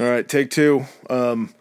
All 0.00 0.06
right, 0.06 0.26
take 0.26 0.48
two. 0.48 0.86
Um, 1.10 1.52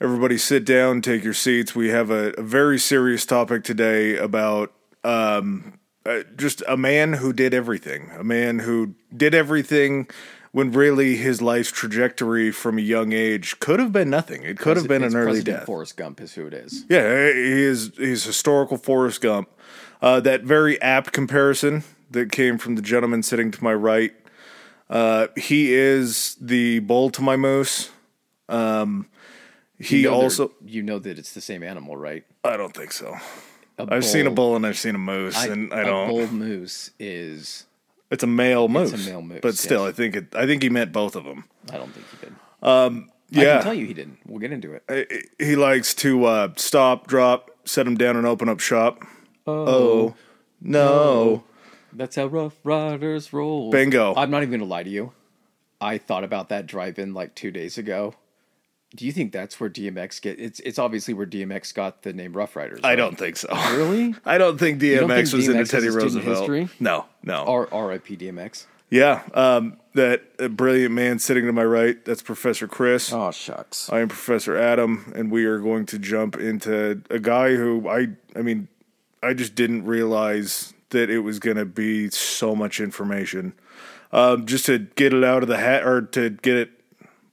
everybody 0.00 0.38
sit 0.38 0.64
down, 0.64 1.02
take 1.02 1.24
your 1.24 1.34
seats. 1.34 1.74
We 1.74 1.88
have 1.88 2.08
a, 2.08 2.30
a 2.38 2.42
very 2.42 2.78
serious 2.78 3.26
topic 3.26 3.64
today 3.64 4.16
about 4.16 4.72
um, 5.02 5.80
uh, 6.06 6.20
just 6.36 6.62
a 6.68 6.76
man 6.76 7.14
who 7.14 7.32
did 7.32 7.52
everything. 7.52 8.12
A 8.16 8.22
man 8.22 8.60
who 8.60 8.94
did 9.16 9.34
everything 9.34 10.06
when 10.52 10.70
really 10.70 11.16
his 11.16 11.42
life's 11.42 11.72
trajectory 11.72 12.52
from 12.52 12.78
a 12.78 12.80
young 12.80 13.12
age 13.12 13.58
could 13.58 13.80
have 13.80 13.90
been 13.90 14.08
nothing. 14.08 14.44
It 14.44 14.56
could 14.56 14.76
have 14.76 14.86
been 14.86 15.02
an 15.02 15.16
early 15.16 15.32
President 15.32 15.56
death. 15.56 15.66
Forrest 15.66 15.96
Gump 15.96 16.20
is 16.20 16.32
who 16.32 16.46
it 16.46 16.54
is. 16.54 16.84
Yeah, 16.88 17.02
he 17.32 17.64
is 17.64 17.90
he's 17.96 18.22
historical 18.22 18.76
Forrest 18.76 19.20
Gump. 19.20 19.48
Uh, 20.00 20.20
that 20.20 20.42
very 20.42 20.80
apt 20.80 21.10
comparison 21.10 21.82
that 22.12 22.30
came 22.30 22.56
from 22.56 22.76
the 22.76 22.82
gentleman 22.82 23.24
sitting 23.24 23.50
to 23.50 23.64
my 23.64 23.74
right. 23.74 24.14
Uh, 24.90 25.28
he 25.36 25.72
is 25.74 26.36
the 26.40 26.78
bull 26.80 27.10
to 27.10 27.22
my 27.22 27.36
moose. 27.36 27.90
Um, 28.48 29.06
he 29.78 30.02
You 30.02 30.10
know 30.10 30.14
also, 30.14 30.52
you 30.64 30.82
know 30.82 30.98
that 30.98 31.18
it's 31.18 31.32
the 31.32 31.40
same 31.40 31.62
animal, 31.62 31.96
right? 31.96 32.24
I 32.44 32.56
don't 32.56 32.74
think 32.74 32.92
so. 32.92 33.16
I've 33.78 34.04
seen 34.04 34.26
a 34.26 34.30
bull- 34.30 34.54
and 34.56 34.64
I've 34.66 34.78
seen 34.78 34.94
a 34.94 34.98
moose, 34.98 35.42
and 35.44 35.72
I 35.72 35.80
a 35.80 35.84
don't. 35.86 36.08
bull 36.08 36.26
moose 36.28 36.90
is. 36.98 37.64
it's 38.10 38.22
a 38.22 38.26
male 38.28 38.68
moose. 38.68 38.92
a 38.92 39.10
male 39.10 39.22
moose, 39.22 39.40
but 39.42 39.56
still, 39.56 39.84
yes. 39.84 39.88
I 39.94 39.96
think 39.96 40.16
it. 40.16 40.36
I 40.36 40.46
think 40.46 40.62
he 40.62 40.68
meant 40.68 40.92
both 40.92 41.16
of 41.16 41.24
them. 41.24 41.44
I 41.72 41.76
don't 41.78 41.92
think 41.92 42.06
he 42.10 42.26
did. 42.26 42.34
Um, 42.62 43.10
Yeah, 43.30 43.40
I 43.40 43.44
can 43.56 43.62
tell 43.64 43.74
you 43.74 43.86
he 43.86 43.94
didn't. 43.94 44.18
We'll 44.26 44.38
get 44.38 44.52
into 44.52 44.78
it. 44.86 45.24
he 45.40 45.56
likes 45.56 45.92
to 45.94 46.24
uh, 46.24 46.48
stop, 46.56 47.08
drop, 47.08 47.50
set 47.64 47.86
him 47.86 47.96
down, 47.96 48.16
and 48.16 48.26
open 48.26 48.48
up 48.48 48.60
shop. 48.60 49.02
Oh, 49.46 50.14
no. 50.60 51.42
That's 51.94 52.16
how 52.16 52.26
Rough 52.26 52.54
Riders 52.64 53.32
roll. 53.32 53.70
Bingo. 53.70 54.14
I'm 54.16 54.30
not 54.30 54.42
even 54.42 54.58
gonna 54.58 54.70
lie 54.70 54.82
to 54.82 54.90
you. 54.90 55.12
I 55.80 55.98
thought 55.98 56.24
about 56.24 56.48
that 56.48 56.66
drive-in 56.66 57.14
like 57.14 57.34
two 57.34 57.50
days 57.50 57.78
ago. 57.78 58.14
Do 58.94 59.06
you 59.06 59.12
think 59.12 59.32
that's 59.32 59.58
where 59.58 59.68
DMX 59.68 60.22
get? 60.22 60.38
It's 60.38 60.60
it's 60.60 60.78
obviously 60.78 61.14
where 61.14 61.26
DMX 61.26 61.74
got 61.74 62.02
the 62.02 62.12
name 62.12 62.32
Rough 62.32 62.54
Riders. 62.54 62.80
I 62.84 62.90
right? 62.90 62.96
don't 62.96 63.18
think 63.18 63.36
so. 63.36 63.48
really. 63.76 64.14
I 64.24 64.38
don't 64.38 64.58
think 64.58 64.80
DMX 64.80 65.00
don't 65.00 65.08
think 65.10 65.32
was 65.32 65.48
into 65.48 65.64
Teddy 65.64 65.88
Roosevelt. 65.88 66.38
history? 66.38 66.68
No, 66.78 67.06
no. 67.22 67.44
R 67.44 67.68
R.I.P. 67.72 68.16
DMX. 68.16 68.66
Yeah, 68.90 69.22
um, 69.32 69.78
that 69.94 70.22
uh, 70.38 70.48
brilliant 70.48 70.94
man 70.94 71.18
sitting 71.18 71.46
to 71.46 71.52
my 71.52 71.64
right, 71.64 72.04
that's 72.04 72.22
Professor 72.22 72.68
Chris. 72.68 73.12
Oh 73.12 73.32
shucks. 73.32 73.90
I 73.90 74.00
am 74.00 74.08
Professor 74.08 74.56
Adam, 74.56 75.12
and 75.16 75.32
we 75.32 75.46
are 75.46 75.58
going 75.58 75.86
to 75.86 75.98
jump 75.98 76.36
into 76.36 77.02
a 77.10 77.18
guy 77.18 77.56
who 77.56 77.88
I, 77.88 78.08
I 78.36 78.42
mean, 78.42 78.68
I 79.22 79.34
just 79.34 79.54
didn't 79.54 79.86
realize 79.86 80.73
that 80.94 81.10
it 81.10 81.20
was 81.20 81.38
going 81.38 81.58
to 81.58 81.66
be 81.66 82.08
so 82.10 82.56
much 82.56 82.80
information. 82.80 83.52
Um, 84.10 84.46
just 84.46 84.66
to 84.66 84.78
get 84.78 85.12
it 85.12 85.22
out 85.22 85.42
of 85.42 85.48
the 85.48 85.58
hat, 85.58 85.84
or 85.84 86.02
to 86.02 86.30
get 86.30 86.56
it, 86.56 86.70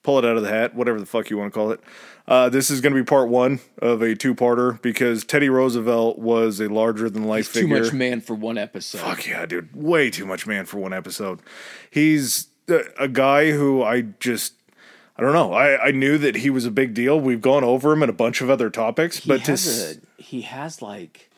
pull 0.03 0.19
it 0.19 0.25
out 0.25 0.35
of 0.35 0.43
the 0.43 0.49
hat, 0.49 0.75
whatever 0.75 0.99
the 0.99 1.05
fuck 1.05 1.29
you 1.29 1.37
want 1.37 1.53
to 1.53 1.57
call 1.57 1.71
it. 1.71 1.79
Uh, 2.27 2.49
this 2.49 2.69
is 2.69 2.81
going 2.81 2.93
to 2.93 2.99
be 2.99 3.05
part 3.05 3.29
one 3.29 3.59
of 3.81 4.01
a 4.01 4.15
two-parter 4.15 4.81
because 4.81 5.23
Teddy 5.23 5.49
Roosevelt 5.49 6.17
was 6.19 6.59
a 6.59 6.69
larger-than-life 6.69 7.53
Too 7.53 7.61
figure. 7.61 7.77
Too 7.77 7.83
much 7.83 7.93
man 7.93 8.21
for 8.21 8.35
one 8.35 8.57
episode. 8.57 8.99
Fuck 8.99 9.27
yeah, 9.27 9.45
dude. 9.45 9.75
Way 9.75 10.09
too 10.09 10.25
much 10.25 10.47
man 10.47 10.65
for 10.65 10.77
one 10.77 10.93
episode. 10.93 11.39
He's 11.89 12.47
a, 12.67 12.81
a 12.99 13.07
guy 13.07 13.51
who 13.51 13.83
I 13.83 14.01
just 14.19 14.53
I 15.17 15.23
don't 15.23 15.33
know. 15.33 15.53
I, 15.53 15.87
I 15.87 15.91
knew 15.91 16.17
that 16.17 16.37
he 16.37 16.49
was 16.49 16.65
a 16.65 16.71
big 16.71 16.93
deal. 16.93 17.19
We've 17.19 17.41
gone 17.41 17.63
over 17.63 17.91
him 17.91 18.01
in 18.01 18.09
a 18.09 18.13
bunch 18.13 18.41
of 18.41 18.49
other 18.49 18.69
topics, 18.69 19.17
He 19.17 19.27
but 19.27 19.43
to 19.45 19.53
a, 19.53 20.21
he 20.21 20.41
has 20.41 20.81
like 20.81 21.29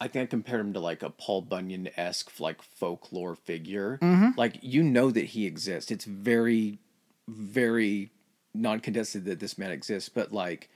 I 0.00 0.08
think 0.08 0.22
I 0.22 0.26
compared 0.26 0.60
him 0.60 0.72
to 0.72 0.80
like 0.80 1.02
a 1.02 1.10
Paul 1.10 1.42
Bunyan 1.42 1.90
esque 1.96 2.40
like 2.40 2.62
folklore 2.62 3.36
figure. 3.36 3.98
Mm-hmm. 4.00 4.30
Like 4.36 4.58
you 4.62 4.82
know 4.82 5.10
that 5.10 5.26
he 5.26 5.46
exists. 5.46 5.90
It's 5.90 6.06
very, 6.06 6.78
very 7.28 8.10
non-contested 8.54 9.26
that 9.26 9.40
this 9.40 9.58
man 9.58 9.70
exists, 9.70 10.08
but 10.08 10.32
like 10.32 10.70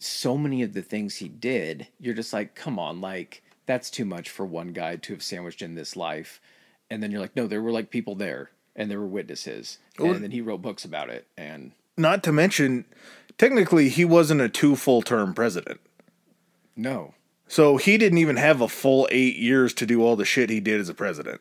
so 0.00 0.36
many 0.36 0.62
of 0.62 0.74
the 0.74 0.82
things 0.82 1.16
he 1.16 1.28
did, 1.28 1.86
you're 2.00 2.14
just 2.14 2.32
like, 2.32 2.54
come 2.54 2.78
on, 2.78 3.00
like 3.00 3.42
that's 3.66 3.90
too 3.90 4.04
much 4.04 4.28
for 4.28 4.44
one 4.44 4.72
guy 4.72 4.96
to 4.96 5.12
have 5.12 5.22
sandwiched 5.22 5.62
in 5.62 5.76
this 5.76 5.96
life. 5.96 6.40
And 6.90 7.02
then 7.02 7.10
you're 7.10 7.20
like, 7.20 7.36
no, 7.36 7.46
there 7.46 7.62
were 7.62 7.70
like 7.70 7.90
people 7.90 8.14
there 8.14 8.50
and 8.76 8.90
there 8.90 9.00
were 9.00 9.06
witnesses. 9.06 9.78
And 9.98 10.22
then 10.22 10.32
he 10.32 10.40
wrote 10.40 10.62
books 10.62 10.84
about 10.84 11.10
it 11.10 11.26
and 11.36 11.72
not 11.96 12.24
to 12.24 12.32
mention 12.32 12.86
technically 13.38 13.88
he 13.88 14.04
wasn't 14.04 14.40
a 14.40 14.48
two 14.48 14.74
full 14.74 15.00
term 15.00 15.32
president. 15.32 15.80
no. 16.76 17.14
So 17.46 17.76
he 17.76 17.98
didn't 17.98 18.18
even 18.18 18.36
have 18.36 18.60
a 18.60 18.68
full 18.68 19.06
8 19.10 19.36
years 19.36 19.72
to 19.74 19.86
do 19.86 20.02
all 20.02 20.16
the 20.16 20.24
shit 20.24 20.50
he 20.50 20.60
did 20.60 20.80
as 20.80 20.88
a 20.88 20.94
president. 20.94 21.40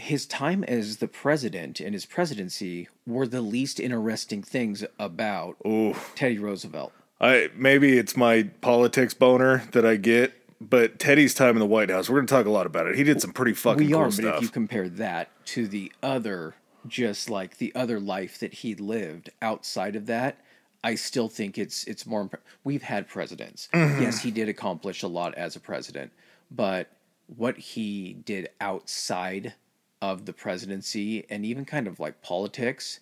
his 0.00 0.26
time 0.26 0.64
as 0.64 0.96
the 0.96 1.08
president 1.08 1.80
and 1.80 1.94
his 1.94 2.06
presidency 2.06 2.88
were 3.06 3.26
the 3.26 3.40
least 3.40 3.78
interesting 3.78 4.42
things 4.42 4.84
about 4.98 5.56
Ooh. 5.66 5.94
Teddy 6.14 6.38
Roosevelt. 6.38 6.92
I 7.20 7.50
maybe 7.54 7.98
it's 7.98 8.16
my 8.16 8.44
politics 8.60 9.14
boner 9.14 9.64
that 9.72 9.84
I 9.84 9.96
get, 9.96 10.32
but 10.60 10.98
Teddy's 10.98 11.34
time 11.34 11.50
in 11.50 11.58
the 11.58 11.66
White 11.66 11.90
House, 11.90 12.08
we're 12.08 12.16
going 12.16 12.26
to 12.26 12.34
talk 12.34 12.46
a 12.46 12.50
lot 12.50 12.66
about 12.66 12.86
it. 12.86 12.96
He 12.96 13.04
did 13.04 13.20
some 13.20 13.32
pretty 13.32 13.52
fucking 13.52 13.86
We 13.86 13.92
cool 13.92 14.00
are, 14.00 14.06
but 14.06 14.14
stuff. 14.14 14.36
if 14.36 14.42
you 14.42 14.48
compare 14.48 14.88
that 14.88 15.28
to 15.46 15.68
the 15.68 15.92
other, 16.02 16.54
just 16.86 17.28
like 17.28 17.58
the 17.58 17.72
other 17.74 18.00
life 18.00 18.38
that 18.38 18.54
he 18.54 18.74
lived 18.74 19.30
outside 19.42 19.96
of 19.96 20.06
that, 20.06 20.38
I 20.82 20.94
still 20.94 21.28
think 21.28 21.58
it's 21.58 21.84
it's 21.84 22.06
more. 22.06 22.24
impre- 22.28 22.40
We've 22.64 22.82
had 22.82 23.08
presidents. 23.08 23.68
Mm-hmm. 23.74 24.02
Yes, 24.02 24.20
he 24.22 24.30
did 24.30 24.48
accomplish 24.48 25.02
a 25.02 25.08
lot 25.08 25.34
as 25.34 25.56
a 25.56 25.60
president, 25.60 26.12
but 26.50 26.88
what 27.36 27.56
he 27.58 28.14
did 28.24 28.48
outside 28.60 29.54
of 30.02 30.24
the 30.24 30.32
presidency 30.32 31.26
and 31.28 31.44
even 31.44 31.64
kind 31.64 31.86
of 31.86 32.00
like 32.00 32.22
politics, 32.22 33.00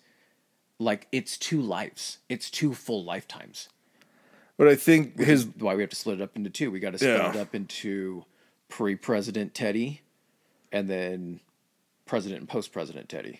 like 0.79 1.07
it's 1.11 1.37
two 1.37 1.61
lives. 1.61 2.17
It's 2.27 2.49
two 2.51 2.73
full 2.73 3.03
lifetimes. 3.03 3.69
but 4.57 4.67
I 4.67 4.75
think 4.75 5.17
his 5.17 5.47
why 5.57 5.75
we 5.75 5.81
have 5.81 5.89
to 5.91 5.95
split 5.95 6.19
it 6.19 6.23
up 6.23 6.35
into 6.35 6.49
two. 6.49 6.69
We 6.71 6.79
got 6.81 6.91
to 6.91 6.97
split 6.97 7.15
Yeah. 7.17 7.29
it 7.29 7.35
up 7.37 7.55
into 7.55 8.25
pre-president 8.67 9.53
Teddy, 9.55 10.01
and 10.71 10.87
then 10.89 11.39
president 12.05 12.41
and 12.41 12.49
post-president 12.49 13.07
Teddy. 13.09 13.39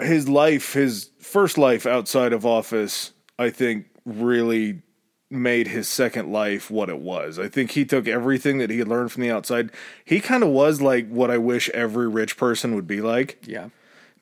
his 0.00 0.28
life, 0.28 0.72
his 0.74 1.10
first 1.18 1.58
life 1.58 1.84
outside 1.86 2.32
of 2.32 2.46
office, 2.46 3.12
I 3.38 3.50
think 3.50 3.86
really 4.04 4.82
made 5.28 5.68
his 5.68 5.88
second 5.88 6.30
life 6.30 6.70
what 6.70 6.88
it 6.88 6.98
was. 6.98 7.38
I 7.38 7.48
think 7.48 7.72
he 7.72 7.84
took 7.84 8.06
everything 8.06 8.58
that 8.58 8.70
he 8.70 8.78
had 8.78 8.88
learned 8.88 9.10
from 9.12 9.22
the 9.22 9.30
outside. 9.30 9.70
He 10.04 10.20
kind 10.20 10.42
of 10.42 10.50
was 10.50 10.80
like 10.80 11.08
what 11.08 11.30
I 11.30 11.38
wish 11.38 11.68
every 11.70 12.08
rich 12.08 12.36
person 12.36 12.74
would 12.74 12.86
be 12.86 13.00
like, 13.00 13.38
Yeah, 13.46 13.70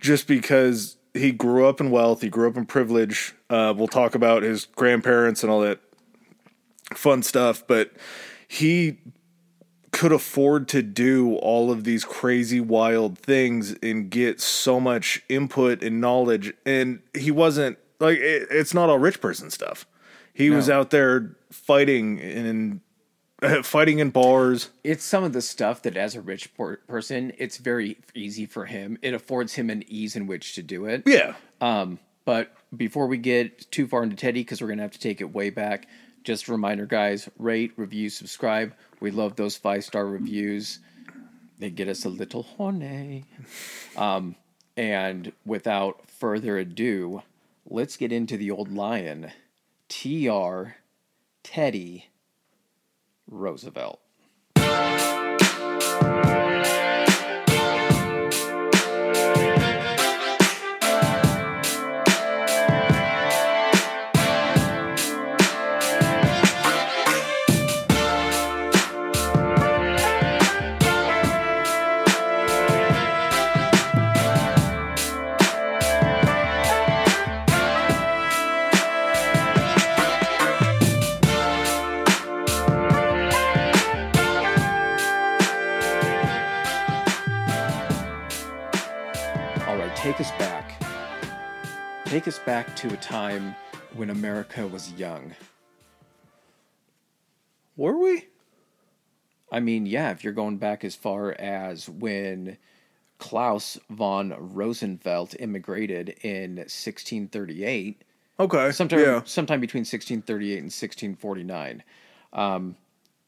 just 0.01 0.27
because 0.27 0.97
he 1.13 1.31
grew 1.31 1.67
up 1.67 1.81
in 1.81 1.91
wealth, 1.91 2.23
he 2.23 2.29
grew 2.29 2.49
up 2.49 2.57
in 2.57 2.67
privilege. 2.67 3.35
Uh, 3.51 3.73
we'll 3.77 3.87
talk 3.87 4.15
about 4.15 4.43
his 4.43 4.67
grandparents 4.75 5.43
and 5.43 5.53
all 5.53 5.61
that 5.61 5.81
fun 6.95 7.23
stuff, 7.23 7.63
but 7.67 7.93
he 8.49 8.99
could 9.93 10.11
afford 10.11 10.67
to 10.67 10.83
do 10.83 11.37
all 11.37 11.71
of 11.71 11.85
these 11.85 12.05
crazy 12.05 12.61
wild 12.61 13.17
things 13.17 13.77
and 13.81 14.11
get 14.11 14.41
so 14.41 14.81
much 14.81 15.23
input 15.29 15.85
and 15.85 16.01
knowledge 16.01 16.53
and 16.67 16.99
he 17.17 17.31
wasn't 17.31 17.79
like 18.05 18.19
it, 18.19 18.49
it's 18.51 18.75
not 18.75 18.89
all 18.89 18.99
rich 18.99 19.21
person 19.21 19.51
stuff 19.51 19.87
he 20.33 20.51
was 20.51 20.69
out 20.69 20.91
there 20.91 21.37
fighting 21.51 22.19
in 22.19 22.81
fighting 23.63 23.99
in 23.99 24.11
bars 24.11 24.71
it's 24.83 25.05
some 25.05 25.23
of 25.25 25.33
the 25.33 25.43
stuff 25.43 25.83
that, 25.83 25.97
as 25.97 26.15
a 26.15 26.21
rich 26.21 26.55
por- 26.55 26.79
person, 26.89 27.33
it's 27.39 27.59
very 27.59 27.99
easy 28.15 28.47
for 28.47 28.65
him. 28.65 28.97
It 29.03 29.13
affords 29.15 29.55
him 29.55 29.71
an 29.71 29.85
ease 29.87 30.17
in 30.17 30.27
which 30.27 30.55
to 30.55 30.63
do 30.63 30.87
it. 30.87 31.03
yeah 31.07 31.35
Um, 31.61 31.99
but 32.25 32.53
before 32.77 33.07
we 33.07 33.19
get 33.19 33.71
too 33.71 33.87
far 33.87 34.03
into 34.03 34.17
Teddy, 34.17 34.41
because 34.41 34.61
we're 34.63 34.69
gonna 34.69 34.83
have 34.83 34.93
to 34.93 34.99
take 34.99 35.21
it 35.21 35.33
way 35.33 35.51
back, 35.51 35.89
just 36.23 36.49
a 36.49 36.53
reminder, 36.53 36.87
guys: 36.87 37.29
rate, 37.39 37.73
review, 37.77 38.09
subscribe. 38.09 38.75
We 39.01 39.11
love 39.11 39.37
those 39.37 39.57
five 39.57 39.85
star 39.85 40.07
reviews. 40.07 40.79
They 41.59 41.71
get 41.71 41.89
us 41.89 42.05
a 42.05 42.09
little 42.09 42.43
horny. 42.43 43.25
Um, 43.97 44.37
and 44.77 45.33
without 45.47 46.09
further 46.09 46.59
ado, 46.59 47.23
let's 47.67 47.97
get 47.97 48.13
into 48.13 48.37
the 48.37 48.51
old 48.51 48.73
lion, 48.73 49.33
T.R. 49.89 50.77
Teddy 51.43 52.11
Roosevelt. 53.27 54.01
Take 92.25 92.33
us 92.33 92.39
back 92.47 92.75
to 92.75 92.91
a 92.91 92.97
time 92.97 93.55
when 93.97 94.09
America 94.09 94.67
was 94.67 94.91
young. 94.95 95.35
Were 97.77 97.99
we? 97.99 98.25
I 99.53 99.61
mean, 99.61 99.85
yeah, 99.85 100.11
if 100.11 100.25
you're 100.25 100.33
going 100.33 100.57
back 100.57 100.85
as 100.85 100.95
far 100.95 101.33
as 101.33 101.87
when 101.87 102.57
Klaus 103.19 103.79
von 103.91 104.35
Rosenfeld 104.39 105.35
immigrated 105.39 106.17
in 106.23 106.57
1638, 106.57 108.01
Okay. 108.41 108.73
sometime 108.73 109.01
yeah. 109.01 109.21
sometime 109.27 109.61
between 109.61 109.83
1638 109.83 110.53
and 110.55 110.65
1649. 110.73 111.83
Um, 112.33 112.77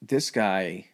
this 0.01 0.31
guy, 0.31 0.87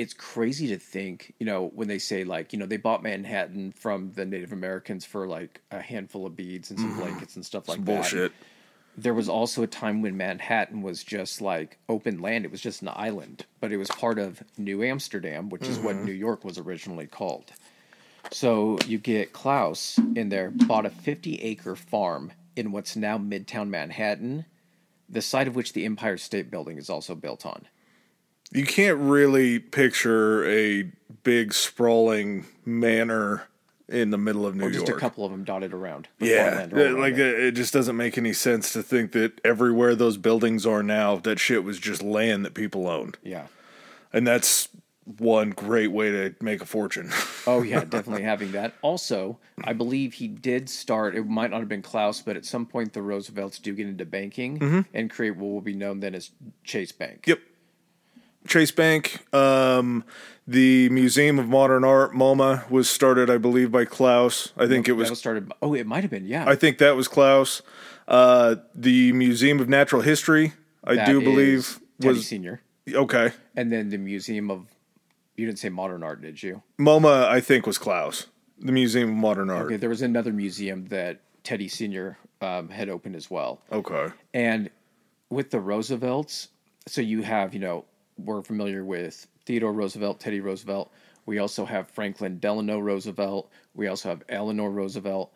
it's 0.00 0.14
crazy 0.14 0.68
to 0.68 0.78
think, 0.78 1.34
you 1.38 1.44
know, 1.44 1.70
when 1.74 1.86
they 1.86 1.98
say 1.98 2.24
like, 2.24 2.54
you 2.54 2.58
know, 2.58 2.64
they 2.64 2.78
bought 2.78 3.02
Manhattan 3.02 3.72
from 3.72 4.12
the 4.12 4.24
Native 4.24 4.50
Americans 4.50 5.04
for 5.04 5.26
like 5.26 5.60
a 5.70 5.82
handful 5.82 6.24
of 6.26 6.34
beads 6.34 6.70
and 6.70 6.80
some 6.80 6.92
mm-hmm. 6.92 7.00
blankets 7.00 7.36
and 7.36 7.44
stuff 7.44 7.68
like 7.68 7.76
Some 7.76 7.84
that. 7.84 7.94
bullshit. 7.96 8.32
There 8.96 9.12
was 9.12 9.28
also 9.28 9.62
a 9.62 9.66
time 9.66 10.00
when 10.00 10.16
Manhattan 10.16 10.80
was 10.80 11.04
just 11.04 11.42
like 11.42 11.78
open 11.88 12.20
land. 12.20 12.46
It 12.46 12.50
was 12.50 12.62
just 12.62 12.80
an 12.80 12.88
island, 12.88 13.44
but 13.60 13.72
it 13.72 13.76
was 13.76 13.88
part 13.88 14.18
of 14.18 14.42
New 14.56 14.82
Amsterdam, 14.82 15.50
which 15.50 15.68
is 15.68 15.78
what 15.78 15.96
mm-hmm. 15.96 16.06
New 16.06 16.12
York 16.12 16.44
was 16.44 16.56
originally 16.56 17.06
called. 17.06 17.52
So 18.32 18.78
you 18.86 18.98
get 18.98 19.34
Klaus 19.34 19.98
in 20.16 20.30
there, 20.30 20.50
bought 20.50 20.86
a 20.86 20.90
50 20.90 21.36
acre 21.42 21.76
farm 21.76 22.32
in 22.56 22.72
what's 22.72 22.96
now 22.96 23.18
Midtown 23.18 23.68
Manhattan, 23.68 24.46
the 25.08 25.22
site 25.22 25.46
of 25.46 25.54
which 25.54 25.74
the 25.74 25.84
Empire 25.84 26.16
State 26.16 26.50
Building 26.50 26.78
is 26.78 26.88
also 26.88 27.14
built 27.14 27.44
on. 27.44 27.66
You 28.52 28.64
can't 28.66 28.98
really 28.98 29.58
picture 29.58 30.44
a 30.44 30.90
big 31.22 31.52
sprawling 31.52 32.46
manor 32.64 33.48
in 33.88 34.10
the 34.10 34.18
middle 34.18 34.46
of 34.46 34.54
New 34.54 34.66
Or 34.66 34.70
just 34.70 34.86
York. 34.86 34.98
a 34.98 35.00
couple 35.00 35.24
of 35.24 35.32
them 35.32 35.44
dotted 35.44 35.72
around. 35.72 36.08
Yeah, 36.18 36.48
farmland 36.48 36.72
all 36.72 36.78
around 36.78 37.00
like 37.00 37.14
it. 37.14 37.40
it 37.40 37.52
just 37.52 37.72
doesn't 37.72 37.96
make 37.96 38.16
any 38.16 38.32
sense 38.32 38.72
to 38.72 38.82
think 38.82 39.12
that 39.12 39.40
everywhere 39.44 39.94
those 39.94 40.16
buildings 40.16 40.64
are 40.66 40.82
now, 40.82 41.16
that 41.16 41.38
shit 41.38 41.64
was 41.64 41.78
just 41.78 42.02
land 42.02 42.44
that 42.44 42.54
people 42.54 42.88
owned, 42.88 43.18
yeah. 43.22 43.46
and 44.12 44.26
that's 44.26 44.68
one 45.18 45.50
great 45.50 45.88
way 45.88 46.10
to 46.10 46.34
make 46.40 46.62
a 46.62 46.66
fortune. 46.66 47.10
Oh 47.46 47.62
yeah, 47.62 47.84
definitely 47.84 48.22
having 48.22 48.52
that. 48.52 48.74
Also, 48.82 49.38
I 49.64 49.72
believe 49.72 50.12
he 50.12 50.28
did 50.28 50.68
start. 50.68 51.16
It 51.16 51.26
might 51.26 51.50
not 51.50 51.60
have 51.60 51.70
been 51.70 51.80
Klaus, 51.80 52.20
but 52.20 52.36
at 52.36 52.44
some 52.44 52.66
point 52.66 52.92
the 52.92 53.00
Roosevelts 53.00 53.58
do 53.58 53.74
get 53.74 53.88
into 53.88 54.04
banking 54.04 54.58
mm-hmm. 54.58 54.80
and 54.92 55.10
create 55.10 55.36
what 55.36 55.48
will 55.50 55.62
be 55.62 55.72
known 55.72 56.00
then 56.00 56.14
as 56.14 56.30
Chase 56.62 56.92
Bank. 56.92 57.24
yep. 57.26 57.40
Chase 58.46 58.70
Bank, 58.70 59.24
um, 59.34 60.04
the 60.46 60.88
Museum 60.88 61.38
of 61.38 61.48
Modern 61.48 61.84
Art, 61.84 62.12
MoMA, 62.12 62.68
was 62.70 62.88
started, 62.88 63.30
I 63.30 63.38
believe, 63.38 63.70
by 63.70 63.84
Klaus. 63.84 64.52
I 64.56 64.66
think 64.66 64.88
it 64.88 64.92
That 64.92 64.96
was 64.96 65.10
was 65.10 65.18
started. 65.18 65.52
Oh, 65.62 65.74
it 65.74 65.86
might 65.86 66.02
have 66.02 66.10
been. 66.10 66.26
Yeah, 66.26 66.48
I 66.48 66.56
think 66.56 66.78
that 66.78 66.96
was 66.96 67.08
Klaus. 67.08 67.62
Uh, 68.08 68.56
the 68.74 69.12
Museum 69.12 69.60
of 69.60 69.68
Natural 69.68 70.02
History, 70.02 70.54
I 70.82 70.96
That 70.96 71.06
do 71.06 71.20
believe, 71.20 71.78
Teddy 72.00 72.14
was 72.14 72.26
Senior, 72.26 72.60
okay. 72.92 73.32
and 73.54 73.70
then 73.70 73.90
the 73.90 73.98
Museum 73.98 74.50
of. 74.50 74.66
You 75.36 75.46
didn't 75.46 75.58
say 75.58 75.70
modern 75.70 76.02
art, 76.02 76.20
did 76.20 76.42
you? 76.42 76.62
MoMA, 76.78 77.26
I 77.28 77.40
think, 77.40 77.66
was 77.66 77.78
Klaus. 77.78 78.26
The 78.58 78.72
Museum 78.72 79.08
of 79.10 79.14
Modern 79.14 79.48
Art. 79.48 79.66
Okay, 79.66 79.76
there 79.76 79.88
was 79.88 80.02
another 80.02 80.34
museum 80.34 80.86
that 80.88 81.20
Teddy 81.44 81.66
Senior 81.66 82.18
um, 82.42 82.68
had 82.68 82.90
opened 82.90 83.16
as 83.16 83.30
well. 83.30 83.62
Okay. 83.72 84.08
And 84.34 84.68
with 85.30 85.50
the 85.50 85.58
Roosevelts, 85.58 86.48
so 86.86 87.00
you 87.00 87.22
have, 87.22 87.54
you 87.54 87.60
know, 87.60 87.86
we're 88.24 88.42
familiar 88.42 88.84
with 88.84 89.26
Theodore 89.46 89.72
Roosevelt, 89.72 90.20
Teddy 90.20 90.40
Roosevelt. 90.40 90.92
We 91.26 91.38
also 91.38 91.64
have 91.64 91.88
Franklin 91.90 92.38
Delano 92.38 92.78
Roosevelt. 92.78 93.50
We 93.74 93.86
also 93.88 94.08
have 94.08 94.22
Eleanor 94.28 94.70
Roosevelt. 94.70 95.32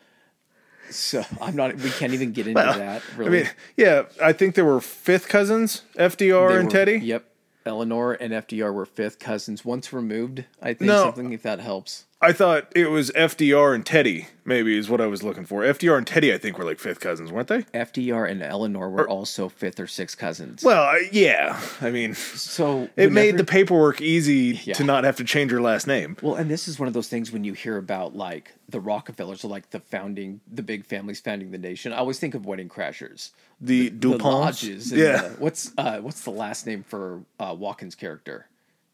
So 0.90 1.24
I'm 1.40 1.56
not. 1.56 1.74
We 1.76 1.90
can't 1.90 2.12
even 2.12 2.32
get 2.32 2.46
into 2.46 2.60
that. 2.60 3.02
I 3.12 3.16
Really, 3.16 3.30
mean, 3.44 3.50
yeah, 3.76 4.02
I 4.22 4.32
think 4.32 4.54
there 4.54 4.64
were 4.66 4.80
fifth 4.80 5.28
cousins, 5.28 5.82
FDR 5.96 6.48
They 6.50 6.56
and 6.56 6.64
were- 6.66 6.70
Teddy. 6.70 6.98
Yep. 6.98 7.24
Eleanor 7.66 8.12
and 8.12 8.34
FDR 8.34 8.72
were 8.74 8.84
fifth 8.84 9.18
cousins, 9.18 9.64
once 9.64 9.90
removed. 9.94 10.44
I 10.60 10.74
think 10.74 10.82
No. 10.88 11.04
something 11.04 11.32
if 11.32 11.42
that 11.44 11.60
helps. 11.60 12.04
I 12.24 12.32
thought 12.32 12.72
it 12.74 12.90
was 12.90 13.10
FDR 13.10 13.74
and 13.74 13.84
Teddy, 13.84 14.28
maybe 14.44 14.76
is 14.78 14.88
what 14.88 15.00
I 15.00 15.06
was 15.06 15.22
looking 15.22 15.44
for. 15.44 15.60
FDR 15.62 15.98
and 15.98 16.06
Teddy, 16.06 16.32
I 16.32 16.38
think, 16.38 16.56
were 16.58 16.64
like 16.64 16.78
fifth 16.78 17.00
cousins, 17.00 17.30
weren't 17.30 17.48
they? 17.48 17.62
FDR 17.74 18.28
and 18.30 18.42
Eleanor 18.42 18.88
were 18.88 19.06
also 19.08 19.48
fifth 19.50 19.78
or 19.78 19.86
sixth 19.86 20.16
cousins. 20.16 20.64
Well, 20.64 20.90
yeah. 21.12 21.60
I 21.82 21.90
mean, 21.90 22.14
so 22.14 22.88
it 22.96 23.12
made 23.12 23.36
the 23.36 23.44
paperwork 23.44 24.00
easy 24.00 24.60
Yeah. 24.64 24.74
to 24.74 24.84
not 24.84 25.04
have 25.04 25.16
to 25.16 25.24
change 25.24 25.52
your 25.52 25.60
last 25.60 25.86
name. 25.86 26.16
Well, 26.22 26.34
and 26.36 26.50
this 26.50 26.66
is 26.66 26.78
one 26.78 26.88
of 26.88 26.94
those 26.94 27.08
things 27.08 27.30
when 27.30 27.44
you 27.44 27.52
hear 27.52 27.76
about 27.76 28.16
like 28.16 28.52
the 28.70 28.80
Rockefellers 28.80 29.44
or 29.44 29.48
like 29.48 29.68
the 29.70 29.80
founding, 29.80 30.40
the 30.50 30.62
big 30.62 30.86
families 30.86 31.20
founding 31.20 31.50
the 31.50 31.58
nation. 31.58 31.92
I 31.92 31.96
always 31.96 32.18
think 32.18 32.34
of 32.34 32.46
Wedding 32.46 32.70
Crashers, 32.70 33.30
The, 33.60 33.90
the 33.90 34.08
DuPonts. 34.16 34.90
and 34.90 34.98
Yeah. 35.00 35.28
the- 35.28 35.34
what's 35.38 35.72
uh, 35.76 35.98
what's 36.00 36.22
the 36.22 36.30
last 36.30 36.66
name 36.66 36.82
for 36.82 37.22
uh, 37.38 37.54
Walken's 37.54 37.94
character? 37.94 38.46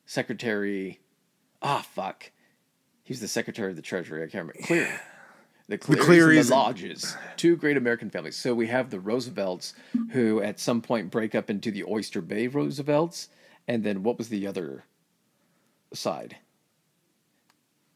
Secretary. 0.06 0.98
Ah, 1.62 1.84
fuck. 1.94 2.32
He's 3.10 3.18
the 3.18 3.26
secretary 3.26 3.70
of 3.70 3.74
the 3.74 3.82
treasury. 3.82 4.22
I 4.22 4.28
can't 4.28 4.46
remember. 4.46 4.62
Cleary. 4.62 4.88
The 5.66 5.78
Clearys, 5.78 6.04
Clearys 6.04 6.38
and 6.38 6.48
the 6.48 6.54
lodges. 6.54 7.16
Two 7.36 7.56
great 7.56 7.76
American 7.76 8.08
families. 8.08 8.36
So 8.36 8.54
we 8.54 8.68
have 8.68 8.88
the 8.88 9.00
Roosevelts, 9.00 9.74
who 10.12 10.40
at 10.42 10.60
some 10.60 10.80
point 10.80 11.10
break 11.10 11.34
up 11.34 11.50
into 11.50 11.72
the 11.72 11.82
Oyster 11.82 12.20
Bay 12.20 12.46
Roosevelts, 12.46 13.28
and 13.66 13.82
then 13.82 14.04
what 14.04 14.16
was 14.16 14.28
the 14.28 14.46
other 14.46 14.84
side? 15.92 16.36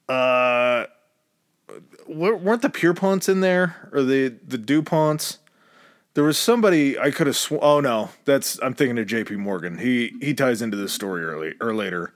Uh, 0.09 0.87
weren't 2.09 2.63
the 2.63 2.69
Pierponts 2.69 3.29
in 3.29 3.41
there 3.41 3.89
or 3.93 4.03
the 4.03 4.35
the 4.45 4.59
Duponts? 4.59 5.39
There 6.15 6.25
was 6.25 6.39
somebody 6.39 6.99
I 6.99 7.13
could 7.13 7.29
have. 7.29 7.37
Sw- 7.37 7.53
oh 7.63 7.79
no, 7.79 8.11
that's 8.25 8.59
I'm 8.61 8.75
thinking 8.75 8.99
of 8.99 9.07
J.P. 9.07 9.37
Morgan. 9.37 9.79
He 9.79 10.17
he 10.21 10.35
ties 10.35 10.61
into 10.61 10.77
this 10.77 10.93
story 10.93 11.25
early 11.25 11.55
or 11.61 11.73
later. 11.73 12.15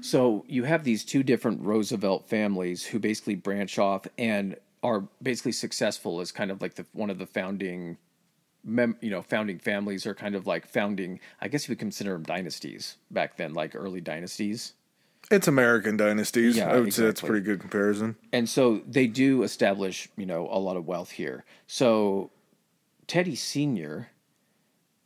So 0.00 0.44
you 0.48 0.64
have 0.64 0.84
these 0.84 1.04
two 1.04 1.22
different 1.22 1.62
Roosevelt 1.62 2.28
families 2.28 2.84
who 2.84 2.98
basically 2.98 3.34
branch 3.34 3.78
off 3.78 4.06
and 4.18 4.56
are 4.82 5.04
basically 5.22 5.52
successful 5.52 6.20
as 6.20 6.32
kind 6.32 6.50
of 6.50 6.62
like 6.62 6.74
the 6.74 6.86
one 6.92 7.10
of 7.10 7.18
the 7.18 7.26
founding, 7.26 7.98
mem, 8.64 8.96
you 9.00 9.10
know, 9.10 9.22
founding 9.22 9.58
families 9.58 10.06
or 10.06 10.14
kind 10.14 10.34
of 10.34 10.46
like 10.46 10.66
founding. 10.66 11.20
I 11.40 11.48
guess 11.48 11.68
you 11.68 11.72
would 11.72 11.78
consider 11.78 12.12
them 12.12 12.22
dynasties 12.22 12.96
back 13.10 13.36
then, 13.36 13.54
like 13.54 13.74
early 13.74 14.00
dynasties. 14.00 14.74
It's 15.30 15.48
American 15.48 15.96
dynasties. 15.96 16.56
Yeah, 16.56 16.72
I 16.72 16.80
would 16.80 16.94
say 16.94 17.04
that's 17.04 17.22
a 17.22 17.26
pretty 17.26 17.44
good 17.44 17.60
comparison. 17.60 18.16
And 18.32 18.48
so 18.48 18.80
they 18.86 19.06
do 19.06 19.42
establish, 19.42 20.08
you 20.16 20.26
know, 20.26 20.48
a 20.50 20.58
lot 20.58 20.76
of 20.76 20.86
wealth 20.86 21.10
here. 21.10 21.44
So 21.66 22.30
Teddy 23.06 23.36
Sr. 23.36 24.08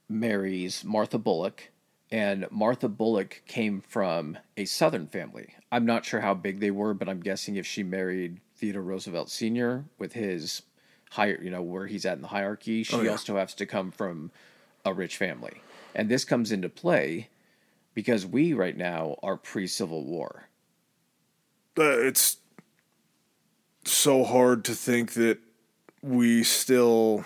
marries 0.08 0.84
Martha 0.84 1.18
Bulloch, 1.18 1.70
and 2.14 2.46
Martha 2.48 2.88
Bulloch 2.88 3.42
came 3.48 3.80
from 3.80 4.38
a 4.56 4.66
Southern 4.66 5.08
family. 5.08 5.52
I'm 5.72 5.84
not 5.84 6.04
sure 6.04 6.20
how 6.20 6.32
big 6.32 6.60
they 6.60 6.70
were, 6.70 6.94
but 6.94 7.08
I'm 7.08 7.18
guessing 7.18 7.56
if 7.56 7.66
she 7.66 7.82
married 7.82 8.38
Theodore 8.56 8.82
Roosevelt 8.82 9.28
Sr. 9.28 9.86
with 9.98 10.12
his 10.12 10.62
higher, 11.10 11.40
you 11.42 11.50
know, 11.50 11.60
where 11.60 11.88
he's 11.88 12.06
at 12.06 12.14
in 12.14 12.22
the 12.22 12.28
hierarchy, 12.28 12.84
she 12.84 13.02
yeah. 13.02 13.10
also 13.10 13.36
has 13.36 13.52
to 13.54 13.66
come 13.66 13.90
from 13.90 14.30
a 14.84 14.94
rich 14.94 15.16
family. 15.16 15.60
And 15.92 16.08
this 16.08 16.24
comes 16.24 16.52
into 16.52 16.68
play 16.68 17.30
because 17.94 18.24
we 18.24 18.52
right 18.52 18.76
now 18.76 19.16
are 19.20 19.36
pre 19.36 19.66
Civil 19.66 20.04
War. 20.04 20.50
Uh, 21.76 21.98
it's 21.98 22.36
so 23.84 24.22
hard 24.22 24.64
to 24.66 24.72
think 24.72 25.14
that 25.14 25.40
we 26.00 26.44
still 26.44 27.24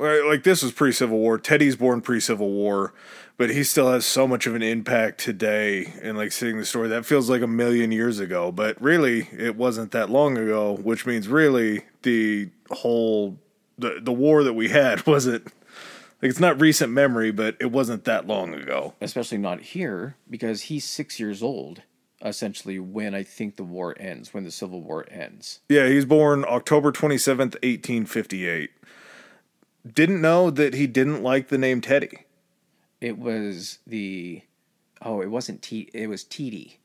like 0.00 0.42
this 0.42 0.62
was 0.62 0.72
pre 0.72 0.92
Civil 0.92 1.18
War. 1.18 1.38
Teddy's 1.38 1.76
born 1.76 2.00
pre 2.00 2.20
Civil 2.20 2.50
War, 2.50 2.92
but 3.36 3.50
he 3.50 3.62
still 3.64 3.90
has 3.92 4.06
so 4.06 4.26
much 4.26 4.46
of 4.46 4.54
an 4.54 4.62
impact 4.62 5.20
today. 5.20 5.92
And 6.02 6.16
like 6.16 6.32
seeing 6.32 6.58
the 6.58 6.64
story, 6.64 6.88
that 6.88 7.06
feels 7.06 7.28
like 7.30 7.42
a 7.42 7.46
million 7.46 7.92
years 7.92 8.18
ago, 8.18 8.50
but 8.52 8.80
really 8.80 9.28
it 9.36 9.56
wasn't 9.56 9.92
that 9.92 10.10
long 10.10 10.36
ago. 10.38 10.74
Which 10.76 11.06
means 11.06 11.28
really 11.28 11.84
the 12.02 12.50
whole 12.70 13.38
the 13.78 13.98
the 14.02 14.12
war 14.12 14.42
that 14.44 14.54
we 14.54 14.68
had 14.68 15.06
wasn't 15.06 15.44
like 16.22 16.30
it's 16.30 16.40
not 16.40 16.60
recent 16.60 16.92
memory, 16.92 17.30
but 17.30 17.56
it 17.60 17.70
wasn't 17.72 18.04
that 18.04 18.26
long 18.26 18.54
ago. 18.54 18.94
especially 19.00 19.38
not 19.38 19.60
here 19.60 20.16
because 20.28 20.62
he's 20.62 20.84
six 20.84 21.18
years 21.20 21.42
old 21.42 21.82
essentially 22.22 22.78
when 22.78 23.14
i 23.14 23.22
think 23.22 23.56
the 23.56 23.64
war 23.64 23.96
ends 23.98 24.34
when 24.34 24.44
the 24.44 24.50
civil 24.50 24.82
war 24.82 25.06
ends 25.10 25.60
Yeah, 25.70 25.88
he's 25.88 26.04
born 26.04 26.44
October 26.46 26.92
27th, 26.92 27.56
1858. 27.62 28.70
Didn't 29.90 30.20
know 30.20 30.50
that 30.50 30.74
he 30.74 30.86
didn't 30.86 31.22
like 31.22 31.48
the 31.48 31.58
name 31.58 31.80
Teddy. 31.80 32.26
it 33.00 33.18
was 33.18 33.78
the 33.86 34.42
oh 35.02 35.20
it 35.22 35.30
wasn't 35.30 35.62
t 35.62 35.88
it 35.94 36.06
was 36.08 36.22
td 36.24 36.76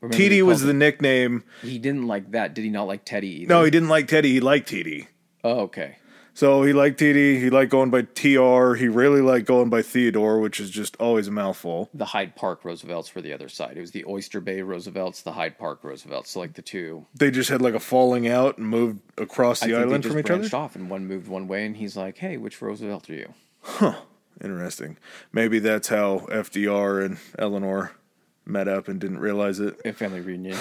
Remember 0.00 0.16
TD 0.16 0.42
was 0.42 0.60
called 0.60 0.68
the 0.70 0.74
nickname. 0.74 1.42
he 1.60 1.78
didn't 1.78 2.06
like 2.06 2.30
that 2.30 2.54
did 2.54 2.62
he 2.62 2.70
not 2.70 2.86
like 2.86 3.04
teddy 3.04 3.42
either 3.42 3.48
No, 3.48 3.64
he 3.64 3.70
didn't 3.70 3.88
like 3.88 4.06
Teddy. 4.08 4.32
He 4.32 4.40
liked 4.40 4.70
TD. 4.70 5.08
oh 5.44 5.60
okay 5.62 5.96
So 6.38 6.62
he 6.62 6.72
liked 6.72 7.00
TD. 7.00 7.40
He 7.40 7.50
liked 7.50 7.72
going 7.72 7.90
by 7.90 8.02
TR. 8.02 8.74
He 8.76 8.86
really 8.86 9.20
liked 9.20 9.44
going 9.44 9.70
by 9.70 9.82
Theodore, 9.82 10.38
which 10.38 10.60
is 10.60 10.70
just 10.70 10.96
always 11.00 11.26
a 11.26 11.32
mouthful. 11.32 11.90
The 11.92 12.04
Hyde 12.04 12.36
Park 12.36 12.64
Roosevelts 12.64 13.12
were 13.12 13.20
the 13.20 13.32
other 13.32 13.48
side. 13.48 13.76
It 13.76 13.80
was 13.80 13.90
the 13.90 14.04
Oyster 14.04 14.40
Bay 14.40 14.62
Roosevelts, 14.62 15.22
the 15.22 15.32
Hyde 15.32 15.58
Park 15.58 15.82
Roosevelts. 15.82 16.30
So 16.30 16.38
like 16.38 16.54
the 16.54 16.62
two. 16.62 17.06
They 17.12 17.32
just 17.32 17.50
had 17.50 17.60
like 17.60 17.74
a 17.74 17.80
falling 17.80 18.28
out 18.28 18.56
and 18.56 18.68
moved 18.68 19.00
across 19.18 19.64
I 19.64 19.66
the 19.66 19.72
they 19.72 19.80
island 19.80 20.04
from 20.04 20.16
each 20.16 20.26
branched 20.26 20.54
other. 20.54 20.62
off, 20.62 20.76
and 20.76 20.88
one 20.88 21.08
moved 21.08 21.26
one 21.26 21.48
way, 21.48 21.66
and 21.66 21.76
he's 21.76 21.96
like, 21.96 22.18
"Hey, 22.18 22.36
which 22.36 22.62
Roosevelt 22.62 23.10
are 23.10 23.14
you?" 23.14 23.34
Huh. 23.62 23.96
Interesting. 24.40 24.96
Maybe 25.32 25.58
that's 25.58 25.88
how 25.88 26.18
FDR 26.30 27.04
and 27.04 27.18
Eleanor 27.36 27.96
met 28.46 28.68
up 28.68 28.86
and 28.86 29.00
didn't 29.00 29.18
realize 29.18 29.58
it. 29.58 29.80
A 29.84 29.92
family 29.92 30.20
reunion. 30.20 30.56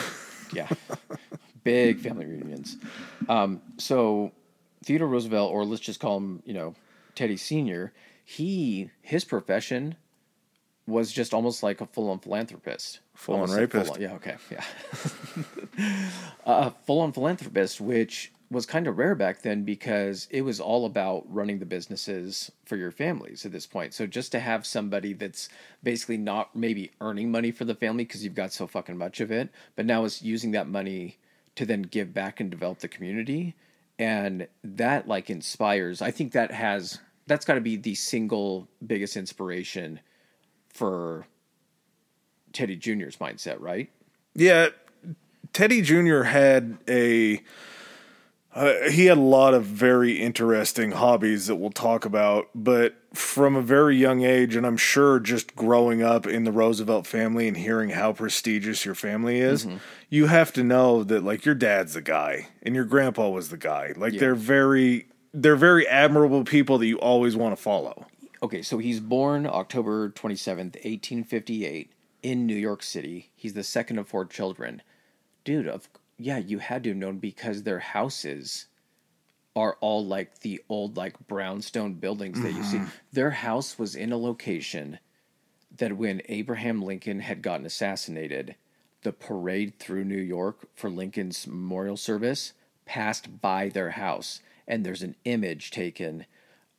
yeah. 0.51 0.69
Big 1.63 1.99
family 1.99 2.25
reunions. 2.25 2.77
Um, 3.29 3.61
so 3.77 4.31
Theodore 4.83 5.07
Roosevelt, 5.07 5.51
or 5.51 5.65
let's 5.65 5.81
just 5.81 5.99
call 5.99 6.17
him, 6.17 6.41
you 6.45 6.53
know, 6.53 6.75
Teddy 7.15 7.37
Sr., 7.37 7.93
he 8.23 8.89
his 9.01 9.23
profession 9.23 9.95
was 10.85 11.11
just 11.11 11.33
almost 11.33 11.63
like 11.63 11.81
a 11.81 11.85
full 11.85 12.09
on 12.09 12.19
philanthropist. 12.19 12.99
Full-on 13.13 13.51
rapist. 13.51 13.87
full-on- 13.87 14.01
yeah, 14.01 14.13
okay. 14.13 14.35
Yeah. 14.51 14.63
Uh, 16.45 16.71
a 16.71 16.85
full 16.85 17.01
on 17.01 17.11
philanthropist, 17.11 17.81
which 17.81 18.31
was 18.49 18.65
kind 18.65 18.87
of 18.87 18.97
rare 18.97 19.15
back 19.15 19.41
then 19.41 19.63
because 19.63 20.27
it 20.31 20.41
was 20.41 20.59
all 20.61 20.85
about 20.85 21.25
running 21.31 21.59
the 21.59 21.65
businesses 21.65 22.49
for 22.65 22.77
your 22.77 22.89
families 22.91 23.45
at 23.45 23.51
this 23.51 23.65
point. 23.67 23.93
So 23.93 24.07
just 24.07 24.31
to 24.31 24.39
have 24.39 24.65
somebody 24.65 25.11
that's 25.13 25.49
basically 25.83 26.17
not 26.17 26.55
maybe 26.55 26.91
earning 27.01 27.29
money 27.29 27.51
for 27.51 27.65
the 27.65 27.75
family 27.75 28.05
because 28.05 28.23
you've 28.23 28.33
got 28.33 28.53
so 28.53 28.65
fucking 28.65 28.97
much 28.97 29.19
of 29.19 29.29
it, 29.29 29.49
but 29.75 29.85
now 29.85 30.05
is 30.05 30.21
using 30.21 30.51
that 30.51 30.67
money 30.69 31.17
to 31.55 31.65
then 31.65 31.81
give 31.81 32.13
back 32.13 32.39
and 32.39 32.49
develop 32.49 32.79
the 32.79 32.87
community. 32.87 33.53
And 33.99 34.47
that 34.63 35.07
like 35.07 35.29
inspires, 35.29 36.01
I 36.01 36.11
think 36.11 36.33
that 36.33 36.51
has, 36.51 36.99
that's 37.25 37.45
got 37.45 37.55
to 37.55 37.61
be 37.61 37.75
the 37.75 37.95
single 37.95 38.67
biggest 38.85 39.17
inspiration 39.17 39.99
for 40.69 41.25
Teddy 42.53 42.75
Jr.'s 42.75 43.17
mindset, 43.17 43.59
right? 43.59 43.89
Yeah, 44.35 44.69
Teddy 45.53 45.81
Jr. 45.81 46.23
had 46.23 46.77
a. 46.87 47.41
Uh, 48.57 48.89
he 48.89 49.05
had 49.05 49.19
a 49.19 49.21
lot 49.21 49.53
of 49.53 49.63
very 49.63 50.19
interesting 50.19 50.91
hobbies 50.91 51.45
that 51.45 51.57
we'll 51.57 51.69
talk 51.69 52.05
about, 52.05 52.49
but 52.55 52.95
from 53.13 53.55
a 53.55 53.61
very 53.61 53.95
young 53.95 54.23
age, 54.23 54.55
and 54.55 54.65
I'm 54.65 54.77
sure 54.77 55.19
just 55.19 55.55
growing 55.55 56.01
up 56.01 56.25
in 56.25 56.43
the 56.43 56.51
Roosevelt 56.51 57.05
family 57.05 57.47
and 57.47 57.55
hearing 57.55 57.91
how 57.91 58.13
prestigious 58.13 58.83
your 58.83 58.95
family 58.95 59.39
is, 59.41 59.67
you 60.09 60.25
have 60.25 60.51
to 60.53 60.63
know 60.63 61.03
that 61.03 61.23
like 61.23 61.45
your 61.45 61.53
dad's 61.53 61.93
the 61.93 62.01
guy 62.01 62.47
and 62.63 62.73
your 62.73 62.85
grandpa 62.85 63.29
was 63.29 63.49
the 63.49 63.57
guy. 63.57 63.93
Like 63.95 64.13
Yeah. 64.13 64.21
they're 64.21 64.35
very 64.35 65.07
they're 65.33 65.55
very 65.55 65.87
admirable 65.87 66.43
people 66.43 66.79
that 66.79 66.87
you 66.87 66.97
always 66.97 67.35
want 67.35 67.55
to 67.55 67.61
follow. 67.61 68.07
Okay, 68.41 68.63
so 68.63 68.79
he's 68.79 68.99
born 68.99 69.45
October 69.45 70.09
27th, 70.09 70.73
1858 70.83 71.91
in 72.23 72.47
New 72.47 72.55
York 72.55 72.81
City. 72.81 73.29
He's 73.35 73.53
the 73.53 73.63
second 73.63 73.99
of 73.99 74.07
four 74.07 74.25
children. 74.25 74.81
Dude, 75.43 75.67
of 75.67 75.89
yeah, 76.17 76.37
you 76.37 76.59
had 76.59 76.83
to 76.83 76.89
have 76.89 76.97
known 76.97 77.17
because 77.17 77.63
their 77.63 77.79
houses 77.79 78.67
are 79.55 79.77
all 79.81 80.05
like 80.05 80.39
the 80.39 80.61
old 80.69 80.97
like 80.97 81.15
brownstone 81.27 81.95
buildings 81.95 82.41
that 82.41 82.53
you 82.53 82.63
see. 82.63 82.77
Mm-hmm. 82.77 82.89
Their 83.11 83.31
house 83.31 83.79
was 83.79 83.95
in 83.95 84.11
a 84.11 84.17
location 84.17 84.99
that 85.75 85.97
when 85.97 86.21
Abraham 86.27 86.81
Lincoln 86.81 87.21
had 87.21 87.41
gotten 87.41 87.65
assassinated, 87.65 88.55
the 89.01 89.11
parade 89.11 89.79
through 89.79 90.05
New 90.05 90.15
York 90.15 90.67
for 90.75 90.89
Lincoln's 90.89 91.47
memorial 91.47 91.97
service 91.97 92.53
passed 92.85 93.41
by 93.41 93.69
their 93.69 93.91
house. 93.91 94.41
And 94.67 94.85
there's 94.85 95.01
an 95.01 95.15
image 95.23 95.71
taken 95.71 96.25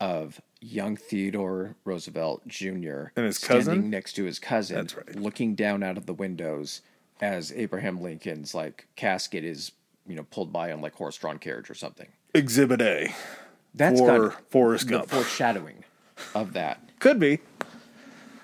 of 0.00 0.40
young 0.60 0.96
Theodore 0.96 1.76
Roosevelt 1.84 2.46
Jr. 2.46 3.10
And 3.16 3.26
his 3.26 3.38
standing 3.38 3.64
cousin? 3.64 3.90
next 3.90 4.12
to 4.14 4.24
his 4.24 4.38
cousin, 4.38 4.88
right. 4.96 5.16
looking 5.16 5.54
down 5.54 5.82
out 5.82 5.96
of 5.96 6.06
the 6.06 6.14
windows 6.14 6.82
as 7.20 7.52
Abraham 7.52 8.00
Lincoln's 8.00 8.54
like 8.54 8.86
casket 8.96 9.44
is, 9.44 9.72
you 10.06 10.16
know, 10.16 10.24
pulled 10.30 10.52
by 10.52 10.72
on 10.72 10.80
like 10.80 10.94
horse-drawn 10.94 11.38
carriage 11.38 11.70
or 11.70 11.74
something. 11.74 12.08
Exhibit 12.34 12.80
A. 12.82 13.14
That's 13.74 14.00
For 14.00 14.28
got 14.28 14.50
Forrest 14.50 14.86
the 14.86 14.92
Gump. 14.92 15.10
foreshadowing 15.10 15.84
of 16.34 16.52
that. 16.54 16.80
Could 16.98 17.18
be. 17.20 17.40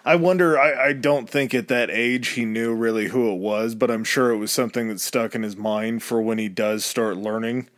I 0.04 0.16
wonder. 0.16 0.58
I, 0.58 0.88
I 0.88 0.92
don't 0.92 1.28
think 1.30 1.54
at 1.54 1.68
that 1.68 1.90
age 1.90 2.28
he 2.28 2.44
knew 2.44 2.74
really 2.74 3.08
who 3.08 3.32
it 3.32 3.38
was, 3.38 3.74
but 3.74 3.90
I'm 3.90 4.04
sure 4.04 4.30
it 4.30 4.36
was 4.36 4.52
something 4.52 4.88
that 4.88 5.00
stuck 5.00 5.34
in 5.34 5.42
his 5.42 5.56
mind 5.56 6.02
for 6.02 6.20
when 6.20 6.36
he 6.38 6.48
does 6.48 6.84
start 6.84 7.16
learning 7.16 7.68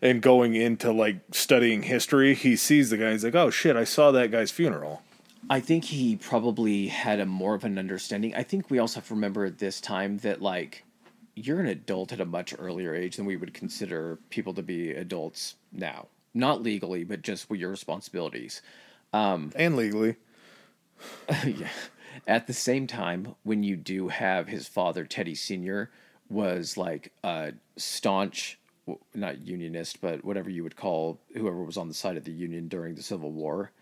and 0.00 0.22
going 0.22 0.54
into 0.54 0.92
like 0.92 1.16
studying 1.32 1.82
history. 1.82 2.34
He 2.34 2.56
sees 2.56 2.88
the 2.88 2.96
guy. 2.96 3.12
He's 3.12 3.22
like, 3.24 3.34
"Oh 3.34 3.50
shit! 3.50 3.76
I 3.76 3.84
saw 3.84 4.10
that 4.12 4.30
guy's 4.30 4.50
funeral." 4.50 5.02
I 5.50 5.60
think 5.60 5.84
he 5.84 6.16
probably 6.16 6.88
had 6.88 7.20
a 7.20 7.26
more 7.26 7.54
of 7.54 7.64
an 7.64 7.78
understanding. 7.78 8.34
I 8.34 8.42
think 8.42 8.70
we 8.70 8.78
also 8.78 8.96
have 8.96 9.08
to 9.08 9.14
remember 9.14 9.44
at 9.44 9.58
this 9.58 9.80
time 9.80 10.18
that 10.18 10.40
like 10.40 10.84
you're 11.34 11.60
an 11.60 11.66
adult 11.66 12.12
at 12.12 12.20
a 12.20 12.24
much 12.24 12.54
earlier 12.58 12.94
age 12.94 13.16
than 13.16 13.26
we 13.26 13.36
would 13.36 13.52
consider 13.52 14.18
people 14.30 14.54
to 14.54 14.62
be 14.62 14.92
adults 14.92 15.56
now. 15.72 16.06
Not 16.32 16.62
legally, 16.62 17.04
but 17.04 17.22
just 17.22 17.50
with 17.50 17.60
your 17.60 17.70
responsibilities. 17.70 18.62
Um, 19.12 19.52
and 19.54 19.76
legally, 19.76 20.16
yeah. 21.44 21.68
At 22.26 22.46
the 22.46 22.52
same 22.52 22.86
time, 22.86 23.34
when 23.42 23.62
you 23.62 23.76
do 23.76 24.08
have 24.08 24.48
his 24.48 24.66
father, 24.66 25.04
Teddy 25.04 25.34
Sr., 25.34 25.90
was 26.30 26.76
like 26.76 27.12
a 27.22 27.52
staunch, 27.76 28.58
not 29.14 29.40
unionist, 29.40 30.00
but 30.00 30.24
whatever 30.24 30.48
you 30.48 30.62
would 30.62 30.76
call 30.76 31.18
whoever 31.34 31.62
was 31.62 31.76
on 31.76 31.88
the 31.88 31.94
side 31.94 32.16
of 32.16 32.24
the 32.24 32.32
Union 32.32 32.68
during 32.68 32.94
the 32.94 33.02
Civil 33.02 33.30
War. 33.30 33.72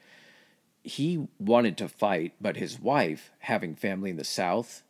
He 0.84 1.28
wanted 1.38 1.76
to 1.78 1.88
fight, 1.88 2.34
but 2.40 2.56
his 2.56 2.80
wife, 2.80 3.30
having 3.40 3.76
family 3.76 4.10
in 4.10 4.16
the 4.16 4.24
South, 4.24 4.82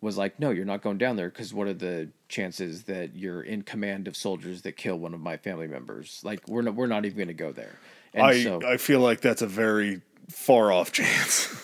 was 0.00 0.16
like, 0.16 0.38
no, 0.38 0.50
you're 0.50 0.64
not 0.64 0.82
going 0.82 0.98
down 0.98 1.16
there 1.16 1.28
because 1.28 1.52
what 1.52 1.66
are 1.66 1.74
the 1.74 2.10
chances 2.28 2.84
that 2.84 3.16
you're 3.16 3.42
in 3.42 3.62
command 3.62 4.08
of 4.08 4.16
soldiers 4.16 4.62
that 4.62 4.72
kill 4.72 4.96
one 4.96 5.14
of 5.14 5.20
my 5.20 5.36
family 5.36 5.66
members? 5.66 6.20
Like, 6.24 6.46
we're 6.48 6.62
not, 6.62 6.74
we're 6.74 6.86
not 6.86 7.04
even 7.04 7.16
going 7.16 7.28
to 7.28 7.34
go 7.34 7.52
there. 7.52 7.78
And 8.14 8.26
I 8.26 8.42
so, 8.42 8.60
I 8.66 8.76
feel 8.76 9.00
like 9.00 9.20
that's 9.20 9.42
a 9.42 9.46
very 9.46 10.00
far 10.28 10.72
off 10.72 10.92
chance. 10.92 11.54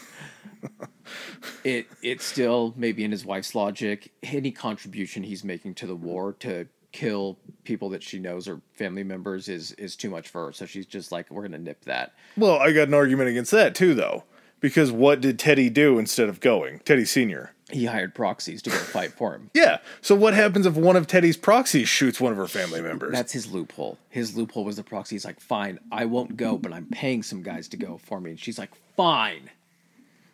it 1.64 1.86
it's 2.02 2.24
still 2.24 2.74
maybe 2.76 3.04
in 3.04 3.12
his 3.12 3.24
wife's 3.24 3.54
logic 3.54 4.12
any 4.22 4.50
contribution 4.50 5.22
he's 5.22 5.44
making 5.44 5.74
to 5.74 5.86
the 5.86 5.94
war 5.94 6.32
to 6.32 6.66
kill 6.96 7.36
people 7.64 7.90
that 7.90 8.02
she 8.02 8.18
knows 8.18 8.48
or 8.48 8.60
family 8.74 9.04
members 9.04 9.48
is 9.48 9.72
is 9.72 9.96
too 9.96 10.08
much 10.08 10.28
for 10.28 10.46
her 10.46 10.52
so 10.52 10.64
she's 10.64 10.86
just 10.86 11.12
like 11.12 11.30
we're 11.30 11.42
gonna 11.42 11.58
nip 11.58 11.84
that 11.84 12.12
well, 12.36 12.56
I 12.58 12.72
got 12.72 12.88
an 12.88 12.94
argument 12.94 13.28
against 13.28 13.50
that 13.52 13.74
too, 13.74 13.94
though, 13.94 14.24
because 14.60 14.90
what 14.92 15.20
did 15.20 15.38
Teddy 15.38 15.68
do 15.70 15.98
instead 15.98 16.28
of 16.28 16.40
going? 16.40 16.80
Teddy 16.80 17.04
Senior. 17.04 17.52
he 17.70 17.84
hired 17.86 18.14
proxies 18.14 18.62
to 18.62 18.70
go 18.70 18.76
fight 18.76 19.12
for 19.12 19.34
him 19.34 19.50
Yeah. 19.54 19.78
So 20.00 20.14
what 20.14 20.32
happens 20.34 20.64
if 20.66 20.74
one 20.74 20.96
of 20.96 21.06
Teddy's 21.06 21.36
proxies 21.36 21.88
shoots 21.88 22.20
one 22.20 22.32
of 22.32 22.38
her 22.38 22.46
family 22.48 22.80
members? 22.80 23.12
that's 23.12 23.32
his 23.32 23.52
loophole 23.52 23.98
his 24.08 24.36
loophole 24.36 24.64
was 24.64 24.76
the 24.76 24.82
proxy 24.84 25.16
he's 25.16 25.24
like 25.24 25.40
fine 25.40 25.78
i 25.92 26.04
won't 26.06 26.36
go 26.36 26.56
but 26.56 26.72
i'm 26.72 26.86
paying 26.86 27.22
some 27.22 27.42
guys 27.42 27.68
to 27.68 27.76
go 27.76 27.98
for 27.98 28.20
me 28.20 28.30
and 28.30 28.40
she's 28.40 28.58
like 28.58 28.70
fine 28.96 29.50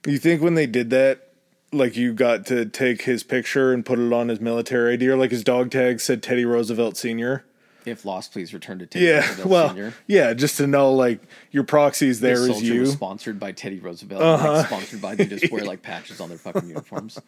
You 0.07 0.19
think 0.19 0.43
when 0.43 0.55
they 0.55 0.67
did 0.67 0.91
that, 0.91 1.29
like 1.73 1.97
you 1.97 2.13
got 2.13 2.47
to 2.47 2.67
take 2.67 3.03
his 3.03 3.23
picture 3.23 3.73
and 3.73 3.85
put 3.85 3.99
it 3.99 4.13
on 4.13 4.29
his 4.29 4.41
military 4.41 4.95
ID, 4.95 5.09
or 5.09 5.17
like 5.17 5.31
his 5.31 5.43
dog 5.45 5.71
tag 5.71 6.01
said 6.01 6.23
Teddy 6.23 6.45
Roosevelt 6.45 6.97
Senior? 6.97 7.45
if 7.85 8.05
lost 8.05 8.33
please 8.33 8.55
return 8.55 8.79
to 8.79 8.87
teddy 8.87 9.07
Yeah, 9.07 9.17
roosevelt 9.27 9.49
well, 9.49 9.69
senior 9.71 9.95
yeah, 10.07 10.35
just 10.35 10.57
to 10.59 10.67
know 10.69 10.93
like 10.93 11.21
your 11.51 11.65
proxies 11.65 12.21
there 12.21 12.39
This 12.39 12.59
is 12.59 12.63
you. 12.63 12.81
was 12.81 12.93
sponsored 12.93 13.41
by 13.41 13.53
Teddy 13.53 13.81
Roosevelt. 13.81 14.23
Uh-huh. 14.23 14.53
Like 14.53 14.67
sponsored 14.67 15.03
by 15.03 15.15
they 15.17 15.27
just 15.27 15.51
wear 15.51 15.65
like 15.65 15.83
patches 15.83 16.21
on 16.21 16.29
their 16.29 16.39
fucking 16.39 16.69
uniforms. 16.69 17.19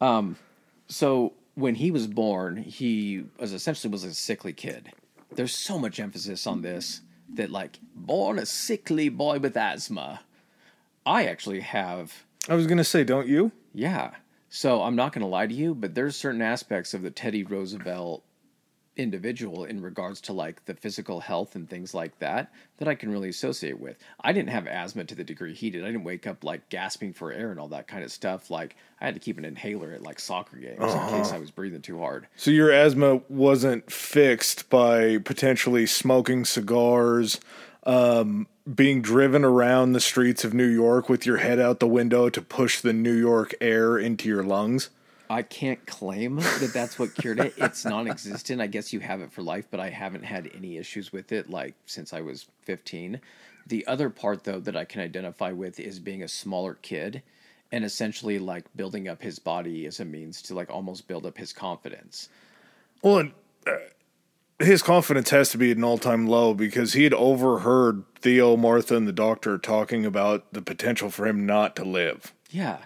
Um, 0.00 0.36
so 0.88 1.34
when 1.54 1.76
he 1.76 1.90
was 1.90 2.06
born, 2.06 2.56
he 2.56 3.24
was 3.38 3.52
essentially 3.52 3.90
was 3.90 4.04
a 4.04 4.12
sickly 4.12 4.52
kid. 4.52 4.90
There's 5.32 5.54
so 5.54 5.78
much 5.78 6.00
emphasis 6.00 6.46
on 6.48 6.62
this 6.62 7.02
that 7.34 7.50
like 7.50 7.78
born 7.94 8.38
a 8.38 8.46
sickly 8.46 9.08
boy 9.08 9.38
with 9.38 9.56
asthma. 9.56 10.20
I 11.04 11.26
actually 11.26 11.60
have 11.60 12.24
I 12.48 12.54
was 12.54 12.66
gonna 12.66 12.84
say, 12.84 13.04
don't 13.04 13.28
you? 13.28 13.52
Yeah. 13.76 14.12
So 14.48 14.82
I'm 14.82 14.96
not 14.96 15.12
going 15.12 15.20
to 15.20 15.28
lie 15.28 15.46
to 15.46 15.54
you, 15.54 15.74
but 15.74 15.94
there's 15.94 16.16
certain 16.16 16.40
aspects 16.40 16.94
of 16.94 17.02
the 17.02 17.10
Teddy 17.10 17.44
Roosevelt 17.44 18.24
individual 18.96 19.64
in 19.64 19.82
regards 19.82 20.22
to 20.22 20.32
like 20.32 20.64
the 20.64 20.72
physical 20.72 21.20
health 21.20 21.54
and 21.54 21.68
things 21.68 21.92
like 21.92 22.18
that 22.18 22.50
that 22.78 22.88
I 22.88 22.94
can 22.94 23.10
really 23.10 23.28
associate 23.28 23.78
with. 23.78 23.98
I 24.20 24.32
didn't 24.32 24.48
have 24.48 24.66
asthma 24.66 25.04
to 25.04 25.14
the 25.14 25.24
degree 25.24 25.52
he 25.52 25.68
did. 25.68 25.82
I 25.82 25.88
didn't 25.88 26.04
wake 26.04 26.26
up 26.26 26.42
like 26.42 26.68
gasping 26.70 27.12
for 27.12 27.30
air 27.30 27.50
and 27.50 27.60
all 27.60 27.68
that 27.68 27.86
kind 27.86 28.02
of 28.02 28.10
stuff. 28.10 28.50
Like 28.50 28.76
I 29.00 29.04
had 29.04 29.14
to 29.14 29.20
keep 29.20 29.36
an 29.36 29.44
inhaler 29.44 29.92
at 29.92 30.02
like 30.02 30.18
soccer 30.18 30.56
games 30.56 30.78
in 30.78 30.84
uh-huh. 30.84 31.18
case 31.18 31.32
I 31.32 31.38
was 31.38 31.50
breathing 31.50 31.82
too 31.82 31.98
hard. 31.98 32.26
So 32.36 32.50
your 32.50 32.72
asthma 32.72 33.20
wasn't 33.28 33.92
fixed 33.92 34.70
by 34.70 35.18
potentially 35.18 35.86
smoking 35.86 36.46
cigars, 36.46 37.40
um, 37.86 38.48
being 38.72 39.00
driven 39.00 39.44
around 39.44 39.92
the 39.92 40.00
streets 40.00 40.44
of 40.44 40.52
New 40.52 40.66
York 40.66 41.08
with 41.08 41.24
your 41.24 41.38
head 41.38 41.60
out 41.60 41.80
the 41.80 41.86
window 41.86 42.28
to 42.28 42.42
push 42.42 42.80
the 42.80 42.92
New 42.92 43.14
York 43.14 43.54
air 43.60 43.96
into 43.96 44.28
your 44.28 44.42
lungs. 44.42 44.90
I 45.30 45.42
can't 45.42 45.84
claim 45.86 46.36
that 46.36 46.70
that's 46.72 46.98
what 46.98 47.14
cured 47.14 47.40
it. 47.40 47.54
It's 47.56 47.84
non-existent. 47.84 48.60
I 48.60 48.66
guess 48.66 48.92
you 48.92 49.00
have 49.00 49.20
it 49.20 49.32
for 49.32 49.42
life, 49.42 49.66
but 49.70 49.80
I 49.80 49.90
haven't 49.90 50.24
had 50.24 50.50
any 50.54 50.76
issues 50.76 51.12
with 51.12 51.32
it 51.32 51.48
like 51.48 51.74
since 51.86 52.12
I 52.12 52.20
was 52.20 52.46
15. 52.62 53.20
The 53.66 53.86
other 53.86 54.10
part 54.10 54.44
though 54.44 54.60
that 54.60 54.76
I 54.76 54.84
can 54.84 55.00
identify 55.00 55.52
with 55.52 55.80
is 55.80 55.98
being 55.98 56.22
a 56.22 56.28
smaller 56.28 56.74
kid 56.74 57.22
and 57.72 57.84
essentially 57.84 58.38
like 58.38 58.64
building 58.76 59.08
up 59.08 59.22
his 59.22 59.38
body 59.38 59.86
as 59.86 59.98
a 59.98 60.04
means 60.04 60.42
to 60.42 60.54
like 60.54 60.70
almost 60.70 61.08
build 61.08 61.26
up 61.26 61.36
his 61.36 61.52
confidence. 61.52 62.28
Well, 63.02 63.18
and, 63.18 63.32
uh, 63.66 63.72
his 64.58 64.82
confidence 64.82 65.30
has 65.30 65.50
to 65.50 65.58
be 65.58 65.70
at 65.70 65.76
an 65.76 65.84
all 65.84 65.98
time 65.98 66.26
low 66.26 66.54
because 66.54 66.94
he 66.94 67.04
had 67.04 67.14
overheard 67.14 68.04
Theo, 68.20 68.56
Martha, 68.56 68.96
and 68.96 69.06
the 69.06 69.12
doctor 69.12 69.58
talking 69.58 70.06
about 70.06 70.52
the 70.52 70.62
potential 70.62 71.10
for 71.10 71.26
him 71.26 71.44
not 71.44 71.76
to 71.76 71.84
live. 71.84 72.32
Yeah. 72.50 72.78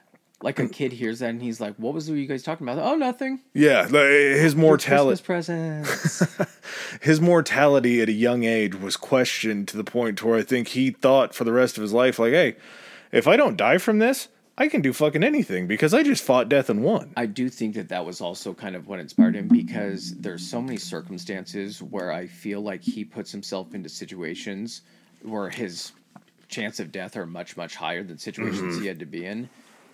Like 0.43 0.59
a 0.59 0.69
kid 0.69 0.93
hears 0.93 1.19
that 1.19 1.29
and 1.29 1.43
he's 1.43 1.61
like, 1.61 1.77
"What 1.77 1.93
was 1.93 2.09
you 2.09 2.27
guys 2.27 2.43
talking 2.43 2.67
about?" 2.67 2.83
Oh, 2.83 2.97
nothing. 2.97 3.41
Yeah, 3.53 3.87
his 3.87 4.57
mortality. 4.57 5.23
Christmas 5.23 5.85
presents. 5.85 6.59
his 7.03 7.21
mortality 7.21 8.01
at 8.01 8.09
a 8.09 8.13
young 8.13 8.45
age 8.45 8.75
was 8.75 8.97
questioned 8.97 9.69
to 9.69 9.77
the 9.77 9.85
point 9.85 10.17
to 10.19 10.27
where 10.27 10.39
I 10.39 10.43
think 10.43 10.69
he 10.69 10.93
thought 10.93 11.35
for 11.35 11.45
the 11.45 11.53
rest 11.53 11.77
of 11.77 11.83
his 11.83 11.93
life, 11.93 12.19
like, 12.19 12.33
hey, 12.33 12.57
if 13.13 13.29
I 13.29 13.37
don't 13.37 13.59
die 13.59 13.77
from 13.77 13.99
this, 13.99 14.29
I 14.59 14.69
can 14.69 14.83
do 14.83 14.93
fucking 14.93 15.25
anything 15.25 15.67
because 15.67 15.95
I 15.95 16.03
just 16.03 16.23
fought 16.23 16.49
death 16.49 16.69
and 16.69 16.83
won. 16.83 17.13
I 17.17 17.27
do 17.27 17.49
think 17.49 17.75
that 17.77 17.89
that 17.89 18.05
was 18.05 18.21
also 18.21 18.53
kind 18.53 18.77
of 18.77 18.89
what 18.89 19.01
inspired 19.01 19.35
him 19.35 19.49
because 19.49 20.15
there's 20.17 20.47
so 20.47 20.61
many 20.61 20.77
circumstances 20.77 21.83
where 21.83 22.13
I 22.13 22.27
feel 22.27 22.61
like 22.61 22.83
he 22.83 23.05
puts 23.05 23.33
himself 23.33 23.75
into 23.75 23.89
situations 23.89 24.83
where 25.23 25.49
his 25.49 25.93
chance 26.49 26.81
of 26.81 26.93
death 26.93 27.17
are 27.17 27.27
much 27.27 27.57
much 27.57 27.77
higher 27.77 28.03
than 28.03 28.19
situations 28.19 28.75
mm-hmm. 28.75 28.83
he 28.83 28.89
had 28.89 28.99
to 28.99 29.07
be 29.07 29.25
in, 29.25 29.49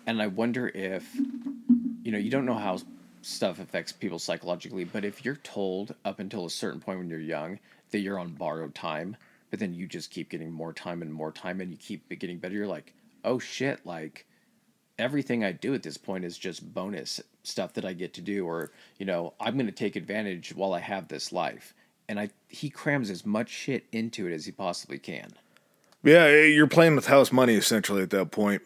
and 0.06 0.20
I 0.20 0.26
wonder 0.26 0.68
if 0.68 1.14
you 2.02 2.10
know 2.10 2.18
you 2.18 2.30
don't 2.30 2.46
know 2.46 2.54
how 2.54 2.78
stuff 3.22 3.58
affects 3.58 3.92
people 3.92 4.18
psychologically, 4.18 4.84
but 4.84 5.04
if 5.04 5.24
you're 5.24 5.36
told 5.36 5.94
up 6.04 6.20
until 6.20 6.46
a 6.46 6.50
certain 6.50 6.80
point 6.80 6.98
when 6.98 7.10
you're 7.10 7.18
young 7.18 7.58
that 7.90 7.98
you're 7.98 8.18
on 8.18 8.32
borrowed 8.32 8.74
time, 8.74 9.16
but 9.50 9.58
then 9.58 9.74
you 9.74 9.86
just 9.86 10.10
keep 10.10 10.28
getting 10.28 10.50
more 10.50 10.72
time 10.72 11.02
and 11.02 11.12
more 11.12 11.32
time 11.32 11.60
and 11.60 11.70
you 11.70 11.76
keep 11.76 12.08
getting 12.20 12.38
better, 12.38 12.54
you're 12.54 12.66
like, 12.66 12.94
oh 13.24 13.38
shit, 13.38 13.84
like 13.84 14.26
everything 14.98 15.44
I 15.44 15.52
do 15.52 15.74
at 15.74 15.82
this 15.82 15.96
point 15.96 16.24
is 16.24 16.38
just 16.38 16.72
bonus 16.74 17.20
stuff 17.42 17.74
that 17.74 17.84
I 17.84 17.92
get 17.92 18.14
to 18.14 18.20
do, 18.20 18.46
or 18.46 18.70
you 18.98 19.06
know, 19.06 19.34
I'm 19.40 19.54
going 19.54 19.66
to 19.66 19.72
take 19.72 19.96
advantage 19.96 20.54
while 20.54 20.74
I 20.74 20.80
have 20.80 21.08
this 21.08 21.32
life. 21.32 21.74
And 22.08 22.20
I, 22.20 22.30
he 22.48 22.70
crams 22.70 23.10
as 23.10 23.26
much 23.26 23.48
shit 23.50 23.84
into 23.90 24.28
it 24.28 24.32
as 24.32 24.46
he 24.46 24.52
possibly 24.52 24.98
can. 24.98 25.32
Yeah, 26.04 26.28
you're 26.28 26.68
playing 26.68 26.94
with 26.94 27.06
house 27.06 27.32
money 27.32 27.54
essentially 27.54 28.02
at 28.02 28.10
that 28.10 28.30
point. 28.30 28.62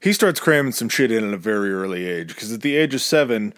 He 0.00 0.12
starts 0.12 0.38
cramming 0.38 0.72
some 0.72 0.88
shit 0.88 1.10
in 1.10 1.26
at 1.26 1.34
a 1.34 1.38
very 1.38 1.72
early 1.72 2.06
age 2.06 2.28
because 2.28 2.52
at 2.52 2.60
the 2.60 2.76
age 2.76 2.94
of 2.94 3.00
seven, 3.00 3.52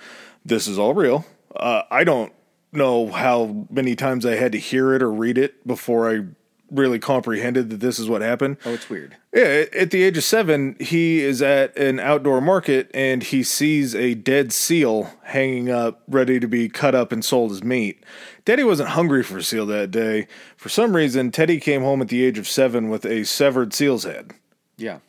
this 0.45 0.67
is 0.67 0.79
all 0.79 0.95
real. 0.95 1.27
Uh, 1.55 1.83
I 1.91 2.05
don't 2.05 2.33
know 2.73 3.09
how 3.09 3.67
many 3.69 3.95
times 3.95 4.25
I 4.25 4.37
had 4.37 4.53
to 4.53 4.59
hear 4.59 4.95
it 4.95 5.03
or 5.03 5.13
read 5.13 5.37
it 5.37 5.67
before 5.67 6.11
I 6.11 6.25
really 6.71 6.99
comprehended 6.99 7.71
that 7.71 7.81
this 7.81 7.99
is 7.99 8.09
what 8.09 8.23
happened. 8.23 8.57
Oh, 8.65 8.75
it's 8.75 8.91
weird. 8.91 9.17
Yeah, 9.33 9.65
at 9.73 9.91
the 9.91 10.03
age 10.03 10.17
of 10.17 10.25
seven, 10.25 10.77
he 10.81 11.23
is 11.23 11.43
at 11.43 11.77
an 11.77 12.01
outdoor 12.01 12.41
market 12.41 12.91
and 12.95 13.23
he 13.23 13.43
sees 13.43 13.95
a 13.95 14.15
dead 14.15 14.53
seal 14.53 15.11
hanging 15.25 15.71
up, 15.71 16.03
ready 16.09 16.41
to 16.41 16.49
be 16.49 16.69
cut 16.69 16.95
up 16.95 17.13
and 17.13 17.25
sold 17.25 17.53
as 17.53 17.63
meat. 17.63 18.03
Daddy 18.45 18.65
wasn't 18.65 18.91
hungry 18.91 19.23
for 19.23 19.43
seal 19.43 19.67
that 19.67 19.91
day. 19.91 20.27
For 20.57 20.69
some 20.69 20.97
reason, 20.97 21.31
Teddy 21.31 21.61
came 21.61 21.83
home 21.83 22.01
at 22.01 22.09
the 22.09 22.25
age 22.25 22.39
of 22.39 22.49
seven 22.49 22.89
with 22.89 23.05
a 23.05 23.25
severed 23.25 23.75
seal's 23.75 24.05
head. 24.05 24.33
Yeah. 24.77 24.99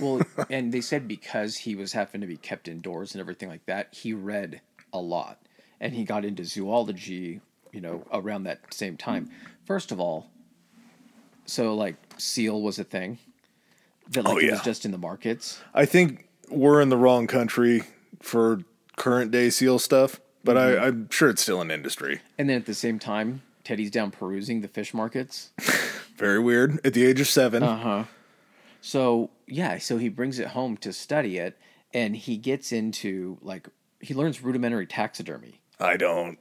Well, 0.00 0.22
and 0.48 0.72
they 0.72 0.80
said 0.80 1.06
because 1.06 1.58
he 1.58 1.74
was 1.74 1.92
having 1.92 2.22
to 2.22 2.26
be 2.26 2.38
kept 2.38 2.68
indoors 2.68 3.12
and 3.12 3.20
everything 3.20 3.50
like 3.50 3.66
that, 3.66 3.88
he 3.92 4.14
read 4.14 4.62
a 4.94 4.98
lot. 4.98 5.38
And 5.78 5.92
he 5.92 6.04
got 6.04 6.24
into 6.24 6.42
zoology, 6.44 7.42
you 7.70 7.80
know, 7.82 8.06
around 8.10 8.44
that 8.44 8.72
same 8.72 8.96
time. 8.96 9.30
First 9.66 9.92
of 9.92 10.00
all, 10.00 10.30
so 11.50 11.74
like 11.74 11.96
seal 12.18 12.60
was 12.60 12.78
a 12.78 12.84
thing 12.84 13.18
that 14.10 14.24
like 14.24 14.34
Oh, 14.34 14.38
it 14.38 14.50
was 14.50 14.62
just 14.62 14.84
in 14.84 14.90
the 14.92 14.98
markets. 14.98 15.60
I 15.74 15.84
think 15.86 16.26
we're 16.48 16.80
in 16.80 16.88
the 16.88 16.96
wrong 16.96 17.26
country 17.26 17.82
for 18.20 18.60
current 18.96 19.30
day 19.30 19.50
seal 19.50 19.78
stuff, 19.78 20.20
but 20.44 20.56
I, 20.58 20.76
I'm 20.78 21.08
sure 21.10 21.30
it's 21.30 21.42
still 21.42 21.60
an 21.60 21.70
industry. 21.70 22.20
And 22.38 22.48
then 22.48 22.56
at 22.56 22.66
the 22.66 22.74
same 22.74 22.98
time, 22.98 23.42
Teddy's 23.64 23.90
down 23.90 24.10
perusing 24.10 24.60
the 24.60 24.68
fish 24.68 24.92
markets. 24.92 25.50
Very 26.16 26.38
weird. 26.38 26.84
At 26.84 26.92
the 26.94 27.06
age 27.06 27.20
of 27.20 27.28
seven, 27.28 27.62
Uh 27.62 27.76
huh. 27.76 28.04
So 28.80 29.30
yeah, 29.46 29.78
so 29.78 29.98
he 29.98 30.08
brings 30.08 30.38
it 30.38 30.48
home 30.48 30.76
to 30.78 30.92
study 30.92 31.38
it, 31.38 31.58
and 31.92 32.16
he 32.16 32.36
gets 32.36 32.72
into 32.72 33.38
like 33.42 33.68
he 34.00 34.14
learns 34.14 34.42
rudimentary 34.42 34.86
taxidermy. 34.86 35.60
I 35.78 35.96
don't. 35.96 36.38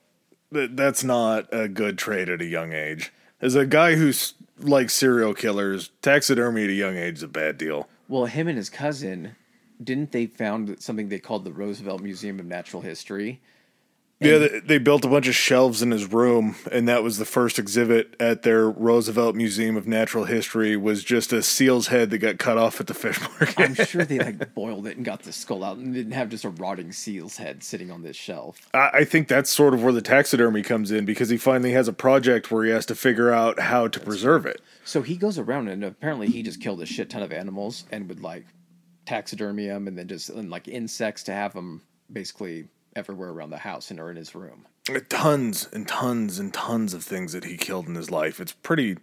That's 0.52 1.04
not 1.04 1.48
a 1.54 1.67
good 1.67 1.98
trade 1.98 2.30
at 2.30 2.41
a 2.41 2.45
young 2.45 2.74
age. 2.74 3.12
As 3.41 3.56
a 3.56 3.65
guy 3.65 3.95
who's 3.95 4.34
like 4.58 4.89
serial 4.89 5.34
killers, 5.34 5.91
taxidermy 6.02 6.65
at 6.65 6.69
a 6.69 6.73
young 6.73 6.97
age 6.97 7.17
is 7.17 7.23
a 7.23 7.28
bad 7.28 7.58
deal. 7.58 7.88
Well, 8.10 8.25
him 8.25 8.47
and 8.47 8.58
his 8.58 8.69
cousin 8.69 9.36
didn't 9.82 10.12
they 10.12 10.25
found 10.25 10.82
something 10.82 11.08
they 11.08 11.19
called 11.19 11.45
the 11.45 11.54
Roosevelt 11.54 12.02
Museum 12.02 12.39
of 12.39 12.45
Natural 12.45 12.82
History? 12.82 13.39
Yeah, 14.20 14.38
they, 14.38 14.60
they 14.60 14.78
built 14.80 15.06
a 15.06 15.08
bunch 15.08 15.28
of 15.28 15.36
shelves 15.36 15.82
in 15.82 15.92
his 15.92 16.06
room, 16.12 16.56
and 16.72 16.90
that 16.90 17.04
was 17.04 17.18
the 17.18 17.26
first 17.26 17.58
exhibit 17.58 18.16
at 18.20 18.44
their 18.44 18.70
Roosevelt 18.70 19.36
Museum 19.36 19.78
of 19.78 19.88
Natural 19.88 20.26
History. 20.26 20.76
Was 20.76 21.04
just 21.06 21.32
a 21.32 21.42
seal's 21.42 21.88
head 21.88 22.10
that 22.10 22.18
got 22.18 22.38
cut 22.38 22.58
off 22.58 22.82
at 22.82 22.88
the 22.88 22.94
fish 22.94 23.20
market. 23.22 23.58
I'm 23.58 23.76
sure 23.76 24.04
they 24.04 24.20
like 24.20 24.54
boiled 24.54 24.88
it 24.88 24.98
and 24.98 25.06
got 25.06 25.24
the 25.24 25.32
skull 25.32 25.64
out 25.64 25.78
and 25.78 25.94
didn't 25.94 26.12
have 26.12 26.30
just 26.30 26.44
a 26.44 26.50
rotting 26.50 26.92
seal's 26.92 27.38
head 27.38 27.64
sitting 27.64 27.92
on 27.92 28.04
this 28.04 28.18
shelf. 28.18 28.70
I 28.74 28.90
I 28.94 29.06
think 29.06 29.30
that's 29.30 29.50
sort 29.50 29.74
of 29.74 29.84
where 29.84 29.94
the 29.94 30.02
taxidermy 30.02 30.64
comes 30.64 30.92
in 30.92 31.06
because 31.06 31.30
he 31.30 31.38
finally 31.38 31.72
has 31.72 31.88
a 31.88 31.94
project 31.94 32.52
where 32.52 32.66
he 32.66 32.72
has 32.72 32.86
to 32.88 32.96
figure 32.96 33.32
out 33.32 33.60
how 33.60 33.88
to 33.88 34.00
preserve 34.00 34.46
it. 34.46 34.62
So 34.84 35.02
he 35.02 35.16
goes 35.16 35.38
around 35.38 35.70
and 35.70 35.84
apparently 35.84 36.28
he 36.28 36.44
just 36.44 36.62
killed 36.62 36.82
a 36.82 36.86
shit 36.86 37.10
ton 37.10 37.24
of 37.24 37.32
animals 37.32 37.86
and 37.92 38.10
would 38.10 38.22
like 38.22 38.46
taxidermy 39.06 39.68
them 39.68 39.88
and 39.88 39.98
then 39.98 40.08
just 40.08 40.30
and 40.30 40.50
like 40.50 40.68
insects 40.68 41.24
to 41.24 41.32
have 41.32 41.54
them 41.54 41.82
basically 42.12 42.68
everywhere 42.95 43.30
around 43.30 43.49
the 43.52 43.58
house 43.58 43.91
and 43.91 43.99
or 43.99 44.10
in 44.10 44.17
his 44.17 44.36
room. 44.36 44.65
Tons 45.10 45.67
and 45.71 45.88
tons 45.88 46.39
and 46.39 46.54
tons 46.54 46.93
of 46.93 47.04
things 47.04 47.34
that 47.34 47.43
he 47.43 47.58
killed 47.58 47.88
in 47.88 47.95
his 47.95 48.10
life. 48.10 48.39
It's 48.39 48.54
pretty. 48.54 48.97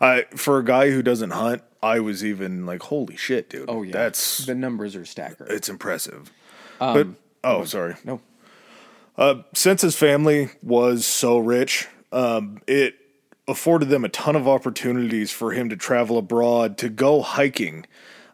I 0.00 0.26
for 0.36 0.58
a 0.58 0.64
guy 0.64 0.90
who 0.90 1.02
doesn't 1.02 1.30
hunt, 1.30 1.62
I 1.82 1.98
was 1.98 2.24
even 2.24 2.64
like, 2.64 2.82
"Holy 2.84 3.16
shit, 3.16 3.50
dude!" 3.50 3.68
Oh 3.68 3.82
yeah, 3.82 3.92
that's 3.92 4.46
the 4.46 4.54
numbers 4.54 4.94
are 4.94 5.04
staggering. 5.04 5.50
it's 5.52 5.68
impressive. 5.68 6.30
but 6.78 7.08
oh, 7.42 7.64
sorry. 7.64 7.96
no, 8.04 8.20
since 9.54 9.82
his 9.82 9.96
family 9.96 10.50
was 10.62 11.06
so 11.06 11.38
rich, 11.38 11.88
um, 12.12 12.60
it 12.66 12.94
afforded 13.48 13.88
them 13.88 14.04
a 14.04 14.08
ton 14.08 14.36
of 14.36 14.46
opportunities 14.46 15.30
for 15.30 15.52
him 15.52 15.68
to 15.68 15.76
travel 15.76 16.18
abroad, 16.18 16.78
to 16.78 16.88
go 16.88 17.20
hiking. 17.20 17.84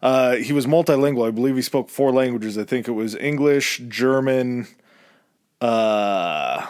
Uh, 0.02 0.36
he 0.36 0.52
was 0.52 0.66
multilingual. 0.66 1.26
I 1.26 1.30
believe 1.30 1.56
he 1.56 1.62
spoke 1.62 1.88
four 1.88 2.12
languages. 2.12 2.56
I 2.56 2.64
think 2.64 2.86
it 2.86 2.92
was 2.92 3.16
English, 3.16 3.82
German, 3.88 4.68
uh, 5.60 6.66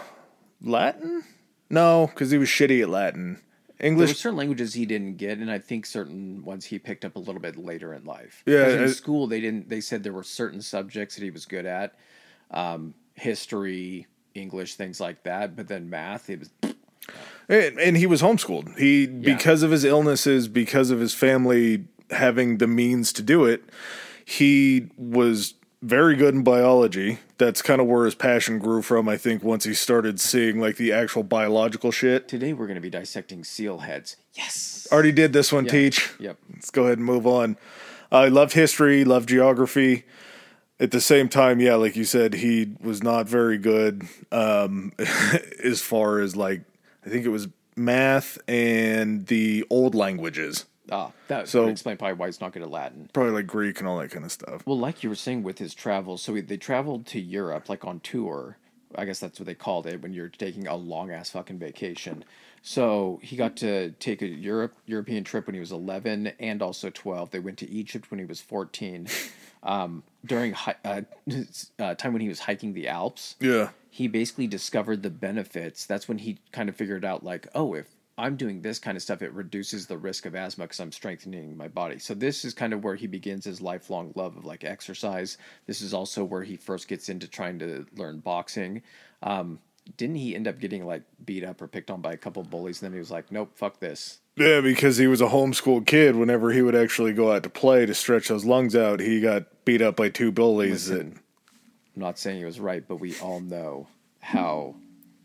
Latin. 0.63 1.25
No, 1.71 2.07
because 2.07 2.31
he 2.31 2.39
was 2.39 2.49
shitty 2.49 2.83
at 2.83 2.89
Latin. 2.89 3.41
English. 3.81 4.09
there 4.09 4.13
were 4.13 4.19
certain 4.19 4.39
languages 4.39 4.75
he 4.75 4.87
didn't 4.87 5.17
get, 5.19 5.39
and 5.39 5.51
I 5.51 5.59
think 5.59 5.87
certain 5.87 6.45
ones 6.45 6.65
he 6.65 6.79
picked 6.81 7.05
up 7.05 7.15
a 7.15 7.19
little 7.21 7.41
bit 7.41 7.57
later 7.57 7.95
in 7.95 8.05
life. 8.05 8.43
Yeah, 8.45 8.69
in 8.71 8.85
I- 8.85 8.87
school 8.89 9.27
they 9.27 9.41
didn't. 9.41 9.69
They 9.69 9.81
said 9.81 10.03
there 10.03 10.13
were 10.13 10.25
certain 10.25 10.63
subjects 10.63 11.15
that 11.15 11.23
he 11.23 11.31
was 11.31 11.47
good 11.47 11.65
at, 11.67 11.95
um, 12.51 12.95
history, 13.15 14.07
English, 14.35 14.75
things 14.75 15.01
like 15.01 15.23
that. 15.25 15.55
But 15.55 15.69
then 15.69 15.89
math, 15.91 16.29
it 16.29 16.41
was 16.41 16.51
And, 17.49 17.79
and 17.79 17.97
he 17.97 18.07
was 18.07 18.21
homeschooled. 18.21 18.77
He 18.79 19.07
because 19.07 19.63
of 19.63 19.71
his 19.71 19.85
illnesses, 19.85 20.49
because 20.49 20.91
of 20.91 20.99
his 21.01 21.15
family 21.15 21.85
having 22.11 22.59
the 22.59 22.67
means 22.67 23.13
to 23.13 23.23
do 23.23 23.45
it, 23.45 23.63
he 24.25 24.89
was 24.97 25.55
very 25.83 26.17
good 26.17 26.35
in 26.35 26.43
biology. 26.43 27.19
That's 27.39 27.63
kind 27.63 27.81
of 27.81 27.87
where 27.87 28.05
his 28.05 28.15
passion 28.17 28.59
grew 28.59 28.83
from, 28.83 29.09
I 29.09 29.17
think, 29.17 29.45
once 29.45 29.65
he 29.65 29.73
started 29.75 30.21
seeing 30.21 30.61
like 30.61 30.77
the 30.77 30.93
actual 30.93 31.23
biological 31.23 31.93
shit. 31.93 32.27
today 32.29 32.53
we're 32.53 32.67
going 32.67 32.75
to 32.75 32.81
be 32.81 32.91
dissecting 32.91 33.45
seal 33.45 33.79
heads. 33.79 34.17
Yes. 34.35 34.89
Already 34.91 35.13
did 35.13 35.33
this 35.33 35.53
one, 35.53 35.65
Yeah. 35.67 35.71
teach. 35.71 36.11
Yep. 36.19 36.37
Let's 36.53 36.71
go 36.71 36.85
ahead 36.85 36.99
and 36.99 37.07
move 37.07 37.27
on. 37.27 37.57
I 38.11 38.29
love 38.29 38.55
history, 38.55 39.05
love 39.05 39.27
geography. 39.27 40.05
At 40.81 40.91
the 40.93 41.01
same 41.01 41.29
time, 41.29 41.61
yeah, 41.61 41.75
like 41.75 41.97
you 41.97 42.05
said, 42.05 42.35
he 42.35 42.75
was 42.81 43.03
not 43.03 43.29
very 43.29 43.59
good 43.59 44.03
um, 44.33 44.93
as 45.63 45.81
far 45.81 46.21
as 46.21 46.37
like 46.37 46.63
I 47.05 47.09
think 47.09 47.25
it 47.25 47.31
was 47.31 47.49
math 47.77 48.39
and 48.49 49.27
the 49.27 49.65
old 49.71 49.95
languages, 49.95 50.65
Ah, 50.91 51.13
that 51.29 51.49
So- 51.49 51.65
would 51.65 51.71
explain 51.73 51.97
probably 51.97 52.15
why 52.17 52.27
he's 52.27 52.41
not 52.41 52.53
good 52.53 52.63
at 52.63 52.71
Latin. 52.71 53.11
probably 53.13 53.33
like 53.33 53.47
Greek 53.47 53.79
and 53.81 53.89
all 53.89 53.99
that 53.99 54.11
kind 54.11 54.25
of 54.25 54.33
stuff. 54.33 54.63
Well, 54.67 54.79
like 54.79 55.03
you 55.03 55.09
were 55.09 55.15
saying 55.15 55.43
with 55.43 55.59
his 55.59 55.75
travels, 55.75 56.23
so 56.23 56.35
he, 56.35 56.41
they 56.41 56.57
traveled 56.57 57.07
to 57.09 57.21
Europe, 57.21 57.69
like 57.69 57.85
on 57.85 58.01
tour, 58.01 58.57
I 58.95 59.05
guess 59.05 59.21
that's 59.21 59.39
what 59.39 59.47
they 59.47 59.55
called 59.55 59.87
it 59.87 60.01
when 60.03 60.13
you're 60.15 60.29
taking 60.31 60.67
a 60.67 60.77
long 60.77 61.11
ass 61.11 61.31
fucking 61.31 61.59
vacation. 61.59 62.25
So 62.63 63.21
he 63.23 63.37
got 63.37 63.57
to 63.59 63.91
take 63.93 64.23
a 64.23 64.27
Europe 64.27 64.75
European 64.87 65.25
trip 65.25 65.47
when 65.47 65.55
he 65.55 65.61
was 65.61 65.73
11 65.73 66.29
and 66.41 66.61
also 66.63 66.91
12. 66.91 67.31
They 67.31 67.39
went 67.39 67.59
to 67.59 67.71
Egypt 67.71 68.11
when 68.11 68.19
he 68.19 68.27
was 68.27 68.41
14. 68.41 69.07
Um, 69.61 70.05
during 70.25 70.53
hi- 70.53 70.77
uh, 70.85 71.01
uh, 71.81 71.95
time 71.97 72.13
when 72.13 72.23
he 72.23 72.29
was 72.29 72.39
hiking 72.39 72.75
the 72.75 72.87
Alps, 72.87 73.35
Yeah. 73.41 73.71
he 73.91 74.07
basically 74.07 74.47
discovered 74.47 75.03
the 75.03 75.11
benefits. 75.11 75.85
That's 75.85 76.07
when 76.07 76.19
he 76.19 76.39
kind 76.53 76.69
of 76.69 76.77
figured 76.77 77.05
out, 77.05 77.25
like, 77.25 77.49
oh, 77.57 77.75
if 77.75 77.89
I'm 78.19 78.35
doing 78.35 78.61
this 78.61 78.81
kind 78.81 78.97
of 78.97 79.03
stuff, 79.03 79.23
it 79.23 79.33
reduces 79.33 79.87
the 79.87 79.97
risk 79.97 80.27
of 80.27 80.35
asthma 80.35 80.65
because 80.65 80.81
I'm 80.81 80.91
strengthening 80.91 81.57
my 81.57 81.69
body. 81.69 82.01
So 82.01 82.15
this 82.15 82.45
is 82.45 82.53
kind 82.53 82.73
of 82.73 82.83
where 82.83 82.97
he 82.97 83.07
begins 83.07 83.45
his 83.45 83.61
lifelong 83.61 84.13
love 84.17 84.37
of 84.37 84.45
like 84.45 84.65
exercise. 84.65 85.39
This 85.67 85.81
is 85.81 85.95
also 85.95 86.25
where 86.25 86.43
he 86.43 86.57
first 86.57 86.89
gets 86.89 87.09
into 87.09 87.29
trying 87.29 87.61
to 87.61 87.87
learn 87.97 88.19
boxing. 88.19 88.83
Um, 89.23 89.61
didn't 89.97 90.17
he 90.17 90.35
end 90.35 90.49
up 90.49 90.59
getting 90.59 90.85
like 90.85 91.03
beat 91.25 91.45
up 91.45 91.63
or 91.63 91.69
picked 91.69 91.91
on 91.91 92.03
by 92.03 92.13
a 92.13 92.17
couple 92.17 92.43
of 92.43 92.51
bullies? 92.51 92.83
And 92.83 92.87
then 92.87 92.93
he 92.93 92.99
was 92.99 93.11
like, 93.11 93.31
nope, 93.31 93.53
fuck 93.55 93.79
this. 93.79 94.19
Yeah, 94.37 94.61
because 94.61 94.97
he 94.97 95.07
was 95.07 95.21
a 95.21 95.29
homeschooled 95.29 95.87
kid. 95.87 96.17
Whenever 96.17 96.51
he 96.51 96.61
would 96.61 96.75
actually 96.75 97.13
go 97.13 97.33
out 97.33 97.45
to 97.45 97.49
play 97.49 97.87
to 97.87 97.95
stretch 97.95 98.29
those 98.29 98.45
lungs 98.45 98.75
out, 98.75 99.01
he 99.01 99.21
got 99.21 99.65
beat 99.65 99.81
up 99.81 99.97
by 99.97 100.09
two 100.09 100.33
bullies. 100.33 100.91
Listen, 100.91 101.11
that, 101.11 101.21
I'm 101.97 102.03
not 102.03 102.19
saying 102.19 102.39
he 102.39 102.45
was 102.45 102.61
right, 102.61 102.87
but 102.87 102.97
we 102.97 103.17
all 103.21 103.41
know 103.41 103.87
how 104.21 104.75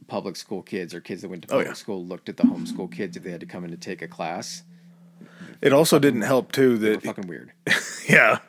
public 0.08 0.36
school 0.36 0.62
kids 0.62 0.94
or 0.94 1.02
kids 1.02 1.22
that 1.22 1.30
went 1.30 1.44
to 1.44 1.48
Oh, 1.50 1.52
public 1.58 1.68
yeah. 1.68 1.74
school 1.74 2.06
looked 2.06 2.30
at 2.30 2.38
the 2.38 2.44
homeschool 2.44 2.92
kids 2.92 3.18
if 3.18 3.24
they 3.24 3.32
had 3.32 3.40
to 3.40 3.46
come 3.46 3.64
in 3.66 3.72
to 3.72 3.78
take 3.78 4.02
a 4.02 4.08
class. 4.08 4.64
it 5.62 5.74
also 5.74 6.00
didn't 6.00 6.22
help 6.22 6.52
too 6.52 6.78
They 6.78 6.90
were 6.90 6.96
that 6.98 7.04
fucking 7.04 7.28
weird. 7.28 7.52
yeah, 8.10 8.40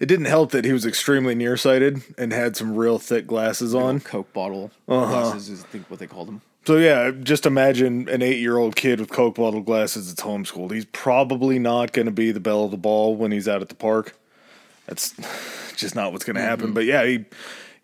it 0.00 0.06
didn't 0.06 0.26
help 0.26 0.50
that 0.52 0.64
he 0.64 0.72
was 0.72 0.86
extremely 0.86 1.34
nearsighted 1.34 2.02
and 2.18 2.32
had 2.32 2.56
some 2.56 2.74
real 2.74 2.98
thick 2.98 3.26
glasses 3.26 3.74
on. 3.74 4.00
Coke 4.00 4.32
bottle 4.32 4.70
Uh-huh. 4.88 5.06
glasses 5.06 5.48
is 5.48 5.62
I 5.64 5.66
think 5.68 5.90
what 5.90 6.00
they 6.00 6.06
called 6.06 6.28
them. 6.28 6.40
So 6.66 6.78
yeah, 6.78 7.10
just 7.10 7.44
imagine 7.44 8.08
an 8.08 8.22
eight-year-old 8.22 8.74
kid 8.74 8.98
with 8.98 9.10
Coke 9.10 9.34
bottle 9.34 9.60
glasses 9.60 10.08
that's 10.08 10.26
homeschooled. 10.26 10.72
He's 10.72 10.86
probably 10.86 11.58
not 11.58 11.92
going 11.92 12.06
to 12.06 12.12
be 12.12 12.32
the 12.32 12.40
belle 12.40 12.64
of 12.64 12.70
the 12.70 12.78
ball 12.78 13.14
when 13.16 13.32
he's 13.32 13.46
out 13.46 13.60
at 13.60 13.68
the 13.68 13.74
park. 13.74 14.16
That's 14.86 15.14
just 15.76 15.94
not 15.94 16.12
what's 16.12 16.24
going 16.24 16.36
to 16.36 16.42
happen. 16.42 16.72
But 16.72 16.86
yeah, 16.86 17.04
he 17.04 17.26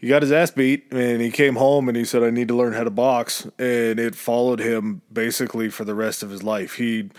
he 0.00 0.08
got 0.08 0.22
his 0.22 0.32
ass 0.32 0.50
beat, 0.50 0.90
and 0.90 1.20
he 1.20 1.30
came 1.30 1.56
home 1.56 1.88
and 1.88 1.96
he 1.96 2.04
said, 2.04 2.22
"I 2.22 2.30
need 2.30 2.48
to 2.48 2.56
learn 2.56 2.72
how 2.72 2.84
to 2.84 2.90
box," 2.90 3.44
and 3.58 4.00
it 4.00 4.14
followed 4.14 4.58
him 4.58 5.02
basically 5.12 5.68
for 5.68 5.84
the 5.84 5.94
rest 5.94 6.22
of 6.22 6.30
his 6.30 6.42
life. 6.42 6.74
He 6.74 7.10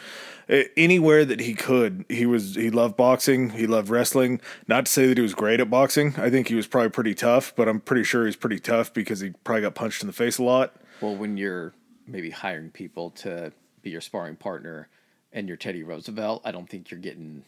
anywhere 0.76 1.24
that 1.24 1.39
he 1.39 1.54
could, 1.54 2.06
he 2.10 2.26
was 2.26 2.56
he 2.56 2.70
loved 2.70 2.98
boxing. 2.98 3.52
He 3.52 3.67
loved 3.67 3.89
wrestling. 3.89 4.41
Not 4.67 4.88
to 4.88 4.91
say 4.91 5.08
that 5.08 5.17
he 5.17 5.22
was 5.22 5.34
great 5.34 5.60
at 5.60 5.70
boxing. 5.70 6.15
I 6.17 6.30
think 6.30 6.48
he 6.48 6.56
was 6.56 6.67
probably 6.67 6.89
pretty 6.89 7.13
tough, 7.13 7.54
but 7.56 7.67
I'm 7.70 7.80
pretty 7.80 8.04
sure 8.04 8.26
he's 8.26 8.36
pretty 8.36 8.60
tough 8.60 8.94
because 8.94 9.20
he 9.20 9.32
probably 9.44 9.62
got 9.62 9.76
punched 9.76 10.02
in 10.02 10.08
the 10.08 10.13
face 10.13 10.38
a 10.39 10.44
lot. 10.44 10.76
Well, 11.00 11.15
when 11.15 11.38
you're 11.38 11.74
maybe 12.08 12.32
hiring 12.32 12.72
people 12.72 13.12
to 13.12 13.54
be 13.82 13.91
your 13.91 14.02
sparring 14.02 14.36
partner 14.36 14.89
and 15.32 15.48
you're 15.48 15.58
Teddy 15.58 15.84
Roosevelt, 15.84 16.41
I 16.44 16.52
don't 16.52 16.70
think 16.70 16.91
you're 16.91 17.00
getting 17.00 17.44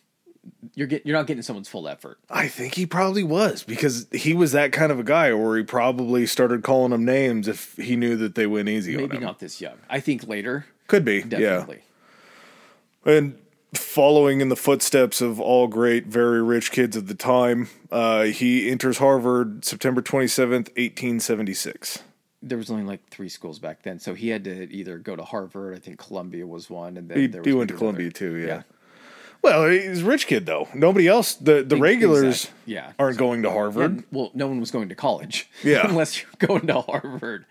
you're 0.76 0.88
get 0.88 1.06
you're 1.06 1.16
not 1.16 1.28
getting 1.28 1.44
someone's 1.44 1.70
full 1.70 1.88
effort. 1.88 2.18
I 2.30 2.48
think 2.48 2.76
he 2.76 2.86
probably 2.86 3.24
was 3.24 3.64
because 3.64 4.08
he 4.12 4.34
was 4.34 4.52
that 4.54 4.72
kind 4.72 4.92
of 4.92 5.00
a 5.00 5.04
guy, 5.04 5.32
or 5.32 5.58
he 5.58 5.64
probably 5.64 6.26
started 6.26 6.64
calling 6.64 6.92
them 6.92 7.06
names 7.06 7.48
if 7.48 7.76
he 7.78 7.96
knew 7.96 8.16
that 8.18 8.36
they 8.36 8.48
went 8.48 8.70
easy 8.70 8.96
Maybe 8.98 9.18
not 9.20 9.40
this 9.40 9.62
young. 9.62 9.78
I 9.90 10.00
think 10.00 10.28
later, 10.28 10.66
Could 10.88 11.06
be, 11.06 11.22
definitely. 11.24 11.82
yeah. 13.06 13.14
And 13.14 13.38
following 13.74 14.40
in 14.42 14.50
the 14.50 14.56
footsteps 14.56 15.20
of 15.22 15.40
all 15.40 15.68
great, 15.68 16.06
very 16.08 16.42
rich 16.42 16.72
kids 16.72 16.96
of 16.96 17.08
the 17.08 17.16
time, 17.16 17.70
uh, 17.92 18.24
he 18.24 18.70
enters 18.70 18.98
Harvard 19.00 19.66
September 19.66 20.02
twenty 20.02 20.28
seventh, 20.28 20.70
eighteen 20.76 21.20
seventy 21.20 21.54
six. 21.54 22.00
There 22.42 22.58
was 22.58 22.70
only 22.70 22.84
like 22.84 23.08
three 23.10 23.30
schools 23.30 23.60
back 23.60 23.84
then, 23.84 24.00
so 24.00 24.14
he 24.14 24.28
had 24.30 24.44
to 24.44 24.70
either 24.74 24.98
go 24.98 25.16
to 25.16 25.24
Harvard. 25.24 25.76
I 25.76 25.80
think 25.80 25.98
Columbia 25.98 26.46
was 26.46 26.70
one, 26.70 26.98
and 26.98 27.08
then 27.08 27.18
He, 27.18 27.28
there 27.28 27.42
he 27.44 27.54
went 27.54 27.70
to 27.70 27.76
Columbia 27.78 28.08
another- 28.08 28.20
too, 28.20 28.36
yeah. 28.36 28.64
Well, 29.44 29.68
he's 29.70 30.02
a 30.02 30.06
rich 30.06 30.26
kid 30.28 30.46
though. 30.46 30.70
Nobody 30.74 31.08
else, 31.08 31.36
the 31.36 31.64
the 31.64 31.76
regulars, 31.76 32.46
exact- 32.46 32.54
yeah. 32.66 32.92
aren't 32.98 33.18
going 33.18 33.44
to 33.44 33.52
Harvard. 33.52 34.04
Well, 34.12 34.32
no 34.34 34.48
one 34.48 34.60
was 34.60 34.72
going 34.72 34.90
to 34.90 34.96
college. 34.96 35.50
Yeah. 35.64 35.88
unless 35.88 36.22
you're 36.22 36.32
going 36.40 36.68
to 36.68 36.82
Harvard. 36.82 37.46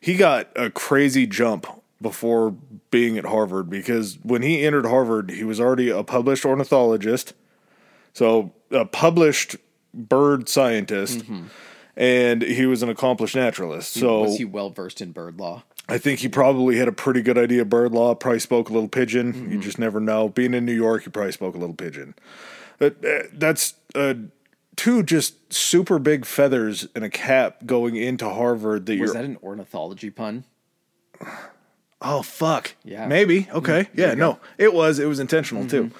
he 0.00 0.16
got 0.16 0.48
a 0.56 0.70
crazy 0.70 1.26
jump 1.26 1.66
before 2.00 2.54
being 2.90 3.16
at 3.18 3.24
Harvard 3.24 3.68
because 3.70 4.18
when 4.22 4.42
he 4.42 4.64
entered 4.64 4.86
Harvard, 4.86 5.30
he 5.30 5.44
was 5.44 5.60
already 5.60 5.90
a 5.90 6.02
published 6.04 6.44
ornithologist, 6.44 7.32
so 8.12 8.52
a 8.70 8.84
published 8.84 9.56
bird 9.92 10.48
scientist, 10.48 11.18
mm-hmm. 11.20 11.44
and 11.96 12.42
he 12.42 12.66
was 12.66 12.82
an 12.82 12.88
accomplished 12.88 13.34
naturalist. 13.36 13.92
So 13.94 14.22
was 14.22 14.38
he 14.38 14.44
well 14.44 14.70
versed 14.70 15.00
in 15.00 15.12
bird 15.12 15.38
law? 15.40 15.62
I 15.88 15.98
think 15.98 16.20
he 16.20 16.28
probably 16.28 16.76
had 16.78 16.88
a 16.88 16.92
pretty 16.92 17.20
good 17.20 17.36
idea 17.36 17.62
of 17.62 17.68
bird 17.68 17.92
law. 17.92 18.14
Probably 18.14 18.38
spoke 18.40 18.70
a 18.70 18.72
little 18.72 18.88
pigeon. 18.88 19.50
You 19.50 19.60
just 19.60 19.78
never 19.78 20.00
know. 20.00 20.28
Being 20.28 20.54
in 20.54 20.64
New 20.64 20.72
York, 20.72 21.04
he 21.04 21.10
probably 21.10 21.32
spoke 21.32 21.54
a 21.54 21.58
little 21.58 21.74
pigeon. 21.74 22.14
But 22.78 23.04
uh, 23.04 23.24
that's 23.32 23.74
uh, 23.94 24.14
two 24.76 25.02
just 25.02 25.52
super 25.52 25.98
big 25.98 26.24
feathers 26.24 26.88
in 26.96 27.02
a 27.02 27.10
cap 27.10 27.66
going 27.66 27.96
into 27.96 28.28
Harvard. 28.28 28.86
That 28.86 28.98
Was 28.98 29.12
that 29.12 29.24
an 29.24 29.36
ornithology 29.42 30.10
pun? 30.10 30.44
Oh 32.00 32.22
fuck. 32.22 32.74
Yeah. 32.84 33.06
Maybe. 33.06 33.48
Okay. 33.52 33.88
yeah, 33.94 34.14
no. 34.14 34.38
It 34.58 34.74
was 34.74 34.98
it 34.98 35.06
was 35.06 35.20
intentional 35.20 35.66
too. 35.66 35.90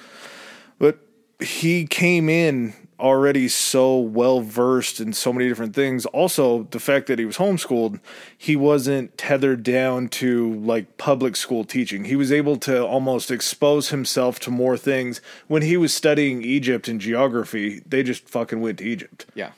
But 0.79 0.99
he 1.39 1.85
came 1.85 2.27
in 2.29 2.73
already 2.99 3.47
so 3.47 3.97
well 3.99 4.39
versed 4.41 4.99
in 4.99 5.11
so 5.13 5.33
many 5.33 5.47
different 5.49 5.75
things. 5.75 6.05
Also, 6.07 6.63
the 6.71 6.79
fact 6.79 7.07
that 7.07 7.19
he 7.19 7.25
was 7.25 7.37
homeschooled, 7.37 7.99
he 8.37 8.55
wasn't 8.55 9.17
tethered 9.17 9.63
down 9.63 10.07
to 10.07 10.53
like 10.55 10.97
public 10.97 11.35
school 11.35 11.63
teaching. 11.65 12.05
He 12.05 12.15
was 12.15 12.31
able 12.31 12.57
to 12.57 12.85
almost 12.85 13.31
expose 13.31 13.89
himself 13.89 14.39
to 14.41 14.51
more 14.51 14.77
things. 14.77 15.19
When 15.47 15.61
he 15.61 15.75
was 15.77 15.93
studying 15.93 16.41
Egypt 16.41 16.87
and 16.87 17.01
geography, 17.01 17.81
they 17.85 18.01
just 18.03 18.29
fucking 18.29 18.61
went 18.61 18.77
to 18.79 18.85
Egypt. 18.85 19.25
Yeah. 19.35 19.51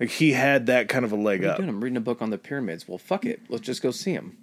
Like 0.00 0.10
he 0.10 0.32
had 0.32 0.66
that 0.66 0.88
kind 0.88 1.04
of 1.04 1.12
a 1.12 1.16
leg 1.16 1.42
What 1.42 1.50
up. 1.50 1.56
doing? 1.58 1.68
I'm 1.68 1.82
reading 1.82 1.96
a 1.96 2.00
book 2.00 2.20
on 2.20 2.30
the 2.30 2.38
pyramids. 2.38 2.88
Well, 2.88 2.98
fuck 2.98 3.24
it. 3.24 3.40
Let's 3.48 3.64
just 3.64 3.82
go 3.82 3.92
see 3.92 4.14
them. 4.14 4.36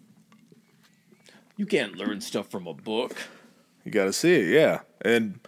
You 1.57 1.65
can't 1.65 1.97
learn 1.97 2.21
stuff 2.21 2.49
from 2.49 2.67
a 2.67 2.73
book. 2.73 3.17
You 3.83 3.91
got 3.91 4.05
to 4.05 4.13
see 4.13 4.33
it, 4.35 4.47
yeah. 4.53 4.81
And 5.01 5.39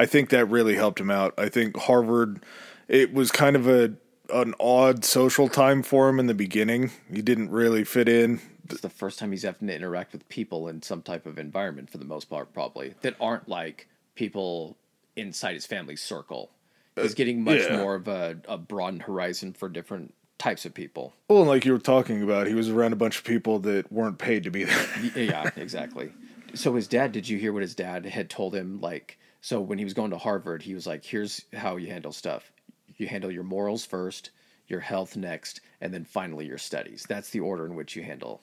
I 0.00 0.06
think 0.06 0.30
that 0.30 0.46
really 0.46 0.76
helped 0.76 0.98
him 0.98 1.10
out. 1.10 1.34
I 1.36 1.50
think 1.50 1.76
Harvard, 1.76 2.42
it 2.88 3.12
was 3.12 3.30
kind 3.30 3.54
of 3.54 3.68
a 3.68 3.92
an 4.32 4.54
odd 4.58 5.04
social 5.04 5.46
time 5.46 5.82
for 5.82 6.08
him 6.08 6.18
in 6.18 6.26
the 6.26 6.32
beginning. 6.32 6.90
He 7.12 7.20
didn't 7.20 7.50
really 7.50 7.84
fit 7.84 8.08
in. 8.08 8.40
It's 8.70 8.80
the 8.80 8.88
first 8.88 9.18
time 9.18 9.30
he's 9.30 9.42
having 9.42 9.68
to 9.68 9.74
interact 9.74 10.12
with 10.12 10.26
people 10.30 10.68
in 10.68 10.80
some 10.80 11.02
type 11.02 11.26
of 11.26 11.38
environment 11.38 11.90
for 11.90 11.98
the 11.98 12.06
most 12.06 12.30
part, 12.30 12.54
probably 12.54 12.94
that 13.02 13.14
aren't 13.20 13.46
like 13.46 13.88
people 14.14 14.78
inside 15.16 15.52
his 15.52 15.66
family 15.66 15.96
circle. 15.96 16.50
Uh, 16.96 17.02
he's 17.02 17.12
getting 17.12 17.44
much 17.44 17.60
yeah. 17.60 17.76
more 17.76 17.96
of 17.96 18.08
a, 18.08 18.38
a 18.48 18.56
broadened 18.56 19.02
horizon 19.02 19.52
for 19.52 19.68
different 19.68 20.14
types 20.38 20.64
of 20.64 20.72
people. 20.72 21.12
Well, 21.28 21.44
like 21.44 21.66
you 21.66 21.72
were 21.72 21.78
talking 21.78 22.22
about, 22.22 22.46
he 22.46 22.54
was 22.54 22.70
around 22.70 22.94
a 22.94 22.96
bunch 22.96 23.18
of 23.18 23.24
people 23.24 23.58
that 23.60 23.92
weren't 23.92 24.16
paid 24.16 24.44
to 24.44 24.50
be 24.50 24.64
there. 24.64 24.86
Yeah, 25.14 25.50
exactly. 25.56 26.10
So 26.54 26.74
his 26.74 26.88
dad, 26.88 27.12
did 27.12 27.28
you 27.28 27.36
hear 27.36 27.52
what 27.52 27.60
his 27.60 27.74
dad 27.74 28.06
had 28.06 28.30
told 28.30 28.54
him? 28.54 28.80
Like, 28.80 29.18
so 29.40 29.60
when 29.60 29.78
he 29.78 29.84
was 29.84 29.94
going 29.94 30.10
to 30.10 30.18
Harvard, 30.18 30.62
he 30.62 30.74
was 30.74 30.86
like, 30.86 31.04
"Here's 31.04 31.44
how 31.52 31.76
you 31.76 31.88
handle 31.88 32.12
stuff. 32.12 32.52
You 32.96 33.06
handle 33.06 33.30
your 33.30 33.44
morals 33.44 33.84
first, 33.84 34.30
your 34.66 34.80
health 34.80 35.16
next, 35.16 35.60
and 35.80 35.92
then 35.92 36.04
finally 36.04 36.46
your 36.46 36.58
studies. 36.58 37.06
That's 37.08 37.30
the 37.30 37.40
order 37.40 37.66
in 37.66 37.74
which 37.74 37.96
you 37.96 38.02
handle." 38.02 38.42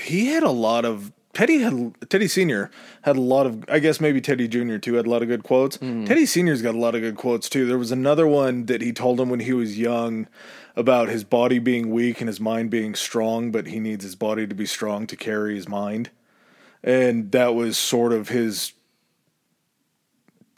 he 0.00 0.26
had 0.26 0.42
a 0.42 0.50
lot 0.50 0.84
of 0.84 1.12
Teddy 1.34 1.58
had 1.58 1.94
Teddy 2.10 2.28
Senior 2.28 2.70
had 3.02 3.16
a 3.16 3.20
lot 3.20 3.46
of 3.46 3.64
I 3.68 3.78
guess 3.78 4.00
maybe 4.00 4.20
Teddy 4.20 4.48
Junior 4.48 4.78
too 4.78 4.94
had 4.94 5.06
a 5.06 5.10
lot 5.10 5.22
of 5.22 5.28
good 5.28 5.42
quotes. 5.42 5.78
Mm-hmm. 5.78 6.04
Teddy 6.04 6.26
Senior's 6.26 6.62
got 6.62 6.74
a 6.74 6.78
lot 6.78 6.94
of 6.94 7.00
good 7.00 7.16
quotes 7.16 7.48
too. 7.48 7.66
There 7.66 7.78
was 7.78 7.92
another 7.92 8.26
one 8.26 8.66
that 8.66 8.82
he 8.82 8.92
told 8.92 9.18
him 9.20 9.30
when 9.30 9.40
he 9.40 9.52
was 9.52 9.78
young 9.78 10.28
about 10.76 11.08
his 11.08 11.24
body 11.24 11.58
being 11.58 11.90
weak 11.90 12.20
and 12.20 12.28
his 12.28 12.40
mind 12.40 12.70
being 12.70 12.94
strong, 12.94 13.50
but 13.50 13.66
he 13.66 13.80
needs 13.80 14.04
his 14.04 14.14
body 14.14 14.46
to 14.46 14.54
be 14.54 14.66
strong 14.66 15.06
to 15.06 15.16
carry 15.16 15.54
his 15.54 15.68
mind. 15.68 16.10
And 16.82 17.30
that 17.32 17.54
was 17.54 17.78
sort 17.78 18.12
of 18.12 18.28
his 18.28 18.72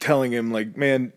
telling 0.05 0.31
him 0.31 0.51
like, 0.51 0.77
man, 0.77 1.11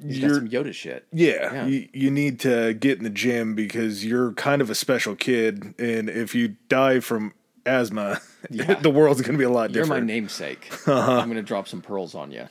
got 0.00 0.10
you're 0.10 0.34
some 0.34 0.48
Yoda 0.48 0.72
shit. 0.72 1.06
yeah, 1.12 1.52
Yeah. 1.52 1.66
You, 1.66 1.88
you 1.92 2.10
need 2.10 2.40
to 2.40 2.74
get 2.74 2.98
in 2.98 3.04
the 3.04 3.10
gym 3.10 3.54
because 3.54 4.04
you're 4.04 4.32
kind 4.32 4.60
of 4.62 4.70
a 4.70 4.74
special 4.74 5.14
kid, 5.14 5.74
and 5.78 6.08
if 6.08 6.34
you 6.34 6.56
die 6.68 7.00
from 7.00 7.34
asthma, 7.66 8.20
Yeah. 8.50 8.74
the 8.74 8.90
world's 8.90 9.20
going 9.22 9.32
to 9.34 9.38
be 9.38 9.44
a 9.44 9.50
lot 9.50 9.70
different. 9.72 9.88
You're 9.88 10.00
my 10.00 10.06
namesake. 10.06 10.72
Uh-huh. 10.86 11.18
I'm 11.20 11.26
going 11.26 11.36
to 11.36 11.42
drop 11.42 11.68
some 11.68 11.80
pearls 11.82 12.14
on 12.14 12.30
you. 12.32 12.48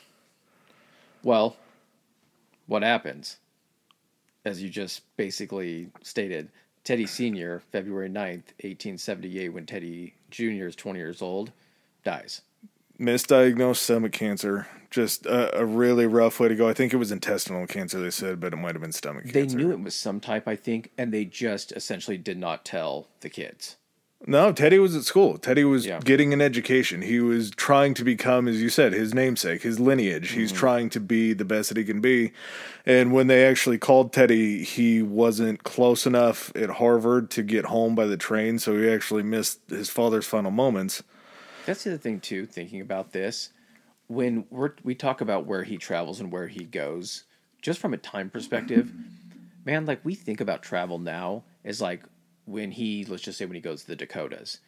Well, 1.24 1.56
what 2.68 2.84
happens? 2.84 3.38
As 4.46 4.62
you 4.64 4.70
just 4.70 5.02
basically 5.18 5.90
stated, 6.02 6.50
Teddy 6.84 7.06
Sr., 7.06 7.62
February 7.72 8.10
9th, 8.10 8.56
1878, 8.64 9.50
when 9.50 9.66
Teddy 9.68 10.16
Jr. 10.32 10.66
is 10.66 10.76
20 10.76 10.98
years 10.98 11.22
old, 11.22 11.52
dies. 12.04 12.42
Misdiagnosed 13.02 13.78
stomach 13.78 14.12
cancer. 14.12 14.68
Just 14.90 15.26
a, 15.26 15.60
a 15.62 15.66
really 15.66 16.06
rough 16.06 16.40
way 16.40 16.50
to 16.50 16.56
go. 16.56 16.68
I 16.68 16.74
think 16.74 16.94
it 16.94 16.98
was 16.98 17.12
intestinal 17.14 17.66
cancer. 17.66 18.00
They 18.02 18.10
said, 18.12 18.42
but 18.42 18.52
it 18.52 18.58
might 18.58 18.76
have 18.76 18.82
been 18.82 18.92
stomach 18.92 19.24
They 19.26 19.42
cancer. 19.42 19.58
They 19.58 19.64
knew 19.64 19.72
it 19.72 19.80
was 19.80 19.96
some 19.96 20.20
type, 20.20 20.48
I 20.50 20.58
think, 20.58 20.92
and 20.98 21.14
they 21.14 21.24
just 21.24 21.72
essentially 21.72 22.18
did 22.18 22.38
not 22.38 22.66
tell 22.66 23.08
the 23.22 23.30
kids. 23.30 23.78
No, 24.28 24.52
Teddy 24.52 24.78
was 24.78 24.96
at 24.96 25.04
school. 25.04 25.38
Teddy 25.40 25.64
was 25.64 25.86
Yeah. 25.86 26.00
getting 26.04 26.32
an 26.32 26.42
education. 26.42 27.02
He 27.02 27.20
was 27.20 27.50
trying 27.50 27.96
to 27.96 28.04
become, 28.04 28.48
as 28.48 28.62
you 28.62 28.70
said, 28.70 28.94
his 28.94 29.16
namesake, 29.16 29.64
his 29.64 29.80
lineage. 29.80 30.32
Mm-hmm. 30.32 30.40
He's 30.42 30.52
trying 30.52 30.90
to 30.92 31.00
be 31.00 31.34
the 31.34 31.46
best 31.46 31.70
that 31.70 31.78
he 31.78 31.84
can 31.84 32.02
be. 32.02 32.32
And 32.86 33.14
when 33.14 33.28
they 33.28 33.46
actually 33.46 33.80
called 33.80 34.14
Teddy, 34.14 34.64
he 34.64 35.02
wasn't 35.02 35.64
close 35.64 36.06
enough 36.06 36.52
at 36.56 36.70
Harvard 36.72 37.32
to 37.32 37.42
get 37.42 37.66
home 37.66 37.96
by 37.96 38.06
the 38.06 38.18
train, 38.18 38.60
so 38.60 38.78
he 38.78 38.88
actually 38.90 39.24
missed 39.24 39.60
his 39.70 39.90
father's 39.90 40.28
final 40.28 40.52
moments. 40.52 41.02
That's 41.66 41.84
the 41.84 41.92
other 41.92 42.00
thing 42.00 42.20
too. 42.20 42.46
Thinking 42.46 42.82
about 42.82 43.12
this, 43.12 43.52
when 44.08 44.46
we're, 44.50 44.74
we 44.84 44.96
talk 44.96 45.22
about 45.22 45.46
where 45.46 45.64
he 45.64 45.78
travels 45.78 46.20
and 46.20 46.32
where 46.32 46.48
he 46.48 46.64
goes, 46.64 47.24
just 47.62 47.80
from 47.80 47.94
a 47.94 47.98
time 47.98 48.30
perspective, 48.30 48.92
man, 49.66 49.86
like 49.86 50.04
we 50.04 50.16
think 50.16 50.42
about 50.42 50.64
travel 50.64 51.00
now 51.00 51.44
as 51.64 51.82
like 51.82 52.04
when 52.46 52.72
he, 52.72 53.06
let's 53.06 53.24
just 53.24 53.38
say, 53.38 53.46
when 53.46 53.56
he 53.56 53.62
goes 53.62 53.82
to 53.82 53.88
the 53.88 53.96
Dakotas, 53.96 54.60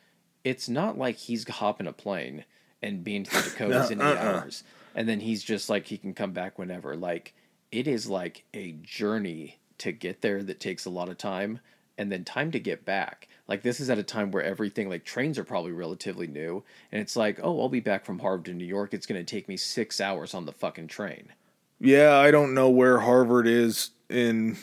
it's 0.44 0.70
not 0.70 0.98
like 0.98 1.18
he's 1.18 1.48
hopping 1.48 1.88
a 1.88 1.94
plane 1.94 2.46
and 2.82 3.04
being 3.04 3.24
to 3.24 3.32
the 3.32 3.50
Dakotas 3.50 3.92
in 3.92 4.02
8 4.02 4.04
uh-uh. 4.04 4.16
hours, 4.16 4.64
and 4.96 5.08
then 5.08 5.20
he's 5.20 5.44
just 5.44 5.70
like 5.70 5.88
he 5.88 5.98
can 5.98 6.14
come 6.14 6.32
back 6.32 6.60
whenever. 6.60 6.96
Like 6.96 7.34
it 7.72 7.88
is 7.88 8.08
like 8.10 8.46
a 8.54 8.74
journey 8.84 9.60
to 9.80 9.92
get 9.92 10.22
there 10.22 10.44
that 10.44 10.60
takes 10.60 10.86
a 10.86 10.90
lot 10.90 11.10
of 11.10 11.18
time, 11.18 11.60
and 11.98 12.12
then 12.12 12.24
time 12.24 12.52
to 12.52 12.60
get 12.60 12.86
back. 12.86 13.28
Like 13.48 13.62
this 13.62 13.80
is 13.80 13.90
at 13.90 13.98
a 13.98 14.04
time 14.04 14.32
where 14.32 14.44
everything, 14.44 14.90
like 14.90 15.04
trains 15.04 15.38
are 15.38 15.44
probably 15.44 15.72
relatively 15.72 16.28
new, 16.28 16.64
and 16.92 17.02
it's 17.02 17.16
like, 17.16 17.40
oh, 17.44 17.62
I'll 17.62 17.70
be 17.70 17.80
back 17.80 18.06
from 18.06 18.20
Harvard 18.20 18.46
to 18.46 18.54
New 18.54 18.66
York. 18.66 18.94
It's 18.94 19.06
going 19.06 19.24
to 19.24 19.30
take 19.30 19.48
me 19.48 19.58
six 19.58 20.00
hours 20.00 20.34
on 20.34 20.46
the 20.46 20.54
fucking 20.54 20.88
train. 20.88 21.34
Yeah, 21.80 22.16
I 22.16 22.32
don't 22.32 22.54
know 22.54 22.70
where 22.70 23.00
Harvard 23.00 23.46
is 23.48 23.90
in 24.10 24.58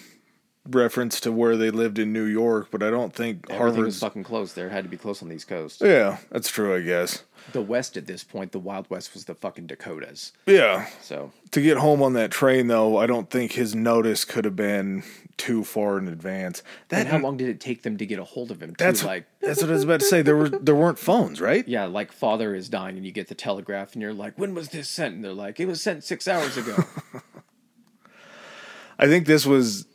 reference 0.69 1.21
to 1.21 1.33
where 1.33 1.57
they 1.57 1.71
lived 1.71 1.99
in 1.99 2.13
New 2.13 2.25
York, 2.25 2.69
but 2.71 2.83
I 2.83 2.91
don't 2.91 3.15
think 3.15 3.49
Everything 3.51 3.85
was 3.85 3.99
fucking 3.99 4.25
close 4.25 4.53
there. 4.53 4.67
It 4.67 4.73
had 4.73 4.85
to 4.85 4.91
be 4.91 4.97
close 4.97 5.23
on 5.23 5.29
the 5.29 5.35
East 5.35 5.49
Coast. 5.49 5.81
Yeah, 5.81 6.19
that's 6.31 6.51
true, 6.51 6.75
I 6.77 6.81
guess. 6.81 7.25
The 7.53 7.63
West 7.63 7.97
at 7.97 8.07
this 8.07 8.23
point, 8.23 8.53
the 8.53 8.59
Wild 8.59 8.89
West 8.91 9.15
was 9.15 9.25
the 9.25 9.35
fucking 9.35 9.67
Dakotas. 9.67 10.33
Yeah, 10.47 10.87
So 11.01 11.33
to 11.53 11.63
get 11.63 11.79
home 11.79 12.03
on 12.03 12.13
that 12.13 12.31
train 12.31 12.67
though, 12.67 12.99
I 12.99 13.07
don't 13.07 13.31
think 13.31 13.53
his 13.53 13.75
notice 13.75 14.25
could 14.25 14.45
have 14.45 14.57
been 14.57 15.03
too 15.39 15.65
far 15.65 15.97
in 15.97 16.07
advance. 16.07 16.63
That 16.91 17.01
and 17.01 17.09
how 17.09 17.19
long 17.19 17.39
did 17.39 17.49
it 17.49 17.61
take 17.61 17.83
them 17.83 17.97
to 17.97 18.05
get 18.05 18.19
a 18.19 18.25
hold 18.25 18.51
of 18.51 18.63
him? 18.63 18.75
Too? 18.75 18.85
that's 18.85 19.03
like, 19.03 19.25
that's 19.41 19.63
what 19.63 19.71
I 19.71 19.73
was 19.73 19.85
about 19.85 20.01
to 20.01 20.07
say. 20.07 20.21
There 20.21 20.37
were 20.37 20.51
there 20.51 20.75
weren't 20.75 20.99
phones, 20.99 21.41
right? 21.41 21.67
yeah, 21.67 21.87
like 21.87 22.13
father 22.13 22.55
is 22.55 22.69
dying, 22.69 22.99
and 22.99 23.07
you 23.07 23.13
get 23.13 23.29
the 23.29 23.35
telegraph, 23.35 23.95
and 23.95 24.03
you're 24.03 24.13
like, 24.13 24.39
when 24.39 24.55
was 24.55 24.69
this 24.69 24.91
sent? 24.91 25.15
And 25.15 25.25
they're 25.25 25.33
like, 25.33 25.59
it 25.59 25.67
was 25.67 25.81
sent 25.81 26.05
six 26.05 26.29
hours 26.29 26.59
ago. 26.59 26.77
I 28.99 29.07
think 29.07 29.27
this 29.27 29.47
was 29.47 29.87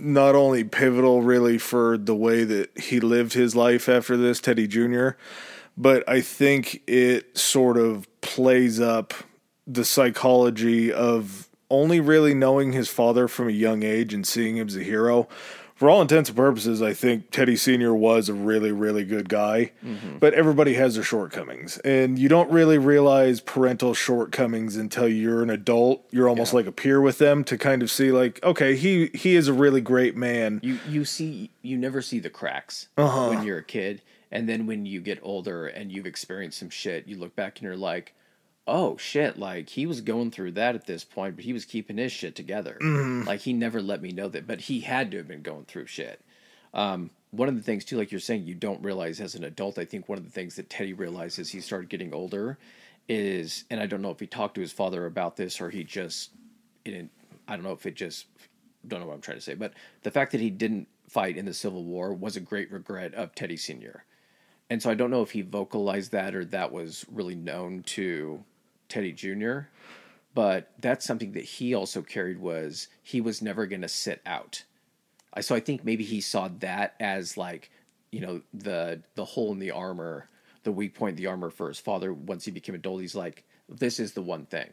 not 0.00 0.34
only 0.34 0.64
pivotal 0.64 1.22
really 1.22 1.58
for 1.58 1.98
the 1.98 2.14
way 2.14 2.44
that 2.44 2.76
he 2.78 3.00
lived 3.00 3.34
his 3.34 3.54
life 3.54 3.88
after 3.88 4.16
this, 4.16 4.40
Teddy 4.40 4.66
Jr., 4.66 5.10
but 5.76 6.06
I 6.08 6.20
think 6.20 6.82
it 6.86 7.36
sort 7.38 7.76
of 7.76 8.06
plays 8.20 8.80
up 8.80 9.14
the 9.66 9.84
psychology 9.84 10.92
of 10.92 11.48
only 11.70 12.00
really 12.00 12.34
knowing 12.34 12.72
his 12.72 12.88
father 12.88 13.28
from 13.28 13.48
a 13.48 13.52
young 13.52 13.82
age 13.82 14.12
and 14.12 14.26
seeing 14.26 14.56
him 14.56 14.66
as 14.66 14.76
a 14.76 14.82
hero. 14.82 15.28
For 15.80 15.88
all 15.88 16.02
intents 16.02 16.28
and 16.28 16.36
purposes, 16.36 16.82
I 16.82 16.92
think 16.92 17.30
Teddy 17.30 17.56
Sr. 17.56 17.94
was 17.94 18.28
a 18.28 18.34
really, 18.34 18.70
really 18.70 19.02
good 19.02 19.30
guy, 19.30 19.72
but 20.20 20.34
everybody 20.34 20.74
has 20.74 20.96
their 20.96 21.02
shortcomings. 21.02 21.78
And 21.78 22.18
you 22.18 22.28
don't 22.28 22.50
really 22.50 22.76
realize 22.76 23.40
parental 23.40 23.94
shortcomings 23.94 24.76
until 24.76 25.08
you're 25.08 25.42
an 25.42 25.48
adult. 25.48 26.04
You're 26.10 26.28
almost 26.28 26.52
like 26.52 26.66
a 26.66 26.70
peer 26.72 27.00
with 27.00 27.16
them 27.16 27.44
to 27.44 27.56
kind 27.56 27.82
of 27.82 27.90
see, 27.90 28.12
like, 28.12 28.44
okay, 28.44 28.76
he, 28.76 29.06
he 29.14 29.34
is 29.36 29.48
a 29.48 29.54
really 29.54 29.80
great 29.80 30.14
man. 30.18 30.60
you 30.62 30.78
you 30.86 31.06
see, 31.06 31.50
you 31.62 31.78
never 31.78 32.02
see 32.02 32.18
the 32.18 32.28
cracks 32.28 32.88
Uh-huh. 32.98 33.30
when 33.30 33.42
you're 33.42 33.56
a 33.56 33.64
kid, 33.64 34.02
and 34.30 34.46
then 34.46 34.66
when 34.66 34.84
you 34.84 35.00
get 35.00 35.18
older 35.22 35.66
and 35.66 35.90
you've 35.90 36.04
experienced 36.04 36.58
some 36.58 36.68
shit, 36.68 37.08
you 37.08 37.16
look 37.16 37.34
back 37.34 37.56
and 37.58 37.64
you're 37.64 37.74
like, 37.74 38.14
oh 38.66 38.96
shit, 38.96 39.38
like 39.38 39.68
he 39.70 39.86
was 39.86 40.00
going 40.00 40.30
through 40.30 40.52
that 40.52 40.74
at 40.74 40.86
this 40.86 41.04
point, 41.04 41.36
but 41.36 41.44
he 41.44 41.52
was 41.52 41.64
keeping 41.64 41.98
his 41.98 42.12
shit 42.12 42.34
together. 42.34 42.78
Mm-hmm. 42.80 43.26
Like 43.26 43.40
he 43.40 43.52
never 43.52 43.82
let 43.82 44.02
me 44.02 44.12
know 44.12 44.28
that, 44.28 44.46
but 44.46 44.62
he 44.62 44.80
had 44.80 45.10
to 45.10 45.16
have 45.18 45.28
been 45.28 45.42
going 45.42 45.64
through 45.64 45.86
shit. 45.86 46.20
Um, 46.72 47.10
one 47.32 47.48
of 47.48 47.56
the 47.56 47.62
things 47.62 47.84
too, 47.84 47.96
like 47.96 48.12
you're 48.12 48.20
saying, 48.20 48.44
you 48.44 48.54
don't 48.54 48.82
realize 48.82 49.20
as 49.20 49.34
an 49.34 49.44
adult. 49.44 49.78
I 49.78 49.84
think 49.84 50.08
one 50.08 50.18
of 50.18 50.24
the 50.24 50.30
things 50.30 50.56
that 50.56 50.70
Teddy 50.70 50.92
realizes 50.92 51.50
he 51.50 51.60
started 51.60 51.88
getting 51.88 52.12
older 52.14 52.58
is, 53.08 53.64
and 53.70 53.80
I 53.80 53.86
don't 53.86 54.02
know 54.02 54.10
if 54.10 54.20
he 54.20 54.26
talked 54.26 54.54
to 54.56 54.60
his 54.60 54.72
father 54.72 55.06
about 55.06 55.36
this 55.36 55.60
or 55.60 55.70
he 55.70 55.84
just, 55.84 56.30
it 56.84 56.92
didn't, 56.92 57.10
I 57.48 57.54
don't 57.54 57.64
know 57.64 57.72
if 57.72 57.86
it 57.86 57.94
just, 57.94 58.26
don't 58.86 59.00
know 59.00 59.06
what 59.06 59.14
I'm 59.14 59.20
trying 59.20 59.38
to 59.38 59.42
say, 59.42 59.54
but 59.54 59.74
the 60.02 60.10
fact 60.10 60.32
that 60.32 60.40
he 60.40 60.50
didn't 60.50 60.88
fight 61.08 61.36
in 61.36 61.44
the 61.44 61.54
Civil 61.54 61.84
War 61.84 62.14
was 62.14 62.36
a 62.36 62.40
great 62.40 62.70
regret 62.70 63.14
of 63.14 63.34
Teddy 63.34 63.56
Senior. 63.56 64.04
And 64.68 64.80
so 64.80 64.90
I 64.90 64.94
don't 64.94 65.10
know 65.10 65.22
if 65.22 65.32
he 65.32 65.42
vocalized 65.42 66.12
that 66.12 66.34
or 66.34 66.44
that 66.46 66.70
was 66.70 67.04
really 67.10 67.34
known 67.34 67.82
to 67.82 68.44
Teddy 68.90 69.12
Jr. 69.12 69.60
But 70.34 70.70
that's 70.78 71.06
something 71.06 71.32
that 71.32 71.44
he 71.44 71.74
also 71.74 72.02
carried 72.02 72.38
was 72.38 72.88
he 73.02 73.20
was 73.20 73.42
never 73.42 73.66
going 73.66 73.82
to 73.82 73.88
sit 73.88 74.20
out. 74.26 74.64
So 75.40 75.54
I 75.54 75.60
think 75.60 75.84
maybe 75.84 76.04
he 76.04 76.20
saw 76.20 76.48
that 76.58 76.94
as 77.00 77.36
like, 77.36 77.70
you 78.10 78.20
know, 78.20 78.42
the 78.52 79.02
the 79.14 79.24
hole 79.24 79.52
in 79.52 79.58
the 79.58 79.70
armor, 79.70 80.28
the 80.64 80.72
weak 80.72 80.94
point 80.94 81.16
in 81.16 81.22
the 81.22 81.28
armor 81.28 81.50
for 81.50 81.68
his 81.68 81.78
father 81.78 82.12
once 82.12 82.44
he 82.44 82.50
became 82.50 82.74
adult. 82.74 83.00
He's 83.00 83.14
like, 83.14 83.44
this 83.68 84.00
is 84.00 84.12
the 84.12 84.22
one 84.22 84.46
thing 84.46 84.68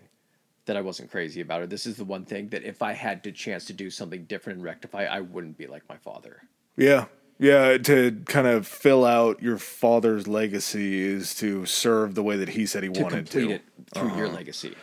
that 0.65 0.75
I 0.75 0.81
wasn't 0.81 1.11
crazy 1.11 1.41
about, 1.41 1.61
or 1.61 1.67
this 1.67 1.85
is 1.85 1.95
the 1.95 2.03
one 2.03 2.25
thing 2.25 2.49
that 2.49 2.63
if 2.63 2.81
I 2.81 2.93
had 2.93 3.23
the 3.23 3.31
chance 3.31 3.65
to 3.65 3.73
do 3.73 3.89
something 3.89 4.25
different 4.25 4.57
and 4.57 4.65
rectify, 4.65 5.05
I 5.05 5.21
wouldn't 5.21 5.57
be 5.57 5.67
like 5.67 5.87
my 5.87 5.97
father. 5.97 6.41
Yeah. 6.75 7.05
Yeah, 7.39 7.77
to 7.77 8.19
kind 8.25 8.47
of 8.47 8.65
fill 8.65 9.05
out 9.05 9.41
your 9.43 9.57
father's 9.57 10.27
legacy 10.27 10.99
is 11.01 11.35
to 11.35 11.65
serve 11.67 12.15
the 12.15 12.23
way 12.23 12.35
that 12.37 12.49
he 12.49 12.65
said 12.65 12.83
he 12.83 12.89
To 12.89 13.03
wanted 13.03 13.29
complete 13.29 13.47
to. 13.47 13.51
it 13.53 13.61
through 13.93 14.15
your 14.15 14.25
uh-huh. 14.25 14.35
legacy. 14.35 14.75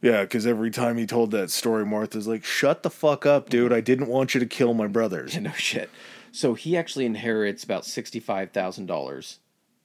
Yeah, 0.00 0.22
because 0.22 0.46
every 0.48 0.72
time 0.72 0.98
he 0.98 1.06
told 1.06 1.30
that 1.30 1.50
story, 1.52 1.86
Martha's 1.86 2.26
like, 2.26 2.44
"Shut 2.44 2.82
the 2.82 2.90
fuck 2.90 3.24
up, 3.24 3.48
dude! 3.48 3.66
Mm-hmm. 3.66 3.74
I 3.74 3.80
didn't 3.80 4.08
want 4.08 4.34
you 4.34 4.40
to 4.40 4.46
kill 4.46 4.74
my 4.74 4.88
brothers." 4.88 5.34
Yeah, 5.34 5.40
no 5.42 5.52
shit. 5.52 5.90
So 6.32 6.54
he 6.54 6.76
actually 6.76 7.06
inherits 7.06 7.62
about 7.62 7.84
sixty-five 7.84 8.50
thousand 8.50 8.86
dollars, 8.86 9.38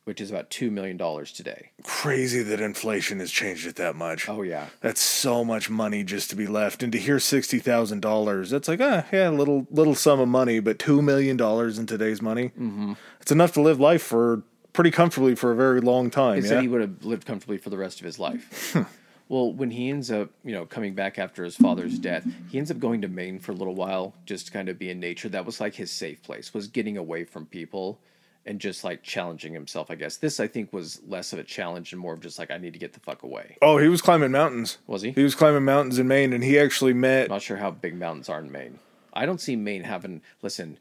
which 0.08 0.22
is 0.22 0.30
about 0.32 0.50
two 0.50 0.72
million 0.72 0.96
dollars 0.96 1.34
today. 1.34 1.72
Crazy 1.84 2.41
that 2.41 2.62
inflation 2.62 3.20
has 3.20 3.30
changed 3.30 3.67
it 3.67 3.76
that 3.76 3.93
much. 3.93 4.30
Oh 4.30 4.41
yeah, 4.41 4.67
That's 4.80 5.02
so 5.02 5.43
much 5.43 5.70
money 5.70 6.06
just 6.06 6.30
to 6.30 6.38
be 6.38 6.48
left, 6.48 6.82
and 6.82 6.93
to 6.93 6.98
hear 6.98 7.20
sixty 7.20 7.60
thousand 7.60 8.00
dollars, 8.00 8.50
that's 8.50 8.70
like 8.70 8.80
ah, 8.80 9.04
yeah, 9.12 9.30
a 9.30 9.32
little 9.32 9.67
little 9.70 9.96
sum 9.96 10.22
of 10.22 10.30
money, 10.30 10.62
but 10.62 10.80
two 10.80 11.02
million 11.02 11.36
dollars 11.36 11.78
in 11.78 11.88
today's 11.88 12.22
money, 12.22 12.50
mm-hmm. 12.58 12.93
it's 13.20 13.34
enough 13.34 13.52
to 13.54 13.62
live 13.62 13.82
life 13.82 14.02
for 14.02 14.43
pretty 14.72 14.91
comfortably 14.91 15.36
for 15.36 15.52
a 15.52 15.56
very 15.58 15.82
long 15.82 16.10
time. 16.10 16.38
he 16.38 16.41
yeah, 16.43 16.50
said 16.50 16.62
he 16.62 16.70
would 16.70 16.80
have 16.80 17.04
lived 17.04 17.26
comfortably 17.26 17.58
for 17.58 17.70
the 17.70 17.78
rest 17.78 18.00
of 18.00 18.06
his 18.06 18.17
life. 18.17 18.78
well, 19.28 19.52
when 19.52 19.72
he 19.72 19.89
ends 19.89 20.10
up, 20.10 20.30
you 20.46 20.54
know, 20.54 20.65
coming 20.65 20.96
back 20.96 21.20
after 21.20 21.43
his 21.43 21.58
father's 21.58 22.00
death, 22.00 22.26
he 22.50 22.58
ends 22.58 22.72
up 22.72 22.80
going 22.80 23.02
to 23.02 23.10
Maine 23.10 23.39
for 23.39 23.52
a 23.52 23.56
little 23.56 23.76
while, 23.76 24.13
just 24.26 24.46
to 24.46 24.52
kind 24.54 24.70
of 24.70 24.80
be 24.80 24.89
in 24.89 25.02
nature. 25.02 25.28
That 25.28 25.46
was 25.46 25.60
like 25.60 25.76
his 25.76 25.91
safe 25.91 26.24
place, 26.24 26.54
was 26.54 26.70
getting 26.70 26.96
away 26.96 27.26
from 27.26 27.46
people 27.46 28.00
and 28.47 28.60
just 28.60 28.83
like 28.83 29.03
challenging 29.03 29.53
himself. 29.53 29.91
I 29.91 29.95
guess 29.95 30.17
this, 30.17 30.39
I 30.39 30.47
think, 30.47 30.71
was 30.73 31.01
less 31.07 31.33
of 31.33 31.39
a 31.39 31.43
challenge 31.43 31.91
and 31.91 32.01
more 32.01 32.13
of 32.13 32.21
just 32.21 32.39
like 32.39 32.49
I 32.49 32.57
need 32.57 32.73
to 32.73 32.79
get 32.79 32.93
the 32.93 32.99
fuck 32.99 33.23
away. 33.23 33.57
oh, 33.62 33.77
he 33.77 33.88
was 33.89 34.01
climbing 34.01 34.31
mountains. 34.31 34.77
Was 34.88 35.01
he? 35.01 35.12
He 35.12 35.23
was 35.23 35.36
climbing 35.36 35.65
mountains 35.65 35.99
in 35.99 36.07
Maine, 36.07 36.33
and 36.33 36.43
he 36.43 36.57
actually 36.57 36.93
met. 36.93 37.29
Not 37.29 37.41
sure 37.41 37.57
how 37.57 37.71
big 37.71 37.95
mountains 37.95 38.29
are 38.29 38.39
in 38.39 38.51
Maine. 38.51 38.79
I 39.13 39.25
don't 39.25 39.41
see 39.41 39.55
Maine 39.55 39.83
having. 39.83 40.21
Listen, 40.41 40.79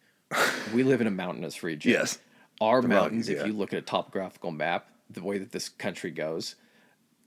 we 0.72 0.82
live 0.82 1.00
in 1.00 1.06
a 1.06 1.10
mountainous 1.10 1.62
region. 1.62 1.92
Yes. 1.92 2.18
Our 2.60 2.80
The 2.80 2.88
mountains, 2.88 3.28
mountains, 3.28 3.28
if 3.28 3.46
you 3.46 3.52
look 3.52 3.72
at 3.74 3.78
a 3.78 3.82
topographical 3.82 4.50
map, 4.50 4.88
the 5.10 5.22
way 5.22 5.36
that 5.38 5.52
this 5.52 5.68
country 5.68 6.10
goes, 6.10 6.54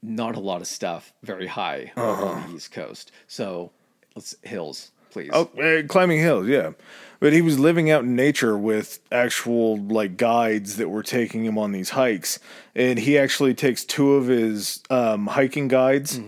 not 0.02 0.36
a 0.36 0.40
lot 0.40 0.62
of 0.62 0.68
stuff 0.68 1.14
very 1.24 1.48
high 1.48 1.92
over 1.98 2.26
on 2.26 2.50
the 2.50 2.56
East 2.56 2.72
Coast. 2.72 3.12
So 3.28 3.72
let's 4.16 4.36
hills, 4.42 4.92
please. 5.12 5.30
Oh, 5.34 5.50
eh, 5.58 5.84
climbing 5.88 6.20
hills, 6.20 6.48
yeah. 6.48 6.72
But 7.20 7.34
he 7.34 7.42
was 7.42 7.60
living 7.60 7.92
out 7.92 8.04
in 8.04 8.16
nature 8.16 8.58
with 8.58 9.00
actual 9.12 9.78
like 9.78 10.16
guides 10.16 10.78
that 10.78 10.88
were 10.90 11.04
taking 11.04 11.44
him 11.44 11.58
on 11.58 11.74
these 11.74 11.90
hikes, 11.90 12.40
and 12.76 12.98
he 12.98 13.18
actually 13.18 13.54
takes 13.54 13.84
two 13.84 14.14
of 14.14 14.28
his 14.28 14.82
um, 14.90 15.28
hiking 15.28 15.68
guides 15.68 16.20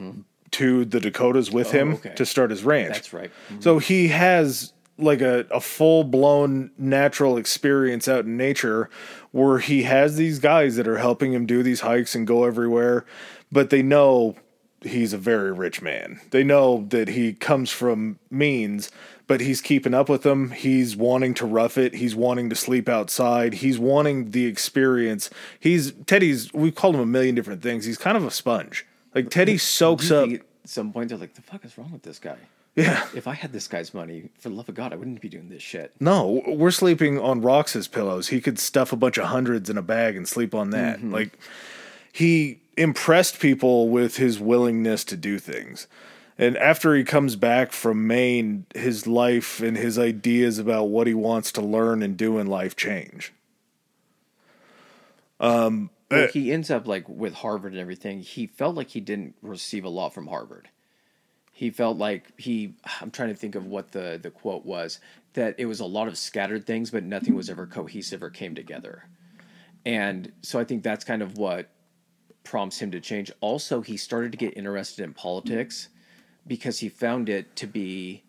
to 0.51 0.83
the 0.83 0.99
Dakotas 0.99 1.49
with 1.49 1.71
him 1.71 1.93
Mm-hmm. 1.93 1.95
Oh, 1.95 2.09
okay. 2.09 2.15
to 2.15 2.25
start 2.25 2.49
his 2.49 2.63
ranch. 2.65 2.93
That's 2.93 3.13
right. 3.13 3.31
Mhm. 3.53 3.63
So 3.63 3.79
he 3.79 4.09
has 4.09 4.73
like 4.97 5.21
a, 5.21 5.45
a 5.49 5.61
full 5.61 6.03
blown 6.03 6.71
natural 6.77 7.37
experience 7.37 8.07
out 8.09 8.25
in 8.25 8.35
nature 8.35 8.89
where 9.31 9.59
he 9.59 9.83
has 9.83 10.17
these 10.17 10.39
guys 10.39 10.75
that 10.75 10.87
are 10.89 10.97
helping 10.97 11.31
him 11.33 11.45
do 11.45 11.63
these 11.63 11.79
hikes 11.79 12.13
and 12.15 12.27
go 12.27 12.43
everywhere, 12.43 13.05
but 13.49 13.69
they 13.69 13.81
know 13.81 14.35
he's 14.81 15.13
a 15.13 15.17
very 15.17 15.51
rich 15.51 15.81
man. 15.81 16.19
They 16.31 16.43
know 16.43 16.85
that 16.89 17.09
he 17.09 17.33
comes 17.33 17.71
from 17.71 18.19
means, 18.29 18.91
but 19.27 19.41
he's 19.41 19.61
keeping 19.61 19.93
up 19.93 20.09
with 20.09 20.23
them. 20.23 20.51
He's 20.51 20.95
wanting 20.95 21.33
to 21.35 21.45
rough 21.45 21.77
it. 21.77 21.95
He's 21.95 22.15
wanting 22.15 22.49
to 22.49 22.55
sleep 22.55 22.89
outside. 22.89 23.55
He's 23.55 23.79
wanting 23.79 24.31
the 24.31 24.45
experience. 24.45 25.29
He's 25.59 25.91
Teddy's. 26.05 26.51
We've 26.53 26.75
called 26.75 26.95
him 26.95 27.01
a 27.01 27.05
million 27.05 27.35
different 27.35 27.61
things. 27.61 27.85
He's 27.85 27.97
kind 27.97 28.17
of 28.17 28.25
a 28.25 28.31
sponge. 28.31 28.85
Like 29.13 29.29
Teddy 29.29 29.57
soaks 29.57 30.11
up. 30.11 30.29
At 30.29 30.41
some 30.65 30.91
point, 30.91 31.09
they're 31.09 31.17
like, 31.17 31.33
"The 31.33 31.41
fuck 31.41 31.65
is 31.65 31.77
wrong 31.77 31.91
with 31.91 32.03
this 32.03 32.19
guy? 32.19 32.37
Yeah. 32.75 33.05
If 33.13 33.27
I 33.27 33.33
had 33.33 33.51
this 33.51 33.67
guy's 33.67 33.93
money, 33.93 34.29
for 34.39 34.47
the 34.47 34.55
love 34.55 34.69
of 34.69 34.75
God, 34.75 34.93
I 34.93 34.95
wouldn't 34.95 35.19
be 35.21 35.29
doing 35.29 35.49
this 35.49 35.61
shit." 35.61 35.93
No, 35.99 36.41
we're 36.47 36.71
sleeping 36.71 37.19
on 37.19 37.41
Rox's 37.41 37.87
pillows. 37.87 38.29
He 38.29 38.41
could 38.41 38.57
stuff 38.57 38.93
a 38.93 38.95
bunch 38.95 39.17
of 39.17 39.25
hundreds 39.25 39.69
in 39.69 39.77
a 39.77 39.81
bag 39.81 40.15
and 40.15 40.27
sleep 40.27 40.55
on 40.55 40.69
that. 40.69 40.99
Mm-hmm. 40.99 41.13
Like 41.13 41.37
he 42.11 42.60
impressed 42.81 43.39
people 43.39 43.89
with 43.89 44.17
his 44.17 44.39
willingness 44.39 45.03
to 45.05 45.17
do 45.17 45.39
things. 45.39 45.87
And 46.37 46.57
after 46.57 46.95
he 46.95 47.03
comes 47.03 47.35
back 47.35 47.71
from 47.71 48.07
Maine, 48.07 48.65
his 48.73 49.05
life 49.05 49.61
and 49.61 49.77
his 49.77 49.99
ideas 49.99 50.57
about 50.57 50.85
what 50.85 51.05
he 51.05 51.13
wants 51.13 51.51
to 51.53 51.61
learn 51.61 52.01
and 52.01 52.17
do 52.17 52.39
in 52.39 52.47
life 52.47 52.75
change. 52.75 53.31
Um, 55.39 55.91
well, 56.09 56.23
eh. 56.23 56.27
he 56.33 56.51
ends 56.51 56.71
up 56.71 56.87
like 56.87 57.07
with 57.07 57.35
Harvard 57.35 57.73
and 57.73 57.81
everything. 57.81 58.21
He 58.21 58.47
felt 58.47 58.75
like 58.75 58.89
he 58.89 58.99
didn't 58.99 59.35
receive 59.41 59.85
a 59.85 59.89
lot 59.89 60.13
from 60.13 60.27
Harvard. 60.27 60.69
He 61.51 61.69
felt 61.69 61.97
like 61.97 62.39
he. 62.39 62.73
I'm 63.01 63.11
trying 63.11 63.29
to 63.29 63.35
think 63.35 63.55
of 63.55 63.67
what 63.67 63.91
the 63.91 64.19
the 64.21 64.31
quote 64.31 64.65
was. 64.65 64.99
That 65.33 65.55
it 65.57 65.65
was 65.65 65.79
a 65.79 65.85
lot 65.85 66.07
of 66.07 66.17
scattered 66.17 66.65
things, 66.65 66.91
but 66.91 67.03
nothing 67.03 67.35
was 67.35 67.49
ever 67.49 67.67
cohesive 67.67 68.23
or 68.23 68.29
came 68.29 68.55
together. 68.55 69.05
And 69.85 70.31
so 70.41 70.59
I 70.59 70.63
think 70.63 70.83
that's 70.83 71.05
kind 71.05 71.21
of 71.21 71.37
what 71.37 71.69
prompts 72.43 72.79
him 72.79 72.91
to 72.91 72.99
change. 72.99 73.31
Also, 73.41 73.81
he 73.81 73.97
started 73.97 74.31
to 74.31 74.37
get 74.37 74.57
interested 74.57 75.03
in 75.03 75.13
politics 75.13 75.89
because 76.47 76.79
he 76.79 76.89
found 76.89 77.29
it 77.29 77.55
to 77.55 77.67
be 77.67 78.23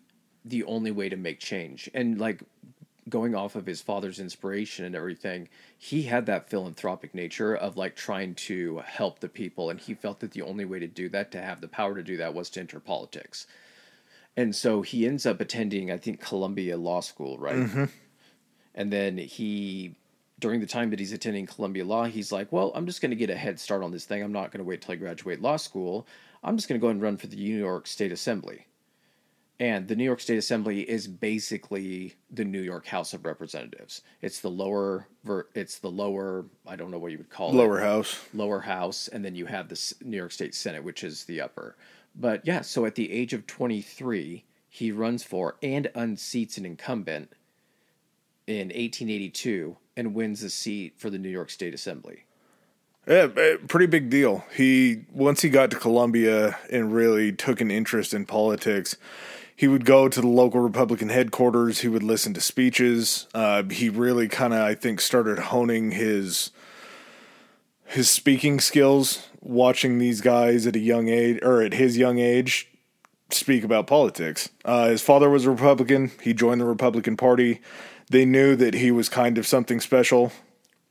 the 0.45 0.63
only 0.65 0.91
way 0.91 1.09
to 1.09 1.17
make 1.17 1.39
change. 1.39 1.89
And 1.93 2.19
like 2.19 2.43
going 3.09 3.35
off 3.35 3.55
of 3.55 3.65
his 3.65 3.81
father's 3.81 4.19
inspiration 4.19 4.85
and 4.85 4.95
everything, 4.95 5.49
he 5.77 6.03
had 6.03 6.25
that 6.25 6.49
philanthropic 6.49 7.13
nature 7.13 7.55
of 7.55 7.75
like 7.75 7.95
trying 7.95 8.35
to 8.35 8.81
help 8.85 9.19
the 9.19 9.29
people. 9.29 9.69
And 9.69 9.79
he 9.79 9.93
felt 9.93 10.19
that 10.19 10.31
the 10.31 10.41
only 10.41 10.65
way 10.65 10.79
to 10.79 10.87
do 10.87 11.09
that, 11.09 11.31
to 11.31 11.41
have 11.41 11.61
the 11.61 11.67
power 11.67 11.95
to 11.95 12.03
do 12.03 12.17
that, 12.17 12.33
was 12.33 12.49
to 12.51 12.59
enter 12.59 12.79
politics. 12.79 13.47
And 14.35 14.55
so 14.55 14.81
he 14.81 15.05
ends 15.05 15.25
up 15.25 15.41
attending, 15.41 15.91
I 15.91 15.97
think, 15.97 16.19
Columbia 16.19 16.77
Law 16.77 17.01
School, 17.01 17.37
right? 17.37 17.55
Mm-hmm. 17.55 17.85
And 18.75 18.91
then 18.91 19.17
he, 19.17 19.95
during 20.43 20.59
the 20.59 20.67
time 20.67 20.89
that 20.89 20.99
he's 20.99 21.13
attending 21.13 21.45
Columbia 21.45 21.85
Law, 21.85 22.03
he's 22.03 22.29
like, 22.29 22.51
well, 22.51 22.73
I'm 22.75 22.85
just 22.85 22.99
going 23.01 23.11
to 23.11 23.15
get 23.15 23.29
a 23.29 23.35
head 23.35 23.57
start 23.57 23.81
on 23.81 23.91
this 23.91 24.03
thing. 24.03 24.21
I'm 24.21 24.33
not 24.33 24.51
going 24.51 24.57
to 24.59 24.65
wait 24.65 24.81
till 24.81 24.91
I 24.91 24.97
graduate 24.97 25.41
law 25.41 25.55
school. 25.55 26.05
I'm 26.43 26.57
just 26.57 26.67
going 26.67 26.77
to 26.77 26.83
go 26.85 26.89
and 26.89 27.01
run 27.01 27.15
for 27.15 27.27
the 27.27 27.37
New 27.37 27.57
York 27.57 27.87
State 27.87 28.11
Assembly. 28.11 28.67
And 29.61 29.87
the 29.87 29.95
New 29.95 30.03
York 30.03 30.19
State 30.19 30.37
Assembly 30.37 30.81
is 30.81 31.07
basically 31.07 32.15
the 32.29 32.43
New 32.43 32.59
York 32.59 32.85
House 32.85 33.13
of 33.13 33.23
Representatives. 33.23 34.01
It's 34.21 34.41
the 34.41 34.49
lower, 34.49 35.07
ver- 35.23 35.47
it's 35.55 35.79
the 35.79 35.89
lower, 35.89 36.43
I 36.67 36.75
don't 36.75 36.91
know 36.91 36.99
what 36.99 37.13
you 37.13 37.19
would 37.19 37.29
call 37.29 37.51
it 37.51 37.55
Lower 37.55 37.79
house. 37.79 38.19
lower 38.33 38.59
house, 38.59 39.07
and 39.07 39.23
then 39.23 39.35
you 39.35 39.45
have 39.45 39.69
the 39.69 39.93
New 40.03 40.17
York 40.17 40.33
State 40.33 40.55
Senate, 40.55 40.83
which 40.83 41.05
is 41.05 41.23
the 41.23 41.39
upper. 41.39 41.77
But 42.17 42.45
yeah, 42.45 42.59
so 42.59 42.85
at 42.85 42.95
the 42.95 43.09
age 43.13 43.31
of 43.31 43.47
23, 43.47 44.43
he 44.67 44.91
runs 44.91 45.23
for 45.23 45.55
and 45.63 45.89
unseats 45.95 46.57
an 46.57 46.65
incumbent 46.65 47.31
in 48.45 48.67
1882 48.67 49.77
and 49.95 50.13
wins 50.13 50.41
the 50.41 50.49
seat 50.49 50.93
for 50.97 51.09
the 51.09 51.17
New 51.17 51.29
York 51.29 51.49
State 51.49 51.73
Assembly. 51.73 52.25
Yeah, 53.07 53.27
eh, 53.35 53.57
pretty 53.67 53.87
big 53.87 54.09
deal. 54.09 54.45
He 54.55 55.05
once 55.11 55.41
he 55.41 55.49
got 55.49 55.71
to 55.71 55.77
Columbia 55.77 56.57
and 56.71 56.93
really 56.93 57.33
took 57.33 57.59
an 57.59 57.69
interest 57.69 58.13
in 58.13 58.25
politics, 58.25 58.95
he 59.55 59.67
would 59.67 59.85
go 59.85 60.07
to 60.07 60.21
the 60.21 60.27
local 60.27 60.61
Republican 60.61 61.09
headquarters. 61.09 61.81
He 61.81 61.89
would 61.89 62.03
listen 62.03 62.33
to 62.33 62.41
speeches. 62.41 63.27
Uh, 63.33 63.63
he 63.63 63.89
really 63.89 64.27
kind 64.29 64.53
of, 64.53 64.61
I 64.61 64.73
think, 64.73 65.01
started 65.01 65.39
honing 65.39 65.91
his 65.91 66.51
his 67.85 68.09
speaking 68.09 68.59
skills. 68.59 69.27
Watching 69.41 69.99
these 69.99 70.21
guys 70.21 70.65
at 70.65 70.77
a 70.77 70.79
young 70.79 71.09
age 71.09 71.39
or 71.43 71.61
at 71.61 71.73
his 71.73 71.97
young 71.97 72.17
age 72.17 72.69
speak 73.29 73.65
about 73.65 73.87
politics. 73.87 74.49
Uh, 74.63 74.87
his 74.87 75.01
father 75.01 75.29
was 75.29 75.45
a 75.45 75.51
Republican. 75.51 76.11
He 76.21 76.33
joined 76.33 76.61
the 76.61 76.65
Republican 76.65 77.17
Party. 77.17 77.59
They 78.09 78.25
knew 78.25 78.55
that 78.55 78.73
he 78.73 78.91
was 78.91 79.09
kind 79.09 79.37
of 79.37 79.47
something 79.47 79.79
special. 79.79 80.31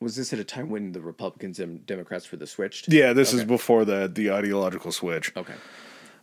Was 0.00 0.16
this 0.16 0.32
at 0.32 0.38
a 0.38 0.44
time 0.44 0.68
when 0.68 0.92
the 0.92 1.00
Republicans 1.00 1.60
and 1.60 1.86
Democrats 1.86 2.30
were 2.32 2.38
the 2.38 2.46
switched? 2.46 2.92
Yeah, 2.92 3.12
this 3.12 3.32
is 3.32 3.44
before 3.44 3.84
the 3.84 4.10
the 4.12 4.32
ideological 4.32 4.90
switch. 4.90 5.32
Okay. 5.36 5.54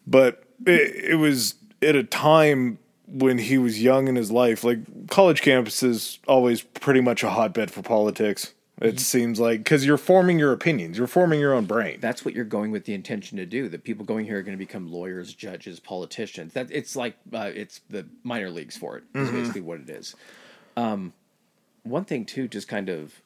But 0.05 0.43
it, 0.65 1.11
it 1.11 1.15
was 1.15 1.55
at 1.81 1.95
a 1.95 2.03
time 2.03 2.79
when 3.07 3.37
he 3.37 3.57
was 3.57 3.81
young 3.81 4.07
in 4.07 4.15
his 4.15 4.31
life. 4.31 4.63
Like 4.63 4.79
college 5.09 5.41
campus 5.41 5.81
is 5.81 6.19
always 6.27 6.61
pretty 6.61 7.01
much 7.01 7.23
a 7.23 7.29
hotbed 7.29 7.71
for 7.71 7.81
politics. 7.81 8.53
It 8.81 8.99
seems 8.99 9.41
like 9.41 9.59
because 9.59 9.85
you're 9.85 9.97
forming 9.97 10.39
your 10.39 10.53
opinions, 10.53 10.97
you're 10.97 11.07
forming 11.07 11.41
your 11.41 11.53
own 11.53 11.65
brain. 11.65 11.99
That's 11.99 12.23
what 12.23 12.33
you're 12.33 12.45
going 12.45 12.71
with 12.71 12.85
the 12.85 12.93
intention 12.93 13.37
to 13.37 13.45
do. 13.45 13.67
The 13.67 13.77
people 13.77 14.05
going 14.05 14.25
here 14.25 14.39
are 14.39 14.41
going 14.41 14.57
to 14.57 14.65
become 14.65 14.89
lawyers, 14.89 15.33
judges, 15.33 15.81
politicians. 15.81 16.53
That 16.53 16.67
it's 16.71 16.95
like 16.95 17.17
uh, 17.33 17.51
it's 17.53 17.81
the 17.89 18.05
minor 18.23 18.49
leagues 18.49 18.77
for 18.77 18.97
it. 18.97 19.03
Is 19.13 19.31
basically 19.31 19.61
what 19.61 19.81
it 19.81 19.89
is. 19.89 20.15
Um, 20.79 21.13
one 21.83 22.05
thing 22.05 22.25
too, 22.25 22.47
just 22.47 22.67
kind 22.67 22.89
of 22.89 23.21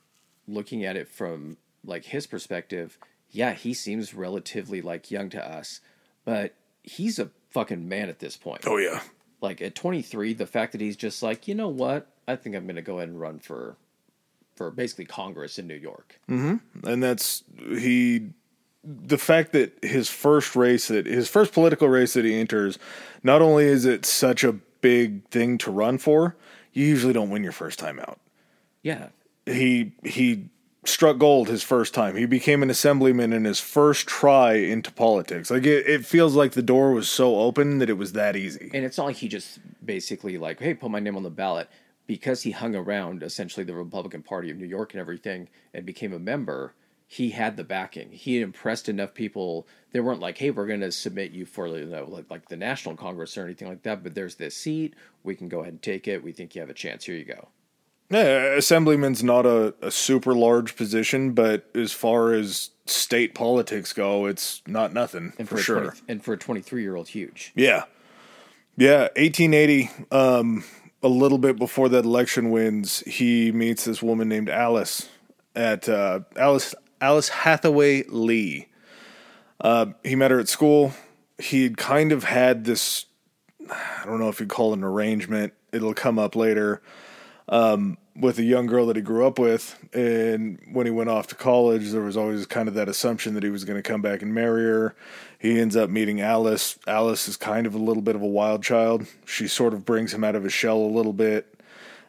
looking 0.47 0.83
at 0.85 0.95
it 0.95 1.07
from 1.07 1.57
like 1.85 2.05
his 2.05 2.27
perspective. 2.27 2.97
Yeah, 3.31 3.53
he 3.53 3.73
seems 3.73 4.13
relatively 4.13 4.81
like 4.81 5.11
young 5.11 5.29
to 5.31 5.45
us, 5.45 5.81
but 6.25 6.53
he's 6.83 7.19
a 7.19 7.29
fucking 7.49 7.87
man 7.87 8.09
at 8.09 8.19
this 8.19 8.37
point. 8.37 8.63
Oh 8.65 8.77
yeah, 8.77 9.01
Like 9.41 9.61
at 9.61 9.75
23, 9.75 10.33
the 10.33 10.45
fact 10.45 10.71
that 10.71 10.81
he's 10.81 10.95
just 10.95 11.21
like, 11.23 11.47
you 11.47 11.55
know 11.55 11.67
what, 11.67 12.07
I 12.27 12.35
think 12.35 12.55
I'm 12.55 12.65
going 12.65 12.75
to 12.75 12.81
go 12.81 12.97
ahead 12.97 13.09
and 13.09 13.19
run 13.19 13.39
for, 13.39 13.75
for 14.55 14.71
basically 14.71 15.05
Congress 15.05 15.57
in 15.59 15.67
New 15.67 15.75
York. 15.75 16.19
and 16.27 17.03
that's 17.03 17.43
he. 17.57 18.29
The 18.85 19.17
fact 19.17 19.53
that 19.53 19.81
his 19.81 20.09
first 20.09 20.57
race 20.57 20.89
that 20.89 21.05
his 21.05 21.29
first 21.29 21.53
political 21.53 21.87
race 21.87 22.13
that 22.13 22.25
he 22.25 22.37
enters, 22.37 22.77
not 23.23 23.41
only 23.41 23.63
is 23.63 23.85
it 23.85 24.05
such 24.05 24.43
a 24.43 24.53
big 24.81 25.25
thing 25.29 25.57
to 25.59 25.71
run 25.71 25.97
for, 25.97 26.35
you 26.73 26.85
usually 26.85 27.13
don't 27.13 27.29
win 27.29 27.43
your 27.43 27.51
first 27.51 27.79
time 27.79 27.99
out. 27.99 28.19
Yeah, 28.81 29.09
he 29.45 29.93
he 30.03 30.49
struck 30.85 31.17
gold 31.17 31.47
his 31.47 31.63
first 31.63 31.93
time. 31.93 32.15
He 32.15 32.25
became 32.25 32.61
an 32.61 32.69
assemblyman 32.69 33.31
in 33.33 33.45
his 33.45 33.59
first 33.59 34.07
try 34.07 34.53
into 34.55 34.91
politics. 34.91 35.49
Like 35.49 35.65
it, 35.65 35.87
it 35.87 36.05
feels 36.05 36.35
like 36.35 36.51
the 36.51 36.61
door 36.61 36.91
was 36.91 37.09
so 37.09 37.37
open 37.37 37.77
that 37.79 37.89
it 37.89 37.97
was 37.97 38.13
that 38.13 38.35
easy. 38.35 38.69
And 38.73 38.83
it's 38.83 38.97
not 38.97 39.05
like 39.05 39.15
he 39.17 39.27
just 39.27 39.59
basically 39.85 40.37
like, 40.37 40.59
hey, 40.59 40.73
put 40.73 40.91
my 40.91 40.99
name 40.99 41.15
on 41.15 41.23
the 41.23 41.29
ballot 41.29 41.69
because 42.05 42.41
he 42.41 42.51
hung 42.51 42.75
around 42.75 43.23
essentially 43.23 43.63
the 43.63 43.73
Republican 43.73 44.23
Party 44.23 44.51
of 44.51 44.57
New 44.57 44.65
York 44.65 44.93
and 44.93 44.99
everything 44.99 45.47
and 45.73 45.85
became 45.85 46.13
a 46.13 46.19
member. 46.19 46.73
He 47.13 47.29
had 47.29 47.57
the 47.57 47.63
backing. 47.63 48.09
He 48.11 48.41
impressed 48.41 48.89
enough 48.89 49.13
people. 49.13 49.67
They 49.91 49.99
weren't 49.99 50.19
like, 50.19 50.39
hey, 50.39 50.49
we're 50.49 50.65
going 50.65 50.79
to 50.79 50.91
submit 50.91 51.29
you 51.31 51.45
for 51.45 51.67
you 51.67 51.85
know, 51.85 52.05
like, 52.09 52.25
like 52.31 52.49
the 52.49 52.57
National 52.57 52.95
Congress 52.95 53.37
or 53.37 53.45
anything 53.45 53.67
like 53.67 53.83
that. 53.83 54.01
But 54.01 54.15
there's 54.15 54.33
this 54.33 54.57
seat. 54.57 54.95
We 55.23 55.35
can 55.35 55.47
go 55.47 55.59
ahead 55.59 55.73
and 55.73 55.81
take 55.81 56.07
it. 56.07 56.23
We 56.23 56.31
think 56.31 56.55
you 56.55 56.61
have 56.61 56.71
a 56.71 56.73
chance. 56.73 57.05
Here 57.05 57.15
you 57.15 57.25
go. 57.25 57.49
Yeah, 58.09 58.55
assemblyman's 58.55 59.23
not 59.23 59.45
a, 59.45 59.75
a 59.79 59.91
super 59.91 60.33
large 60.33 60.75
position, 60.75 61.33
but 61.33 61.69
as 61.75 61.91
far 61.91 62.33
as 62.33 62.71
state 62.87 63.35
politics 63.35 63.93
go, 63.93 64.25
it's 64.25 64.63
not 64.65 64.91
nothing 64.91 65.33
And 65.37 65.47
for, 65.47 65.57
for, 65.57 65.61
sure. 65.61 65.81
20 65.81 66.01
and 66.07 66.23
for 66.23 66.33
a 66.33 66.37
23 66.37 66.81
year 66.81 66.95
old, 66.95 67.09
huge. 67.09 67.51
Yeah. 67.53 67.83
Yeah, 68.75 69.01
1880, 69.17 69.91
um, 70.11 70.63
a 71.03 71.07
little 71.07 71.37
bit 71.37 71.59
before 71.59 71.89
that 71.89 72.05
election 72.05 72.49
wins, 72.49 73.01
he 73.05 73.51
meets 73.51 73.85
this 73.85 74.01
woman 74.01 74.27
named 74.27 74.49
Alice 74.49 75.09
at 75.55 75.87
uh, 75.87 76.21
Alice 76.35 76.73
Alice 77.03 77.29
Hathaway 77.29 78.03
Lee. 78.07 78.69
Uh, 79.59 79.87
he 80.03 80.15
met 80.15 80.31
her 80.31 80.39
at 80.39 80.47
school. 80.47 80.93
He'd 81.37 81.77
kind 81.77 82.13
of 82.13 82.23
had 82.23 82.63
this 82.63 83.05
I 83.69 84.03
don't 84.05 84.19
know 84.19 84.29
if 84.29 84.39
you'd 84.39 84.49
call 84.49 84.73
it 84.73 84.77
an 84.77 84.83
arrangement. 84.83 85.53
It'll 85.71 85.93
come 85.93 86.17
up 86.17 86.35
later. 86.35 86.81
Um, 87.49 87.97
with 88.15 88.37
a 88.37 88.43
young 88.43 88.67
girl 88.67 88.85
that 88.85 88.95
he 88.95 89.01
grew 89.01 89.25
up 89.25 89.37
with, 89.39 89.77
and 89.91 90.59
when 90.71 90.85
he 90.85 90.91
went 90.91 91.09
off 91.09 91.27
to 91.27 91.35
college, 91.35 91.91
there 91.91 92.01
was 92.01 92.15
always 92.15 92.45
kind 92.45 92.67
of 92.69 92.75
that 92.75 92.87
assumption 92.87 93.33
that 93.33 93.43
he 93.43 93.49
was 93.49 93.65
going 93.65 93.81
to 93.81 93.87
come 93.87 94.01
back 94.01 94.21
and 94.21 94.33
marry 94.33 94.63
her. 94.63 94.95
He 95.39 95.59
ends 95.59 95.75
up 95.75 95.89
meeting 95.89 96.21
Alice. 96.21 96.77
Alice 96.87 97.27
is 97.27 97.35
kind 97.35 97.65
of 97.65 97.73
a 97.73 97.79
little 97.79 98.03
bit 98.03 98.15
of 98.15 98.21
a 98.21 98.27
wild 98.27 98.63
child. 98.63 99.07
She 99.25 99.47
sort 99.47 99.73
of 99.73 99.83
brings 99.83 100.13
him 100.13 100.23
out 100.23 100.35
of 100.35 100.43
his 100.43 100.53
shell 100.53 100.77
a 100.77 100.87
little 100.87 101.11
bit, 101.11 101.59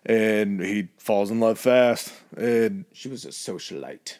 and 0.05 0.61
he 0.61 0.89
falls 0.99 1.31
in 1.31 1.41
love 1.41 1.59
fast. 1.59 2.13
And 2.37 2.85
She 2.93 3.09
was 3.09 3.25
a 3.25 3.29
socialite. 3.29 4.19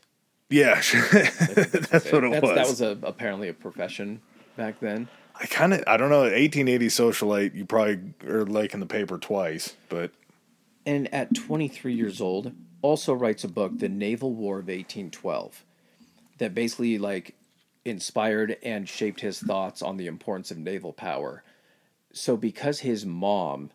Yeah, 0.55 0.75
that's 1.13 2.13
what 2.13 2.25
it 2.25 2.31
That's, 2.33 2.43
was. 2.43 2.55
That 2.55 2.67
was 2.69 2.81
a, 2.81 2.99
apparently 3.03 3.49
a 3.49 3.55
profession 3.55 4.21
back 4.57 4.81
then. 4.81 5.09
I 5.35 5.47
kind 5.47 5.75
of, 5.75 5.83
I 5.87 5.97
don't 5.97 6.11
know, 6.11 6.21
1880 6.21 6.87
socialite, 6.87 7.55
you 7.55 7.65
probably 7.65 8.15
are 8.27 8.47
like 8.47 8.73
in 8.73 8.81
the 8.81 8.87
paper 8.87 9.19
twice, 9.19 9.77
but 9.89 10.13
and 10.87 11.13
at 11.13 11.35
23 11.35 11.95
years 11.95 12.21
old 12.21 12.53
also 12.83 13.15
writes 13.15 13.43
a 13.43 13.49
book 13.49 13.79
the 13.79 13.89
naval 13.89 14.33
war 14.33 14.59
of 14.59 14.67
1812 14.67 15.65
that 16.39 16.55
basically 16.55 16.99
like 16.99 17.35
inspired 17.85 18.57
and 18.63 18.89
shaped 18.89 19.21
his 19.21 19.41
thoughts 19.41 19.81
on 19.83 19.97
the 19.97 20.07
importance 20.07 20.51
of 20.51 20.59
naval 20.59 20.93
power 20.93 21.43
so 22.15 22.37
because 22.37 22.81
his 22.81 23.05
mom 23.05 23.71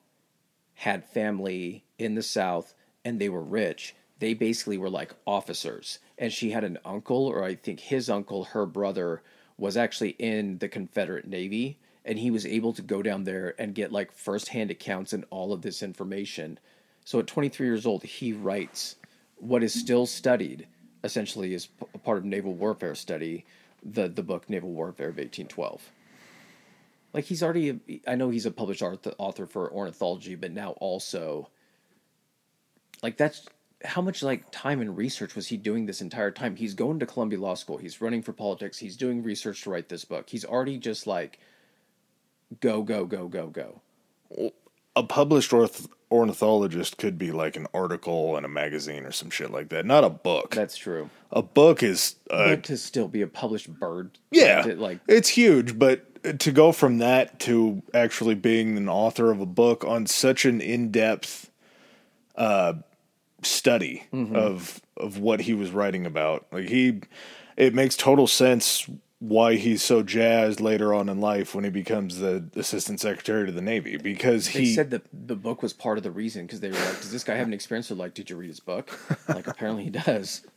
had 0.75 1.03
family 1.03 1.83
in 1.97 2.15
the 2.15 2.23
South 2.23 2.73
and 3.03 3.19
they 3.19 3.27
were 3.27 3.43
rich. 3.43 3.93
They 4.19 4.33
basically 4.33 4.77
were 4.77 4.89
like 4.89 5.13
officers. 5.27 5.99
And 6.19 6.31
she 6.31 6.51
had 6.51 6.63
an 6.63 6.77
uncle, 6.85 7.25
or 7.25 7.43
I 7.43 7.55
think 7.55 7.79
his 7.79 8.09
uncle, 8.09 8.43
her 8.45 8.67
brother, 8.67 9.23
was 9.57 9.75
actually 9.77 10.11
in 10.19 10.59
the 10.59 10.67
Confederate 10.67 11.27
Navy. 11.27 11.79
And 12.05 12.19
he 12.19 12.29
was 12.29 12.45
able 12.45 12.73
to 12.73 12.81
go 12.81 13.01
down 13.01 13.23
there 13.23 13.55
and 13.57 13.73
get 13.73 13.91
like 13.91 14.11
firsthand 14.11 14.69
accounts 14.69 15.13
and 15.13 15.25
all 15.31 15.51
of 15.51 15.61
this 15.61 15.81
information. 15.81 16.59
So 17.05 17.19
at 17.19 17.27
23 17.27 17.65
years 17.65 17.85
old, 17.85 18.03
he 18.03 18.33
writes 18.33 18.97
what 19.37 19.63
is 19.63 19.73
still 19.73 20.05
studied, 20.05 20.67
essentially, 21.03 21.53
is 21.53 21.65
p- 21.67 21.85
part 22.03 22.17
of 22.17 22.25
naval 22.25 22.53
warfare 22.53 22.95
study, 22.95 23.45
the, 23.83 24.07
the 24.09 24.23
book 24.23 24.49
Naval 24.49 24.71
Warfare 24.71 25.09
of 25.09 25.17
1812 25.17 25.91
like 27.13 27.25
he's 27.25 27.43
already 27.43 27.79
i 28.07 28.15
know 28.15 28.29
he's 28.29 28.45
a 28.45 28.51
published 28.51 28.83
author 29.17 29.45
for 29.45 29.71
ornithology 29.71 30.35
but 30.35 30.51
now 30.51 30.71
also 30.79 31.49
like 33.01 33.17
that's 33.17 33.47
how 33.83 34.01
much 34.01 34.21
like 34.21 34.49
time 34.51 34.81
and 34.81 34.97
research 34.97 35.35
was 35.35 35.47
he 35.47 35.57
doing 35.57 35.85
this 35.85 36.01
entire 36.01 36.31
time? 36.31 36.55
He's 36.55 36.73
going 36.73 36.99
to 36.99 37.05
columbia 37.05 37.39
law 37.39 37.53
school. 37.53 37.77
He's 37.77 38.01
running 38.01 38.21
for 38.21 38.33
politics. 38.33 38.77
He's 38.77 38.97
doing 38.97 39.23
research 39.23 39.61
to 39.63 39.69
write 39.69 39.89
this 39.89 40.05
book. 40.05 40.29
He's 40.29 40.45
already 40.45 40.77
just 40.77 41.07
like 41.07 41.39
go 42.59 42.81
go 42.81 43.05
go 43.05 43.27
go 43.27 43.47
go. 43.47 43.81
A 44.95 45.03
published 45.03 45.53
orth- 45.53 45.87
ornithologist 46.11 46.97
could 46.97 47.17
be 47.17 47.31
like 47.31 47.55
an 47.55 47.67
article 47.73 48.35
in 48.37 48.43
a 48.43 48.49
magazine 48.49 49.05
or 49.05 49.11
some 49.11 49.29
shit 49.29 49.51
like 49.51 49.69
that 49.69 49.85
not 49.85 50.03
a 50.03 50.09
book. 50.09 50.55
That's 50.55 50.75
true. 50.75 51.09
A 51.31 51.41
book 51.41 51.81
is 51.81 52.15
uh, 52.29 52.55
but 52.55 52.63
to 52.65 52.77
still 52.77 53.07
be 53.07 53.21
a 53.21 53.27
published 53.27 53.69
bird? 53.69 54.17
Yeah. 54.31 54.63
To, 54.63 54.75
like 54.75 54.99
it's 55.07 55.29
huge 55.29 55.79
but 55.79 56.39
to 56.39 56.51
go 56.51 56.73
from 56.73 56.97
that 56.97 57.39
to 57.41 57.81
actually 57.93 58.35
being 58.35 58.75
an 58.75 58.89
author 58.89 59.31
of 59.31 59.39
a 59.39 59.45
book 59.45 59.85
on 59.85 60.05
such 60.05 60.43
an 60.43 60.59
in-depth 60.59 61.49
uh, 62.35 62.73
study 63.43 64.03
mm-hmm. 64.13 64.35
of 64.35 64.81
of 64.97 65.19
what 65.19 65.41
he 65.41 65.53
was 65.53 65.71
writing 65.71 66.05
about. 66.05 66.45
Like 66.51 66.69
he 66.69 67.01
it 67.57 67.73
makes 67.73 67.95
total 67.95 68.27
sense 68.27 68.89
why 69.19 69.55
he's 69.55 69.83
so 69.83 70.01
jazzed 70.01 70.61
later 70.61 70.93
on 70.93 71.09
in 71.09 71.19
life 71.19 71.53
when 71.53 71.65
he 71.65 71.69
becomes 71.69 72.19
the 72.19 72.49
assistant 72.55 73.01
secretary 73.01 73.45
to 73.45 73.51
the 73.51 73.61
navy 73.61 73.97
because 73.97 74.53
they 74.53 74.61
he 74.61 74.73
said 74.73 74.91
that 74.91 75.03
the 75.11 75.35
book 75.35 75.61
was 75.61 75.73
part 75.73 75.97
of 75.97 76.05
the 76.05 76.11
reason 76.11 76.45
because 76.45 76.61
they 76.61 76.69
were 76.69 76.75
like 76.75 77.01
does 77.01 77.11
this 77.11 77.25
guy 77.25 77.35
have 77.35 77.47
an 77.47 77.53
experience 77.53 77.89
they're 77.89 77.97
like 77.97 78.13
did 78.13 78.29
you 78.29 78.37
read 78.37 78.47
his 78.47 78.61
book? 78.61 78.97
Like 79.27 79.47
apparently 79.47 79.83
he 79.83 79.89
does. 79.89 80.41